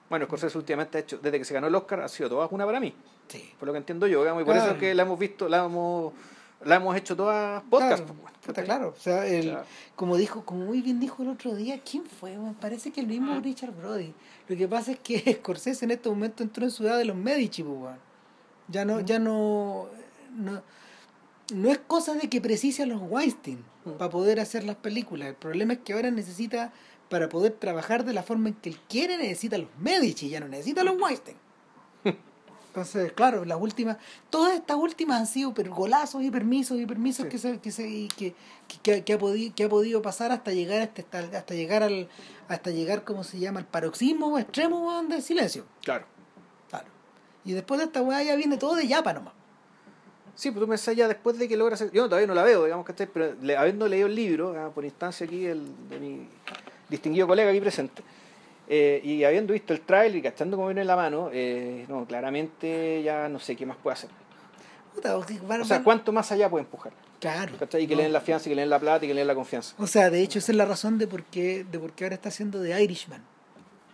Bueno, 0.09 0.27
Scorsese 0.27 0.57
últimamente 0.57 0.99
ha 0.99 1.01
hecho, 1.01 1.19
desde 1.19 1.39
que 1.39 1.45
se 1.45 1.53
ganó 1.55 1.67
el 1.67 1.75
Oscar, 1.75 2.01
ha 2.01 2.09
sido 2.09 2.29
todas 2.29 2.51
una 2.53 2.65
para 2.65 2.79
mí, 2.79 2.95
Sí. 3.29 3.51
por 3.59 3.67
lo 3.67 3.73
que 3.73 3.79
entiendo 3.79 4.07
yo, 4.07 4.21
digamos, 4.21 4.43
y 4.43 4.45
por 4.45 4.55
Claro. 4.55 4.69
eso 4.71 4.75
es 4.77 4.81
que 4.81 4.95
la 4.95 5.03
hemos 5.03 5.19
visto, 5.19 5.49
la 5.49 5.65
hemos, 5.65 6.13
la 6.65 6.77
hemos 6.77 6.97
hecho 6.97 7.17
todas 7.17 7.61
podcast. 7.69 8.05
Claro, 8.05 8.15
puta, 8.15 8.33
¿cachai? 8.47 8.65
claro. 8.65 8.95
O 8.97 9.01
sea, 9.01 9.27
el, 9.27 9.47
Claro. 9.51 9.65
como 9.97 10.17
dijo, 10.17 10.45
como 10.45 10.65
muy 10.67 10.81
bien 10.81 11.01
dijo 11.01 11.25
el 11.25 11.31
otro 11.31 11.57
día, 11.57 11.81
¿quién 11.89 12.05
fue? 12.05 12.37
Parece 12.61 12.93
que 12.93 13.01
el 13.01 13.09
mismo 13.09 13.41
Richard 13.41 13.73
Brody. 13.73 14.15
Lo 14.47 14.57
que 14.57 14.69
pasa 14.69 14.93
es 14.93 15.01
que 15.01 15.17
Scorsese 15.43 15.85
en 15.87 15.91
este 15.91 16.09
momento 16.09 16.45
entró 16.45 16.63
en 16.65 16.71
ciudad 16.71 16.99
de 16.99 17.05
los 17.05 17.17
Medici, 17.17 17.63
weón. 17.65 17.99
Ya 18.69 18.85
no, 18.85 19.01
ya 19.01 19.19
no, 19.19 19.89
no, 20.37 20.63
no 21.55 21.71
es 21.71 21.79
cosa 21.79 22.15
de 22.15 22.29
que 22.29 22.41
precise 22.41 22.83
a 22.83 22.87
los 22.87 23.01
Weinstein 23.03 23.65
Mm. 23.85 23.91
para 23.99 24.11
poder 24.11 24.41
hacer 24.41 24.65
las 24.65 24.77
películas. 24.77 25.29
El 25.29 25.35
problema 25.37 25.75
es 25.75 25.79
que 25.81 25.93
ahora 25.93 26.11
necesita, 26.11 26.73
para 27.09 27.29
poder 27.29 27.53
trabajar 27.53 28.05
de 28.05 28.13
la 28.13 28.25
forma 28.25 28.49
en 28.49 28.55
que 28.57 28.71
él 28.71 28.79
quiere, 28.89 29.17
necesita 29.17 29.55
a 29.57 29.61
los 29.61 29.69
Medici, 29.79 30.29
ya 30.29 30.41
no 30.41 30.49
necesita 30.49 30.81
a 30.81 30.85
los 30.85 31.01
Weinstein. 31.01 31.37
Entonces, 32.69 33.13
claro, 33.13 33.45
las 33.45 33.59
últimas, 33.61 33.97
todas 34.29 34.55
estas 34.55 34.77
últimas 34.77 35.21
han 35.21 35.27
sido 35.27 35.55
per- 35.55 35.71
golazos 35.71 36.23
y 36.23 36.31
permisos 36.31 36.79
y 36.79 36.85
permisos 36.85 37.25
Sí. 37.25 37.31
que, 37.31 37.39
se, 37.39 37.59
que, 37.61 37.71
se, 37.73 37.89
y 37.89 38.09
que, 38.09 38.35
que, 38.83 39.03
que 39.05 39.13
ha 39.15 39.19
podido, 39.19 39.55
que 39.55 39.65
ha 39.65 39.69
podido 39.69 40.03
pasar 40.03 40.31
hasta 40.33 40.53
llegar 40.53 40.81
a 40.81 40.85
este, 40.85 41.03
hasta, 41.03 41.39
hasta 41.39 41.55
llegar 41.55 41.83
al, 41.83 42.09
hasta 42.49 42.71
llegar, 42.73 43.05
¿cómo 43.05 43.25
se 43.25 43.39
llama? 43.39 43.61
al 43.61 43.67
paroxismo 43.67 44.39
extremo 44.39 45.03
del 45.05 45.23
silencio. 45.23 45.65
Claro. 45.83 46.05
Claro. 46.69 46.87
Y 47.47 47.53
después 47.53 47.79
de 47.79 47.87
esta 47.87 48.03
weá 48.03 48.23
ya 48.23 48.35
viene 48.37 48.59
todo 48.59 48.75
de 48.75 48.87
yapa 48.87 49.13
nomás. 49.15 49.33
Sí, 50.37 50.51
pues 50.51 50.63
tú 50.63 50.69
pensás 50.69 50.95
ya 50.95 51.09
después 51.09 51.39
de 51.39 51.49
que 51.49 51.57
logra 51.57 51.75
hacer. 51.75 51.91
Yo 51.93 52.05
todavía 52.05 52.27
no 52.29 52.35
la 52.35 52.43
veo, 52.45 52.65
digamos, 52.65 52.85
¿cachai? 52.87 53.09
Pero 53.13 53.35
le- 53.43 53.57
habiendo 53.57 53.89
leído 53.89 54.07
el 54.07 54.15
libro, 54.15 54.55
ah, 54.57 54.71
por 54.73 54.85
instancia 54.85 55.27
aquí 55.27 55.47
el, 55.47 55.67
de 55.89 55.99
mi 55.99 56.29
distinguido 56.89 57.27
colega 57.27 57.51
aquí 57.51 57.61
presente, 57.61 58.03
eh, 58.69 59.01
y 59.03 59.25
habiendo 59.25 59.53
visto 59.55 59.73
el 59.73 59.81
trailer 59.81 60.17
y 60.19 60.23
cachando 60.23 60.57
cómo 60.57 60.69
viene 60.69 60.83
en 60.83 60.87
la 60.87 60.95
mano, 60.97 61.31
eh, 61.33 61.85
no, 61.89 62.05
claramente 62.05 63.03
ya 63.03 63.29
no 63.29 63.39
sé 63.41 63.57
qué 63.57 63.65
más 63.67 63.77
puede 63.79 63.95
hacer. 63.95 64.11
Puta, 64.95 65.17
o 65.17 65.65
sea, 65.65 65.83
¿cuánto 65.83 66.13
más 66.13 66.31
allá 66.33 66.49
puede 66.51 66.65
empujar? 66.65 66.93
Claro. 67.21 67.55
¿Cachai? 67.59 67.83
Y 67.85 67.87
que 67.87 67.95
No. 67.95 67.99
le 67.99 68.03
den 68.05 68.13
la 68.13 68.21
fianza, 68.21 68.49
y 68.49 68.51
que 68.53 68.57
le 68.57 68.63
den 68.63 68.71
la 68.71 68.79
plata, 68.79 69.05
y 69.05 69.09
que 69.09 69.15
le 69.15 69.21
den 69.21 69.27
la 69.29 69.35
confianza. 69.35 69.75
O 69.79 69.87
sea, 69.87 70.11
de 70.11 70.21
hecho, 70.23 70.39
esa 70.39 70.53
es 70.53 70.57
la 70.59 70.65
razón 70.67 70.99
de 70.99 71.07
por 71.07 71.25
qué, 71.25 71.65
de 71.65 71.79
por 71.79 71.93
qué 71.93 72.05
ahora 72.05 72.15
está 72.15 72.29
haciendo 72.29 72.63
The 72.63 72.83
Irishman 72.83 73.23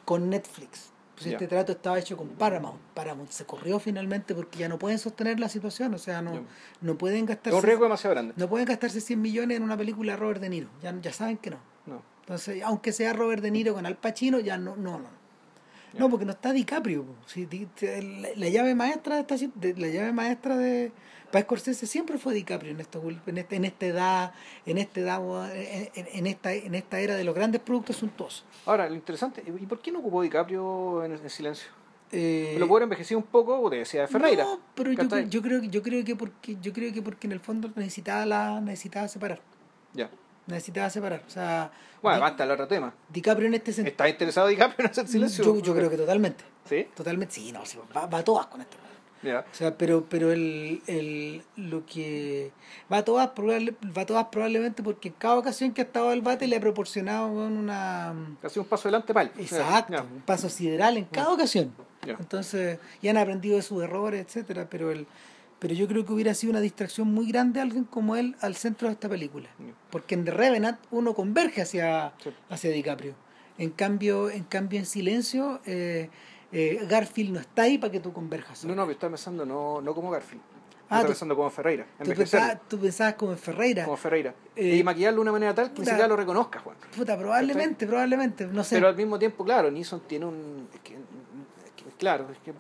con 0.05 0.29
Netflix. 0.29 0.91
Pues 1.15 1.27
este 1.27 1.47
trato 1.47 1.73
estaba 1.73 1.99
hecho 1.99 2.17
con 2.17 2.29
Paramount. 2.29 2.81
Paramount 2.95 3.31
se 3.31 3.45
corrió 3.45 3.79
finalmente 3.79 4.35
porque 4.35 4.59
ya 4.59 4.69
no 4.69 4.79
pueden 4.79 4.99
sostener 4.99 5.39
la 5.39 5.49
situación. 5.49 5.93
O 5.95 5.99
sea, 5.99 6.23
no, 6.23 6.45
no 6.81 6.97
pueden 6.99 7.25
Es 7.25 7.27
gastarse. 7.29 7.57
un 7.59 7.63
riesgo 7.63 7.85
demasiado 7.85 8.15
grande. 8.15 8.35
No 8.37 8.49
pueden 8.49 8.67
gastarse 8.67 9.01
100 9.01 9.21
millones 9.21 9.57
en 9.59 9.63
una 9.63 9.77
película 9.77 10.13
de 10.13 10.19
Robert 10.19 10.41
De 10.41 10.49
Niro. 10.49 10.69
Ya, 10.83 10.95
ya 11.01 11.13
saben 11.13 11.37
que 11.37 11.51
no. 11.51 11.59
No. 11.87 12.03
Entonces, 12.21 12.63
aunque 12.63 12.93
sea 12.93 13.13
Robert 13.13 13.43
De 13.43 13.51
Niro 13.51 13.75
con 13.75 13.85
Al 13.85 13.97
Pacino, 13.97 14.41
ya 14.41 14.57
no, 14.57 14.75
no, 14.77 14.99
no. 14.99 15.23
No, 15.99 16.09
porque 16.09 16.25
no 16.25 16.33
está 16.33 16.53
DiCaprio. 16.55 17.05
po. 17.05 17.15
Sí, 17.27 17.45
di- 17.45 17.69
la, 17.83 18.29
la 18.35 18.49
llave 18.49 18.75
maestra 18.75 19.17
de 19.17 19.21
esta, 19.21 19.37
si- 19.37 19.53
de- 19.55 19.75
la 19.77 19.89
llave 19.89 20.13
maestra 20.13 20.57
de 20.57 20.91
para 21.33 21.45
Scorsese 21.45 21.87
siempre 21.87 22.19
fue 22.19 22.35
DiCaprio 22.35 22.71
en 22.71 22.81
estos 22.81 23.03
ul- 23.03 23.21
en 23.27 23.39
este, 23.39 23.57
en 23.57 23.65
esta 23.65 23.87
edad, 23.87 24.33
en 24.67 24.79
esta 24.79 25.01
edad, 25.01 25.21
en, 25.57 26.27
esta 26.27 26.53
en 26.53 26.75
esta 26.77 27.01
era 27.01 27.17
de 27.17 27.25
los 27.25 27.35
grandes 27.35 27.61
productos 27.61 27.97
suntuosos. 27.97 28.45
Ahora, 28.67 28.89
lo 28.89 28.95
interesante, 28.95 29.43
¿y 29.47 29.67
por 29.67 29.81
qué 29.81 29.91
no 29.91 29.99
ocupó 30.01 30.23
DiCaprio 30.23 31.05
en, 31.05 31.13
en 31.13 31.31
silencio? 31.31 31.69
Eh, 32.15 32.57
Lo 32.59 32.67
pudo 32.67 32.77
haber 32.77 32.85
envejecido 32.85 33.19
un 33.19 33.25
poco, 33.25 33.71
te 33.71 33.77
decía 33.77 34.07
Ferreira. 34.07 34.45
No, 34.45 34.61
pero 34.75 34.93
yo, 34.93 35.19
yo 35.21 35.41
creo 35.43 35.61
que 35.63 35.69
yo 35.71 35.83
creo 35.83 36.05
que 36.05 36.15
porque 36.15 36.57
yo 36.61 36.73
creo 36.73 36.93
que 36.93 37.01
porque 37.01 37.27
en 37.27 37.33
el 37.33 37.41
fondo 37.41 37.71
necesitaba 37.75 38.27
la 38.27 38.61
necesitaba 38.61 39.09
separar. 39.09 39.41
Ya. 39.95 40.11
Necesitaba 40.47 40.91
separar, 40.91 41.23
o 41.27 41.31
sea, 41.31 41.71
Bueno, 42.03 42.17
Di- 42.17 42.21
basta 42.23 42.45
el 42.45 42.51
otro 42.51 42.69
tema. 42.69 42.93
DiCaprio 43.09 43.47
en 43.49 43.55
este 43.55 43.73
sentido 43.73 43.93
¿Está 43.93 44.09
interesado 44.09 44.49
DiCaprio 44.49 44.85
en 44.85 44.91
hacer 44.91 45.09
silencio? 45.09 45.45
yo, 45.45 45.59
yo 45.61 45.75
creo 45.75 45.89
que 45.89 45.97
totalmente. 45.97 46.45
¿Sí? 46.69 46.87
Totalmente, 46.95 47.35
sí, 47.35 47.51
no, 47.53 47.65
sí, 47.65 47.79
va, 47.97 48.07
va 48.07 48.19
a 48.19 48.25
todas 48.25 48.47
con 48.49 48.61
esto. 48.61 48.77
Ya. 49.23 49.41
O 49.51 49.55
sea, 49.55 49.77
pero, 49.79 50.05
pero 50.09 50.33
el, 50.33 50.83
el, 50.87 51.43
lo 51.57 51.87
que 51.87 52.51
va 52.93 52.99
a 52.99 53.05
todas 53.05 53.29
probable, 53.31 53.75
va 53.97 54.03
a 54.03 54.07
todas 54.07 54.27
probablemente 54.33 54.83
porque 54.83 55.09
en 55.09 55.15
cada 55.19 55.37
ocasión 55.39 55.73
que 55.73 55.81
ha 55.83 55.85
estado 55.85 56.13
el 56.13 56.23
bate 56.23 56.47
le 56.49 56.57
ha 56.57 56.61
proporcionado 56.61 57.29
una 57.29 58.15
Casi 58.41 58.59
un 58.59 58.67
paso 58.67 58.89
adelante 58.89 59.15
para 59.15 59.27
él. 59.31 59.33
exacto, 59.39 59.93
Ya. 59.93 60.03
un 60.03 60.21
paso 60.23 60.49
sideral 60.49 60.97
en 60.97 61.05
cada 61.05 61.31
ocasión. 61.31 61.73
Ya. 62.05 62.17
Entonces, 62.19 62.79
y 63.01 63.09
han 63.09 63.17
aprendido 63.17 63.57
de 63.57 63.63
sus 63.63 63.83
errores, 63.83 64.25
etcétera, 64.27 64.67
pero 64.69 64.91
el 64.91 65.07
pero 65.61 65.75
yo 65.75 65.87
creo 65.87 66.05
que 66.05 66.13
hubiera 66.13 66.35
sido 66.35 66.51
una 66.51 66.61
distracción 66.61 67.15
muy 67.15 67.29
grande 67.31 67.61
alguien 67.61 67.85
como 67.85 68.17
él 68.17 68.35
al 68.41 68.57
centro 68.57 68.89
de 68.89 68.95
esta 68.95 69.09
película. 69.09 69.49
Ya. 69.61 69.73
Porque 69.91 70.17
en 70.17 70.25
The 70.25 70.33
Revenant 70.33 70.81
uno 70.91 71.15
converge 71.15 71.63
hacia, 71.63 72.13
Sí. 72.21 72.31
hacia 72.51 72.71
DiCaprio. 72.73 73.15
En 73.59 73.71
cambio, 73.71 74.29
en 74.29 74.43
cambio 74.43 74.81
en 74.81 74.87
silencio, 74.87 75.61
eh, 75.65 76.11
eh, 76.53 76.85
Garfield 76.89 77.33
no 77.35 77.41
está 77.41 77.63
ahí 77.63 77.79
para 77.79 77.91
que 77.91 78.01
tú 78.01 78.13
converjas. 78.13 78.65
No, 78.65 78.75
no, 78.75 78.83
pero 78.83 78.93
estaba 78.93 79.11
pensando 79.13 79.45
no, 79.47 79.81
no 79.81 79.95
como 79.95 80.11
Garfield. 80.11 80.43
Ah, 80.89 80.97
estaba 80.97 81.07
pensando 81.07 81.35
como 81.37 81.49
Ferreira. 81.49 81.87
Tú 82.05 82.13
pensabas, 82.13 82.59
tú 82.69 82.79
pensabas 82.79 83.15
como 83.15 83.35
Ferreira. 83.37 83.85
como 83.85 83.97
Ferreira. 83.97 84.35
Eh, 84.55 84.77
y 84.77 84.83
maquillarlo 84.85 85.17
de 85.17 85.23
una 85.23 85.33
manera 85.33 85.55
tal 85.55 85.73
que 85.73 85.81
ni 85.81 85.87
siquiera 85.87 86.07
lo 86.07 86.17
reconozca, 86.17 86.61
Juan. 86.61 86.77
Puta, 86.95 87.17
probablemente, 87.19 87.87
probablemente, 87.87 88.47
no 88.47 88.63
sé. 88.63 88.77
Pero 88.77 88.89
al 88.89 88.97
mismo 88.97 89.19
tiempo, 89.19 89.43
claro, 89.45 89.71
Nison 89.71 90.01
tiene 90.07 90.27
un. 90.27 90.69
es 90.75 90.81
que- 90.81 90.95
es 90.95 91.73
que- 91.77 91.91
claro, 91.99 92.27
es 92.31 92.39
que. 92.41 92.53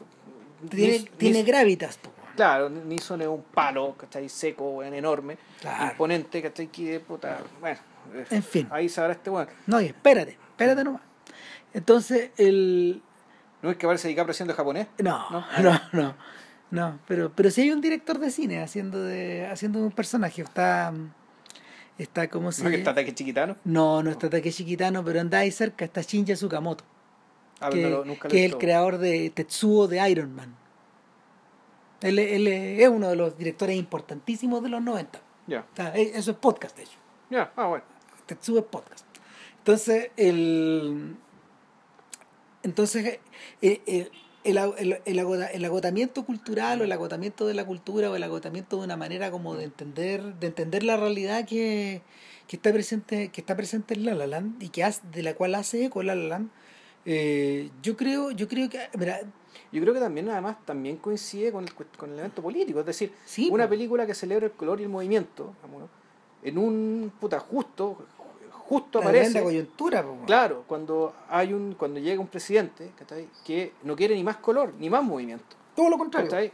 tiene 0.71 0.95
Nis- 1.01 1.11
tiene 1.19 1.43
gravitas. 1.43 1.99
po. 1.99 2.11
Claro, 2.35 2.71
Nison 2.71 3.21
es 3.21 3.29
un 3.29 3.43
palo, 3.43 3.95
¿cachai? 3.99 4.27
Seco, 4.31 4.83
enorme, 4.83 5.37
Claro. 5.61 5.91
imponente, 5.93 6.41
¿cachai? 6.41 6.69
Que 6.69 7.01
puta. 7.01 7.41
Bueno, 7.61 7.79
eh, 8.15 8.25
En 8.31 8.43
fin. 8.43 8.67
Ahí 8.71 8.89
sabrá 8.89 9.13
este 9.13 9.29
weón. 9.29 9.49
No, 9.67 9.79
y 9.83 9.87
espérate, 9.87 10.39
espérate 10.53 10.83
nomás. 10.83 11.03
Entonces, 11.75 12.31
el... 12.39 13.03
¿No 13.63 13.71
es 13.71 13.77
que 13.77 13.87
parece 13.87 14.09
DiCaprio 14.09 14.35
siendo 14.35 14.55
japonés? 14.55 14.89
No, 14.99 15.25
¿No? 15.31 15.45
no, 15.63 15.81
no. 15.93 16.15
No, 16.71 16.99
pero, 17.07 17.31
pero 17.35 17.51
si 17.51 17.63
hay 17.63 17.71
un 17.71 17.81
director 17.81 18.19
de 18.19 18.31
cine 18.31 18.63
haciendo 18.63 19.03
de 19.03 19.47
haciendo 19.47 19.79
un 19.79 19.93
personaje. 19.93 20.43
Está... 20.43 20.93
Está 21.99 22.29
como 22.29 22.51
si... 22.51 22.63
¿No 22.63 22.69
es 22.71 22.73
que 22.75 22.79
está 22.79 22.93
ataque 22.93 23.15
chiquitano? 23.15 23.57
No, 23.65 24.03
no 24.03 24.11
está 24.11 24.31
Takeshi 24.31 24.65
Kitano, 24.65 25.05
pero 25.05 25.21
anda 25.21 25.41
ahí 25.41 25.51
cerca, 25.51 25.85
está 25.85 26.01
Shinja 26.01 26.33
Tsukamoto, 26.35 26.85
Ah, 27.61 27.69
que, 27.69 27.87
no 27.91 28.03
nunca 28.05 28.29
es 28.29 28.35
el 28.35 28.57
creador 28.57 28.97
de 28.97 29.29
Tetsuo 29.31 29.87
de 29.87 30.11
Iron 30.11 30.35
Man. 30.35 30.57
Él, 32.01 32.19
él 32.19 32.49
es 32.49 32.89
uno 32.89 33.11
de 33.11 33.17
los 33.17 33.37
directores 33.37 33.77
importantísimos 33.77 34.63
de 34.63 34.71
los 34.71 34.83
90. 34.83 35.21
Ya, 35.47 35.61
O 35.61 35.77
sea, 35.77 35.95
e- 35.95 36.13
eso 36.17 36.31
es 36.33 36.37
podcast, 36.39 36.77
de 36.77 36.85
hecho. 36.85 36.99
ya, 37.31 37.53
ah, 37.57 37.67
bueno. 37.67 37.85
Tetsuo 38.27 38.59
es 38.59 38.65
podcast. 38.65 39.05
Entonces, 39.59 40.11
el. 40.17 41.15
Entonces, 42.63 43.19
el, 43.61 43.81
el, 43.87 44.11
el, 44.45 44.59
el- 44.79 45.01
el 45.05 45.19
agota- 45.19 45.51
el 45.51 45.65
agotamiento 45.65 46.25
cultural 46.25 46.81
o 46.81 46.85
el 46.85 46.93
agotamiento 46.93 47.47
de 47.47 47.55
la 47.55 47.65
cultura 47.65 48.11
o 48.11 48.17
el 48.17 48.23
agotamiento 48.23 48.79
de 48.79 48.85
una 48.85 48.97
manera 48.97 49.31
como 49.31 49.55
de 49.57 49.65
entender, 49.65 50.23
de 50.37 50.47
entender 50.49 50.83
la 50.83 50.97
realidad 50.97 51.47
que, 51.47 52.03
que 52.49 52.57
está 52.57 52.73
presente, 52.73 53.29
que 53.29 53.41
está 53.41 53.57
presente 53.57 53.95
en 53.95 54.05
La 54.05 54.15
La 54.15 54.27
Land 54.27 54.63
y 54.63 54.69
que 54.69 54.85
hace, 54.85 55.01
de 55.13 55.23
la 55.23 55.35
cual 55.35 55.55
hace 55.55 55.85
eco 55.85 56.03
La 56.03 56.15
La 56.15 56.25
Land, 56.25 56.51
eh, 57.05 57.71
yo 57.83 57.97
creo, 57.97 58.31
yo 58.31 58.47
creo 58.49 58.69
que, 58.71 58.79
mira, 58.97 59.21
Yo 59.73 59.81
creo 59.83 59.93
que 59.95 60.01
también, 60.01 60.29
además, 60.29 60.57
también 60.65 60.97
coincide 60.99 61.51
con 61.51 61.65
el, 61.65 61.73
con 61.75 62.13
el 62.13 62.19
evento 62.19 62.43
político. 62.43 62.81
Es 62.81 62.87
decir, 62.87 63.13
Sí, 63.25 63.49
una 63.51 63.69
película 63.69 64.07
que 64.07 64.15
celebra 64.15 64.47
el 64.47 64.53
color 64.53 64.81
y 64.81 64.85
el 64.85 64.89
movimiento, 64.89 65.55
en 66.45 66.59
un 66.59 67.13
puta 67.21 67.39
justo, 67.41 67.99
justo 68.73 68.99
aparece. 69.01 69.43
coyuntura, 69.43 70.03
po. 70.03 70.17
Claro, 70.27 70.65
cuando 70.67 71.15
hay 71.29 71.53
un 71.53 71.75
cuando 71.75 72.01
llega 72.01 72.21
un 72.21 72.27
presidente 72.29 72.93
¿cachai? 72.99 73.29
que 73.45 73.73
no 73.83 73.95
quiere 73.97 74.15
ni 74.15 74.25
más 74.25 74.37
color 74.39 74.73
ni 74.79 74.89
más 74.89 75.03
movimiento. 75.05 75.57
Todo 75.77 75.89
lo 75.91 75.99
contrario. 75.99 76.31
¿cachai? 76.31 76.53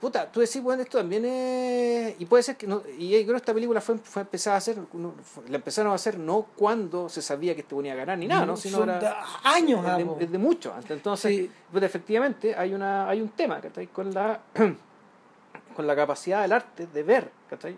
Puta, 0.00 0.32
tú 0.32 0.40
decís, 0.40 0.62
bueno, 0.62 0.82
esto 0.82 0.96
también 0.96 1.26
es. 1.26 2.14
Y 2.18 2.24
puede 2.24 2.42
ser 2.42 2.56
que. 2.56 2.66
No, 2.66 2.82
y 2.98 3.10
yo 3.10 3.18
creo 3.18 3.32
que 3.32 3.36
esta 3.36 3.52
película 3.52 3.82
fue, 3.82 3.98
fue 3.98 4.22
empezada 4.22 4.54
a 4.56 4.58
hacer. 4.58 4.78
no, 4.94 5.12
fue- 5.22 5.46
la 5.50 5.56
empezaron 5.56 5.92
a 5.92 5.94
hacer 5.94 6.18
no 6.18 6.46
cuando 6.56 7.10
se 7.10 7.20
sabía 7.20 7.54
que 7.54 7.60
este 7.60 7.74
venía 7.74 7.92
a 7.92 7.96
ganar 7.96 8.16
ni 8.16 8.26
nada, 8.26 8.46
¿no? 8.46 8.56
Sino 8.56 8.78
Son 8.78 8.86
da- 8.86 9.22
años, 9.44 9.82
desde, 9.84 10.02
vamos. 10.04 10.18
desde 10.18 10.38
mucho 10.38 10.72
antes. 10.72 10.90
Entonces, 10.92 11.36
Sí. 11.36 11.50
pues, 11.70 11.84
efectivamente, 11.84 12.54
hay 12.56 12.72
una 12.72 13.10
hay 13.10 13.20
un 13.20 13.28
tema, 13.28 13.60
¿cachai? 13.60 13.88
Con 13.88 14.14
la, 14.14 14.40
con 15.76 15.86
la 15.86 15.94
capacidad 15.94 16.40
del 16.42 16.52
arte 16.52 16.86
de 16.86 17.02
ver, 17.02 17.30
¿cachai? 17.50 17.76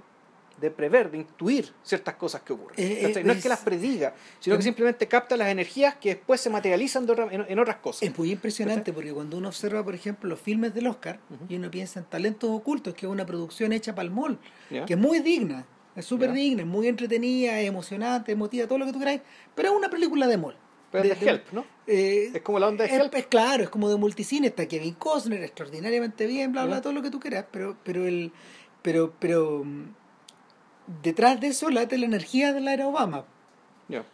De 0.63 0.71
prever, 0.71 1.11
de 1.11 1.19
intuir 1.19 1.73
ciertas 1.83 2.15
cosas 2.15 2.41
que 2.43 2.53
ocurren. 2.53 2.79
Eh, 2.79 3.13
eh, 3.15 3.23
no 3.25 3.33
es 3.33 3.39
es- 3.39 3.43
que 3.43 3.49
las 3.49 3.59
prediga, 3.61 4.15
sino 4.41 4.57
que 4.57 4.63
simplemente 4.63 5.09
capta 5.09 5.37
las 5.37 5.49
energías 5.49 5.97
que 5.97 6.11
después 6.15 6.41
se 6.41 6.49
materializan 6.51 7.05
de 7.05 7.13
otra- 7.13 7.29
en, 7.31 7.45
en 7.49 7.59
otras 7.59 7.77
cosas. 7.79 8.03
Es 8.09 8.17
muy 8.17 8.31
impresionante 8.31 8.93
porque 8.93 9.13
cuando 9.13 9.37
uno 9.37 9.49
observa, 9.49 9.85
por 9.85 9.95
ejemplo, 9.95 10.29
los 10.31 10.41
filmes 10.41 10.73
del 10.73 10.87
Oscar 10.87 11.19
Ujú. 11.29 11.45
y 11.49 11.57
uno 11.57 11.71
piensa 11.71 11.99
en 12.01 12.07
Talentos 12.07 12.49
Ocultos, 12.49 12.95
que 12.95 13.07
es 13.07 13.13
una 13.13 13.27
producción 13.27 13.73
hecha 13.73 13.95
para 13.95 14.07
el 14.07 14.13
mall, 14.15 14.39
que 14.87 14.93
es 14.95 14.99
muy 14.99 15.19
digna, 15.19 15.67
es 15.97 16.07
súper 16.07 16.33
digna, 16.33 16.63
es 16.63 16.69
muy 16.69 16.87
entretenida, 16.89 17.61
es 17.61 17.69
emocionante, 17.69 18.33
emotiva, 18.33 18.67
todo 18.67 18.79
lo 18.79 18.87
que 18.87 18.93
tú 18.93 18.99
queráis, 19.01 19.21
pero 19.55 19.71
es 19.71 19.75
una 19.77 19.91
película 19.91 20.27
de 20.29 20.39
mall. 20.39 20.57
Pero 20.93 21.05
es 21.05 21.19
de 21.21 21.27
Help, 21.31 21.53
¿no? 21.53 21.65
eh, 21.87 22.31
Es 22.35 22.43
como 22.43 22.59
la 22.59 22.69
onda 22.69 22.85
de 22.85 22.95
Help. 22.95 23.15
es 23.15 23.27
claro, 23.27 23.65
es 23.65 23.69
como 23.71 23.89
de 23.91 23.97
multicine, 23.97 24.47
está 24.47 24.67
Kevin 24.69 24.95
Costner, 24.95 25.43
extraordinariamente 25.43 26.27
bien, 26.27 26.53
bla, 26.53 26.67
bla, 26.67 26.77
Ya. 26.77 26.83
todo 26.83 26.93
lo 26.93 27.03
que 27.03 27.11
tú 27.11 27.19
quieras, 27.19 27.47
pero, 27.51 27.77
pero 27.83 28.07
el, 28.07 28.31
pero, 28.83 29.13
pero 29.19 29.63
mm, 29.65 29.85
detrás 31.03 31.41
de 31.41 31.49
eso 31.49 31.71
late 31.71 31.99
la 31.99 32.07
energía 32.07 32.53
de 32.53 32.61
la 32.61 32.73
era 32.75 32.87
Obama. 32.89 33.25
Ya, 33.89 34.05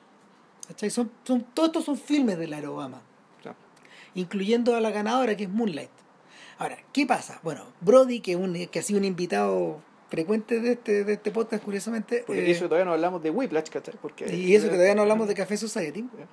¿cachai? 0.68 0.90
Son, 0.90 1.10
son, 1.24 1.42
todos 1.54 1.68
estos 1.68 1.84
son 1.84 1.96
filmes 1.96 2.38
de 2.38 2.46
la 2.48 2.58
era 2.58 2.70
Obama. 2.70 3.00
ya. 3.44 3.54
incluyendo 4.14 4.74
a 4.74 4.80
la 4.80 4.90
ganadora 4.90 5.36
que 5.36 5.44
es 5.44 5.50
Moonlight. 5.50 5.90
Ahora, 6.58 6.76
¿qué 6.92 7.06
pasa? 7.06 7.40
Bueno, 7.44 7.64
Brody, 7.80 8.20
que, 8.20 8.34
un, 8.36 8.54
que 8.66 8.78
ha 8.78 8.82
sido 8.82 8.98
un 8.98 9.04
invitado 9.04 9.80
frecuente 10.10 10.58
de 10.60 10.72
este, 10.72 11.04
de 11.04 11.12
este 11.12 11.30
podcast, 11.30 11.62
curiosamente, 11.62 12.24
Porque 12.26 12.46
eh, 12.46 12.50
eso 12.50 12.64
todavía 12.64 12.84
no 12.86 12.92
hablamos 12.94 13.22
de 13.22 13.30
Whiplash, 13.30 13.68
¿cachai? 13.68 13.94
Porque, 14.00 14.34
y 14.34 14.54
eso 14.54 14.66
que 14.66 14.72
todavía 14.72 14.94
no 14.94 15.02
hablamos 15.02 15.28
de 15.28 15.34
Café 15.34 15.56
Society, 15.56 16.00
Ya. 16.18 16.26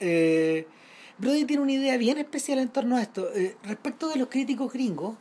eh, 0.00 0.66
Brody 1.18 1.44
tiene 1.44 1.62
una 1.62 1.72
idea 1.72 1.96
bien 1.96 2.16
especial 2.18 2.58
en 2.60 2.68
torno 2.70 2.96
a 2.96 3.02
esto. 3.02 3.28
Eh, 3.34 3.56
respecto 3.64 4.08
de 4.08 4.16
los 4.16 4.28
críticos 4.28 4.72
gringos, 4.72 5.16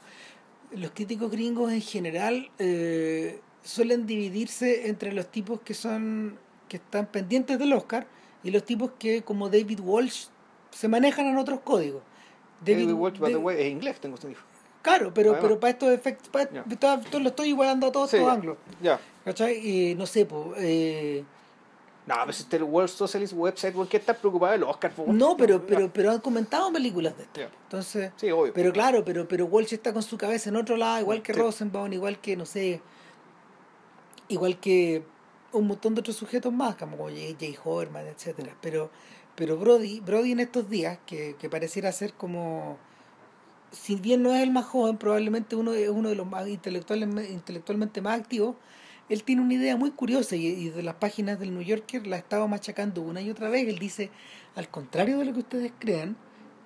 los 0.71 0.91
críticos 0.91 1.29
gringos 1.31 1.71
en 1.71 1.81
general 1.81 2.49
eh, 2.59 3.41
suelen 3.67 4.05
dividirse 4.07 4.87
entre 4.87 5.11
los 5.13 5.27
tipos 5.27 5.59
que 5.61 5.73
son 5.73 6.37
que 6.69 6.77
están 6.77 7.05
pendientes 7.07 7.57
del 7.59 7.73
Oscar 7.73 8.05
y 8.43 8.51
los 8.51 8.63
tipos 8.63 8.91
que, 8.99 9.21
como 9.23 9.49
David 9.49 9.79
Walsh, 9.81 10.25
se 10.71 10.87
manejan 10.87 11.25
en 11.27 11.37
otros 11.37 11.59
códigos. 11.61 12.01
David 12.65 12.91
Walsh, 12.91 13.19
by 13.19 13.29
the 13.29 13.33
David- 13.33 13.45
way, 13.45 13.61
es 13.61 13.71
inglés, 13.71 13.99
tengo 13.99 14.15
entendido. 14.15 14.41
Claro, 14.81 15.13
pero, 15.13 15.31
Además. 15.31 15.47
pero 15.47 15.59
para 15.59 15.71
estos 15.71 15.89
efectos, 15.89 16.29
para- 16.29 16.63
esto 17.03 17.19
lo 17.19 17.29
estoy 17.29 17.49
igualando 17.49 17.87
a 17.87 17.91
todos 17.91 18.09
Sí, 18.09 18.17
estos 18.17 18.31
ángulos. 18.31 18.57
¿Cachai? 19.25 19.55
Y 19.91 19.95
no 19.95 20.05
sé, 20.05 20.25
pues. 20.25 20.41
eh, 20.57 21.23
No, 22.05 22.15
este 22.29 22.55
el 22.55 22.63
World 22.63 22.89
Socialist 22.89 23.33
Website, 23.35 23.73
¿por 23.73 23.87
qué 23.89 23.97
estás 23.97 24.15
preocupado 24.17 24.53
del 24.53 24.63
Oscar? 24.63 24.93
no, 25.07 25.35
pero, 25.35 25.65
pero, 25.65 25.89
pero 25.91 26.11
han 26.11 26.19
comentado 26.21 26.71
películas 26.71 27.17
de 27.17 27.23
esto. 27.23 27.41
Entonces, 27.63 28.11
Sí, 28.15 28.31
obvio. 28.31 28.53
pero 28.53 28.71
claro, 28.71 29.03
pero, 29.03 29.27
pero 29.27 29.45
Walsh 29.45 29.73
está 29.73 29.91
con 29.91 30.01
su 30.03 30.17
cabeza 30.17 30.49
en 30.49 30.55
otro 30.55 30.77
lado, 30.77 31.01
igual 31.01 31.21
que 31.21 31.33
Sí. 31.33 31.39
Rosenbaum, 31.39 31.91
igual 31.91 32.19
que, 32.19 32.37
no 32.37 32.45
sé, 32.45 32.81
igual 34.29 34.59
que 34.59 35.03
un 35.53 35.67
montón 35.67 35.95
de 35.95 36.01
otros 36.01 36.15
sujetos 36.15 36.53
más, 36.53 36.75
como 36.75 36.97
J. 37.09 37.15
J. 37.39 37.61
Horman, 37.63 38.07
etcétera. 38.07 38.55
Pero, 38.61 38.91
pero 39.35 39.57
Brody, 39.57 39.99
Brody 39.99 40.31
en 40.31 40.39
estos 40.39 40.69
días, 40.69 40.99
que, 41.05 41.35
que 41.39 41.49
pareciera 41.49 41.91
ser 41.91 42.13
como 42.13 42.77
si 43.71 43.95
bien 43.95 44.23
no 44.23 44.33
es 44.33 44.41
el 44.41 44.51
más 44.51 44.65
joven, 44.65 44.97
probablemente 44.97 45.55
uno 45.55 45.71
uno 45.91 46.09
de 46.09 46.15
los 46.15 46.27
más 46.27 46.47
intelectuales, 46.47 47.09
intelectualmente 47.29 48.01
más 48.01 48.19
activos, 48.19 48.55
él 49.09 49.23
tiene 49.23 49.41
una 49.41 49.53
idea 49.53 49.75
muy 49.77 49.91
curiosa 49.91 50.35
y, 50.35 50.47
y 50.47 50.69
de 50.69 50.83
las 50.83 50.95
páginas 50.95 51.39
del 51.39 51.53
New 51.53 51.63
Yorker 51.63 52.07
la 52.07 52.17
estaba 52.17 52.47
machacando 52.47 53.01
una 53.01 53.21
y 53.21 53.29
otra 53.29 53.49
vez. 53.49 53.67
Él 53.67 53.79
dice, 53.79 54.09
al 54.55 54.69
contrario 54.69 55.17
de 55.19 55.25
lo 55.25 55.33
que 55.33 55.39
ustedes 55.39 55.71
crean, 55.79 56.17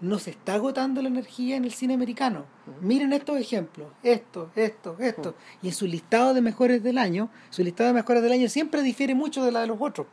no 0.01 0.19
se 0.19 0.31
está 0.31 0.55
agotando 0.55 1.01
la 1.01 1.07
energía 1.07 1.55
en 1.55 1.63
el 1.63 1.71
cine 1.71 1.93
americano. 1.93 2.45
Miren 2.81 3.13
estos 3.13 3.37
ejemplos, 3.37 3.87
esto, 4.03 4.49
esto, 4.55 4.95
esto. 4.99 5.35
Y 5.61 5.67
en 5.67 5.73
su 5.73 5.85
listado 5.85 6.33
de 6.33 6.41
mejores 6.41 6.83
del 6.83 6.97
año, 6.97 7.29
su 7.51 7.63
listado 7.63 7.89
de 7.89 7.93
mejores 7.93 8.23
del 8.23 8.31
año 8.31 8.49
siempre 8.49 8.81
difiere 8.81 9.15
mucho 9.15 9.45
de 9.45 9.51
la 9.51 9.61
de 9.61 9.67
los 9.67 9.77
otros. 9.79 10.07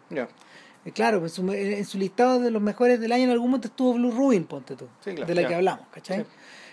Eh, 0.85 0.93
Claro, 0.93 1.19
en 1.19 1.29
su, 1.29 1.53
en 1.53 1.85
su 1.85 1.99
listado 1.99 2.39
de 2.39 2.51
los 2.51 2.63
mejores 2.63 3.01
del 3.01 3.13
año 3.13 3.25
en 3.25 3.31
algún 3.31 3.51
momento 3.51 3.69
estuvo 3.69 3.95
Blue 3.95 4.11
Ruin, 4.11 4.45
ponte 4.45 4.77
tú, 4.77 4.87
Sí, 5.05 5.13
claro, 5.13 5.27
de 5.27 5.35
la 5.35 5.49
que 5.49 5.55
hablamos, 5.55 5.87
¿cachai? 5.91 6.21
Sí. 6.21 6.27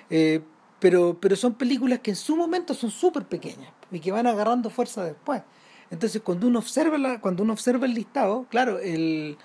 Eh, 0.10 0.42
pero, 0.80 1.18
pero 1.20 1.36
son 1.36 1.56
películas 1.56 2.00
que 2.00 2.12
en 2.12 2.16
su 2.16 2.36
momento 2.36 2.74
son 2.74 2.92
súper 2.92 3.26
pequeñas 3.26 3.72
y 3.92 4.00
que 4.00 4.12
van 4.12 4.28
agarrando 4.28 4.70
fuerza 4.70 5.04
después. 5.04 5.42
Entonces, 5.90 6.22
cuando 6.22 6.48
uno 6.48 6.60
observa 6.60 6.98
la, 6.98 7.20
cuando 7.20 7.44
uno 7.44 7.54
observa 7.54 7.86
el 7.86 7.94
listado, 7.94 8.46
claro, 8.50 8.80
el, 8.80 9.38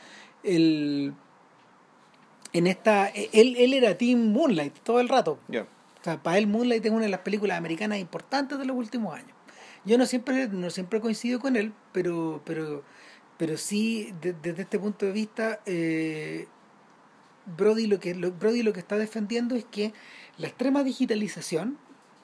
el 0.42 1.14
en 2.52 2.66
esta 2.66 3.08
él, 3.08 3.54
él 3.56 3.74
era 3.74 3.96
Team 3.96 4.32
Moonlight 4.32 4.78
todo 4.80 5.00
el 5.00 5.08
rato. 5.08 5.38
Ya. 5.48 5.62
O 5.62 6.04
sea, 6.04 6.22
para 6.22 6.38
él 6.38 6.46
Moonlight 6.46 6.84
es 6.84 6.90
una 6.92 7.02
de 7.02 7.08
las 7.10 7.20
películas 7.20 7.58
americanas 7.58 7.98
importantes 7.98 8.58
de 8.58 8.64
los 8.64 8.76
últimos 8.76 9.14
años. 9.14 9.32
Yo 9.84 9.96
no 9.98 10.06
siempre 10.06 10.48
no 10.48 10.70
siempre 10.70 11.00
coincido 11.00 11.40
con 11.40 11.56
él, 11.56 11.72
pero 11.92 12.42
pero 12.44 12.82
pero 13.36 13.56
sí 13.56 14.12
de- 14.20 14.32
desde 14.34 14.62
este 14.62 14.78
punto 14.78 15.06
de 15.06 15.12
vista 15.12 15.60
eh, 15.66 16.46
Brody 17.56 17.86
lo 17.86 17.98
que 18.00 18.14
lo, 18.14 18.30
Brody 18.32 18.62
lo 18.62 18.72
que 18.72 18.80
está 18.80 18.96
defendiendo 18.98 19.54
es 19.56 19.64
que 19.64 19.92
la 20.38 20.46
extrema 20.46 20.84
digitalización 20.84 21.78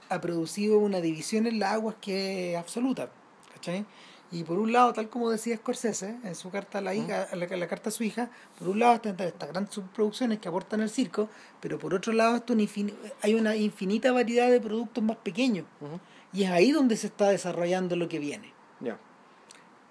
ha 0.08 0.20
producido 0.20 0.78
una 0.78 1.00
división 1.00 1.46
en 1.46 1.58
las 1.58 1.72
aguas 1.72 1.96
que 2.00 2.52
es 2.52 2.58
absoluta, 2.58 3.10
¿cachai? 3.54 3.84
Y 4.32 4.42
por 4.42 4.58
un 4.58 4.72
lado, 4.72 4.92
tal 4.92 5.08
como 5.08 5.30
decía 5.30 5.56
Scorsese 5.56 6.16
en 6.24 6.34
su 6.34 6.50
carta 6.50 6.78
a 6.78 6.80
la 6.80 6.94
hija, 6.94 7.28
a 7.30 7.36
la, 7.36 7.46
a 7.46 7.56
la 7.56 7.68
carta 7.68 7.90
a 7.90 7.92
su 7.92 8.02
hija, 8.02 8.28
por 8.58 8.68
un 8.68 8.80
lado 8.80 8.94
están 8.96 9.14
estas 9.20 9.48
grandes 9.50 9.72
subproducciones 9.74 10.40
que 10.40 10.48
aportan 10.48 10.80
al 10.80 10.90
circo, 10.90 11.28
pero 11.60 11.78
por 11.78 11.94
otro 11.94 12.12
lado 12.12 12.34
esto 12.36 12.54
hay 13.22 13.34
una 13.34 13.54
infinita 13.54 14.10
variedad 14.10 14.50
de 14.50 14.60
productos 14.60 15.04
más 15.04 15.16
pequeños 15.18 15.64
y 16.32 16.42
es 16.42 16.50
ahí 16.50 16.72
donde 16.72 16.96
se 16.96 17.06
está 17.06 17.28
desarrollando 17.28 17.94
lo 17.94 18.08
que 18.08 18.18
viene. 18.18 18.52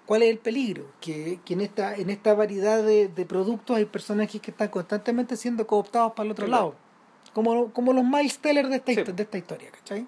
¿Cuál 0.04 0.22
es 0.22 0.30
el 0.30 0.38
peligro? 0.38 0.86
Que, 1.00 1.40
que 1.44 1.54
en 1.54 1.62
esta 1.62 1.96
en 1.96 2.10
esta 2.10 2.32
variedad 2.34 2.80
de, 2.82 3.08
de 3.08 3.24
productos 3.26 3.76
hay 3.76 3.86
personajes 3.86 4.40
que 4.40 4.52
están 4.52 4.68
constantemente 4.68 5.36
siendo 5.36 5.66
cooptados 5.66 6.12
para 6.12 6.26
el 6.26 6.30
otro 6.32 6.44
Sí, 6.46 6.52
lado. 6.52 6.74
Como, 7.32 7.72
como 7.72 7.92
los 7.92 8.04
Miles 8.04 8.38
Teller 8.38 8.68
de 8.68 8.76
esta, 8.76 8.92
Sí. 8.94 9.02
de 9.12 9.22
esta 9.24 9.36
historia, 9.38 9.70
¿cachai? 9.72 10.06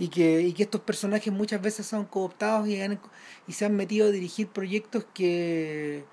Y 0.00 0.08
que, 0.08 0.40
y 0.40 0.52
que 0.54 0.62
estos 0.64 0.80
personajes 0.80 1.32
muchas 1.32 1.62
veces 1.62 1.86
son 1.86 2.04
cooptados 2.06 2.66
y, 2.66 2.80
han- 2.80 2.98
y 3.46 3.52
se 3.52 3.66
han 3.66 3.76
metido 3.76 4.08
a 4.08 4.10
dirigir 4.10 4.48
proyectos 4.48 5.04
que 5.14 6.04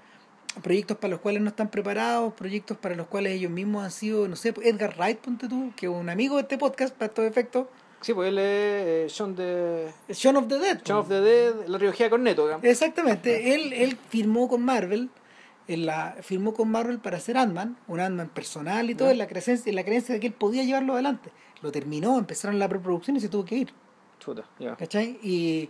proyectos 0.63 0.97
para 0.97 1.11
los 1.11 1.19
cuales 1.21 1.41
no 1.41 1.49
están 1.49 1.69
preparados, 1.69 2.33
proyectos 2.33 2.77
para 2.77 2.95
los 2.95 3.07
cuales 3.07 3.33
ellos 3.33 3.51
mismos 3.51 3.83
han 3.85 3.91
sido, 3.91 4.27
no 4.27 4.35
sé, 4.35 4.53
Edgar 4.63 4.95
Wright, 4.97 5.19
ponte 5.19 5.47
tú, 5.47 5.71
que 5.75 5.85
es 5.85 5.91
un 5.91 6.09
amigo 6.09 6.35
de 6.35 6.41
este 6.43 6.57
podcast 6.57 6.93
para 6.95 7.07
estos 7.07 7.25
efectos, 7.25 7.67
Sí, 8.01 8.13
pues 8.13 8.29
él 8.29 8.37
es 8.37 8.45
eh, 8.45 9.05
Shaun 9.09 9.35
de 9.35 9.87
Shaun 10.09 10.35
of 10.37 10.47
the 10.47 10.59
Dead. 10.59 10.81
Shaun 10.85 10.99
of 10.99 11.09
the 11.09 11.19
Dead, 11.19 11.53
la 11.67 11.77
trilogía 11.79 12.09
con 12.11 12.21
Neto, 12.23 12.43
digamos. 12.45 12.63
Exactamente, 12.65 13.55
él, 13.55 13.73
él 13.73 13.97
firmó 14.09 14.47
con 14.47 14.61
Marvel, 14.63 15.09
en 15.67 15.85
la, 15.87 16.15
firmó 16.21 16.53
con 16.53 16.69
Marvel 16.69 16.99
para 16.99 17.17
hacer 17.17 17.37
Ant-Man, 17.37 17.75
un 17.87 17.99
Ant-Man 17.99 18.29
personal 18.29 18.89
y 18.89 18.95
todo, 18.95 19.09
en 19.09 19.17
la, 19.17 19.27
creencia, 19.27 19.57
en 19.65 19.75
la 19.75 19.83
creencia 19.83 20.13
de 20.13 20.19
que 20.21 20.27
él 20.27 20.33
podía 20.33 20.63
llevarlo 20.63 20.93
adelante. 20.93 21.31
Lo 21.61 21.71
terminó, 21.71 22.17
empezaron 22.17 22.59
la 22.59 22.67
preproducción 22.69 23.17
y 23.17 23.19
se 23.19 23.29
tuvo 23.29 23.43
que 23.45 23.55
ir, 23.55 23.73
Chuta, 24.19 24.45
ya. 24.59 24.75
¿cachai? 24.75 25.17
Y, 25.23 25.69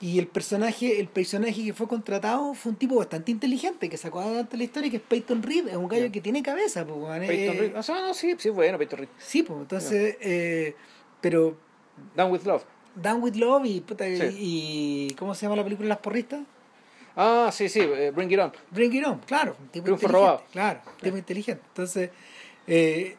y 0.00 0.18
el 0.18 0.26
personaje 0.26 1.00
el 1.00 1.08
personaje 1.08 1.64
que 1.64 1.72
fue 1.72 1.88
contratado 1.88 2.52
fue 2.54 2.72
un 2.72 2.76
tipo 2.76 2.96
bastante 2.96 3.30
inteligente, 3.30 3.88
que 3.88 3.96
sacó 3.96 4.20
adelante 4.20 4.56
la 4.58 4.64
historia, 4.64 4.90
que 4.90 4.96
es 4.98 5.02
Peyton 5.02 5.42
Reed, 5.42 5.68
es 5.68 5.76
un 5.76 5.88
gallo 5.88 6.12
que 6.12 6.20
tiene 6.20 6.42
cabeza, 6.42 6.84
pues, 6.86 6.98
Peyton 7.26 7.56
eh, 7.56 7.58
Reed. 7.58 7.72
Ah, 7.76 8.00
no, 8.00 8.12
sí, 8.14 8.34
sí, 8.38 8.50
bueno, 8.50 8.76
Peyton 8.76 8.98
Reed. 9.00 9.08
Sí, 9.18 9.42
pues, 9.42 9.58
entonces, 9.60 10.16
eh, 10.20 10.74
pero 11.20 11.56
Down 12.14 12.30
with 12.30 12.42
Love. 12.44 12.62
Down 12.94 13.22
with 13.22 13.34
Love 13.36 13.64
y, 13.66 13.80
puta, 13.80 14.04
Sí. 14.04 14.36
y, 15.10 15.14
¿cómo 15.18 15.34
se 15.34 15.42
llama 15.46 15.56
la 15.56 15.64
película 15.64 15.88
Las 15.88 15.98
Porristas? 15.98 16.40
Ah, 17.14 17.48
sí, 17.50 17.68
sí, 17.70 17.80
eh, 17.80 18.10
Bring 18.14 18.30
It 18.30 18.38
On. 18.38 18.52
Bring 18.70 18.92
It 18.94 19.06
On, 19.06 19.18
claro, 19.20 19.56
un 19.58 19.68
tipo 19.68 19.84
Triunfo 19.84 20.08
robado. 20.08 20.44
claro, 20.52 20.80
un 20.86 21.00
tipo 21.02 21.16
inteligente. 21.16 21.62
Entonces, 21.68 22.10
eh, 22.66 23.16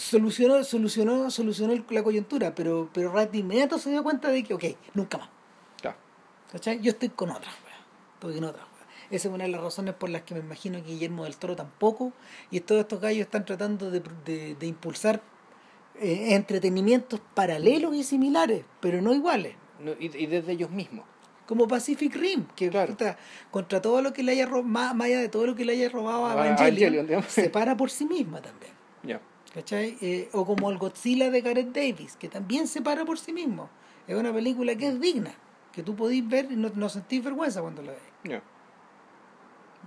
solucionó, 0.00 0.64
solucionó, 0.64 1.30
solucionó 1.30 1.72
el- 1.72 1.84
la 1.90 2.02
coyuntura, 2.02 2.54
pero, 2.54 2.88
pero 2.92 3.12
Rat 3.12 3.30
de 3.32 3.38
inmediato 3.38 3.78
se 3.78 3.90
dio 3.90 4.02
cuenta 4.02 4.28
de 4.28 4.42
que, 4.42 4.54
ok, 4.54 4.64
nunca 4.94 5.18
más. 5.18 5.28
Ya. 5.82 5.96
¿Cachai? 6.50 6.80
Yo 6.80 6.90
estoy 6.90 7.10
con 7.10 7.30
otra, 7.30 7.50
estoy 8.14 8.38
en 8.38 8.44
otra. 8.44 8.66
Esa 9.10 9.26
es 9.28 9.34
una 9.34 9.44
de 9.44 9.50
las 9.50 9.60
razones 9.60 9.94
por 9.94 10.08
las 10.08 10.22
que 10.22 10.34
me 10.34 10.40
imagino 10.40 10.78
que 10.82 10.90
Guillermo 10.92 11.24
del 11.24 11.36
Toro 11.36 11.56
tampoco, 11.56 12.12
y 12.50 12.60
todos 12.60 12.82
estos 12.82 13.00
gallos 13.00 13.22
están 13.22 13.44
tratando 13.44 13.90
de, 13.90 14.00
de- 14.24 14.54
de 14.54 14.66
impulsar 14.66 15.20
eh, 15.96 16.34
entretenimientos 16.34 17.20
paralelos 17.34 17.94
y 17.94 18.04
similares, 18.04 18.64
pero 18.80 19.02
no 19.02 19.12
iguales. 19.12 19.54
No, 19.80 19.92
y, 19.98 20.16
y 20.16 20.26
desde 20.26 20.52
ellos 20.52 20.70
mismos. 20.70 21.04
como 21.46 21.66
Pacific 21.66 22.14
Rim, 22.14 22.46
que 22.54 22.70
Claro. 22.70 22.92
puta, 22.92 23.18
contra 23.50 23.82
todo 23.82 24.00
lo 24.00 24.12
que 24.12 24.22
le 24.22 24.30
haya 24.32 24.46
robado, 24.46 24.94
más, 24.94 25.06
allá 25.06 25.18
de 25.20 25.28
todo 25.28 25.46
lo 25.46 25.56
que 25.56 25.64
le 25.64 25.72
haya 25.72 25.88
robado 25.88 26.24
a 26.26 26.30
A 26.30 26.34
Evangelion, 26.34 26.68
Evangelion, 26.94 27.06
digamos. 27.08 27.26
se 27.32 27.50
para 27.50 27.76
por 27.76 27.90
sí 27.90 28.06
misma 28.06 28.40
también. 28.40 28.72
Ya. 29.02 29.20
¿Cachai? 29.54 29.96
Eh, 30.00 30.28
o 30.32 30.44
como 30.46 30.70
el 30.70 30.78
Godzilla 30.78 31.30
de 31.30 31.40
Gareth 31.40 31.72
Davis, 31.72 32.16
que 32.16 32.28
también 32.28 32.68
se 32.68 32.80
para 32.82 33.04
por 33.04 33.18
sí 33.18 33.32
mismo. 33.32 33.68
Es 34.06 34.16
una 34.16 34.32
película 34.32 34.74
que 34.76 34.88
es 34.88 35.00
digna, 35.00 35.32
que 35.72 35.82
tú 35.82 35.96
podís 35.96 36.26
ver 36.28 36.50
y 36.50 36.56
no, 36.56 36.70
no 36.74 36.88
sentís 36.88 37.22
vergüenza 37.24 37.60
cuando 37.60 37.82
la 37.82 37.92
ves. 37.92 38.40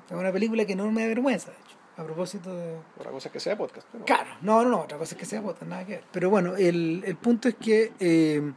Es 0.09 0.17
una 0.17 0.31
película 0.31 0.65
que 0.65 0.75
no 0.75 0.91
me 0.91 1.01
da 1.01 1.07
vergüenza, 1.07 1.51
de 1.51 1.57
hecho. 1.57 1.77
A 1.95 2.03
propósito 2.03 2.53
de... 2.55 2.75
Otra 2.97 3.11
cosa 3.11 3.27
es 3.29 3.31
que 3.33 3.39
sea 3.39 3.57
podcast. 3.57 3.87
pero- 3.91 4.03
Claro, 4.05 4.29
no, 4.41 4.63
no, 4.63 4.69
no, 4.69 4.81
otra 4.81 4.97
cosa 4.97 5.13
es 5.15 5.19
que 5.19 5.25
sea 5.25 5.41
bota, 5.41 5.63
nada 5.65 5.85
que 5.85 5.93
ver. 5.93 6.03
Pero 6.11 6.29
bueno, 6.29 6.55
el, 6.55 7.03
el 7.05 7.15
punto 7.15 7.47
es 7.47 7.55
que 7.55 7.93
eh, 7.99 8.51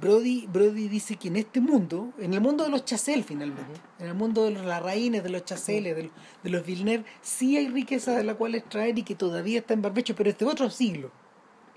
Brody, 0.00 0.46
Brody 0.46 0.88
dice 0.88 1.16
que 1.16 1.28
en 1.28 1.36
este 1.36 1.60
mundo, 1.60 2.12
en 2.18 2.34
el 2.34 2.40
mundo 2.40 2.64
de 2.64 2.70
los 2.70 2.84
Chazelle 2.84 3.22
finalmente, 3.22 3.80
en 3.98 4.06
el 4.08 4.14
mundo 4.14 4.44
de 4.44 4.50
los 4.52 4.64
Larraínes, 4.64 5.22
de 5.22 5.30
los 5.30 5.44
Chazelle, 5.44 5.94
de, 5.94 6.02
los- 6.04 6.12
de 6.42 6.50
los 6.50 6.64
Villeneuve, 6.66 7.04
sí 7.20 7.56
hay 7.56 7.68
riqueza 7.68 8.12
de 8.16 8.24
la 8.24 8.34
cual 8.34 8.54
extraer 8.54 8.98
y 8.98 9.02
que 9.02 9.14
todavía 9.14 9.58
está 9.60 9.74
en 9.74 9.82
barbecho, 9.82 10.14
pero 10.16 10.30
es 10.30 10.38
de 10.38 10.44
otro 10.46 10.70
siglo. 10.70 11.10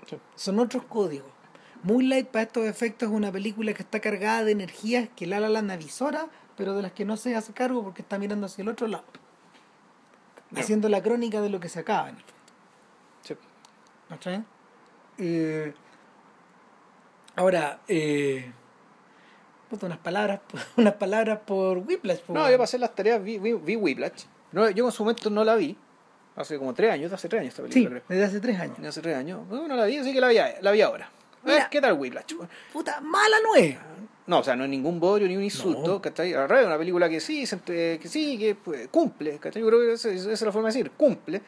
Sí. 0.06 0.16
Son 0.34 0.58
otros 0.58 0.84
códigos. 0.84 1.30
Moonlight 1.82 2.28
para 2.28 2.44
estos 2.44 2.64
efectos 2.66 3.08
es 3.10 3.14
una 3.14 3.30
película 3.30 3.72
que 3.74 3.82
está 3.82 4.00
cargada 4.00 4.44
de 4.44 4.52
energías 4.52 5.08
que 5.14 5.26
La 5.26 5.38
La 5.40 5.48
Land 5.48 5.70
avisora, 5.70 6.26
pero 6.56 6.74
de 6.74 6.82
las 6.82 6.92
que 6.92 7.04
no 7.04 7.16
se 7.16 7.36
hace 7.36 7.52
cargo 7.52 7.82
porque 7.82 8.02
está 8.02 8.18
mirando 8.18 8.46
hacia 8.46 8.62
el 8.62 8.68
otro 8.68 8.86
lado. 8.88 9.04
Haciendo 10.56 10.88
la 10.88 11.02
crónica 11.02 11.40
de 11.40 11.50
lo 11.50 11.60
que 11.60 11.68
se 11.68 11.80
acaba 11.80 12.08
en 12.08 12.16
el 12.16 12.22
fondo. 12.22 12.34
Eh, 15.18 15.74
ahora, 17.36 17.80
eh, 17.88 18.50
unas 19.80 19.98
palabras, 19.98 20.40
unas 20.76 20.94
palabras 20.94 21.38
por 21.44 21.78
Whiplash. 21.78 22.20
por- 22.20 22.36
No, 22.36 22.50
yo 22.50 22.58
pasé 22.58 22.78
las 22.78 22.94
tareas, 22.94 23.22
vi, 23.22 23.38
vi, 23.38 23.52
vi 23.52 23.76
Whiplash. 23.76 24.24
No, 24.52 24.68
yo 24.70 24.86
en 24.86 24.92
su 24.92 25.04
momento 25.04 25.30
no 25.30 25.44
la 25.44 25.54
vi. 25.56 25.76
Hace 26.36 26.58
como 26.58 26.74
tres 26.74 26.92
años, 26.92 27.12
hace 27.12 27.28
tres 27.28 27.40
años 27.40 27.54
esta 27.54 27.62
Sí, 27.66 27.68
película, 27.72 28.00
creo. 28.00 28.04
desde 28.18 28.24
hace 28.24 28.40
tres 28.40 28.60
años. 28.60 28.78
Hace 28.86 29.00
tres 29.00 29.16
años. 29.16 29.40
No, 29.48 29.66
no 29.66 29.74
la 29.76 29.86
vi, 29.86 29.96
así 29.96 30.12
que 30.12 30.20
la 30.20 30.28
vi, 30.28 30.36
la 30.60 30.70
vi 30.70 30.82
ahora. 30.82 31.10
Mira. 31.44 31.68
¿qué 31.70 31.80
tal 31.80 31.94
Whiplash? 31.94 32.34
Puta, 32.72 33.00
mala 33.00 33.36
no 33.42 33.54
es. 33.54 33.76
No, 34.26 34.40
o 34.40 34.42
sea, 34.44 34.56
no 34.56 34.64
es 34.64 34.70
ningún 34.70 34.98
bodrio 35.00 35.28
ni 35.28 35.36
un 35.36 35.44
insulto, 35.44 35.86
No. 35.94 36.02
¿cachai? 36.02 36.34
Al 36.34 36.48
revés, 36.48 36.66
una 36.66 36.76
película 36.76 37.08
que 37.08 37.20
sí, 37.20 37.44
que 37.64 38.00
sí, 38.04 38.36
que 38.36 38.54
pues, 38.56 38.88
cumple, 38.88 39.38
¿cachai? 39.38 39.62
Yo 39.62 39.68
creo 39.68 39.80
que 39.80 39.92
esa, 39.92 40.10
esa 40.10 40.32
es 40.32 40.42
la 40.42 40.50
forma 40.52 40.68
de 40.68 40.74
decir, 40.74 40.90
cumple, 40.90 41.40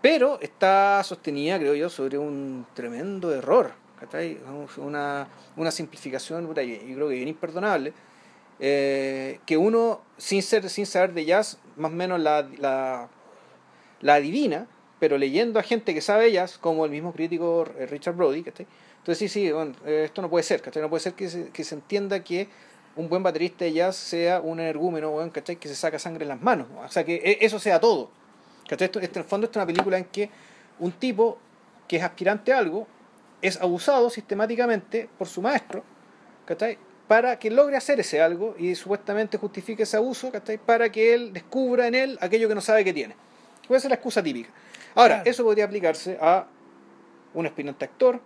pero 0.00 0.38
está 0.40 1.02
sostenida, 1.02 1.58
creo 1.58 1.74
yo, 1.74 1.90
sobre 1.90 2.16
un 2.16 2.64
tremendo 2.74 3.34
error, 3.34 3.72
¿cachai? 3.98 4.38
Una, 4.78 5.28
una 5.56 5.70
simplificación, 5.70 6.52
creo 6.52 7.08
que 7.08 7.14
bien 7.14 7.28
imperdonable, 7.28 7.92
eh, 8.58 9.40
que 9.46 9.56
uno, 9.56 10.00
sin, 10.16 10.42
ser, 10.42 10.68
sin 10.70 10.86
saber 10.86 11.12
de 11.12 11.24
jazz, 11.24 11.58
más 11.76 11.92
o 11.92 11.94
menos 11.94 12.20
la, 12.20 12.48
la, 12.58 13.08
la 14.00 14.14
adivina, 14.14 14.66
pero 14.98 15.18
leyendo 15.18 15.58
a 15.58 15.62
gente 15.62 15.92
que 15.92 16.00
sabe 16.00 16.32
jazz, 16.32 16.58
como 16.58 16.84
el 16.84 16.90
mismo 16.90 17.12
crítico 17.12 17.66
eh, 17.78 17.86
Richard 17.86 18.14
Brody, 18.14 18.42
¿cachai? 18.42 18.66
Entonces 18.98 19.18
sí, 19.18 19.28
sí, 19.28 19.52
bueno, 19.52 19.72
eh, 19.84 20.02
esto 20.06 20.22
no 20.22 20.30
puede 20.30 20.42
ser, 20.42 20.62
¿cachai? 20.62 20.82
No 20.82 20.88
puede 20.88 21.02
ser 21.02 21.12
que 21.12 21.28
se, 21.28 21.48
que 21.50 21.64
se 21.64 21.74
entienda 21.74 22.24
que 22.24 22.48
un 22.96 23.08
buen 23.10 23.22
baterista 23.22 23.64
de 23.66 23.72
jazz 23.74 23.96
sea 23.96 24.40
un 24.40 24.58
energúmeno, 24.58 25.10
weón, 25.10 25.30
¿cachai? 25.30 25.56
Que 25.56 25.68
se 25.68 25.74
saca 25.74 25.98
sangre 25.98 26.24
en 26.24 26.30
las 26.30 26.40
manos, 26.40 26.66
o 26.82 26.88
sea, 26.88 27.04
que 27.04 27.16
e- 27.16 27.38
eso 27.44 27.58
sea 27.58 27.78
todo. 27.78 28.10
Esto, 28.68 28.98
en 28.98 29.10
el 29.14 29.24
fondo 29.24 29.44
esto 29.44 29.58
es 29.58 29.62
una 29.62 29.66
película 29.66 29.98
en 29.98 30.06
que 30.06 30.28
un 30.80 30.92
tipo 30.92 31.38
que 31.86 31.98
es 31.98 32.02
aspirante 32.02 32.52
a 32.52 32.58
algo 32.58 32.88
es 33.42 33.60
abusado 33.60 34.10
sistemáticamente 34.10 35.08
por 35.18 35.28
su 35.28 35.42
maestro, 35.42 35.82
¿cachai? 36.46 36.78
Para 37.08 37.38
que 37.38 37.50
logre 37.50 37.76
hacer 37.76 38.00
ese 38.00 38.20
algo 38.20 38.56
y 38.58 38.74
supuestamente 38.74 39.38
justifique 39.38 39.84
ese 39.84 39.96
abuso, 39.96 40.30
¿cachai? 40.32 40.58
Para 40.58 40.90
que 40.90 41.14
él 41.14 41.32
descubra 41.32 41.86
en 41.86 41.94
él 41.94 42.18
aquello 42.20 42.48
que 42.48 42.54
no 42.54 42.60
sabe 42.60 42.84
que 42.84 42.92
tiene. 42.92 43.14
Puede 43.68 43.80
ser 43.80 43.90
la 43.90 43.96
excusa 43.96 44.22
típica. 44.22 44.50
Ahora, 44.94 45.16
Claro. 45.16 45.30
eso 45.30 45.44
podría 45.44 45.64
aplicarse 45.66 46.18
a 46.20 46.46
un 47.34 47.46
aspirante 47.46 47.84
actor, 47.84 48.20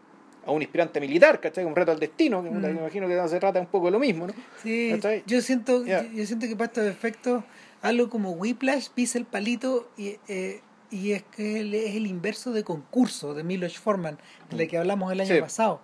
a 0.47 0.53
un 0.53 0.63
aspirante 0.63 1.01
militar, 1.01 1.41
¿cachai? 1.41 1.65
Un 1.65 1.75
reto 1.77 1.93
al 1.93 1.99
destino, 2.01 2.43
que 2.43 2.51
Mm. 2.51 2.61
me 2.61 2.71
imagino 2.71 3.07
que 3.09 3.29
se 3.29 3.39
trata 3.41 3.61
un 3.61 3.67
poco 3.67 3.87
de 3.87 3.91
lo 3.93 3.99
mismo, 3.99 4.27
¿no? 4.29 4.33
Sí, 4.63 4.91
¿Cachai? 4.95 5.23
yo 5.27 5.41
siento, 5.43 5.85
yo, 5.85 6.03
yo 6.03 6.25
siento 6.27 6.47
que 6.47 6.55
para 6.57 6.67
estos 6.67 6.87
efectos, 6.87 7.45
algo 7.83 8.09
como 8.09 8.31
Whiplash 8.33 8.89
pisa 8.95 9.19
el 9.19 9.25
palito 9.27 9.91
y, 9.99 10.17
eh, 10.29 10.61
y 10.91 11.13
es 11.13 11.23
que 11.37 11.61
él 11.61 11.75
es 11.75 11.95
el 11.97 12.07
inverso 12.07 12.53
de 12.53 12.65
concurso 12.65 13.35
de 13.35 13.43
Milos 13.45 13.79
Forman, 13.79 14.19
de 14.51 14.57
la 14.57 14.67
que 14.67 14.79
hablamos 14.79 15.13
el 15.13 15.21
año 15.21 15.35
Sí. 15.35 15.41
pasado. 15.41 15.81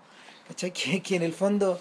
¿Cachai? 0.48 0.72
Que, 0.72 1.00
que 1.02 1.16
en 1.16 1.22
el 1.22 1.32
fondo 1.32 1.80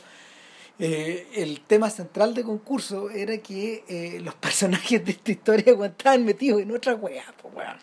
eh, 0.80 1.27
el 1.35 1.61
tema 1.61 1.89
central 1.89 2.34
de 2.34 2.43
concurso 2.43 3.10
era 3.10 3.38
que 3.38 3.84
eh, 3.88 4.19
los 4.22 4.35
personajes 4.45 5.03
de 5.06 5.11
esta 5.11 5.31
historia 5.31 5.76
estaban 5.85 6.26
metidos 6.26 6.61
en 6.61 6.72
otra 6.72 6.95
weá, 6.95 7.23
po, 7.41 7.49
weón. 7.49 7.77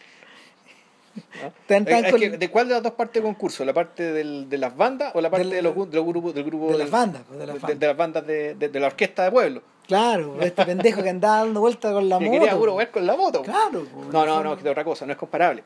¿no? 1.42 1.52
Tan, 1.66 1.84
tan 1.84 2.04
Es 2.06 2.10
con- 2.10 2.20
que, 2.20 2.30
¿De 2.30 2.48
cuál 2.50 2.68
de 2.68 2.74
las 2.74 2.82
dos 2.82 2.92
partes 2.92 3.22
de 3.22 3.26
concurso? 3.28 3.64
¿La 3.66 3.74
parte 3.74 4.12
del, 4.12 4.48
de 4.48 4.56
las 4.58 4.74
bandas 4.76 5.12
o 5.14 5.20
la 5.20 5.28
parte 5.30 5.46
Del- 5.46 5.56
de, 5.56 5.62
los, 5.62 5.90
de 5.90 5.96
los 5.96 6.06
grupos, 6.06 6.34
del 6.34 6.44
grupo 6.44 6.72
de 6.72 6.78
las 6.78 6.90
bandas, 6.90 7.22
pues, 7.28 7.38
de 7.38 7.46
las 7.46 7.60
bandas. 7.60 7.78
de 7.80 7.86
las 7.86 7.96
bandas 7.96 8.26
de, 8.26 8.54
de- 8.54 8.68
de 8.70 8.80
la 8.80 8.86
orquesta 8.86 9.24
de 9.24 9.30
pueblo? 9.30 9.62
Claro, 9.86 10.40
este 10.40 10.64
pendejo 10.64 11.02
que 11.02 11.10
andaba 11.10 11.38
dando 11.38 11.60
vueltas 11.60 11.92
con 11.92 12.08
la 12.08 12.18
que 12.20 12.26
moto. 12.26 12.40
quería 12.40 12.56
puro 12.56 12.76
ver 12.76 12.90
con 12.90 13.06
la 13.06 13.16
moto. 13.16 13.42
Claro, 13.42 13.84
No, 14.12 14.24
no, 14.26 14.42
no, 14.42 14.56
de 14.56 14.70
otra 14.70 14.84
cosa, 14.84 15.04
no 15.06 15.12
es 15.12 15.18
comparable. 15.18 15.64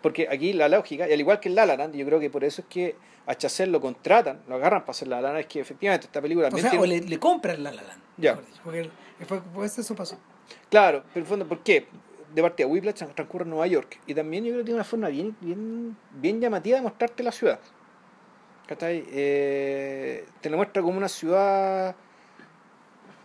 Porque 0.00 0.28
aquí 0.30 0.52
la 0.52 0.68
lógica, 0.68 1.08
y 1.08 1.12
al 1.12 1.20
igual 1.20 1.40
que 1.40 1.48
en 1.48 1.54
La 1.56 1.66
La 1.66 1.76
Land, 1.76 1.94
yo 1.96 2.06
creo 2.06 2.20
que 2.20 2.30
por 2.30 2.44
eso 2.44 2.62
es 2.62 2.68
que 2.68 2.96
a 3.26 3.34
Chazelle 3.34 3.70
lo 3.70 3.80
contratan, 3.80 4.40
lo 4.48 4.54
agarran 4.54 4.82
para 4.82 4.92
hacer 4.92 5.08
La 5.08 5.20
La 5.20 5.28
Land, 5.28 5.40
es 5.40 5.46
que 5.46 5.60
efectivamente 5.60 6.06
esta 6.06 6.22
película 6.22 6.48
O 6.48 6.56
sea, 6.56 6.70
tiene- 6.70 6.82
o 6.82 6.86
le, 6.86 7.00
le 7.00 7.18
compran 7.18 7.62
la 7.62 7.72
La 7.72 7.82
Land, 7.82 8.00
Ya. 8.16 8.38
porque 8.64 8.88
fue, 9.26 9.40
pues 9.52 9.78
eso 9.78 9.94
pasó. 9.94 10.16
Claro, 10.70 11.02
pero 11.12 11.16
en 11.16 11.22
el 11.22 11.26
fondo, 11.26 11.46
¿por 11.46 11.58
qué? 11.62 11.86
De 12.34 12.42
partida, 12.42 12.66
Whiplash 12.68 12.94
transcurre 13.14 13.44
en 13.44 13.50
Nueva 13.50 13.66
York. 13.66 13.98
Y 14.06 14.14
también 14.14 14.44
yo 14.44 14.50
creo 14.50 14.60
que 14.60 14.64
tiene 14.66 14.76
una 14.76 14.84
forma 14.84 15.08
bien, 15.08 15.36
bien, 15.40 15.96
bien 16.12 16.40
llamativa 16.40 16.76
de 16.76 16.82
mostrarte 16.82 17.22
la 17.22 17.32
ciudad. 17.32 17.58
¿Cachai? 18.66 19.04
Eh, 19.10 20.26
te 20.40 20.48
la 20.50 20.56
muestra 20.56 20.80
como 20.82 20.96
una 20.96 21.08
ciudad... 21.08 21.94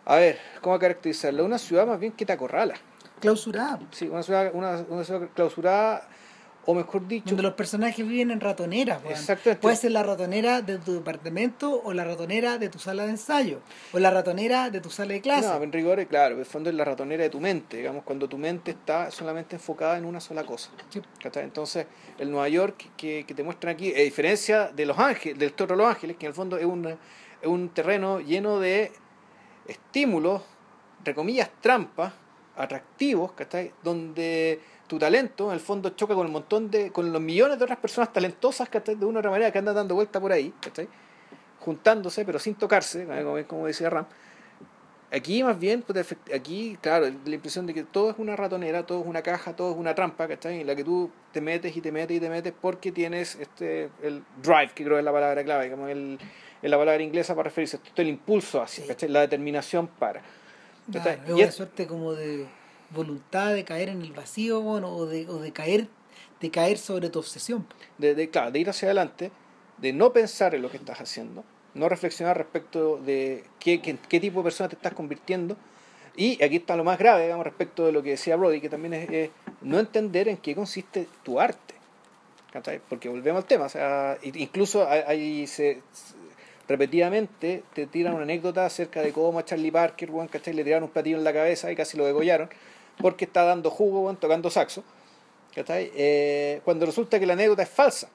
A 0.06 0.16
ver, 0.18 0.40
¿cómo 0.62 0.78
caracterizarla? 0.80 1.44
Una 1.44 1.58
ciudad 1.58 1.88
más 1.88 2.00
bien 2.00 2.12
que 2.12 2.26
te 2.26 2.34
acorrala. 2.34 2.76
Clausurada, 3.20 3.80
Sí, 3.92 4.08
una 4.10 4.22
ciudad, 4.22 4.52
una, 4.54 4.84
una 4.90 5.04
ciudad 5.06 5.30
clausurada, 5.34 6.08
o 6.66 6.74
mejor 6.74 7.08
dicho... 7.08 7.26
donde 7.28 7.44
los 7.44 7.54
personajes 7.54 8.06
viven 8.06 8.32
en 8.32 8.40
ratoneras. 8.42 9.02
weón. 9.02 9.14
Exactamente. 9.14 9.62
Puede 9.62 9.76
ser 9.76 9.92
la 9.92 10.04
ratonera 10.04 10.62
de 10.62 10.78
tu 10.78 10.94
departamento 10.94 11.82
o 11.84 11.94
la 11.94 12.04
ratonera 12.04 12.58
de 12.58 12.70
tu 12.70 12.80
sala 12.80 13.04
de 13.04 13.12
ensayo 13.12 13.60
o 13.94 14.00
la 14.00 14.12
ratonera 14.12 14.70
de 14.70 14.82
tu 14.82 14.90
sala 14.90 15.14
de 15.14 15.22
clase. 15.22 15.48
No, 15.48 15.62
en 15.64 15.72
rigor, 15.72 16.06
claro, 16.08 16.36
en 16.36 16.40
el 16.40 16.46
fondo 16.46 16.70
es 16.70 16.76
la 16.76 16.84
ratonera 16.86 17.24
de 17.24 17.30
tu 17.30 17.40
mente, 17.40 17.78
digamos, 17.78 18.04
cuando 18.04 18.28
tu 18.28 18.38
mente 18.38 18.72
está 18.72 19.10
solamente 19.12 19.56
enfocada 19.56 19.98
en 19.98 20.06
una 20.06 20.20
sola 20.20 20.44
cosa. 20.44 20.70
Sí. 20.90 21.02
Entonces, 21.36 21.86
el 22.18 22.30
Nueva 22.30 22.50
York 22.50 22.92
que, 22.98 23.26
que 23.26 23.34
te 23.34 23.44
muestran 23.44 23.76
aquí, 23.76 23.94
a 23.94 24.00
diferencia 24.00 24.68
de 24.68 24.86
Los 24.86 25.00
Ángeles, 25.00 25.38
del 25.40 25.54
Toro 25.54 25.76
de 25.76 25.84
Los 25.84 25.90
Ángeles, 25.94 26.18
que 26.18 26.26
en 26.26 26.32
el 26.32 26.36
fondo 26.36 26.58
es 26.58 26.66
un, 26.66 26.88
es 26.88 26.98
un 27.48 27.70
terreno 27.70 28.20
lleno 28.20 28.60
de 28.60 28.92
estímulos, 29.68 30.42
entre 31.00 31.16
comillas, 31.16 31.50
trampas, 31.62 32.14
atractivos, 32.56 33.32
¿cachai? 33.34 33.72
Donde 33.84 34.60
tu 34.88 35.00
talento 35.00 35.48
en 35.48 35.54
el 35.54 35.60
fondo 35.60 35.90
choca 35.90 36.14
con 36.14 36.28
el 36.28 36.32
montón 36.32 36.70
de, 36.70 36.92
con 36.92 37.12
los 37.12 37.22
millones 37.22 37.58
de 37.58 37.64
otras 37.64 37.80
personas 37.80 38.14
talentosas, 38.14 38.70
¿cachai? 38.70 38.96
De 38.96 39.06
una 39.06 39.18
u 39.18 39.20
otra 39.20 39.32
manera 39.32 39.52
que 39.52 39.60
andan 39.60 39.76
dando 39.76 39.96
vuelta 39.96 40.20
por 40.20 40.32
ahí, 40.32 40.54
¿cachai? 40.62 40.88
Juntándose, 41.60 42.26
pero 42.26 42.40
sin 42.40 42.56
tocarse, 42.56 43.06
como, 43.06 43.48
como 43.48 43.68
decía 43.68 43.90
Ram. 43.90 44.06
Aquí 45.12 45.44
más 45.44 45.60
bien, 45.60 45.84
pues, 45.84 46.16
aquí, 46.34 46.76
claro, 46.82 47.06
la 47.26 47.36
impresión 47.36 47.68
de 47.68 47.74
que 47.76 47.84
todo 47.84 48.10
es 48.10 48.16
una 48.18 48.36
ratonera, 48.36 48.84
todo 48.84 49.02
es 49.02 49.08
una 49.08 49.22
caja, 49.22 49.56
todo 49.56 49.72
es 49.72 49.78
una 49.78 49.94
trampa, 49.94 50.28
¿cachai? 50.28 50.62
En 50.62 50.68
la 50.68 50.76
que 50.76 50.84
tú 50.84 51.12
te 51.32 51.40
metes 51.40 51.78
y 51.78 51.82
te 51.82 51.92
metes 51.92 52.18
y 52.18 52.20
te 52.20 52.30
metes 52.30 52.52
porque 52.60 52.92
tienes 52.92 53.36
este 53.36 53.92
el 54.02 54.24
drive, 54.42 54.72
que 54.74 54.84
creo 54.84 54.96
que 54.96 55.00
es 55.00 55.06
la 55.06 55.12
palabra 55.12 55.44
clave, 55.44 55.70
como 55.70 55.88
el, 55.88 56.18
es 56.64 56.70
la 56.72 56.78
palabra 56.78 57.04
inglesa 57.04 57.36
para 57.36 57.50
referirse 57.50 57.78
esto, 57.78 58.02
el 58.02 58.08
impulso 58.08 58.62
hacia. 58.62 58.86
La 59.10 59.22
determinación 59.22 59.88
para. 59.88 60.22
Claro, 60.92 61.12
es 61.12 61.30
Y 61.30 61.32
una 61.34 61.44
es- 61.44 61.54
suerte 61.56 61.86
como 61.88 62.14
de 62.14 62.46
voluntad 62.90 63.54
de 63.54 63.64
caer 63.64 63.90
en 63.90 64.02
el 64.02 64.14
vacío 64.14 64.62
bueno, 64.62 64.90
o, 64.96 65.06
de, 65.06 65.28
o 65.30 65.40
de 65.40 65.52
caer 65.52 65.88
de 66.42 66.52
caer 66.52 66.78
sobre 66.78 67.10
tu 67.10 67.20
obsesión. 67.20 67.66
de, 67.98 68.16
de, 68.16 68.30
claro, 68.30 68.52
de 68.52 68.60
ir 68.60 68.70
hacia 68.70 68.88
adelante, 68.88 69.32
de 69.78 69.94
no 69.94 70.12
pensar 70.12 70.54
en 70.56 70.62
lo 70.62 70.70
que 70.70 70.76
estás 70.78 71.00
haciendo, 71.00 71.44
no 71.74 71.88
reflexionar 71.88 72.38
respecto 72.38 72.98
de 72.98 73.46
qué, 73.60 73.82
qué, 73.82 73.98
qué 74.10 74.20
tipo 74.20 74.40
de 74.40 74.44
persona 74.44 74.68
te 74.70 74.76
estás 74.76 74.94
convirtiendo. 74.94 75.56
Y 76.18 76.44
aquí 76.44 76.58
está 76.58 76.76
lo 76.76 76.84
más 76.84 77.00
grave, 77.00 77.24
digamos, 77.24 77.46
respecto 77.46 77.86
de 77.86 77.92
lo 77.94 78.04
que 78.04 78.12
decía 78.12 78.36
Brody, 78.36 78.60
que 78.62 78.70
también 78.70 78.94
es, 78.94 79.10
es 79.10 79.30
no 79.62 79.80
entender 79.80 80.28
en 80.28 80.38
qué 80.38 80.54
consiste 80.54 81.08
tu 81.24 81.40
arte. 81.40 81.74
Porque 82.88 83.10
volvemos 83.10 83.42
al 83.42 83.48
tema, 83.48 83.66
o 83.66 83.70
sea, 83.70 84.18
incluso 84.22 84.86
se, 84.88 85.48
se- 85.48 85.82
repetidamente 86.68 87.64
te 87.74 87.88
tiran 87.88 88.14
una 88.14 88.24
anécdota 88.24 88.66
acerca 88.66 89.02
de 89.02 89.12
cómo 89.12 89.40
a 89.40 89.46
Charlie 89.46 89.72
Parker, 89.72 90.10
weón, 90.12 90.28
¿cachai? 90.28 90.54
le 90.54 90.64
tiraron 90.64 90.84
un 90.86 90.90
platillo 90.90 91.18
en 91.18 91.24
la 91.24 91.34
cabeza 91.34 91.72
y 91.72 91.76
casi 91.76 91.98
lo 91.98 92.06
degollaron, 92.06 92.50
porque 93.00 93.26
está 93.26 93.44
dando 93.44 93.70
jugo, 93.70 94.02
weón, 94.02 94.18
tocando 94.18 94.50
saxo. 94.50 94.84
¿cachai? 95.56 95.92
Eh, 95.96 96.62
cuando 96.66 96.86
resulta 96.86 97.20
que 97.20 97.26
la 97.26 97.34
anécdota 97.34 97.62
es 97.64 97.70
falsa. 97.70 98.10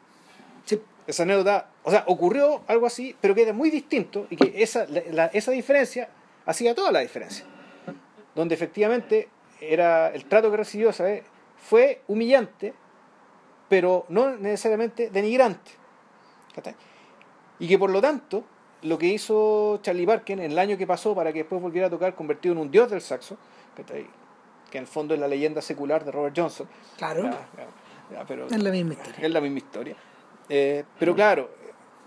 Sí. 0.65 0.81
Esa 1.07 1.23
anécdota, 1.23 1.69
o 1.85 1.91
sea, 1.91 2.05
ocurrió 2.07 2.63
algo 2.67 2.85
así, 2.87 3.15
pero 3.21 3.35
que 3.35 3.43
era 3.43 3.53
muy 3.53 3.71
distinto 3.71 4.27
y 4.29 4.37
que 4.37 4.63
esa, 4.63 4.87
la- 4.89 5.03
la- 5.11 5.27
esa 5.27 5.53
diferencia 5.53 6.09
hacía 6.47 6.75
toda 6.75 6.91
la 6.93 7.01
diferencia. 7.01 7.45
Donde 8.35 8.55
efectivamente 8.55 9.29
era 9.61 10.09
el 10.09 10.25
trato 10.27 10.51
que 10.51 10.57
recibió, 10.59 10.93
¿sabes? 10.93 11.23
Fue 11.57 12.03
humillante, 12.09 12.75
pero 13.69 14.05
no 14.09 14.37
necesariamente 14.37 15.09
denigrante. 15.11 15.71
Y 17.59 17.69
que 17.69 17.79
por 17.79 17.91
lo 17.91 18.01
tanto, 18.01 18.45
lo 18.83 18.99
que 18.99 19.07
hizo 19.07 19.81
Charlie 19.83 20.07
Parker 20.07 20.41
en 20.41 20.53
el 20.53 20.59
año 20.59 20.77
que 20.77 20.87
pasó 20.87 21.15
para 21.15 21.33
que 21.33 21.41
después 21.41 21.61
volviera 21.61 21.89
a 21.89 21.91
tocar 21.91 22.15
convertido 22.15 22.55
en 22.55 22.59
un 22.61 22.71
dios 22.71 22.91
del 22.91 23.01
saxo, 23.01 23.37
que 24.71 24.79
en 24.79 24.83
el 24.83 24.87
fondo 24.87 25.15
es 25.15 25.21
la 25.21 25.29
leyenda 25.29 25.61
secular 25.63 26.05
de 26.05 26.13
Robert 26.13 26.37
Johnson. 26.37 26.69
Claro. 26.97 27.31
pero 28.27 28.47
es 28.47 28.63
la 28.63 28.71
misma 28.71 28.95
historia. 28.95 29.27
Es 29.27 29.31
la 29.31 29.41
misma 29.41 29.59
historia. 29.59 29.97
Eh, 30.49 30.85
pero 30.99 31.15
claro, 31.15 31.51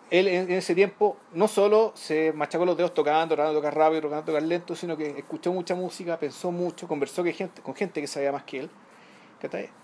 él 0.10 0.28
en, 0.28 0.52
ese 0.52 0.76
tiempo 0.76 1.18
no 1.34 1.48
solo 1.48 1.94
se 1.96 2.34
machacó 2.34 2.66
los 2.66 2.78
dedos 2.78 2.94
tocando, 2.94 3.36
tratando 3.36 3.60
de 3.60 3.60
tocar 3.60 3.78
rápido, 3.78 4.02
tratando 4.02 4.24
de 4.24 4.32
tocar 4.34 4.44
lento, 4.44 4.76
sino 4.76 4.98
que 4.98 5.10
escuchó 5.18 5.54
mucha 5.54 5.76
música, 5.76 6.18
pensó 6.18 6.52
mucho, 6.52 6.88
conversó 6.88 7.24
con 7.24 7.34
gente, 7.34 7.62
con 7.62 7.76
gente 7.76 8.02
que 8.02 8.08
sabía 8.08 8.32
más 8.32 8.44
que 8.44 8.60
él. 8.60 8.70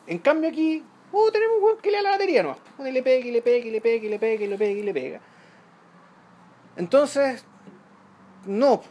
En 0.05 0.19
cambio 0.19 0.49
aquí, 0.49 0.83
uh, 1.11 1.31
tenemos 1.31 1.57
un 1.61 1.79
que 1.81 1.89
le 1.89 1.97
da 1.97 2.03
la 2.03 2.09
batería 2.11 2.43
no 2.43 2.55
le 2.79 3.01
pega, 3.01 3.25
y 3.25 3.31
le 3.31 3.41
pega, 3.41 3.65
y 3.65 3.71
le 3.71 3.81
pega, 3.81 4.05
y 4.05 4.09
le 4.09 4.19
pega, 4.19 4.43
y 4.43 4.47
le 4.47 4.57
pega, 4.57 4.79
y 4.79 4.83
le 4.83 4.93
pega. 4.93 5.21
Entonces, 6.77 7.43
no. 8.45 8.81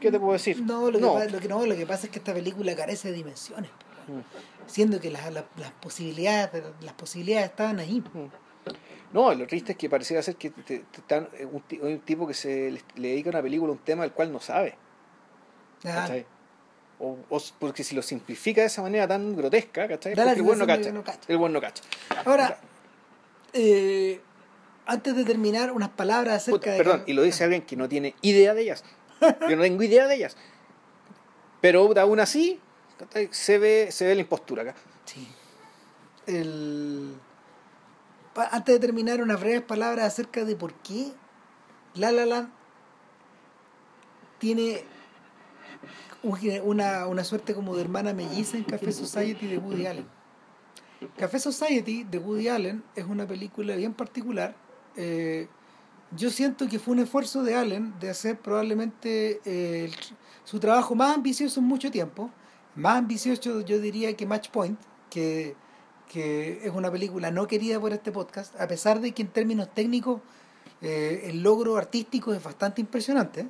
¿Qué 0.00 0.10
te 0.10 0.18
puedo 0.20 0.32
decir? 0.32 0.62
No, 0.62 0.90
lo, 0.90 0.98
Que, 1.40 1.48
no, 1.48 1.66
lo 1.66 1.76
que 1.76 1.86
pasa 1.86 2.06
es 2.06 2.12
que 2.12 2.18
esta 2.18 2.32
película 2.32 2.74
carece 2.76 3.08
de 3.08 3.14
dimensiones. 3.14 3.70
Mm. 4.06 4.20
Siendo 4.66 5.00
que 5.00 5.10
las, 5.10 5.32
las, 5.32 5.44
posibilidades, 5.80 6.62
las 6.80 6.94
posibilidades 6.94 7.50
estaban 7.50 7.80
ahí. 7.80 8.00
Mm. 8.00 8.26
No, 9.12 9.34
lo 9.34 9.46
triste 9.46 9.72
es 9.72 9.78
que 9.78 9.88
pareciera 9.88 10.22
ser 10.22 10.36
que 10.36 10.52
están 10.92 11.28
eh, 11.32 11.46
un, 11.46 12.00
tipo 12.00 12.26
que 12.26 12.34
se 12.34 12.70
le, 12.70 13.08
dedica 13.08 13.30
a 13.30 13.32
una 13.32 13.42
película 13.42 13.72
un 13.72 13.78
tema 13.78 14.02
del 14.02 14.12
cual 14.12 14.32
no 14.32 14.38
sabe. 14.38 14.76
Ah. 15.84 16.08
O, 17.00 17.16
porque 17.58 17.84
si 17.84 17.94
lo 17.94 18.02
simplifica 18.02 18.60
de 18.60 18.66
esa 18.66 18.82
manera 18.82 19.06
tan 19.06 19.36
grotesca, 19.36 19.86
¿cachai? 19.88 20.14
Porque 20.14 20.32
el 20.32 20.42
buen 20.42 20.58
no 20.58 20.66
cacha. 20.66 20.92
El 21.28 21.38
buen 21.38 21.52
no 21.52 21.60
cacha. 21.60 21.82
Ahora, 22.24 22.58
eh, 23.52 24.20
antes 24.88 25.14
de 25.14 25.24
terminar, 25.24 25.70
unas 25.70 25.90
palabras 25.90 26.34
acerca 26.34 26.72
de. 26.72 26.78
Perdón, 26.78 27.04
y 27.06 27.12
lo 27.12 27.22
dice 27.22 27.44
alguien 27.44 27.62
que 27.62 27.76
no 27.76 27.88
tiene 27.88 28.14
idea 28.22 28.54
de 28.54 28.62
ellas. 28.62 28.84
Yo 29.20 29.56
no 29.56 29.62
tengo 29.62 29.82
idea 29.82 30.06
de 30.06 30.16
ellas. 30.16 30.36
Pero 31.60 31.92
aún 31.98 32.20
así, 32.20 32.60
se 33.30 33.58
ve, 33.58 33.88
se 33.90 34.06
ve 34.06 34.14
la 34.14 34.20
impostura 34.22 34.62
acá. 34.62 34.74
Sí. 35.04 35.28
El 36.26 37.14
antes 38.50 38.74
de 38.74 38.78
terminar, 38.78 39.22
unas 39.22 39.40
breves 39.40 39.62
palabras 39.62 40.06
acerca 40.06 40.44
de 40.44 40.56
por 40.56 40.72
qué 40.74 41.12
La 41.94 42.12
La 42.12 42.26
Land 42.26 42.50
tiene 44.38 44.84
una, 46.22 47.06
una 47.06 47.24
suerte 47.24 47.54
como 47.54 47.74
de 47.74 47.82
hermana 47.82 48.12
melliza 48.12 48.56
en 48.56 48.64
Café 48.64 48.92
Society 48.92 49.46
de 49.46 49.58
Woody 49.58 49.86
Allen. 49.86 50.06
Café 51.16 51.38
Society 51.38 52.04
de 52.04 52.18
Woody 52.18 52.48
Allen 52.48 52.84
es 52.94 53.04
una 53.04 53.26
película 53.26 53.74
bien 53.76 53.94
particular. 53.94 54.54
Eh, 54.98 55.48
yo 56.16 56.28
siento 56.30 56.68
que 56.68 56.78
fue 56.78 56.92
un 56.94 57.00
esfuerzo 57.00 57.42
de 57.42 57.54
Allen 57.54 57.94
de 57.98 58.10
hacer 58.10 58.38
probablemente 58.38 59.40
eh, 59.44 59.90
su 60.44 60.60
trabajo 60.60 60.94
más 60.94 61.14
ambicioso 61.14 61.60
en 61.60 61.66
mucho 61.66 61.90
tiempo, 61.90 62.30
más 62.74 62.98
ambicioso 62.98 63.62
yo 63.62 63.80
diría 63.80 64.14
que 64.16 64.26
Match 64.26 64.50
Point, 64.50 64.78
que 65.10 65.56
que 66.08 66.66
es 66.66 66.72
una 66.72 66.90
película 66.90 67.30
no 67.30 67.46
querida 67.46 67.78
por 67.78 67.92
este 67.92 68.10
podcast, 68.10 68.58
a 68.60 68.66
pesar 68.66 69.00
de 69.00 69.12
que 69.12 69.22
en 69.22 69.28
términos 69.28 69.72
técnicos 69.72 70.20
eh, 70.80 71.22
el 71.24 71.42
logro 71.42 71.76
artístico 71.76 72.32
es 72.32 72.42
bastante 72.42 72.80
impresionante. 72.80 73.48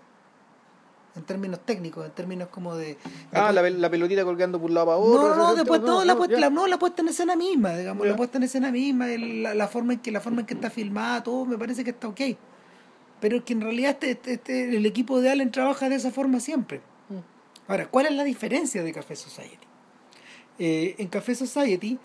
En 1.19 1.25
términos 1.25 1.61
técnicos, 1.65 2.07
en 2.07 2.13
términos 2.13 2.49
como 2.49 2.77
de. 2.77 2.97
ah, 3.33 3.53
la, 3.53 3.63
la, 3.69 3.91
pelotita 3.91 4.25
colgando 4.25 4.59
por 4.61 4.71
un 4.71 4.75
lado 4.75 4.87
para 4.87 4.99
otro. 4.99 5.29
No, 5.29 5.37
no, 5.37 5.55
después 5.55 5.81
no, 5.81 6.05
la, 6.05 6.17
puesta, 6.17 6.39
la, 6.39 6.51
no, 6.51 6.67
la 6.67 6.79
puesta 6.79 7.03
en 7.03 7.09
escena 7.09 7.37
misma, 7.37 7.77
digamos, 7.77 8.07
la 8.07 8.17
puesta 8.17 8.39
en 8.39 8.45
escena 8.45 8.71
misma, 8.71 9.07
la, 9.07 9.69
forma 9.69 9.95
en 9.95 9.99
que, 10.01 10.11
la 10.11 10.21
forma 10.21 10.41
en 10.41 10.47
que 10.47 10.55
está 10.55 10.71
filmada, 10.71 11.23
todo 11.23 11.45
me 11.45 11.59
parece 11.59 11.85
que 11.85 11.91
está 11.91 12.09
ok. 12.09 12.21
Pero 13.21 13.39
es 13.39 13.43
que 13.43 13.53
en 13.53 13.61
realidad 13.61 13.91
este, 13.91 14.13
este, 14.13 14.33
este, 14.35 14.77
el 14.77 14.87
equipo 14.87 15.21
de 15.21 15.31
Allen 15.31 15.51
trabaja 15.51 15.89
de 15.89 15.97
esa 15.97 16.11
forma 16.11 16.41
siempre. 16.41 16.79
Mm. 17.09 17.71
Ahora, 17.71 17.89
¿cuál 17.89 18.07
es 18.07 18.13
la 18.13 18.25
diferencia 18.25 18.83
de 18.83 18.93
Café 18.93 19.17
Society? 19.17 19.67
Eh, 20.59 20.97
en 20.99 21.09
Café 21.09 21.35
Society 21.35 21.99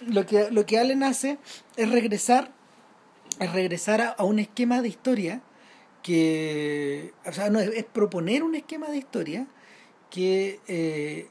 lo 0.00 0.26
que, 0.26 0.50
lo 0.50 0.66
que 0.66 0.78
Allen 0.78 1.02
hace 1.02 1.38
es 1.76 1.90
regresar, 1.90 2.50
es 3.38 3.52
regresar 3.52 4.14
a, 4.16 4.24
un 4.24 4.38
esquema 4.38 4.82
de 4.82 4.88
historia 4.88 5.42
que, 6.06 7.12
o 7.26 7.32
sea, 7.32 7.50
no, 7.50 7.58
es, 7.58 7.84
proponer 7.84 8.44
un 8.44 8.54
esquema 8.54 8.88
de 8.88 8.98
historia 8.98 9.48
que 10.08 10.60
eh, 10.68 11.26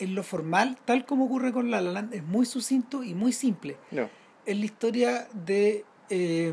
en 0.00 0.16
lo 0.16 0.24
formal, 0.24 0.76
tal 0.84 1.06
como 1.06 1.26
ocurre 1.26 1.52
con 1.52 1.70
La 1.70 1.80
La 1.80 1.92
Land, 1.92 2.14
es 2.14 2.24
muy 2.24 2.44
sucinto 2.44 3.04
y 3.04 3.14
muy 3.14 3.32
simple. 3.32 3.76
Es 4.44 4.58
la 4.58 4.64
historia 4.64 5.28
de... 5.32 5.84
Eh, 6.10 6.52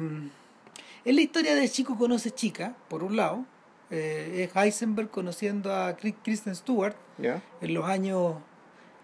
es 1.06 1.16
la 1.16 1.22
historia 1.22 1.56
de 1.56 1.68
chico 1.68 1.98
conoce 1.98 2.30
chica, 2.32 2.76
por 2.88 3.04
un 3.04 3.16
lado. 3.16 3.46
es 3.90 4.56
Heisenberg 4.56 5.10
conociendo 5.10 5.74
a 5.74 5.96
Kristen 5.96 6.56
Stewart 6.56 6.96
en 7.20 7.74
los 7.74 7.86
años 7.86 8.36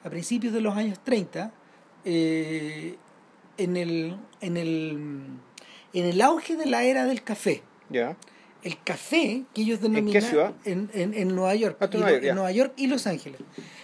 a 0.03 0.09
principios 0.09 0.53
de 0.53 0.61
los 0.61 0.75
años 0.75 0.99
30, 1.03 1.51
eh, 2.05 2.95
en, 3.57 3.77
el, 3.77 4.17
en, 4.41 4.57
el, 4.57 4.99
en 5.93 6.05
el 6.05 6.21
auge 6.21 6.55
de 6.55 6.65
la 6.65 6.83
era 6.83 7.05
del 7.05 7.23
café. 7.23 7.63
El 8.63 8.77
café 8.83 9.43
que 9.53 9.61
ellos 9.61 9.81
denominan 9.81 10.53
¿En, 10.65 10.89
en, 10.93 11.13
en, 11.13 11.35
Nueva 11.35 11.55
York, 11.55 11.77
ah, 11.79 11.89
en 11.91 12.35
Nueva 12.35 12.51
York 12.51 12.73
y 12.77 12.87
Los 12.87 13.07
Ángeles. 13.07 13.39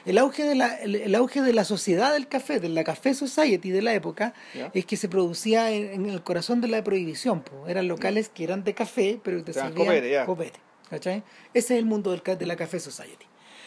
El 0.06 0.18
auge 0.20 0.44
de 0.44 0.56
la, 0.56 0.76
el, 0.76 1.16
auge 1.16 1.42
de 1.42 1.54
la 1.54 1.64
sociedad 1.64 2.14
del 2.14 2.28
café, 2.28 2.60
de 2.60 2.70
la 2.70 2.84
Café 2.84 3.14
Society 3.14 3.72
de 3.72 3.82
la 3.82 3.94
época, 3.94 4.34
es 4.74 4.86
que 4.86 4.98
se 4.98 5.10
producía 5.10 5.72
en, 5.72 6.06
el 6.06 6.22
corazón 6.22 6.62
de 6.62 6.68
la 6.68 6.84
prohibición. 6.84 7.44
Eran 7.68 7.88
locales 7.88 8.30
que 8.30 8.44
eran 8.44 8.64
de 8.64 8.74
café, 8.74 9.20
pero 9.24 9.44
te 9.44 9.54
servían 9.54 10.26
copete. 10.26 10.60
Ese 10.92 11.24
es 11.54 11.72
el 11.72 11.86
mundo 11.86 12.12
del, 12.12 12.38
de 12.38 12.46
la 12.46 12.56
Café 12.56 12.80
Society. 12.80 13.26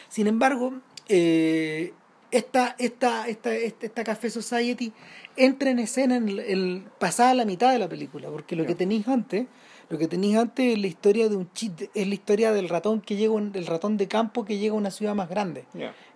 Sin 0.09 0.27
embargo, 0.27 0.73
eh, 1.07 1.93
esta, 2.31 2.75
esta, 2.79 3.27
esta, 3.27 3.53
esta, 3.55 4.03
Café 4.03 4.29
Society 4.29 4.93
entra 5.35 5.69
en 5.69 5.79
escena 5.79 6.15
en 6.15 6.29
el, 6.29 6.85
pasada 6.97 7.33
la 7.33 7.45
mitad 7.45 7.71
de 7.71 7.79
la 7.79 7.89
película, 7.89 8.29
porque 8.29 8.55
lo 8.55 8.65
que 8.65 8.75
tenéis 8.75 9.07
antes, 9.07 9.47
lo 9.91 9.97
que 9.97 10.07
tenéis 10.07 10.37
antes 10.37 10.73
es 10.73 10.79
la 10.79 10.87
historia 10.87 11.27
de 11.27 11.35
un 11.35 11.49
es 11.93 12.07
la 12.07 12.13
historia 12.13 12.53
del 12.53 12.69
ratón 12.69 13.01
que 13.01 13.17
llega 13.17 13.39
del 13.39 13.67
ratón 13.67 13.97
de 13.97 14.07
campo 14.07 14.45
que 14.45 14.57
llega 14.57 14.73
a 14.73 14.77
una 14.77 14.89
ciudad 14.89 15.13
más 15.13 15.29
grande. 15.29 15.65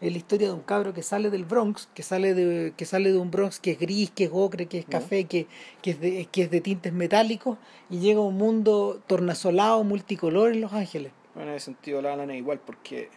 Es 0.01 0.11
la 0.11 0.17
historia 0.17 0.47
de 0.47 0.53
un 0.53 0.61
cabro 0.61 0.93
que 0.93 1.03
sale 1.03 1.29
del 1.29 1.43
Bronx, 1.45 1.89
que 1.93 2.01
sale 2.01 2.33
de, 2.33 2.73
que 2.77 2.85
sale 2.85 3.11
de 3.11 3.17
un 3.17 3.31
Bronx 3.31 3.59
que 3.59 3.71
es 3.71 3.79
gris, 3.79 4.11
que 4.11 4.23
es 4.23 4.29
ocre, 4.33 4.67
que 4.67 4.79
es 4.79 4.85
café, 4.85 5.25
que, 5.25 5.47
que, 5.81 5.91
es 5.91 5.99
de, 5.99 6.25
que 6.31 6.43
es 6.43 6.51
de 6.51 6.61
tintes 6.61 6.93
metálicos, 6.93 7.57
y 7.89 7.99
llega 7.99 8.19
a 8.19 8.23
un 8.23 8.37
mundo 8.37 9.01
tornasolado, 9.07 9.83
multicolor 9.83 10.53
en 10.53 10.61
Los 10.61 10.73
Ángeles. 10.73 11.11
Bueno, 11.33 11.51
en 11.51 11.57
ese 11.57 11.65
sentido 11.65 12.01
la 12.01 12.15
lana 12.15 12.35
igual, 12.35 12.61
porque 12.65 13.09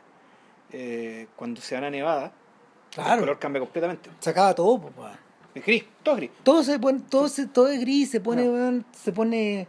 eh, 0.73 1.29
cuando 1.37 1.61
se 1.61 1.77
van 1.77 1.85
a 1.85 1.91
Nevada, 1.91 2.33
Claro. 2.91 3.15
El 3.15 3.21
color 3.21 3.39
cambia 3.39 3.61
completamente. 3.61 4.11
Se 4.19 4.31
acaba 4.31 4.55
todo, 4.55 4.81
pues. 4.81 5.13
Es 5.55 5.65
gris, 5.65 5.85
todo 6.03 6.15
es 6.15 6.21
gris. 6.21 6.31
Todo 6.43 6.63
se 6.63 6.79
pone, 6.79 7.01
todo, 7.09 7.29
se, 7.29 7.47
todo 7.47 7.69
es 7.69 7.81
gris, 7.81 8.11
se 8.11 8.21
pone, 8.21 8.83
se 8.93 9.13
pone 9.13 9.67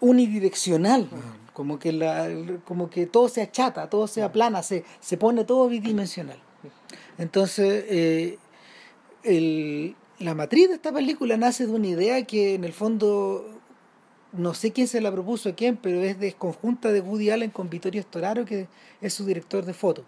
unidireccional. 0.00 1.08
Como 1.52 1.78
que 1.78 1.92
la, 1.92 2.28
como 2.64 2.88
que 2.88 3.06
todo 3.06 3.28
se 3.28 3.42
achata, 3.42 3.90
todo 3.90 4.06
se 4.06 4.22
aplana, 4.22 4.62
se, 4.62 4.84
se 5.00 5.16
pone 5.18 5.44
todo 5.44 5.68
bidimensional. 5.68 6.38
Entonces, 7.18 7.84
eh, 7.88 8.38
el, 9.22 9.94
la 10.18 10.34
matriz 10.34 10.68
de 10.68 10.76
esta 10.76 10.92
película 10.92 11.36
nace 11.36 11.66
de 11.66 11.72
una 11.72 11.88
idea 11.88 12.24
que 12.24 12.54
en 12.54 12.64
el 12.64 12.72
fondo 12.72 13.60
no 14.32 14.54
sé 14.54 14.72
quién 14.72 14.88
se 14.88 15.02
la 15.02 15.12
propuso 15.12 15.50
a 15.50 15.52
quién, 15.52 15.76
pero 15.76 16.00
es 16.00 16.18
de 16.18 16.32
conjunta 16.32 16.90
de 16.90 17.02
Woody 17.02 17.30
Allen 17.30 17.50
con 17.50 17.68
Vittorio 17.68 18.02
Storaro, 18.02 18.46
que 18.46 18.66
es 19.02 19.12
su 19.12 19.26
director 19.26 19.64
de 19.64 19.74
foto. 19.74 20.04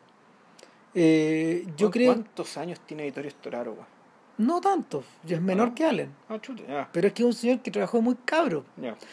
Eh, 0.95 1.67
yo 1.77 1.91
creo... 1.91 2.15
¿Cuántos 2.15 2.57
años 2.57 2.81
tiene 2.87 3.05
Vittorio 3.05 3.31
Storaro? 3.31 3.77
No 4.37 4.61
tanto, 4.61 5.05
es 5.29 5.41
menor 5.41 5.69
ah. 5.71 5.75
que 5.75 5.85
Allen. 5.85 6.11
Ah, 6.29 6.89
Pero 6.93 7.07
es 7.07 7.13
que 7.13 7.23
es 7.23 7.27
un 7.27 7.33
señor 7.33 7.61
que 7.61 7.71
trabajó 7.71 8.03
muy 8.03 8.17
cabro. 8.25 8.65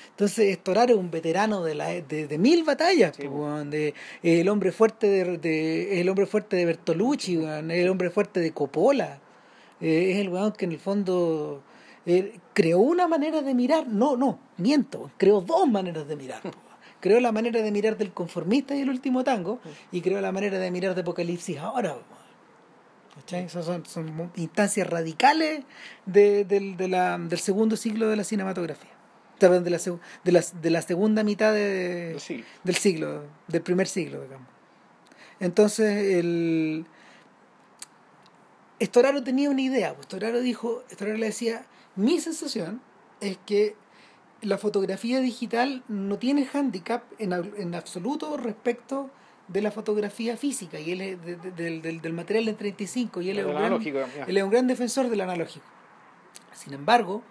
Entonces, 0.10 0.56
Storaro 0.56 0.94
es 0.94 1.00
un 1.00 1.12
veterano 1.12 1.64
de, 1.64 1.76
la, 1.76 1.90
de, 1.90 2.38
mil 2.40 2.64
batallas. 2.64 3.16
de, 3.18 3.94
el 4.24 4.50
hombre 4.50 4.72
fuerte 4.72 5.08
de, 5.38 6.02
el 6.02 6.10
hombre 6.10 6.26
fuerte 6.26 6.56
de 6.56 6.66
Bertolucci, 6.66 7.36
el 7.36 7.90
hombre 7.90 8.10
fuerte 8.10 8.40
de 8.40 8.52
Coppola. 8.52 9.20
Eh, 9.80 10.12
es 10.12 10.18
el 10.18 10.30
weón 10.30 10.54
que 10.54 10.66
en 10.66 10.72
el 10.72 10.80
fondo 10.80 11.64
eh, 12.06 12.40
creó 12.54 12.80
una 12.80 13.08
manera 13.08 13.42
de 13.42 13.54
mirar. 13.54 13.88
No, 13.88 14.18
no, 14.18 14.40
miento. 14.58 15.12
Creó 15.18 15.42
dos 15.42 15.68
maneras 15.68 16.08
de 16.08 16.16
mirar. 16.16 16.42
Creo 17.00 17.20
la 17.20 17.32
manera 17.32 17.62
de 17.62 17.72
mirar 17.72 17.98
del 17.98 18.12
conformista 18.12 18.76
y 18.76 18.82
el 18.82 18.90
último 18.90 19.24
tango, 19.24 19.60
y 19.92 20.02
creo 20.02 20.22
la 20.22 20.32
manera 20.32 20.60
de 20.60 20.70
mirar 20.70 20.94
de 20.94 21.02
Apocalipsis 21.02 21.58
ahora. 21.58 21.98
Esas 23.30 23.66
son, 23.66 24.32
instancias 24.36 24.88
radicales 24.88 25.64
de, 26.06 26.46
del 26.46 27.40
segundo 27.40 27.76
siglo 27.76 28.10
de 28.10 28.16
la 28.16 28.24
cinematografía. 28.24 28.92
de 29.40 29.48
la, 29.48 29.60
de 30.24 30.32
la, 30.32 30.44
de 30.62 30.70
la 30.70 30.82
segunda 30.82 31.24
mitad 31.24 31.54
de, 31.54 32.12
Del 32.12 32.20
siglo. 32.20 32.46
del 32.64 32.76
siglo, 32.76 33.24
del 33.48 33.62
primer 33.62 33.88
siglo, 33.88 34.22
digamos. 34.22 34.48
Entonces, 35.40 36.20
el... 36.20 36.86
Estoraro 38.80 39.24
tenía 39.24 39.50
una 39.50 39.62
idea. 39.62 39.94
pues, 39.94 40.06
Estoraro 40.06 40.40
dijo, 40.42 40.84
Estoraro 40.90 41.18
le 41.18 41.28
decía, 41.28 41.66
mi 41.96 42.20
sensación 42.20 42.82
es 43.20 43.38
que 43.46 43.76
la 44.42 44.58
fotografía 44.58 45.20
digital 45.20 45.84
no 45.88 46.18
tiene 46.18 46.48
handicap 46.52 47.04
en 47.20 47.76
absoluto 47.76 48.38
respecto 48.38 49.12
de 49.52 49.62
la 49.62 49.72
fotografía 49.72 50.38
física 50.38 50.80
y 50.80 50.92
él 50.92 51.02
es 51.02 51.26
de- 51.26 51.36
de- 51.36 51.52
del, 51.52 51.82
del- 51.82 52.02
del 52.02 52.14
material 52.14 52.48
en 52.48 52.56
35 52.56 53.22
y 53.22 53.30
él 53.30 53.40
es, 53.40 53.46
Del 53.46 53.54
un 53.56 53.60
gran, 53.60 53.72
él 54.30 54.38
es 54.38 54.44
un 54.44 54.50
gran 54.50 54.68
defensor 54.68 55.10
del 55.10 55.22
analógico. 55.22 55.66
Sin 56.54 56.74
embargo, 56.74 57.22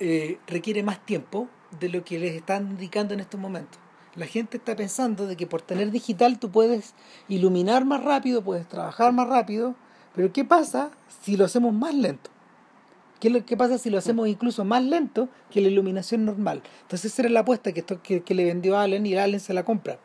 eh, 0.00 0.38
requiere 0.46 0.82
más 0.82 1.04
tiempo 1.04 1.48
de 1.78 1.88
lo 1.88 2.04
que 2.04 2.18
les 2.18 2.34
están 2.34 2.70
indicando 2.70 3.14
en 3.14 3.20
estos 3.20 3.38
momentos. 3.40 3.78
La 4.14 4.26
gente 4.26 4.58
está 4.58 4.76
pensando 4.76 5.26
de 5.26 5.36
que 5.36 5.46
por 5.46 5.62
tener 5.62 5.90
digital 5.90 6.38
tú 6.38 6.50
puedes 6.50 6.94
iluminar 7.28 7.84
más 7.84 8.02
rápido, 8.04 8.42
puedes 8.42 8.68
trabajar 8.68 9.12
más 9.12 9.28
rápido, 9.28 9.74
pero 10.14 10.32
¿qué 10.32 10.44
pasa 10.44 10.90
si 11.22 11.36
lo 11.36 11.44
hacemos 11.46 11.72
más 11.72 11.94
lento? 11.94 12.30
¿Qué, 13.20 13.30
lo- 13.30 13.44
qué 13.46 13.56
pasa 13.56 13.78
si 13.78 13.88
lo 13.88 13.98
hacemos 13.98 14.26
incluso 14.28 14.64
más 14.64 14.82
lento 14.82 15.28
que 15.50 15.60
la 15.60 15.68
iluminación 15.68 16.24
normal? 16.24 16.62
Entonces 16.82 17.12
esa 17.12 17.22
era 17.22 17.30
la 17.30 17.40
apuesta 17.40 17.72
que, 17.72 17.80
esto, 17.80 18.02
que, 18.02 18.22
que 18.22 18.34
le 18.34 18.44
vendió 18.44 18.76
a 18.76 18.82
Allen 18.82 19.06
y 19.06 19.16
Allen 19.16 19.40
se 19.40 19.54
la 19.54 19.64
compra. 19.64 19.98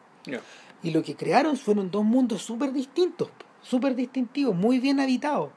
Y 0.88 0.92
lo 0.92 1.04
que 1.04 1.16
crearon 1.18 1.58
fueron 1.58 1.92
dos 1.92 2.06
mundos 2.06 2.44
súper 2.44 2.72
distintos, 2.72 3.30
súper 3.62 3.94
distintivos, 3.94 4.56
muy 4.56 4.80
bien 4.80 5.02
habitados. 5.02 5.50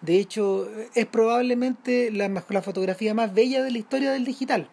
De 0.00 0.20
hecho, 0.20 0.68
es 0.94 1.06
probablemente 1.06 2.12
la, 2.12 2.28
mejor- 2.28 2.54
la 2.54 2.62
fotografía 2.62 3.12
más 3.12 3.34
bella 3.34 3.64
de 3.64 3.72
la 3.72 3.78
historia 3.78 4.12
del 4.12 4.24
digital. 4.24 4.68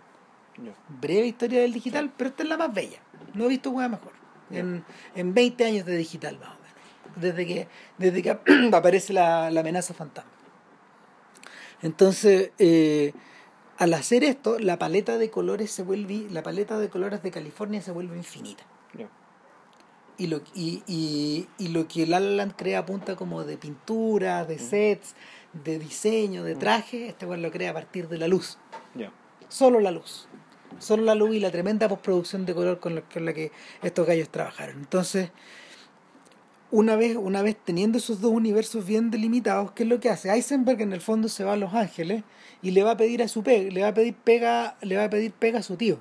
Breve 1.01 1.25
historia 1.25 1.61
del 1.61 1.73
digital, 1.73 2.11
pero 2.15 2.29
esta 2.29 2.43
es 2.43 2.49
la 2.49 2.57
más 2.57 2.71
bella. 2.71 2.99
No 3.33 3.45
he 3.45 3.47
visto 3.47 3.71
una 3.71 3.89
mejor. 3.89 4.11
En, 4.51 4.85
en 5.15 5.33
20 5.33 5.65
años 5.65 5.85
de 5.87 5.97
digital, 5.97 6.37
más 6.37 6.49
o 6.49 6.57
menos. 6.61 7.15
Desde 7.15 7.47
que, 7.47 7.67
desde 7.97 8.21
que 8.21 8.37
aparece 8.71 9.13
la, 9.13 9.49
la 9.49 9.61
amenaza 9.61 9.95
fantasma. 9.95 10.29
Entonces, 11.81 12.51
eh, 12.59 13.13
al 13.79 13.93
hacer 13.95 14.23
esto, 14.23 14.59
la 14.59 14.77
paleta 14.77 15.17
de 15.17 15.31
colores 15.31 15.71
se 15.71 15.81
vuelve, 15.81 16.27
la 16.29 16.43
paleta 16.43 16.77
de 16.77 16.89
colores 16.89 17.23
de 17.23 17.31
California 17.31 17.81
se 17.81 17.91
vuelve 17.91 18.15
infinita. 18.15 18.63
Y 20.17 20.27
lo, 20.27 20.41
y, 20.53 20.83
y, 20.87 21.47
y 21.57 21.67
lo 21.69 21.87
que 21.87 22.05
La 22.05 22.19
La 22.19 22.31
Land 22.31 22.53
crea 22.55 22.79
apunta 22.79 23.15
como 23.15 23.43
de 23.43 23.57
pintura, 23.57 24.45
de 24.45 24.59
sets, 24.59 25.15
de 25.63 25.79
diseño, 25.79 26.43
de 26.43 26.55
traje, 26.55 27.09
este 27.09 27.25
cual 27.25 27.41
lo 27.41 27.51
crea 27.51 27.71
a 27.71 27.73
partir 27.73 28.07
de 28.07 28.17
la 28.17 28.27
luz. 28.27 28.57
Solo 29.49 29.79
la 29.79 29.91
luz. 29.91 30.27
Solo 30.79 31.03
la 31.03 31.15
luz 31.15 31.35
y 31.35 31.39
la 31.39 31.51
tremenda 31.51 31.87
postproducción 31.87 32.45
de 32.45 32.55
color 32.55 32.79
con 32.79 32.95
la, 32.95 33.01
con 33.01 33.25
la 33.25 33.33
que 33.33 33.51
estos 33.83 34.07
gallos 34.07 34.29
trabajaron. 34.29 34.77
Entonces, 34.77 35.29
una 36.71 36.95
vez, 36.95 37.15
una 37.15 37.43
vez 37.43 37.55
teniendo 37.63 37.99
esos 37.99 38.19
dos 38.19 38.31
universos 38.31 38.85
bien 38.85 39.11
delimitados, 39.11 39.71
¿qué 39.73 39.83
es 39.83 39.89
lo 39.89 39.99
que 39.99 40.09
hace? 40.09 40.31
Eisenberg 40.31 40.81
en 40.81 40.91
el 40.93 41.01
fondo 41.01 41.29
se 41.29 41.43
va 41.43 41.53
a 41.53 41.57
Los 41.57 41.73
Ángeles 41.75 42.23
y 42.63 42.71
le 42.71 42.81
va 42.81 42.91
a 42.91 42.97
pedir 42.97 43.21
a 43.21 43.27
su 43.27 43.43
pega, 43.43 43.71
le 43.71 43.81
va 43.83 43.89
a 43.89 43.93
pedir 43.93 44.15
pega, 44.15 44.75
le 44.81 44.97
va 44.97 45.03
a 45.03 45.09
pedir 45.09 45.31
pega 45.31 45.59
a 45.59 45.63
su 45.63 45.75
tío. 45.75 45.99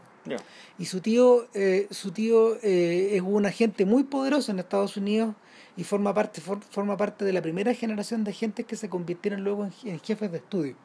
Y 0.78 0.84
su 0.86 1.00
tío, 1.00 1.46
eh, 1.54 1.86
su 1.90 2.10
tío 2.12 2.56
eh, 2.62 3.10
es 3.16 3.22
un 3.22 3.44
agente 3.46 3.84
muy 3.84 4.04
poderoso 4.04 4.52
en 4.52 4.58
Estados 4.58 4.96
Unidos 4.96 5.34
y 5.76 5.84
forma 5.84 6.12
parte, 6.14 6.40
for- 6.40 6.60
forma 6.70 6.96
parte 6.96 7.24
de 7.24 7.32
la 7.32 7.40
primera 7.42 7.72
generación 7.74 8.24
de 8.24 8.30
agentes 8.30 8.66
que 8.66 8.76
se 8.76 8.88
convirtieron 8.88 9.42
luego 9.42 9.64
en, 9.64 9.70
je- 9.72 9.88
en 9.90 10.00
jefes 10.00 10.30
de 10.30 10.38
estudio. 10.38 10.76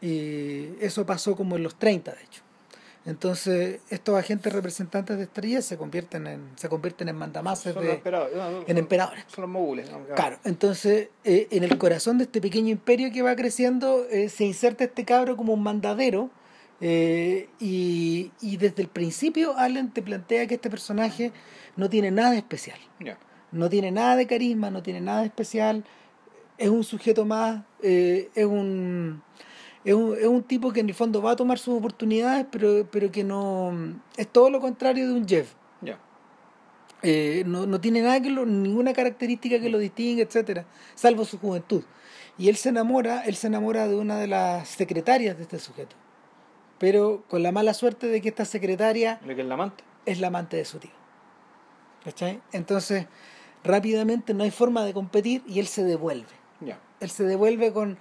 Y 0.00 0.74
eso 0.80 1.06
pasó 1.06 1.36
como 1.36 1.56
en 1.56 1.62
los 1.62 1.76
30, 1.76 2.12
de 2.12 2.22
hecho. 2.22 2.42
Entonces, 3.04 3.80
estos 3.90 4.16
agentes 4.16 4.52
representantes 4.52 5.16
de 5.16 5.24
estrellas 5.24 5.64
se 5.64 5.76
convierten 5.76 6.26
en, 6.28 6.40
se 6.54 6.68
convierten 6.68 7.08
en 7.08 7.16
mandamases 7.16 7.74
Son 7.74 7.82
de, 7.82 7.94
emperadores. 7.94 8.36
No, 8.36 8.50
no, 8.50 8.64
en 8.66 8.78
emperadores. 8.78 9.24
Son 9.26 9.42
los 9.42 9.50
mogules. 9.50 9.90
¿no? 9.90 10.04
Claro, 10.14 10.38
entonces 10.44 11.08
eh, 11.24 11.48
en 11.50 11.64
el 11.64 11.78
corazón 11.78 12.18
de 12.18 12.24
este 12.24 12.40
pequeño 12.40 12.68
imperio 12.68 13.10
que 13.12 13.22
va 13.22 13.34
creciendo 13.34 14.06
eh, 14.08 14.28
se 14.28 14.44
inserta 14.44 14.84
este 14.84 15.04
cabro 15.04 15.36
como 15.36 15.52
un 15.52 15.62
mandadero 15.64 16.30
eh, 16.82 17.48
y, 17.58 18.30
y 18.42 18.58
desde 18.58 18.82
el 18.82 18.88
principio 18.88 19.56
Allen 19.56 19.90
te 19.90 20.02
plantea 20.02 20.46
que 20.46 20.56
este 20.56 20.68
personaje 20.68 21.32
no 21.76 21.88
tiene 21.88 22.10
nada 22.10 22.36
especial, 22.36 22.78
no 23.50 23.70
tiene 23.70 23.90
nada 23.90 24.16
de 24.16 24.26
carisma, 24.26 24.70
no 24.70 24.82
tiene 24.82 25.00
nada 25.00 25.24
especial, 25.24 25.84
es 26.58 26.68
un 26.68 26.84
sujeto 26.84 27.24
más, 27.24 27.62
eh, 27.82 28.28
es 28.34 28.44
un... 28.44 29.22
Es 29.84 29.94
un, 29.94 30.14
es 30.16 30.28
un 30.28 30.44
tipo 30.44 30.72
que 30.72 30.78
en 30.78 30.88
el 30.88 30.94
fondo 30.94 31.20
va 31.20 31.32
a 31.32 31.36
tomar 31.36 31.58
sus 31.58 31.76
oportunidades, 31.76 32.46
pero, 32.52 32.86
pero 32.88 33.10
que 33.10 33.24
no... 33.24 33.72
Es 34.16 34.28
todo 34.28 34.48
lo 34.48 34.60
contrario 34.60 35.08
de 35.08 35.14
un 35.14 35.26
Jeff. 35.26 35.54
Eh, 37.02 37.42
no, 37.46 37.66
no 37.66 37.80
tiene 37.80 38.00
nada 38.00 38.20
que 38.20 38.30
lo, 38.30 38.46
ninguna 38.46 38.92
característica 38.92 39.58
que 39.60 39.68
lo 39.68 39.78
distinga, 39.78 40.22
etcétera, 40.22 40.66
salvo 40.94 41.24
su 41.24 41.38
juventud. 41.38 41.82
Y 42.38 42.48
él 42.48 42.56
se 42.56 42.68
enamora, 42.68 43.22
él 43.22 43.34
se 43.34 43.48
enamora 43.48 43.88
de 43.88 43.96
una 43.96 44.18
de 44.18 44.28
las 44.28 44.68
secretarias 44.68 45.36
de 45.36 45.42
este 45.42 45.58
sujeto. 45.58 45.96
Pero 46.82 47.22
con 47.28 47.44
la 47.44 47.52
mala 47.52 47.74
suerte 47.74 48.08
de 48.08 48.20
que 48.20 48.30
esta 48.30 48.44
secretaria 48.44 49.20
Lo 49.24 49.36
que 49.36 49.42
es 49.42 49.46
la 49.46 49.54
amante. 49.54 49.84
es 50.04 50.18
la 50.18 50.26
amante 50.26 50.56
de 50.56 50.64
su 50.64 50.80
tío. 50.80 50.90
¿Cachai? 52.02 52.42
Entonces, 52.50 53.06
rápidamente 53.62 54.34
no 54.34 54.42
hay 54.42 54.50
forma 54.50 54.84
de 54.84 54.92
competir 54.92 55.44
y 55.46 55.60
él 55.60 55.68
se 55.68 55.84
devuelve. 55.84 56.32
Ya. 56.58 56.80
Él 56.98 57.08
se 57.08 57.22
devuelve 57.22 57.72
con. 57.72 57.98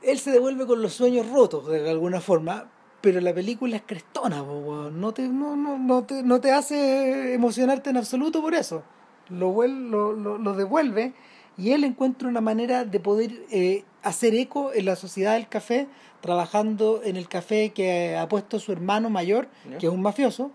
Él 0.00 0.18
se 0.18 0.30
devuelve 0.30 0.66
con 0.66 0.80
los 0.80 0.94
sueños 0.94 1.28
rotos 1.28 1.68
de 1.68 1.90
alguna 1.90 2.22
forma, 2.22 2.70
pero 3.02 3.20
la 3.20 3.34
película 3.34 3.76
es 3.76 3.82
crestona, 3.84 4.42
weón. 4.42 4.98
no 4.98 5.12
te, 5.12 5.28
no, 5.28 5.54
no, 5.54 5.76
no 5.76 6.04
te, 6.04 6.22
no 6.22 6.40
te 6.40 6.52
hace 6.52 7.34
emocionarte 7.34 7.90
en 7.90 7.98
absoluto 7.98 8.40
por 8.40 8.54
eso. 8.54 8.82
Lo, 9.28 9.52
lo, 9.66 10.14
lo, 10.14 10.38
lo 10.38 10.54
devuelve 10.54 11.12
y 11.58 11.72
él 11.72 11.84
encuentra 11.84 12.28
una 12.28 12.40
manera 12.40 12.84
de 12.84 13.00
poder 13.00 13.32
eh, 13.50 13.84
hacer 14.02 14.34
eco 14.34 14.72
en 14.72 14.84
la 14.86 14.94
sociedad 14.94 15.34
del 15.34 15.48
café, 15.48 15.88
trabajando 16.20 17.02
en 17.04 17.16
el 17.16 17.28
café 17.28 17.70
que 17.70 18.16
ha 18.16 18.28
puesto 18.28 18.60
su 18.60 18.70
hermano 18.72 19.10
mayor, 19.10 19.48
que 19.78 19.86
es 19.86 19.92
un 19.92 20.00
mafioso. 20.00 20.52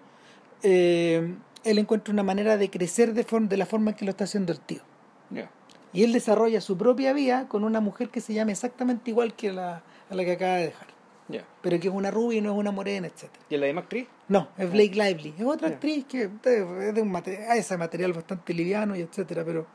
Eh, 0.63 1.35
él 1.65 1.77
encuentra 1.77 2.13
una 2.13 2.23
manera 2.23 2.57
de 2.57 2.69
crecer 2.69 3.13
de, 3.13 3.23
forma 3.25 3.47
de 3.47 3.57
la 3.57 3.65
forma 3.65 3.91
en 3.91 3.97
que 3.97 4.05
lo 4.05 4.11
está 4.11 4.23
haciendo 4.23 4.53
el 4.53 4.59
tío. 4.59 4.81
Y 5.91 6.03
él 6.03 6.11
desarrolla 6.11 6.59
su 6.59 6.75
propia 6.75 7.13
vida 7.13 7.47
con 7.47 7.63
una 7.63 7.79
mujer 7.79 8.09
que 8.09 8.19
se 8.19 8.33
llama 8.33 8.51
exactamente 8.51 9.11
igual 9.11 9.35
que 9.35 9.51
la, 9.51 9.83
a 10.09 10.15
la 10.15 10.25
que 10.25 10.31
acaba 10.31 10.55
de 10.55 10.65
dejar. 10.67 10.87
Pero 11.61 11.79
que 11.79 11.87
es 11.87 11.93
una 11.93 12.11
rubia 12.11 12.39
y 12.39 12.41
no 12.41 12.51
es 12.51 12.57
una 12.57 12.71
morena, 12.71 13.07
etc. 13.07 13.29
¿Y 13.49 13.55
en 13.55 13.61
la 13.61 13.67
misma 13.67 13.81
actriz? 13.81 14.07
No, 14.27 14.49
es 14.57 14.71
Blake 14.71 14.93
Lively. 14.93 15.33
Es 15.37 15.45
otra 15.45 15.69
actriz 15.69 16.05
que 16.05 16.23
eh, 16.23 16.87
es 16.89 16.95
de 16.95 17.01
un 17.01 17.15
ah, 17.15 17.55
ese 17.55 17.77
material 17.77 18.13
bastante 18.13 18.53
liviano 18.53 18.95
y 18.95 19.01
etcétera, 19.01 19.43
pero, 19.45 19.65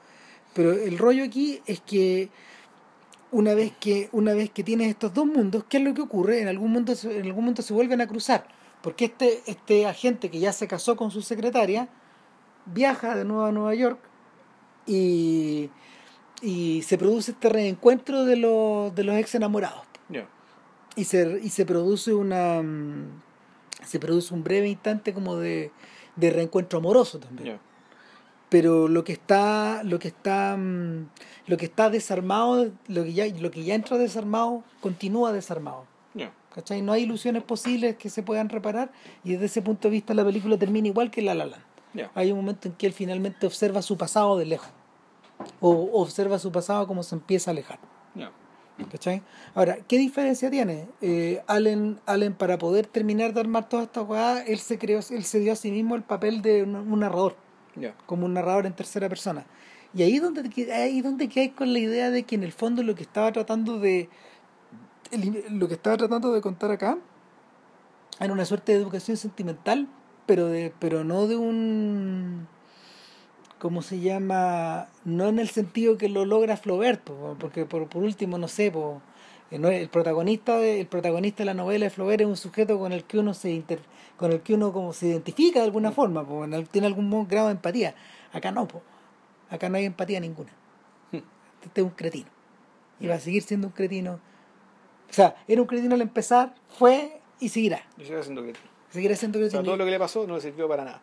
pero 0.59 0.73
el 0.73 0.99
rollo 0.99 1.23
aquí 1.23 1.61
es 1.67 1.79
que 1.79 2.31
una 3.31 3.55
vez 3.55 3.73
que 3.79 4.09
una 4.11 4.35
vez 4.35 4.51
que 4.51 4.65
tienes 4.65 4.89
estos 4.89 5.15
dos 5.15 5.25
mundos, 5.25 5.63
¿qué 5.69 5.77
es 5.77 5.85
lo 5.85 5.95
que 5.95 6.03
ocurre? 6.03 6.41
En 6.43 6.49
algún 6.49 6.73
mundo 6.73 6.95
en 7.01 7.27
algún 7.27 7.45
momento 7.45 7.63
se 7.63 7.73
vuelven 7.73 8.01
a 8.01 8.09
cruzar, 8.09 8.49
porque 8.83 9.05
este 9.05 9.41
este 9.47 9.87
agente 9.87 10.33
que 10.33 10.41
ya 10.41 10.53
se 10.53 10.67
casó 10.67 10.97
con 10.97 11.13
su 11.13 11.23
secretaria 11.23 11.89
viaja 12.67 13.15
de 13.15 13.25
nuevo 13.25 13.45
a 13.45 13.53
Nueva 13.53 13.73
York 13.77 14.01
y 14.85 15.71
y 16.43 16.83
se 16.83 16.99
produce 16.99 17.31
este 17.31 17.51
reencuentro 17.51 18.25
de 18.25 18.35
los 18.35 18.93
de 18.97 19.05
los 19.05 19.15
ex 19.15 19.37
enamorados 19.37 19.85
y 20.97 21.05
se, 21.05 21.39
y 21.41 21.51
se 21.51 21.67
produce 21.67 22.13
una 22.13 22.61
mm, 22.65 23.23
se 23.85 24.01
produce 24.01 24.35
un 24.35 24.43
breve 24.43 24.69
instante 24.69 25.15
como 25.15 25.37
de, 25.37 25.71
de 26.17 26.31
reencuentro 26.31 26.81
amoroso 26.81 27.21
también. 27.21 27.61
Pero 28.49 28.89
lo 28.89 29.05
que 29.05 29.13
está 29.13 29.83
lo 29.85 29.99
que 29.99 30.09
está 30.09 30.57
mm, 30.57 31.09
lo 31.47 31.57
que 31.57 31.67
está 31.67 31.91
desarmado 31.91 32.71
lo 32.87 33.05
que 33.05 33.13
ya 33.13 33.27
lo 33.27 33.51
que 33.51 33.65
ya 33.65 33.75
entra 33.75 33.99
desarmado 33.99 34.63
continúa 34.81 35.33
desarmado. 35.33 35.85
¿cachai? 36.55 36.83
no 36.83 36.93
hay 36.93 37.05
ilusiones 37.05 37.45
posibles 37.45 37.97
que 37.97 38.11
se 38.11 38.23
puedan 38.23 38.49
reparar 38.49 38.91
y 39.23 39.33
desde 39.33 39.47
ese 39.47 39.63
punto 39.63 39.89
de 39.89 39.93
vista 39.93 40.15
la 40.15 40.25
película 40.25 40.59
termina 40.59 40.89
igual 40.89 41.11
que 41.11 41.23
La 41.23 41.35
La 41.35 41.47
Land 41.47 41.63
hay 42.15 42.33
un 42.33 42.39
momento 42.39 42.69
en 42.69 42.75
que 42.75 42.87
él 42.87 42.93
finalmente 42.93 43.47
observa 43.47 43.83
su 43.83 43.97
pasado 43.97 44.37
de 44.39 44.47
lejos 44.47 44.69
o 45.61 45.91
observa 46.01 46.39
su 46.39 46.51
pasado 46.53 46.87
como 46.87 47.03
se 47.03 47.15
empieza 47.15 47.51
a 47.51 47.53
alejar. 47.53 47.79
Ahora, 49.55 49.79
¿qué 49.89 49.99
diferencia 49.99 50.51
tiene? 50.51 50.89
Eh, 51.01 51.43
Allen, 51.49 51.99
Allen, 52.07 52.35
para 52.35 52.59
poder 52.59 52.87
terminar 52.87 53.35
de 53.35 53.41
armar 53.41 53.69
toda 53.69 53.85
esta 53.85 54.03
weá, 54.03 54.43
él 54.45 54.59
se 54.59 54.79
creó, 54.79 55.01
él 55.11 55.25
se 55.25 55.41
dio 55.41 55.53
a 55.53 55.57
sí 55.57 55.73
mismo 55.73 55.97
el 55.97 56.03
papel 56.03 56.43
de 56.43 56.63
un, 56.63 56.77
un 56.77 57.01
narrador, 57.01 57.35
Como 58.07 58.27
un 58.27 58.35
narrador 58.35 58.67
en 58.67 58.73
tercera 58.75 59.09
persona. 59.09 59.45
Y 59.95 60.03
ahí 60.03 60.19
donde 60.19 60.49
que- 60.51 60.73
ahí 60.73 61.01
donde 61.01 61.29
que 61.29 61.41
hay 61.41 61.49
con 61.51 61.73
la 61.73 61.79
idea 61.79 62.11
de 62.11 62.23
que 62.25 62.35
en 62.35 62.43
el 62.43 62.53
fondo 62.53 62.83
lo 62.83 62.95
que 62.95 63.03
estaba 63.03 63.33
tratando 63.33 63.79
de 63.79 64.09
lo 65.51 65.69
que 65.69 65.75
estaba 65.75 65.97
tratando 65.97 66.33
de 66.33 66.41
contar 66.43 66.71
acá 66.71 66.99
era 68.21 68.33
una 68.33 68.45
suerte 68.45 68.73
de 68.73 68.79
educación 68.79 69.17
sentimental, 69.17 69.89
pero 70.27 70.47
de 70.47 70.73
pero 70.79 71.05
no 71.05 71.27
de 71.27 71.37
un 71.37 72.47
¿cómo 73.59 73.83
se 73.83 74.01
llama? 74.01 74.89
No 75.05 75.29
en 75.29 75.39
el 75.39 75.49
sentido 75.49 75.97
que 75.97 76.09
lo 76.09 76.25
logra 76.25 76.57
Flaubert, 76.57 77.01
po, 77.03 77.37
porque 77.41 77.65
por, 77.65 77.89
por 77.89 78.03
último, 78.03 78.39
no 78.39 78.47
sé, 78.49 78.71
es- 78.71 79.01
El 79.51 79.89
protagonista 79.89 80.59
de, 80.59 80.81
el 80.81 80.87
protagonista 80.87 81.39
de 81.43 81.47
la 81.47 81.55
novela 81.55 81.85
de 81.87 81.91
Flaubert 81.91 82.21
es 82.21 82.27
un 82.27 82.37
sujeto 82.37 82.79
con 82.79 82.93
el 82.93 83.05
que 83.05 83.19
uno 83.19 83.33
se 83.33 83.51
inter- 83.51 83.81
con 84.19 84.31
el 84.33 84.41
que 84.43 84.55
uno 84.55 84.73
como 84.73 84.93
se 84.93 85.07
identifica 85.07 85.61
de 85.61 85.65
alguna 85.67 85.91
forma, 85.93 86.27
po, 86.27 86.45
tiene 86.71 86.87
algún 86.87 87.27
grado 87.29 87.47
de 87.47 87.53
empatía. 87.53 87.95
Acá 88.33 88.51
no, 88.51 88.69
po. 88.69 88.83
acá 89.49 89.69
no 89.71 89.77
hay 89.79 89.85
empatía 89.87 90.21
ninguna. 90.21 90.51
Este 91.13 91.81
es 91.81 91.85
un 91.85 91.91
cretino. 91.91 92.29
Y 93.01 93.07
va 93.07 93.15
a 93.15 93.21
seguir 93.21 93.43
siendo 93.43 93.69
un 93.69 93.73
cretino. 93.73 94.21
O 95.09 95.13
sea, 95.13 95.37
era 95.49 95.61
un 95.63 95.67
cretino 95.67 95.95
al 95.95 96.03
empezar, 96.03 96.55
fue 96.69 97.21
y 97.41 97.49
seguirá. 97.49 97.81
Yo 97.97 98.05
sigo 98.05 98.21
haciendo 98.21 98.43
que. 98.43 98.53
Seguirá 98.91 99.17
siendo 99.17 99.39
O 99.39 99.41
cretino. 99.43 99.63
sea, 99.63 99.65
todo 99.65 99.77
lo 99.77 99.85
que 99.85 99.91
le 99.93 99.99
pasó 99.99 100.27
no 100.27 100.35
le 100.35 100.41
sirvió 100.43 100.69
para 100.69 100.85
nada. 100.85 101.01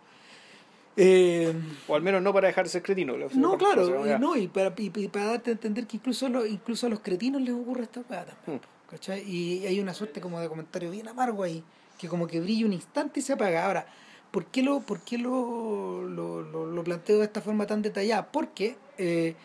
Eh, 0.97 1.53
O 1.87 1.95
al 1.95 2.01
menos 2.01 2.21
no 2.21 2.31
para 2.33 2.47
dejar 2.47 2.63
de 2.65 2.69
ser 2.69 2.81
cretino. 2.81 3.15
no, 3.17 3.57
claro, 3.57 4.05
y, 4.07 4.19
no, 4.19 4.35
y 4.37 4.47
para, 4.47 4.73
y- 4.77 4.91
y 4.95 5.07
para 5.09 5.25
darte 5.25 5.49
a 5.51 5.53
entender 5.53 5.87
que 5.87 5.97
incluso, 5.97 6.27
incluso 6.45 6.87
a 6.87 6.89
los 6.89 7.01
cretinos 7.01 7.41
les 7.41 7.53
ocurre 7.53 7.83
esta 7.83 8.01
weá 8.09 8.25
también. 8.25 8.61
Hmm. 8.61 8.89
¿cachai? 8.89 9.21
Y 9.29 9.65
hay 9.65 9.79
una 9.79 9.93
suerte 9.93 10.21
como 10.21 10.39
de 10.39 10.47
comentario 10.47 10.91
bien 10.91 11.07
amargo 11.07 11.43
ahí, 11.43 11.63
que 11.97 12.07
como 12.07 12.27
que 12.27 12.39
brilla 12.39 12.65
un 12.65 12.73
instante 12.73 13.19
y 13.19 13.23
se 13.23 13.33
apaga. 13.33 13.65
Ahora, 13.65 13.87
¿por 14.31 14.45
qué 14.45 14.61
lo, 14.63 14.79
por 14.81 15.01
qué 15.01 15.17
lo, 15.17 16.03
lo, 16.07 16.41
lo- 16.43 16.65
lo 16.67 16.83
planteo 16.83 17.17
de 17.19 17.25
esta 17.25 17.41
forma 17.41 17.65
tan 17.67 17.81
detallada? 17.81 18.27
Porque 18.31 18.77
eh, 18.97 19.35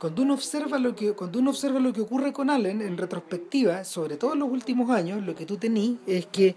cuando 0.00 0.22
uno 0.22 0.34
observa 0.34 0.78
lo 0.78 0.96
que 0.96 1.12
cuando 1.12 1.38
uno 1.38 1.50
observa 1.50 1.78
lo 1.78 1.92
que 1.92 2.00
ocurre 2.00 2.32
con 2.32 2.48
Allen 2.50 2.80
en 2.82 2.96
retrospectiva, 2.96 3.84
sobre 3.84 4.16
todo 4.16 4.32
en 4.32 4.40
los 4.40 4.48
últimos 4.50 4.90
años, 4.90 5.22
lo 5.24 5.34
que 5.36 5.46
tú 5.46 5.56
tenís 5.56 5.98
es 6.06 6.26
que 6.26 6.56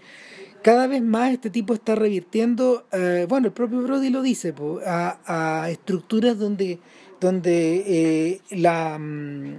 cada 0.64 0.86
vez 0.86 1.02
más 1.02 1.30
este 1.30 1.50
tipo 1.50 1.74
está 1.74 1.94
revirtiendo, 1.94 2.86
eh, 2.90 3.26
bueno, 3.28 3.48
el 3.48 3.52
propio 3.52 3.82
Brody 3.82 4.08
lo 4.08 4.22
dice, 4.22 4.54
a, 4.86 5.18
a 5.26 5.68
estructuras 5.68 6.38
donde, 6.38 6.78
donde 7.20 7.84
eh, 7.86 8.40
la, 8.48 8.98
mm, 8.98 9.58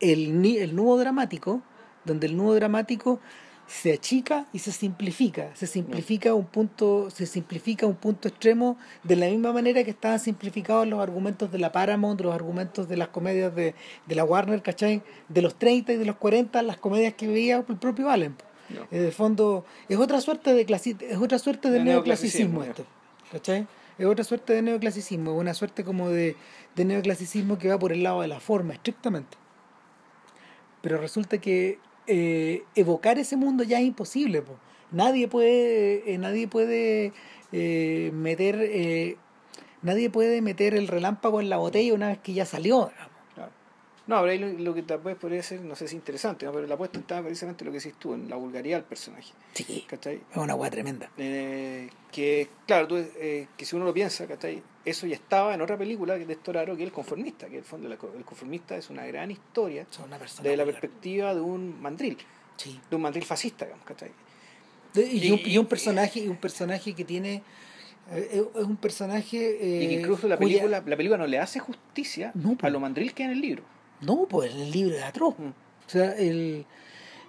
el, 0.00 0.44
el 0.44 0.74
nudo 0.74 0.98
dramático, 0.98 1.62
donde 2.04 2.26
el 2.26 2.36
nudo 2.36 2.56
dramático 2.56 3.20
se 3.68 3.92
achica 3.92 4.48
y 4.52 4.58
se 4.58 4.72
simplifica, 4.72 5.54
se 5.54 5.68
simplifica 5.68 6.30
a 6.30 6.34
un 6.34 6.46
punto, 6.46 7.08
se 7.10 7.26
simplifica 7.26 7.86
un 7.86 7.94
punto 7.94 8.26
extremo 8.26 8.76
de 9.04 9.14
la 9.14 9.28
misma 9.28 9.52
manera 9.52 9.84
que 9.84 9.90
estaban 9.92 10.18
simplificados 10.18 10.88
los 10.88 10.98
argumentos 11.00 11.52
de 11.52 11.58
la 11.60 11.70
Paramount, 11.70 12.20
los 12.20 12.34
argumentos 12.34 12.88
de 12.88 12.96
las 12.96 13.08
comedias 13.08 13.54
de, 13.54 13.76
de 14.08 14.14
la 14.16 14.24
Warner, 14.24 14.60
¿cachai? 14.60 15.04
De 15.28 15.40
los 15.40 15.54
30 15.54 15.92
y 15.92 15.96
de 15.98 16.04
los 16.04 16.16
40, 16.16 16.60
las 16.62 16.78
comedias 16.78 17.14
que 17.14 17.28
veía 17.28 17.64
el 17.68 17.76
propio 17.76 18.10
Allen. 18.10 18.34
No. 18.74 18.86
En 18.90 19.04
el 19.04 19.12
fondo, 19.12 19.64
es 19.88 19.98
otra 19.98 20.20
suerte 20.20 20.54
de 20.54 20.64
clasi 20.64 20.96
es 21.00 21.18
otra 21.18 21.38
suerte 21.38 21.70
de, 21.70 21.78
De 21.78 21.84
neoclasicismo, 21.84 22.60
neoclasicismo, 22.60 22.84
esto. 22.84 23.30
¿Cachai? 23.30 23.66
Es 23.98 24.06
otra 24.06 24.24
suerte 24.24 24.52
de 24.54 24.62
neoclasicismo, 24.62 25.36
una 25.36 25.54
suerte 25.54 25.84
como 25.84 26.08
de, 26.08 26.36
de 26.74 26.84
neoclasicismo 26.84 27.58
que 27.58 27.68
va 27.68 27.78
por 27.78 27.92
el 27.92 28.02
lado 28.02 28.22
de 28.22 28.28
la 28.28 28.40
forma, 28.40 28.72
estrictamente. 28.72 29.36
Pero 30.80 30.98
resulta 30.98 31.38
que 31.38 31.78
eh, 32.06 32.64
evocar 32.74 33.18
ese 33.18 33.36
mundo 33.36 33.62
ya 33.64 33.78
es 33.78 33.84
imposible. 33.84 34.42
po. 34.42 34.56
Nadie 34.90 35.28
puede, 35.28 36.12
eh, 36.12 36.18
nadie 36.18 36.48
puede 36.48 37.12
eh, 37.52 38.10
meter, 38.12 38.58
eh, 38.60 39.16
nadie 39.80 40.10
puede 40.10 40.42
meter 40.42 40.74
el 40.74 40.88
relámpago 40.88 41.40
en 41.40 41.48
la 41.48 41.56
botella 41.56 41.94
una 41.94 42.08
vez 42.08 42.18
que 42.18 42.34
ya 42.34 42.44
salió. 42.44 42.90
No, 44.06 44.16
ahí 44.18 44.36
lo, 44.38 44.48
lo 44.48 44.74
que 44.74 44.82
tal 44.82 44.98
vez 44.98 45.16
podría 45.16 45.42
ser, 45.44 45.60
no 45.60 45.76
sé 45.76 45.86
si 45.86 45.94
interesante, 45.94 46.44
¿no? 46.44 46.52
pero 46.52 46.66
la 46.66 46.74
apuesta 46.74 46.98
estaba 46.98 47.22
precisamente 47.22 47.62
en 47.62 47.66
lo 47.66 47.72
que 47.72 47.78
decís 47.78 47.94
tú, 48.00 48.14
en 48.14 48.28
la 48.28 48.34
vulgaridad 48.34 48.78
del 48.78 48.84
personaje. 48.84 49.32
Sí, 49.54 49.84
¿Cachai? 49.86 50.16
es 50.30 50.36
una 50.36 50.56
hueá 50.56 50.70
tremenda. 50.70 51.08
Eh, 51.18 51.88
que, 52.10 52.48
claro, 52.66 52.88
tú, 52.88 52.96
eh, 52.96 53.46
que 53.56 53.64
si 53.64 53.76
uno 53.76 53.84
lo 53.84 53.94
piensa, 53.94 54.26
¿cachai? 54.26 54.60
Eso 54.84 55.06
ya 55.06 55.14
estaba 55.14 55.54
en 55.54 55.60
otra 55.60 55.78
película 55.78 56.18
de 56.18 56.34
Storaro, 56.34 56.74
que 56.76 56.82
es 56.82 56.88
El 56.88 56.92
Conformista, 56.92 57.46
que 57.46 57.52
en 57.52 57.58
el 57.58 57.64
fondo 57.64 57.88
El 57.88 58.24
Conformista 58.24 58.76
es 58.76 58.90
una 58.90 59.06
gran 59.06 59.30
historia 59.30 59.86
una 60.04 60.18
persona 60.18 60.42
desde 60.42 60.56
la 60.56 60.64
perspectiva 60.64 61.32
de 61.34 61.40
un 61.40 61.80
mandril, 61.80 62.18
Sí. 62.56 62.80
de 62.90 62.96
un 62.96 63.02
mandril 63.02 63.24
fascista, 63.24 63.66
digamos, 63.66 63.86
¿cachai? 63.86 64.10
De- 64.94 65.06
y, 65.06 65.30
un, 65.30 65.40
Y- 65.44 65.58
un 65.58 65.66
personaje 65.66 66.18
y 66.20 66.26
un 66.28 66.36
personaje 66.38 66.92
que 66.94 67.04
tiene 67.04 67.42
eh, 68.10 68.42
es 68.56 68.64
un 68.64 68.76
personaje 68.76 69.38
eh, 69.60 69.84
y 69.84 69.88
que 69.88 69.94
incluso 70.00 70.26
la 70.26 70.36
cuya- 70.36 70.56
película, 70.58 70.82
la 70.84 70.96
película 70.96 71.18
no 71.18 71.26
le 71.28 71.38
hace 71.38 71.60
justicia 71.60 72.32
No, 72.34 72.56
pues. 72.56 72.64
a 72.64 72.70
lo 72.70 72.80
mandril 72.80 73.14
que 73.14 73.22
hay 73.22 73.28
en 73.28 73.34
el 73.36 73.40
libro. 73.40 73.62
No 74.02 74.26
pues 74.28 74.54
el 74.54 74.70
libro 74.70 74.94
es 74.96 75.02
atroz 75.02 75.34
Mm. 75.38 75.46
o 75.86 75.90
sea 75.90 76.12
el, 76.16 76.64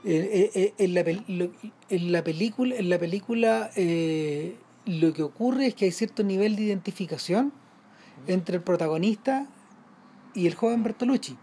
el- 0.04 0.14
el- 0.26 0.50
el- 0.54 0.74
en, 0.78 0.94
la, 0.94 1.04
lo- 1.28 1.52
en 1.90 2.12
la 2.12 2.24
película 2.24 2.76
en 2.76 2.90
la 2.90 3.00
película 3.00 3.70
eh, 3.76 4.56
lo 4.86 5.14
que 5.14 5.24
ocurre 5.24 5.68
es 5.68 5.76
que 5.76 5.86
hay 5.86 5.92
cierto 5.92 6.24
nivel 6.24 6.56
de 6.56 6.64
identificación 6.64 7.54
entre 8.28 8.58
el 8.58 8.62
protagonista 8.64 9.48
y 10.34 10.48
el 10.48 10.56
joven 10.56 10.84
Bertolucci 10.84 11.38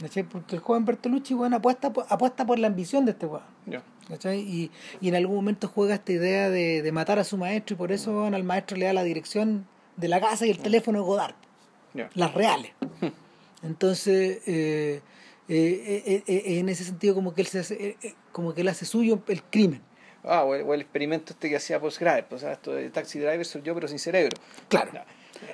¿cachai? 0.00 0.22
porque 0.24 0.56
el 0.56 0.62
joven 0.62 0.84
Bertolucci 0.84 1.34
bueno, 1.34 1.56
apuesta 1.56 1.92
por, 1.92 2.06
apuesta 2.08 2.46
por 2.46 2.58
la 2.58 2.66
ambición 2.68 3.04
de 3.04 3.12
este 3.12 3.26
weón. 3.26 3.42
¿cachai? 4.08 4.40
Y, 4.40 4.70
y 5.00 5.08
en 5.08 5.14
algún 5.14 5.36
momento 5.36 5.68
juega 5.68 5.94
esta 5.94 6.12
idea 6.12 6.50
de, 6.50 6.82
de 6.82 6.92
matar 6.92 7.18
a 7.18 7.24
su 7.24 7.36
maestro 7.36 7.74
y 7.74 7.76
por 7.78 7.92
eso 7.92 8.12
bueno, 8.12 8.36
al 8.36 8.44
maestro 8.44 8.76
le 8.76 8.86
da 8.86 8.92
la 8.92 9.04
dirección 9.04 9.66
de 9.96 10.08
la 10.08 10.20
casa 10.20 10.46
y 10.46 10.50
el 10.50 10.58
teléfono 10.58 10.98
de 10.98 11.04
Godard, 11.04 11.34
ya. 11.94 12.08
las 12.14 12.32
reales. 12.34 12.72
Entonces, 13.62 14.40
eh, 14.46 15.00
eh, 15.48 16.02
eh, 16.06 16.22
eh, 16.26 16.58
en 16.58 16.68
ese 16.68 16.84
sentido 16.84 17.14
como 17.14 17.34
que 17.34 17.42
él 17.42 17.46
se 17.46 17.60
hace, 17.60 17.96
como 18.32 18.54
que 18.54 18.62
él 18.62 18.68
hace 18.68 18.84
suyo 18.84 19.22
el 19.28 19.42
crimen. 19.44 19.80
Ah, 20.24 20.44
o 20.44 20.54
el, 20.54 20.62
o 20.62 20.72
el 20.74 20.80
experimento 20.82 21.32
este 21.32 21.48
que 21.48 21.56
hacía 21.56 21.80
Postgrad, 21.80 22.24
pues, 22.28 22.42
esto 22.44 22.72
de 22.72 22.90
Taxi 22.90 23.18
Driver 23.18 23.44
soy 23.44 23.62
yo 23.62 23.74
pero 23.74 23.88
sin 23.88 23.98
cerebro. 23.98 24.36
Claro. 24.68 24.90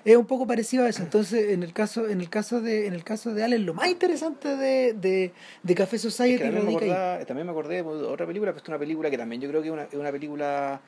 Es 0.05 0.15
un 0.17 0.27
poco 0.27 0.47
parecido 0.47 0.85
a 0.85 0.89
eso. 0.91 1.03
Entonces, 1.03 1.51
en 1.51 1.63
el 1.63 1.73
caso, 1.73 2.07
en 2.09 2.21
el 2.21 2.29
caso 2.29 2.61
de, 2.61 2.87
en 2.87 2.93
el 2.93 3.03
caso 3.05 3.33
de 3.33 3.43
Allen, 3.43 3.65
lo 3.65 3.73
más 3.73 3.89
interesante 3.89 4.57
de, 4.57 4.93
de, 4.93 5.33
de 5.63 5.75
Café 5.75 5.97
Es 5.97 6.03
Society 6.03 6.37
que 6.39 6.45
también, 6.45 6.67
me 6.67 6.73
acordaba- 6.75 7.25
también 7.25 7.47
me 7.47 7.53
acordé 7.53 7.77
de 7.77 7.83
otra 7.83 8.27
película, 8.27 8.53
pero 8.53 8.63
es 8.63 8.69
una 8.69 8.79
película 8.79 9.11
que 9.11 9.17
también 9.17 9.41
yo 9.41 9.49
creo 9.49 9.63
que 9.63 9.69
es 9.69 9.73
una, 9.73 9.85
es 9.85 9.95
una 9.95 10.13
película 10.13 10.81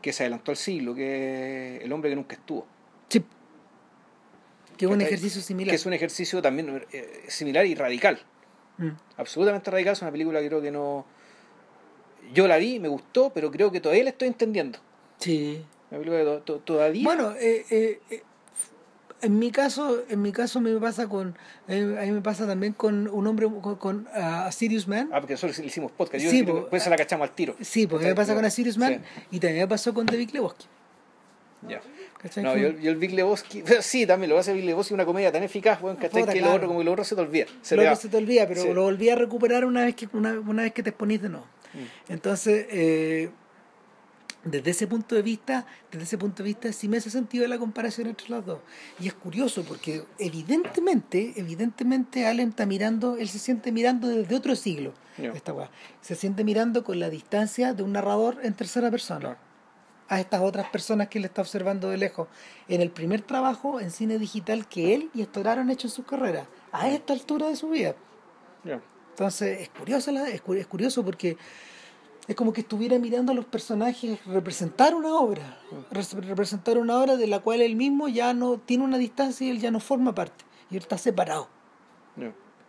que 0.00 0.12
se 0.14 0.22
adelantó 0.22 0.50
al 0.50 0.56
siglo, 0.56 0.94
que 0.94 1.76
es 1.76 1.82
El 1.84 1.92
hombre 1.92 2.08
que 2.10 2.16
nunca 2.16 2.34
estuvo. 2.36 2.66
Sí. 3.08 3.22
Que 4.88 4.94
es 4.94 4.96
un 4.96 5.00
ejercicio 5.02 5.42
similar. 5.42 5.70
Que 5.70 5.76
es 5.76 5.86
un 5.86 5.92
ejercicio 5.92 6.42
también 6.42 6.84
eh, 6.92 7.24
similar 7.28 7.66
y 7.66 7.74
radical. 7.74 8.20
Mm. 8.78 8.88
Absolutamente 9.16 9.70
radical. 9.70 9.92
Es 9.92 10.02
una 10.02 10.10
película 10.12 10.40
que 10.40 10.48
creo 10.48 10.60
que 10.62 10.70
no... 10.70 11.06
Yo 12.32 12.46
la 12.48 12.56
vi, 12.56 12.78
me 12.80 12.88
gustó, 12.88 13.30
pero 13.32 13.50
creo 13.50 13.70
que 13.72 13.80
todavía 13.80 14.04
la 14.04 14.10
estoy 14.10 14.28
entendiendo. 14.28 14.78
Sí. 15.18 15.64
Una 15.90 15.98
película 16.00 16.18
que 16.20 16.24
to- 16.24 16.40
to- 16.42 16.58
todavía... 16.60 17.04
Bueno, 17.04 17.32
eh, 17.38 17.66
eh, 17.70 18.22
en 19.20 19.38
mi 19.38 19.52
caso, 19.52 20.02
en 20.08 20.20
mi 20.20 20.32
caso 20.32 20.60
me 20.60 20.74
pasa 20.80 21.08
con, 21.08 21.36
eh, 21.68 21.96
a 22.00 22.02
mí 22.04 22.10
me 22.10 22.22
pasa 22.22 22.44
también 22.46 22.72
con 22.72 23.06
un 23.06 23.26
hombre 23.28 23.46
con, 23.60 23.76
con 23.76 24.08
ah, 24.14 24.46
A 24.46 24.52
Serious 24.52 24.88
Man. 24.88 25.10
Ah, 25.12 25.20
porque 25.20 25.34
nosotros 25.34 25.58
hicimos 25.60 25.92
podcast. 25.92 26.24
Yo 26.24 26.30
Sí, 26.30 26.42
po, 26.42 26.66
por 26.68 26.76
eso 26.76 26.90
la 26.90 26.96
cachamos 26.96 27.28
al 27.28 27.34
tiro. 27.34 27.54
Sí, 27.60 27.86
porque 27.86 28.06
me 28.06 28.14
pasa 28.16 28.34
con 28.34 28.44
A 28.44 28.50
Serious 28.50 28.78
Man 28.78 29.02
y 29.30 29.38
también 29.38 29.62
me 29.62 29.68
pasó 29.68 29.94
con 29.94 30.06
David 30.06 30.30
Lebowski. 30.32 30.66
Ya. 31.68 31.80
¿Cachai? 32.22 32.42
No, 32.44 32.56
yo, 32.56 32.70
yo 32.78 32.90
el 32.90 32.96
Big 32.96 33.12
Lebowski, 33.12 33.62
sí, 33.80 34.06
también 34.06 34.30
lo 34.30 34.38
hace 34.38 34.52
Big 34.52 34.64
Lebowski 34.64 34.94
una 34.94 35.04
comedia 35.04 35.32
tan 35.32 35.42
eficaz, 35.42 35.80
bueno, 35.80 35.98
¿cachai? 35.98 36.22
Puta, 36.22 36.32
Que 36.32 36.38
claro. 36.38 36.52
lo 36.52 36.56
otro, 36.56 36.68
como 36.68 36.80
que 36.80 36.84
lo 36.84 36.92
otro 36.92 37.04
se 37.04 37.14
te 37.14 37.20
olvida. 37.20 37.46
Se 37.62 37.76
lo 37.76 37.82
otro 37.82 37.96
se 37.96 38.08
te 38.08 38.16
olvida, 38.16 38.46
pero 38.46 38.62
Sí. 38.62 38.72
lo 38.72 38.82
volví 38.84 39.08
a 39.10 39.16
recuperar 39.16 39.64
una 39.64 39.84
vez 39.84 39.94
que 39.94 40.08
una, 40.12 40.38
una 40.40 40.62
vez 40.62 40.72
que 40.72 40.82
te 40.82 40.90
exponís 40.90 41.20
de 41.22 41.28
nuevo. 41.30 41.46
Mm. 41.74 42.12
Entonces, 42.12 42.66
eh, 42.70 43.30
desde 44.44 44.72
ese 44.72 44.86
punto 44.88 45.14
de 45.14 45.22
vista, 45.22 45.66
desde 45.92 46.04
ese 46.04 46.18
punto 46.18 46.42
de 46.42 46.48
vista 46.48 46.72
sí 46.72 46.88
me 46.88 46.96
hace 46.96 47.10
sentido 47.10 47.46
la 47.46 47.58
comparación 47.58 48.08
entre 48.08 48.28
las 48.28 48.44
dos. 48.44 48.58
Y 49.00 49.06
es 49.06 49.14
curioso 49.14 49.62
porque 49.62 50.02
evidentemente, 50.18 51.32
evidentemente 51.36 52.26
Allen 52.26 52.48
está 52.50 52.66
mirando, 52.66 53.16
él 53.16 53.28
se 53.28 53.38
siente 53.38 53.70
mirando 53.72 54.08
desde 54.08 54.34
otro 54.34 54.56
siglo. 54.56 54.94
Esta 55.16 55.52
weá. 55.52 55.70
Se 56.00 56.14
siente 56.16 56.42
mirando 56.42 56.82
con 56.84 56.98
la 56.98 57.08
distancia 57.10 57.72
de 57.74 57.82
un 57.82 57.92
narrador 57.92 58.38
en 58.42 58.54
tercera 58.54 58.90
persona. 58.90 59.20
Claro. 59.20 59.38
A 60.12 60.20
estas 60.20 60.42
otras 60.42 60.68
personas 60.68 61.08
que 61.08 61.18
él 61.18 61.24
está 61.24 61.40
observando 61.42 61.88
de 61.88 61.96
lejos. 61.96 62.28
En 62.68 62.80
el 62.82 62.90
primer 62.90 63.22
trabajo 63.22 63.80
en 63.80 63.90
cine 63.90 64.18
digital 64.18 64.68
que 64.68 64.94
él 64.94 65.10
y 65.14 65.22
Estoraro 65.22 65.60
han 65.62 65.70
hecho 65.70 65.86
en 65.86 65.90
sus 65.92 66.04
carreras. 66.04 66.46
A 66.70 66.88
esta 66.88 67.12
altura 67.14 67.48
de 67.48 67.56
su 67.56 67.70
vida. 67.70 67.94
Entonces 69.10 69.60
es 69.62 69.68
curioso, 69.70 70.10
es, 70.10 70.40
cu- 70.42 70.54
es 70.54 70.66
curioso 70.66 71.04
porque 71.04 71.36
es 72.28 72.36
como 72.36 72.52
que 72.52 72.60
estuviera 72.60 72.98
mirando 72.98 73.32
a 73.32 73.34
los 73.34 73.44
personajes 73.46 74.24
representar 74.26 74.94
una 74.94 75.14
obra, 75.16 75.58
res- 75.90 76.12
representar 76.14 76.78
una 76.78 76.98
obra 77.00 77.16
de 77.16 77.26
la 77.26 77.40
cual 77.40 77.60
él 77.62 77.74
mismo 77.76 78.08
ya 78.08 78.32
no 78.34 78.58
tiene 78.58 78.84
una 78.84 78.98
distancia 78.98 79.46
y 79.46 79.50
él 79.50 79.60
ya 79.60 79.70
no 79.70 79.80
forma 79.80 80.14
parte, 80.14 80.44
y 80.70 80.76
él 80.76 80.82
está 80.82 80.98
separado. 80.98 81.48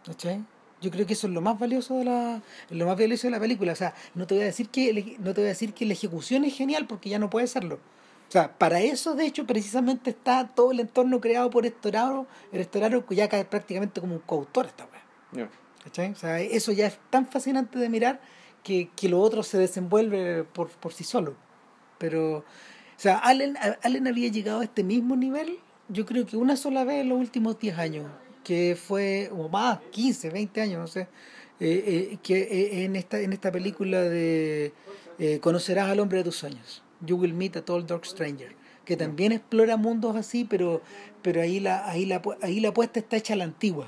¿cachai? 0.06 0.44
Yo 0.84 0.92
creo 0.92 1.08
que 1.08 1.14
eso 1.14 1.28
es 1.28 1.34
lo 1.34 1.40
más 1.40 1.58
valioso 1.58 1.98
de 1.98 2.04
la, 2.04 2.42
lo 2.70 2.86
más 2.86 2.98
valioso 2.98 3.28
de 3.28 3.32
la 3.32 3.40
película. 3.40 3.72
O 3.72 3.76
sea, 3.76 3.96
no 4.16 4.28
te 4.28 4.36
voy 4.36 4.44
a 4.44 4.48
decir 4.48 4.68
que 4.68 5.16
no 5.20 5.34
te 5.34 5.40
voy 5.40 5.46
a 5.46 5.54
decir 5.54 5.74
que 5.74 5.86
la 5.86 5.94
ejecución 5.94 6.44
es 6.44 6.54
genial 6.54 6.88
porque 6.88 7.10
ya 7.10 7.20
no 7.20 7.30
puede 7.30 7.48
serlo. 7.48 7.76
O 7.76 8.32
sea, 8.34 8.52
para 8.58 8.82
eso 8.82 9.16
de 9.16 9.26
hecho 9.26 9.46
precisamente 9.46 10.10
está 10.10 10.48
todo 10.48 10.72
el 10.72 10.82
entorno 10.82 11.22
creado 11.22 11.50
por 11.50 11.66
Estoraro, 11.66 12.28
el 12.52 12.60
Estoraro 12.60 13.06
que 13.06 13.16
ya 13.16 13.30
cae 13.30 13.46
prácticamente 13.46 14.02
como 14.02 14.16
un 14.16 14.22
coautor 14.22 14.66
esta 14.66 14.86
weá. 14.92 15.50
¿Cachai? 15.86 16.12
O 16.12 16.16
sea, 16.16 16.42
eso 16.42 16.74
ya 16.74 16.88
es 16.88 17.00
tan 17.10 17.28
fascinante 17.28 17.80
de 17.80 17.88
mirar 17.88 18.20
que, 18.64 18.90
que 18.96 19.08
lo 19.08 19.22
otro 19.22 19.42
se 19.44 19.58
desenvuelve 19.58 20.44
por, 20.44 20.70
por 20.70 20.94
sí 20.94 21.06
solo. 21.06 21.36
Pero, 21.98 22.40
o 22.40 22.44
sea, 22.98 23.20
Allen, 23.20 23.56
Allen 23.84 24.08
había 24.08 24.30
llegado 24.30 24.60
a 24.60 24.64
este 24.66 24.84
mismo 24.84 25.16
nivel, 25.16 25.60
yo 25.88 26.06
creo 26.06 26.26
que 26.26 26.36
una 26.36 26.58
sola 26.58 26.84
vez 26.84 27.02
en 27.02 27.10
los 27.10 27.20
últimos 27.20 27.60
10 27.60 27.78
años, 27.78 28.12
que 28.44 28.76
fue, 28.76 29.30
o 29.32 29.48
más, 29.50 29.80
15, 29.92 30.30
20 30.30 30.62
años, 30.62 30.80
no 30.80 30.88
sé, 30.88 31.02
eh, 31.60 32.10
eh, 32.14 32.18
que 32.22 32.42
eh, 32.42 32.84
en 32.84 32.96
esta 32.96 33.20
en 33.20 33.32
esta 33.34 33.52
película 33.52 34.02
de 34.02 34.74
conocerás 35.42 35.90
al 35.90 36.00
hombre 36.00 36.18
de 36.18 36.24
tus 36.26 36.36
sueños 36.36 36.82
You 37.02 37.16
Will 37.18 37.34
Meet 37.34 37.58
a 37.58 37.64
Tall 37.66 37.86
Dark 37.86 38.06
Stranger 38.06 38.56
que 38.84 38.98
también 38.98 39.32
explora 39.32 39.78
mundos 39.78 40.16
así 40.18 40.44
pero 40.44 40.82
pero 41.22 41.40
ahí 41.42 41.60
la 41.60 41.88
ahí 41.88 42.06
la 42.06 42.22
ahí 42.42 42.60
la 42.60 42.70
apuesta 42.70 43.00
está 43.00 43.16
hecha 43.16 43.34
a 43.36 43.38
la 43.38 43.44
antigua 43.46 43.88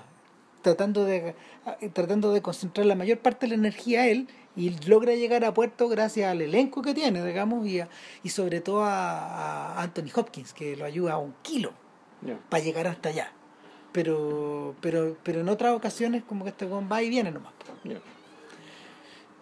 tratando 0.62 1.04
de 1.04 1.36
tratando 1.94 2.32
de 2.32 2.42
concentrar 2.42 2.86
la 2.86 2.96
mayor 2.96 3.18
parte 3.20 3.48
de 3.48 3.50
la 3.50 3.56
energía 3.56 4.02
a 4.04 4.08
él 4.08 4.28
y 4.56 4.70
logra 4.88 5.16
llegar 5.16 5.44
a 5.44 5.54
puerto 5.54 5.90
gracias 5.90 6.32
al 6.32 6.42
elenco 6.42 6.82
que 6.84 6.94
tiene 6.94 7.26
digamos 7.26 7.68
y, 7.68 7.80
a- 7.82 7.90
y 8.24 8.30
sobre 8.30 8.62
todo 8.62 8.84
a, 8.84 9.74
a 9.74 9.82
Anthony 9.82 10.12
Hopkins 10.16 10.54
que 10.54 10.78
lo 10.78 10.86
ayuda 10.86 11.14
a 11.14 11.18
un 11.18 11.34
kilo 11.42 11.74
para 12.50 12.64
llegar 12.64 12.88
hasta 12.88 13.10
allá. 13.10 13.34
Pero, 13.96 14.76
pero, 14.82 15.16
pero 15.24 15.40
en 15.40 15.48
otras 15.48 15.74
ocasiones 15.74 16.24
como 16.28 16.44
que 16.44 16.50
este 16.50 16.66
weón 16.66 16.90
va 16.92 17.02
y 17.02 17.08
viene 17.08 17.32
nomás. 17.32 17.54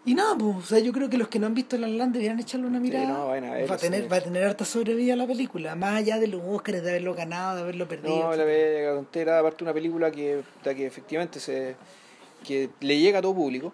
Y 0.05 0.13
nada, 0.13 0.35
pues, 0.37 0.57
o 0.57 0.61
sea, 0.61 0.77
yo 0.79 0.91
creo 0.91 1.09
que 1.09 1.17
los 1.17 1.27
que 1.27 1.39
no 1.39 1.47
han 1.47 1.55
visto 1.55 1.75
La 1.77 1.87
La 1.87 2.05
deberían 2.05 2.39
echarle 2.39 2.67
una 2.67 2.79
mirada. 2.79 3.07
no, 3.07 3.31
a 3.31 3.39
va 3.65 3.75
a 3.75 3.77
tener, 3.77 4.03
sí. 4.03 4.07
va 4.09 4.17
a 4.17 4.21
tener 4.21 4.43
harta 4.43 4.63
sobrevida 4.63 5.15
la 5.15 5.25
película, 5.25 5.75
más 5.75 5.95
allá 5.95 6.19
de 6.19 6.27
los 6.27 6.41
Oscars, 6.45 6.83
de 6.83 6.89
haberlo 6.91 7.15
ganado, 7.15 7.55
de 7.55 7.61
haberlo 7.63 7.87
perdido. 7.87 8.15
No, 8.29 8.35
la 8.35 8.43
bella 8.43 8.93
tontera, 8.93 9.39
aparte 9.39 9.63
una 9.63 9.73
película 9.73 10.11
que, 10.11 10.43
que 10.63 10.85
efectivamente 10.85 11.39
se 11.39 11.75
que 12.45 12.69
le 12.81 12.99
llega 12.99 13.19
a 13.19 13.21
todo 13.21 13.33
público, 13.33 13.73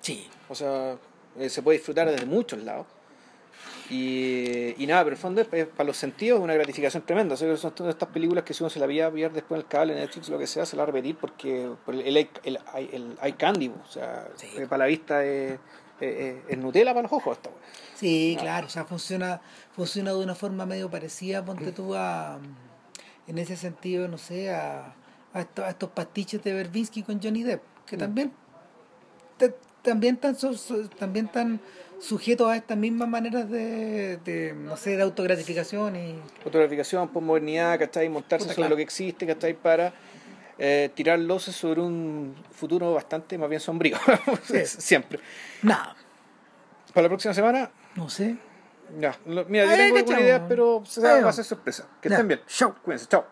Sí. 0.00 0.28
o 0.48 0.54
sea, 0.54 0.96
eh, 1.38 1.48
se 1.48 1.62
puede 1.62 1.78
disfrutar 1.78 2.08
desde 2.08 2.26
muchos 2.26 2.62
lados. 2.62 2.86
Y, 3.94 4.74
y 4.82 4.86
nada, 4.88 5.04
pero 5.04 5.14
en 5.14 5.18
el 5.18 5.22
fondo 5.22 5.40
es, 5.40 5.48
es 5.52 5.66
para 5.66 5.86
los 5.86 5.96
sentidos 5.96 6.40
una 6.40 6.54
gratificación 6.54 7.04
tremenda. 7.06 7.34
O 7.34 7.36
sea, 7.36 7.56
son 7.56 7.72
todas 7.74 7.94
estas 7.94 8.08
películas 8.08 8.42
que 8.44 8.52
si 8.52 8.62
uno 8.64 8.70
se 8.70 8.80
la 8.80 8.86
veía 8.86 9.08
ver 9.08 9.32
después 9.32 9.58
en 9.60 9.64
el 9.64 9.68
cable, 9.68 9.92
en 9.92 10.00
Netflix, 10.00 10.28
lo 10.28 10.38
que 10.38 10.46
sea, 10.48 10.66
se 10.66 10.74
la 10.76 10.82
va 10.82 10.88
a 10.88 10.92
repetir 10.92 11.16
porque 11.16 11.70
por 11.84 11.94
el, 11.94 12.00
el, 12.00 12.28
el, 12.44 12.58
el 12.92 13.18
eye 13.22 13.36
candy, 13.36 13.68
o 13.68 13.86
sea, 13.88 14.28
Sí. 14.34 14.48
eh, 14.56 14.66
para 14.66 14.78
la 14.84 14.86
vista 14.86 15.24
es, 15.24 15.58
es, 16.00 16.36
es 16.48 16.58
Nutella 16.58 16.90
para 16.92 17.02
los 17.02 17.12
ojos 17.12 17.36
esta. 17.36 17.50
Sí, 17.94 18.36
claro, 18.40 18.66
o 18.66 18.70
sea, 18.70 18.84
funciona, 18.84 19.40
funciona 19.72 20.10
de 20.12 20.18
una 20.18 20.34
forma 20.34 20.66
medio 20.66 20.90
parecida, 20.90 21.44
ponte 21.44 21.70
tú 21.70 21.94
a, 21.94 22.38
en 23.28 23.38
ese 23.38 23.56
sentido, 23.56 24.08
no 24.08 24.18
sé, 24.18 24.52
a, 24.52 24.94
a, 25.32 25.40
estos, 25.40 25.64
a 25.64 25.70
estos 25.70 25.90
pastiches 25.90 26.42
de 26.42 26.52
Berbinsky 26.52 27.04
con 27.04 27.22
Johnny 27.22 27.44
Depp, 27.44 27.62
que 27.86 27.96
Mm. 27.96 28.00
también, 28.00 28.32
te- 29.38 29.54
también 29.82 30.18
su- 30.36 30.88
también 30.98 31.26
están 31.26 31.60
sujetos 32.00 32.48
a 32.48 32.56
estas 32.56 32.76
mismas 32.76 33.08
maneras 33.08 33.48
de, 33.50 34.18
de, 34.18 34.52
no 34.54 34.76
sé, 34.76 34.96
de 34.96 35.02
autogratificación 35.02 35.96
y... 35.96 36.18
Fotograficación, 36.42 37.08
posmodernidad, 37.08 37.78
¿cachai? 37.78 38.08
Montarse 38.08 38.52
sobre 38.52 38.68
lo 38.68 38.76
que 38.76 38.82
existe, 38.82 39.26
¿cachai? 39.26 39.54
Para 39.54 39.92
eh, 40.58 40.90
tirar 40.94 41.18
luces 41.18 41.54
sobre 41.56 41.80
un 41.80 42.34
futuro 42.52 42.94
bastante 42.94 43.38
más 43.38 43.48
bien 43.48 43.60
sombrío. 43.60 43.96
Sí. 44.44 44.64
Siempre. 44.66 45.18
Nada, 45.62 45.96
Para 46.92 47.04
la 47.04 47.08
próxima 47.08 47.34
semana, 47.34 47.70
no 47.96 48.08
sé. 48.08 48.36
ya. 49.00 49.16
mira, 49.48 49.64
yo 49.64 49.76
tengo 49.76 49.96
algunas 49.98 50.20
ideas, 50.20 50.42
pero 50.48 50.82
se 50.86 51.00
va 51.00 51.20
va. 51.20 51.30
a 51.30 51.32
ser 51.32 51.44
sorpresa. 51.44 51.86
Que 52.00 52.08
Ya. 52.08 52.16
estén 52.16 52.28
bien. 52.28 52.40
Chau. 52.46 52.74
Cuídense, 52.82 53.06
chao. 53.08 53.24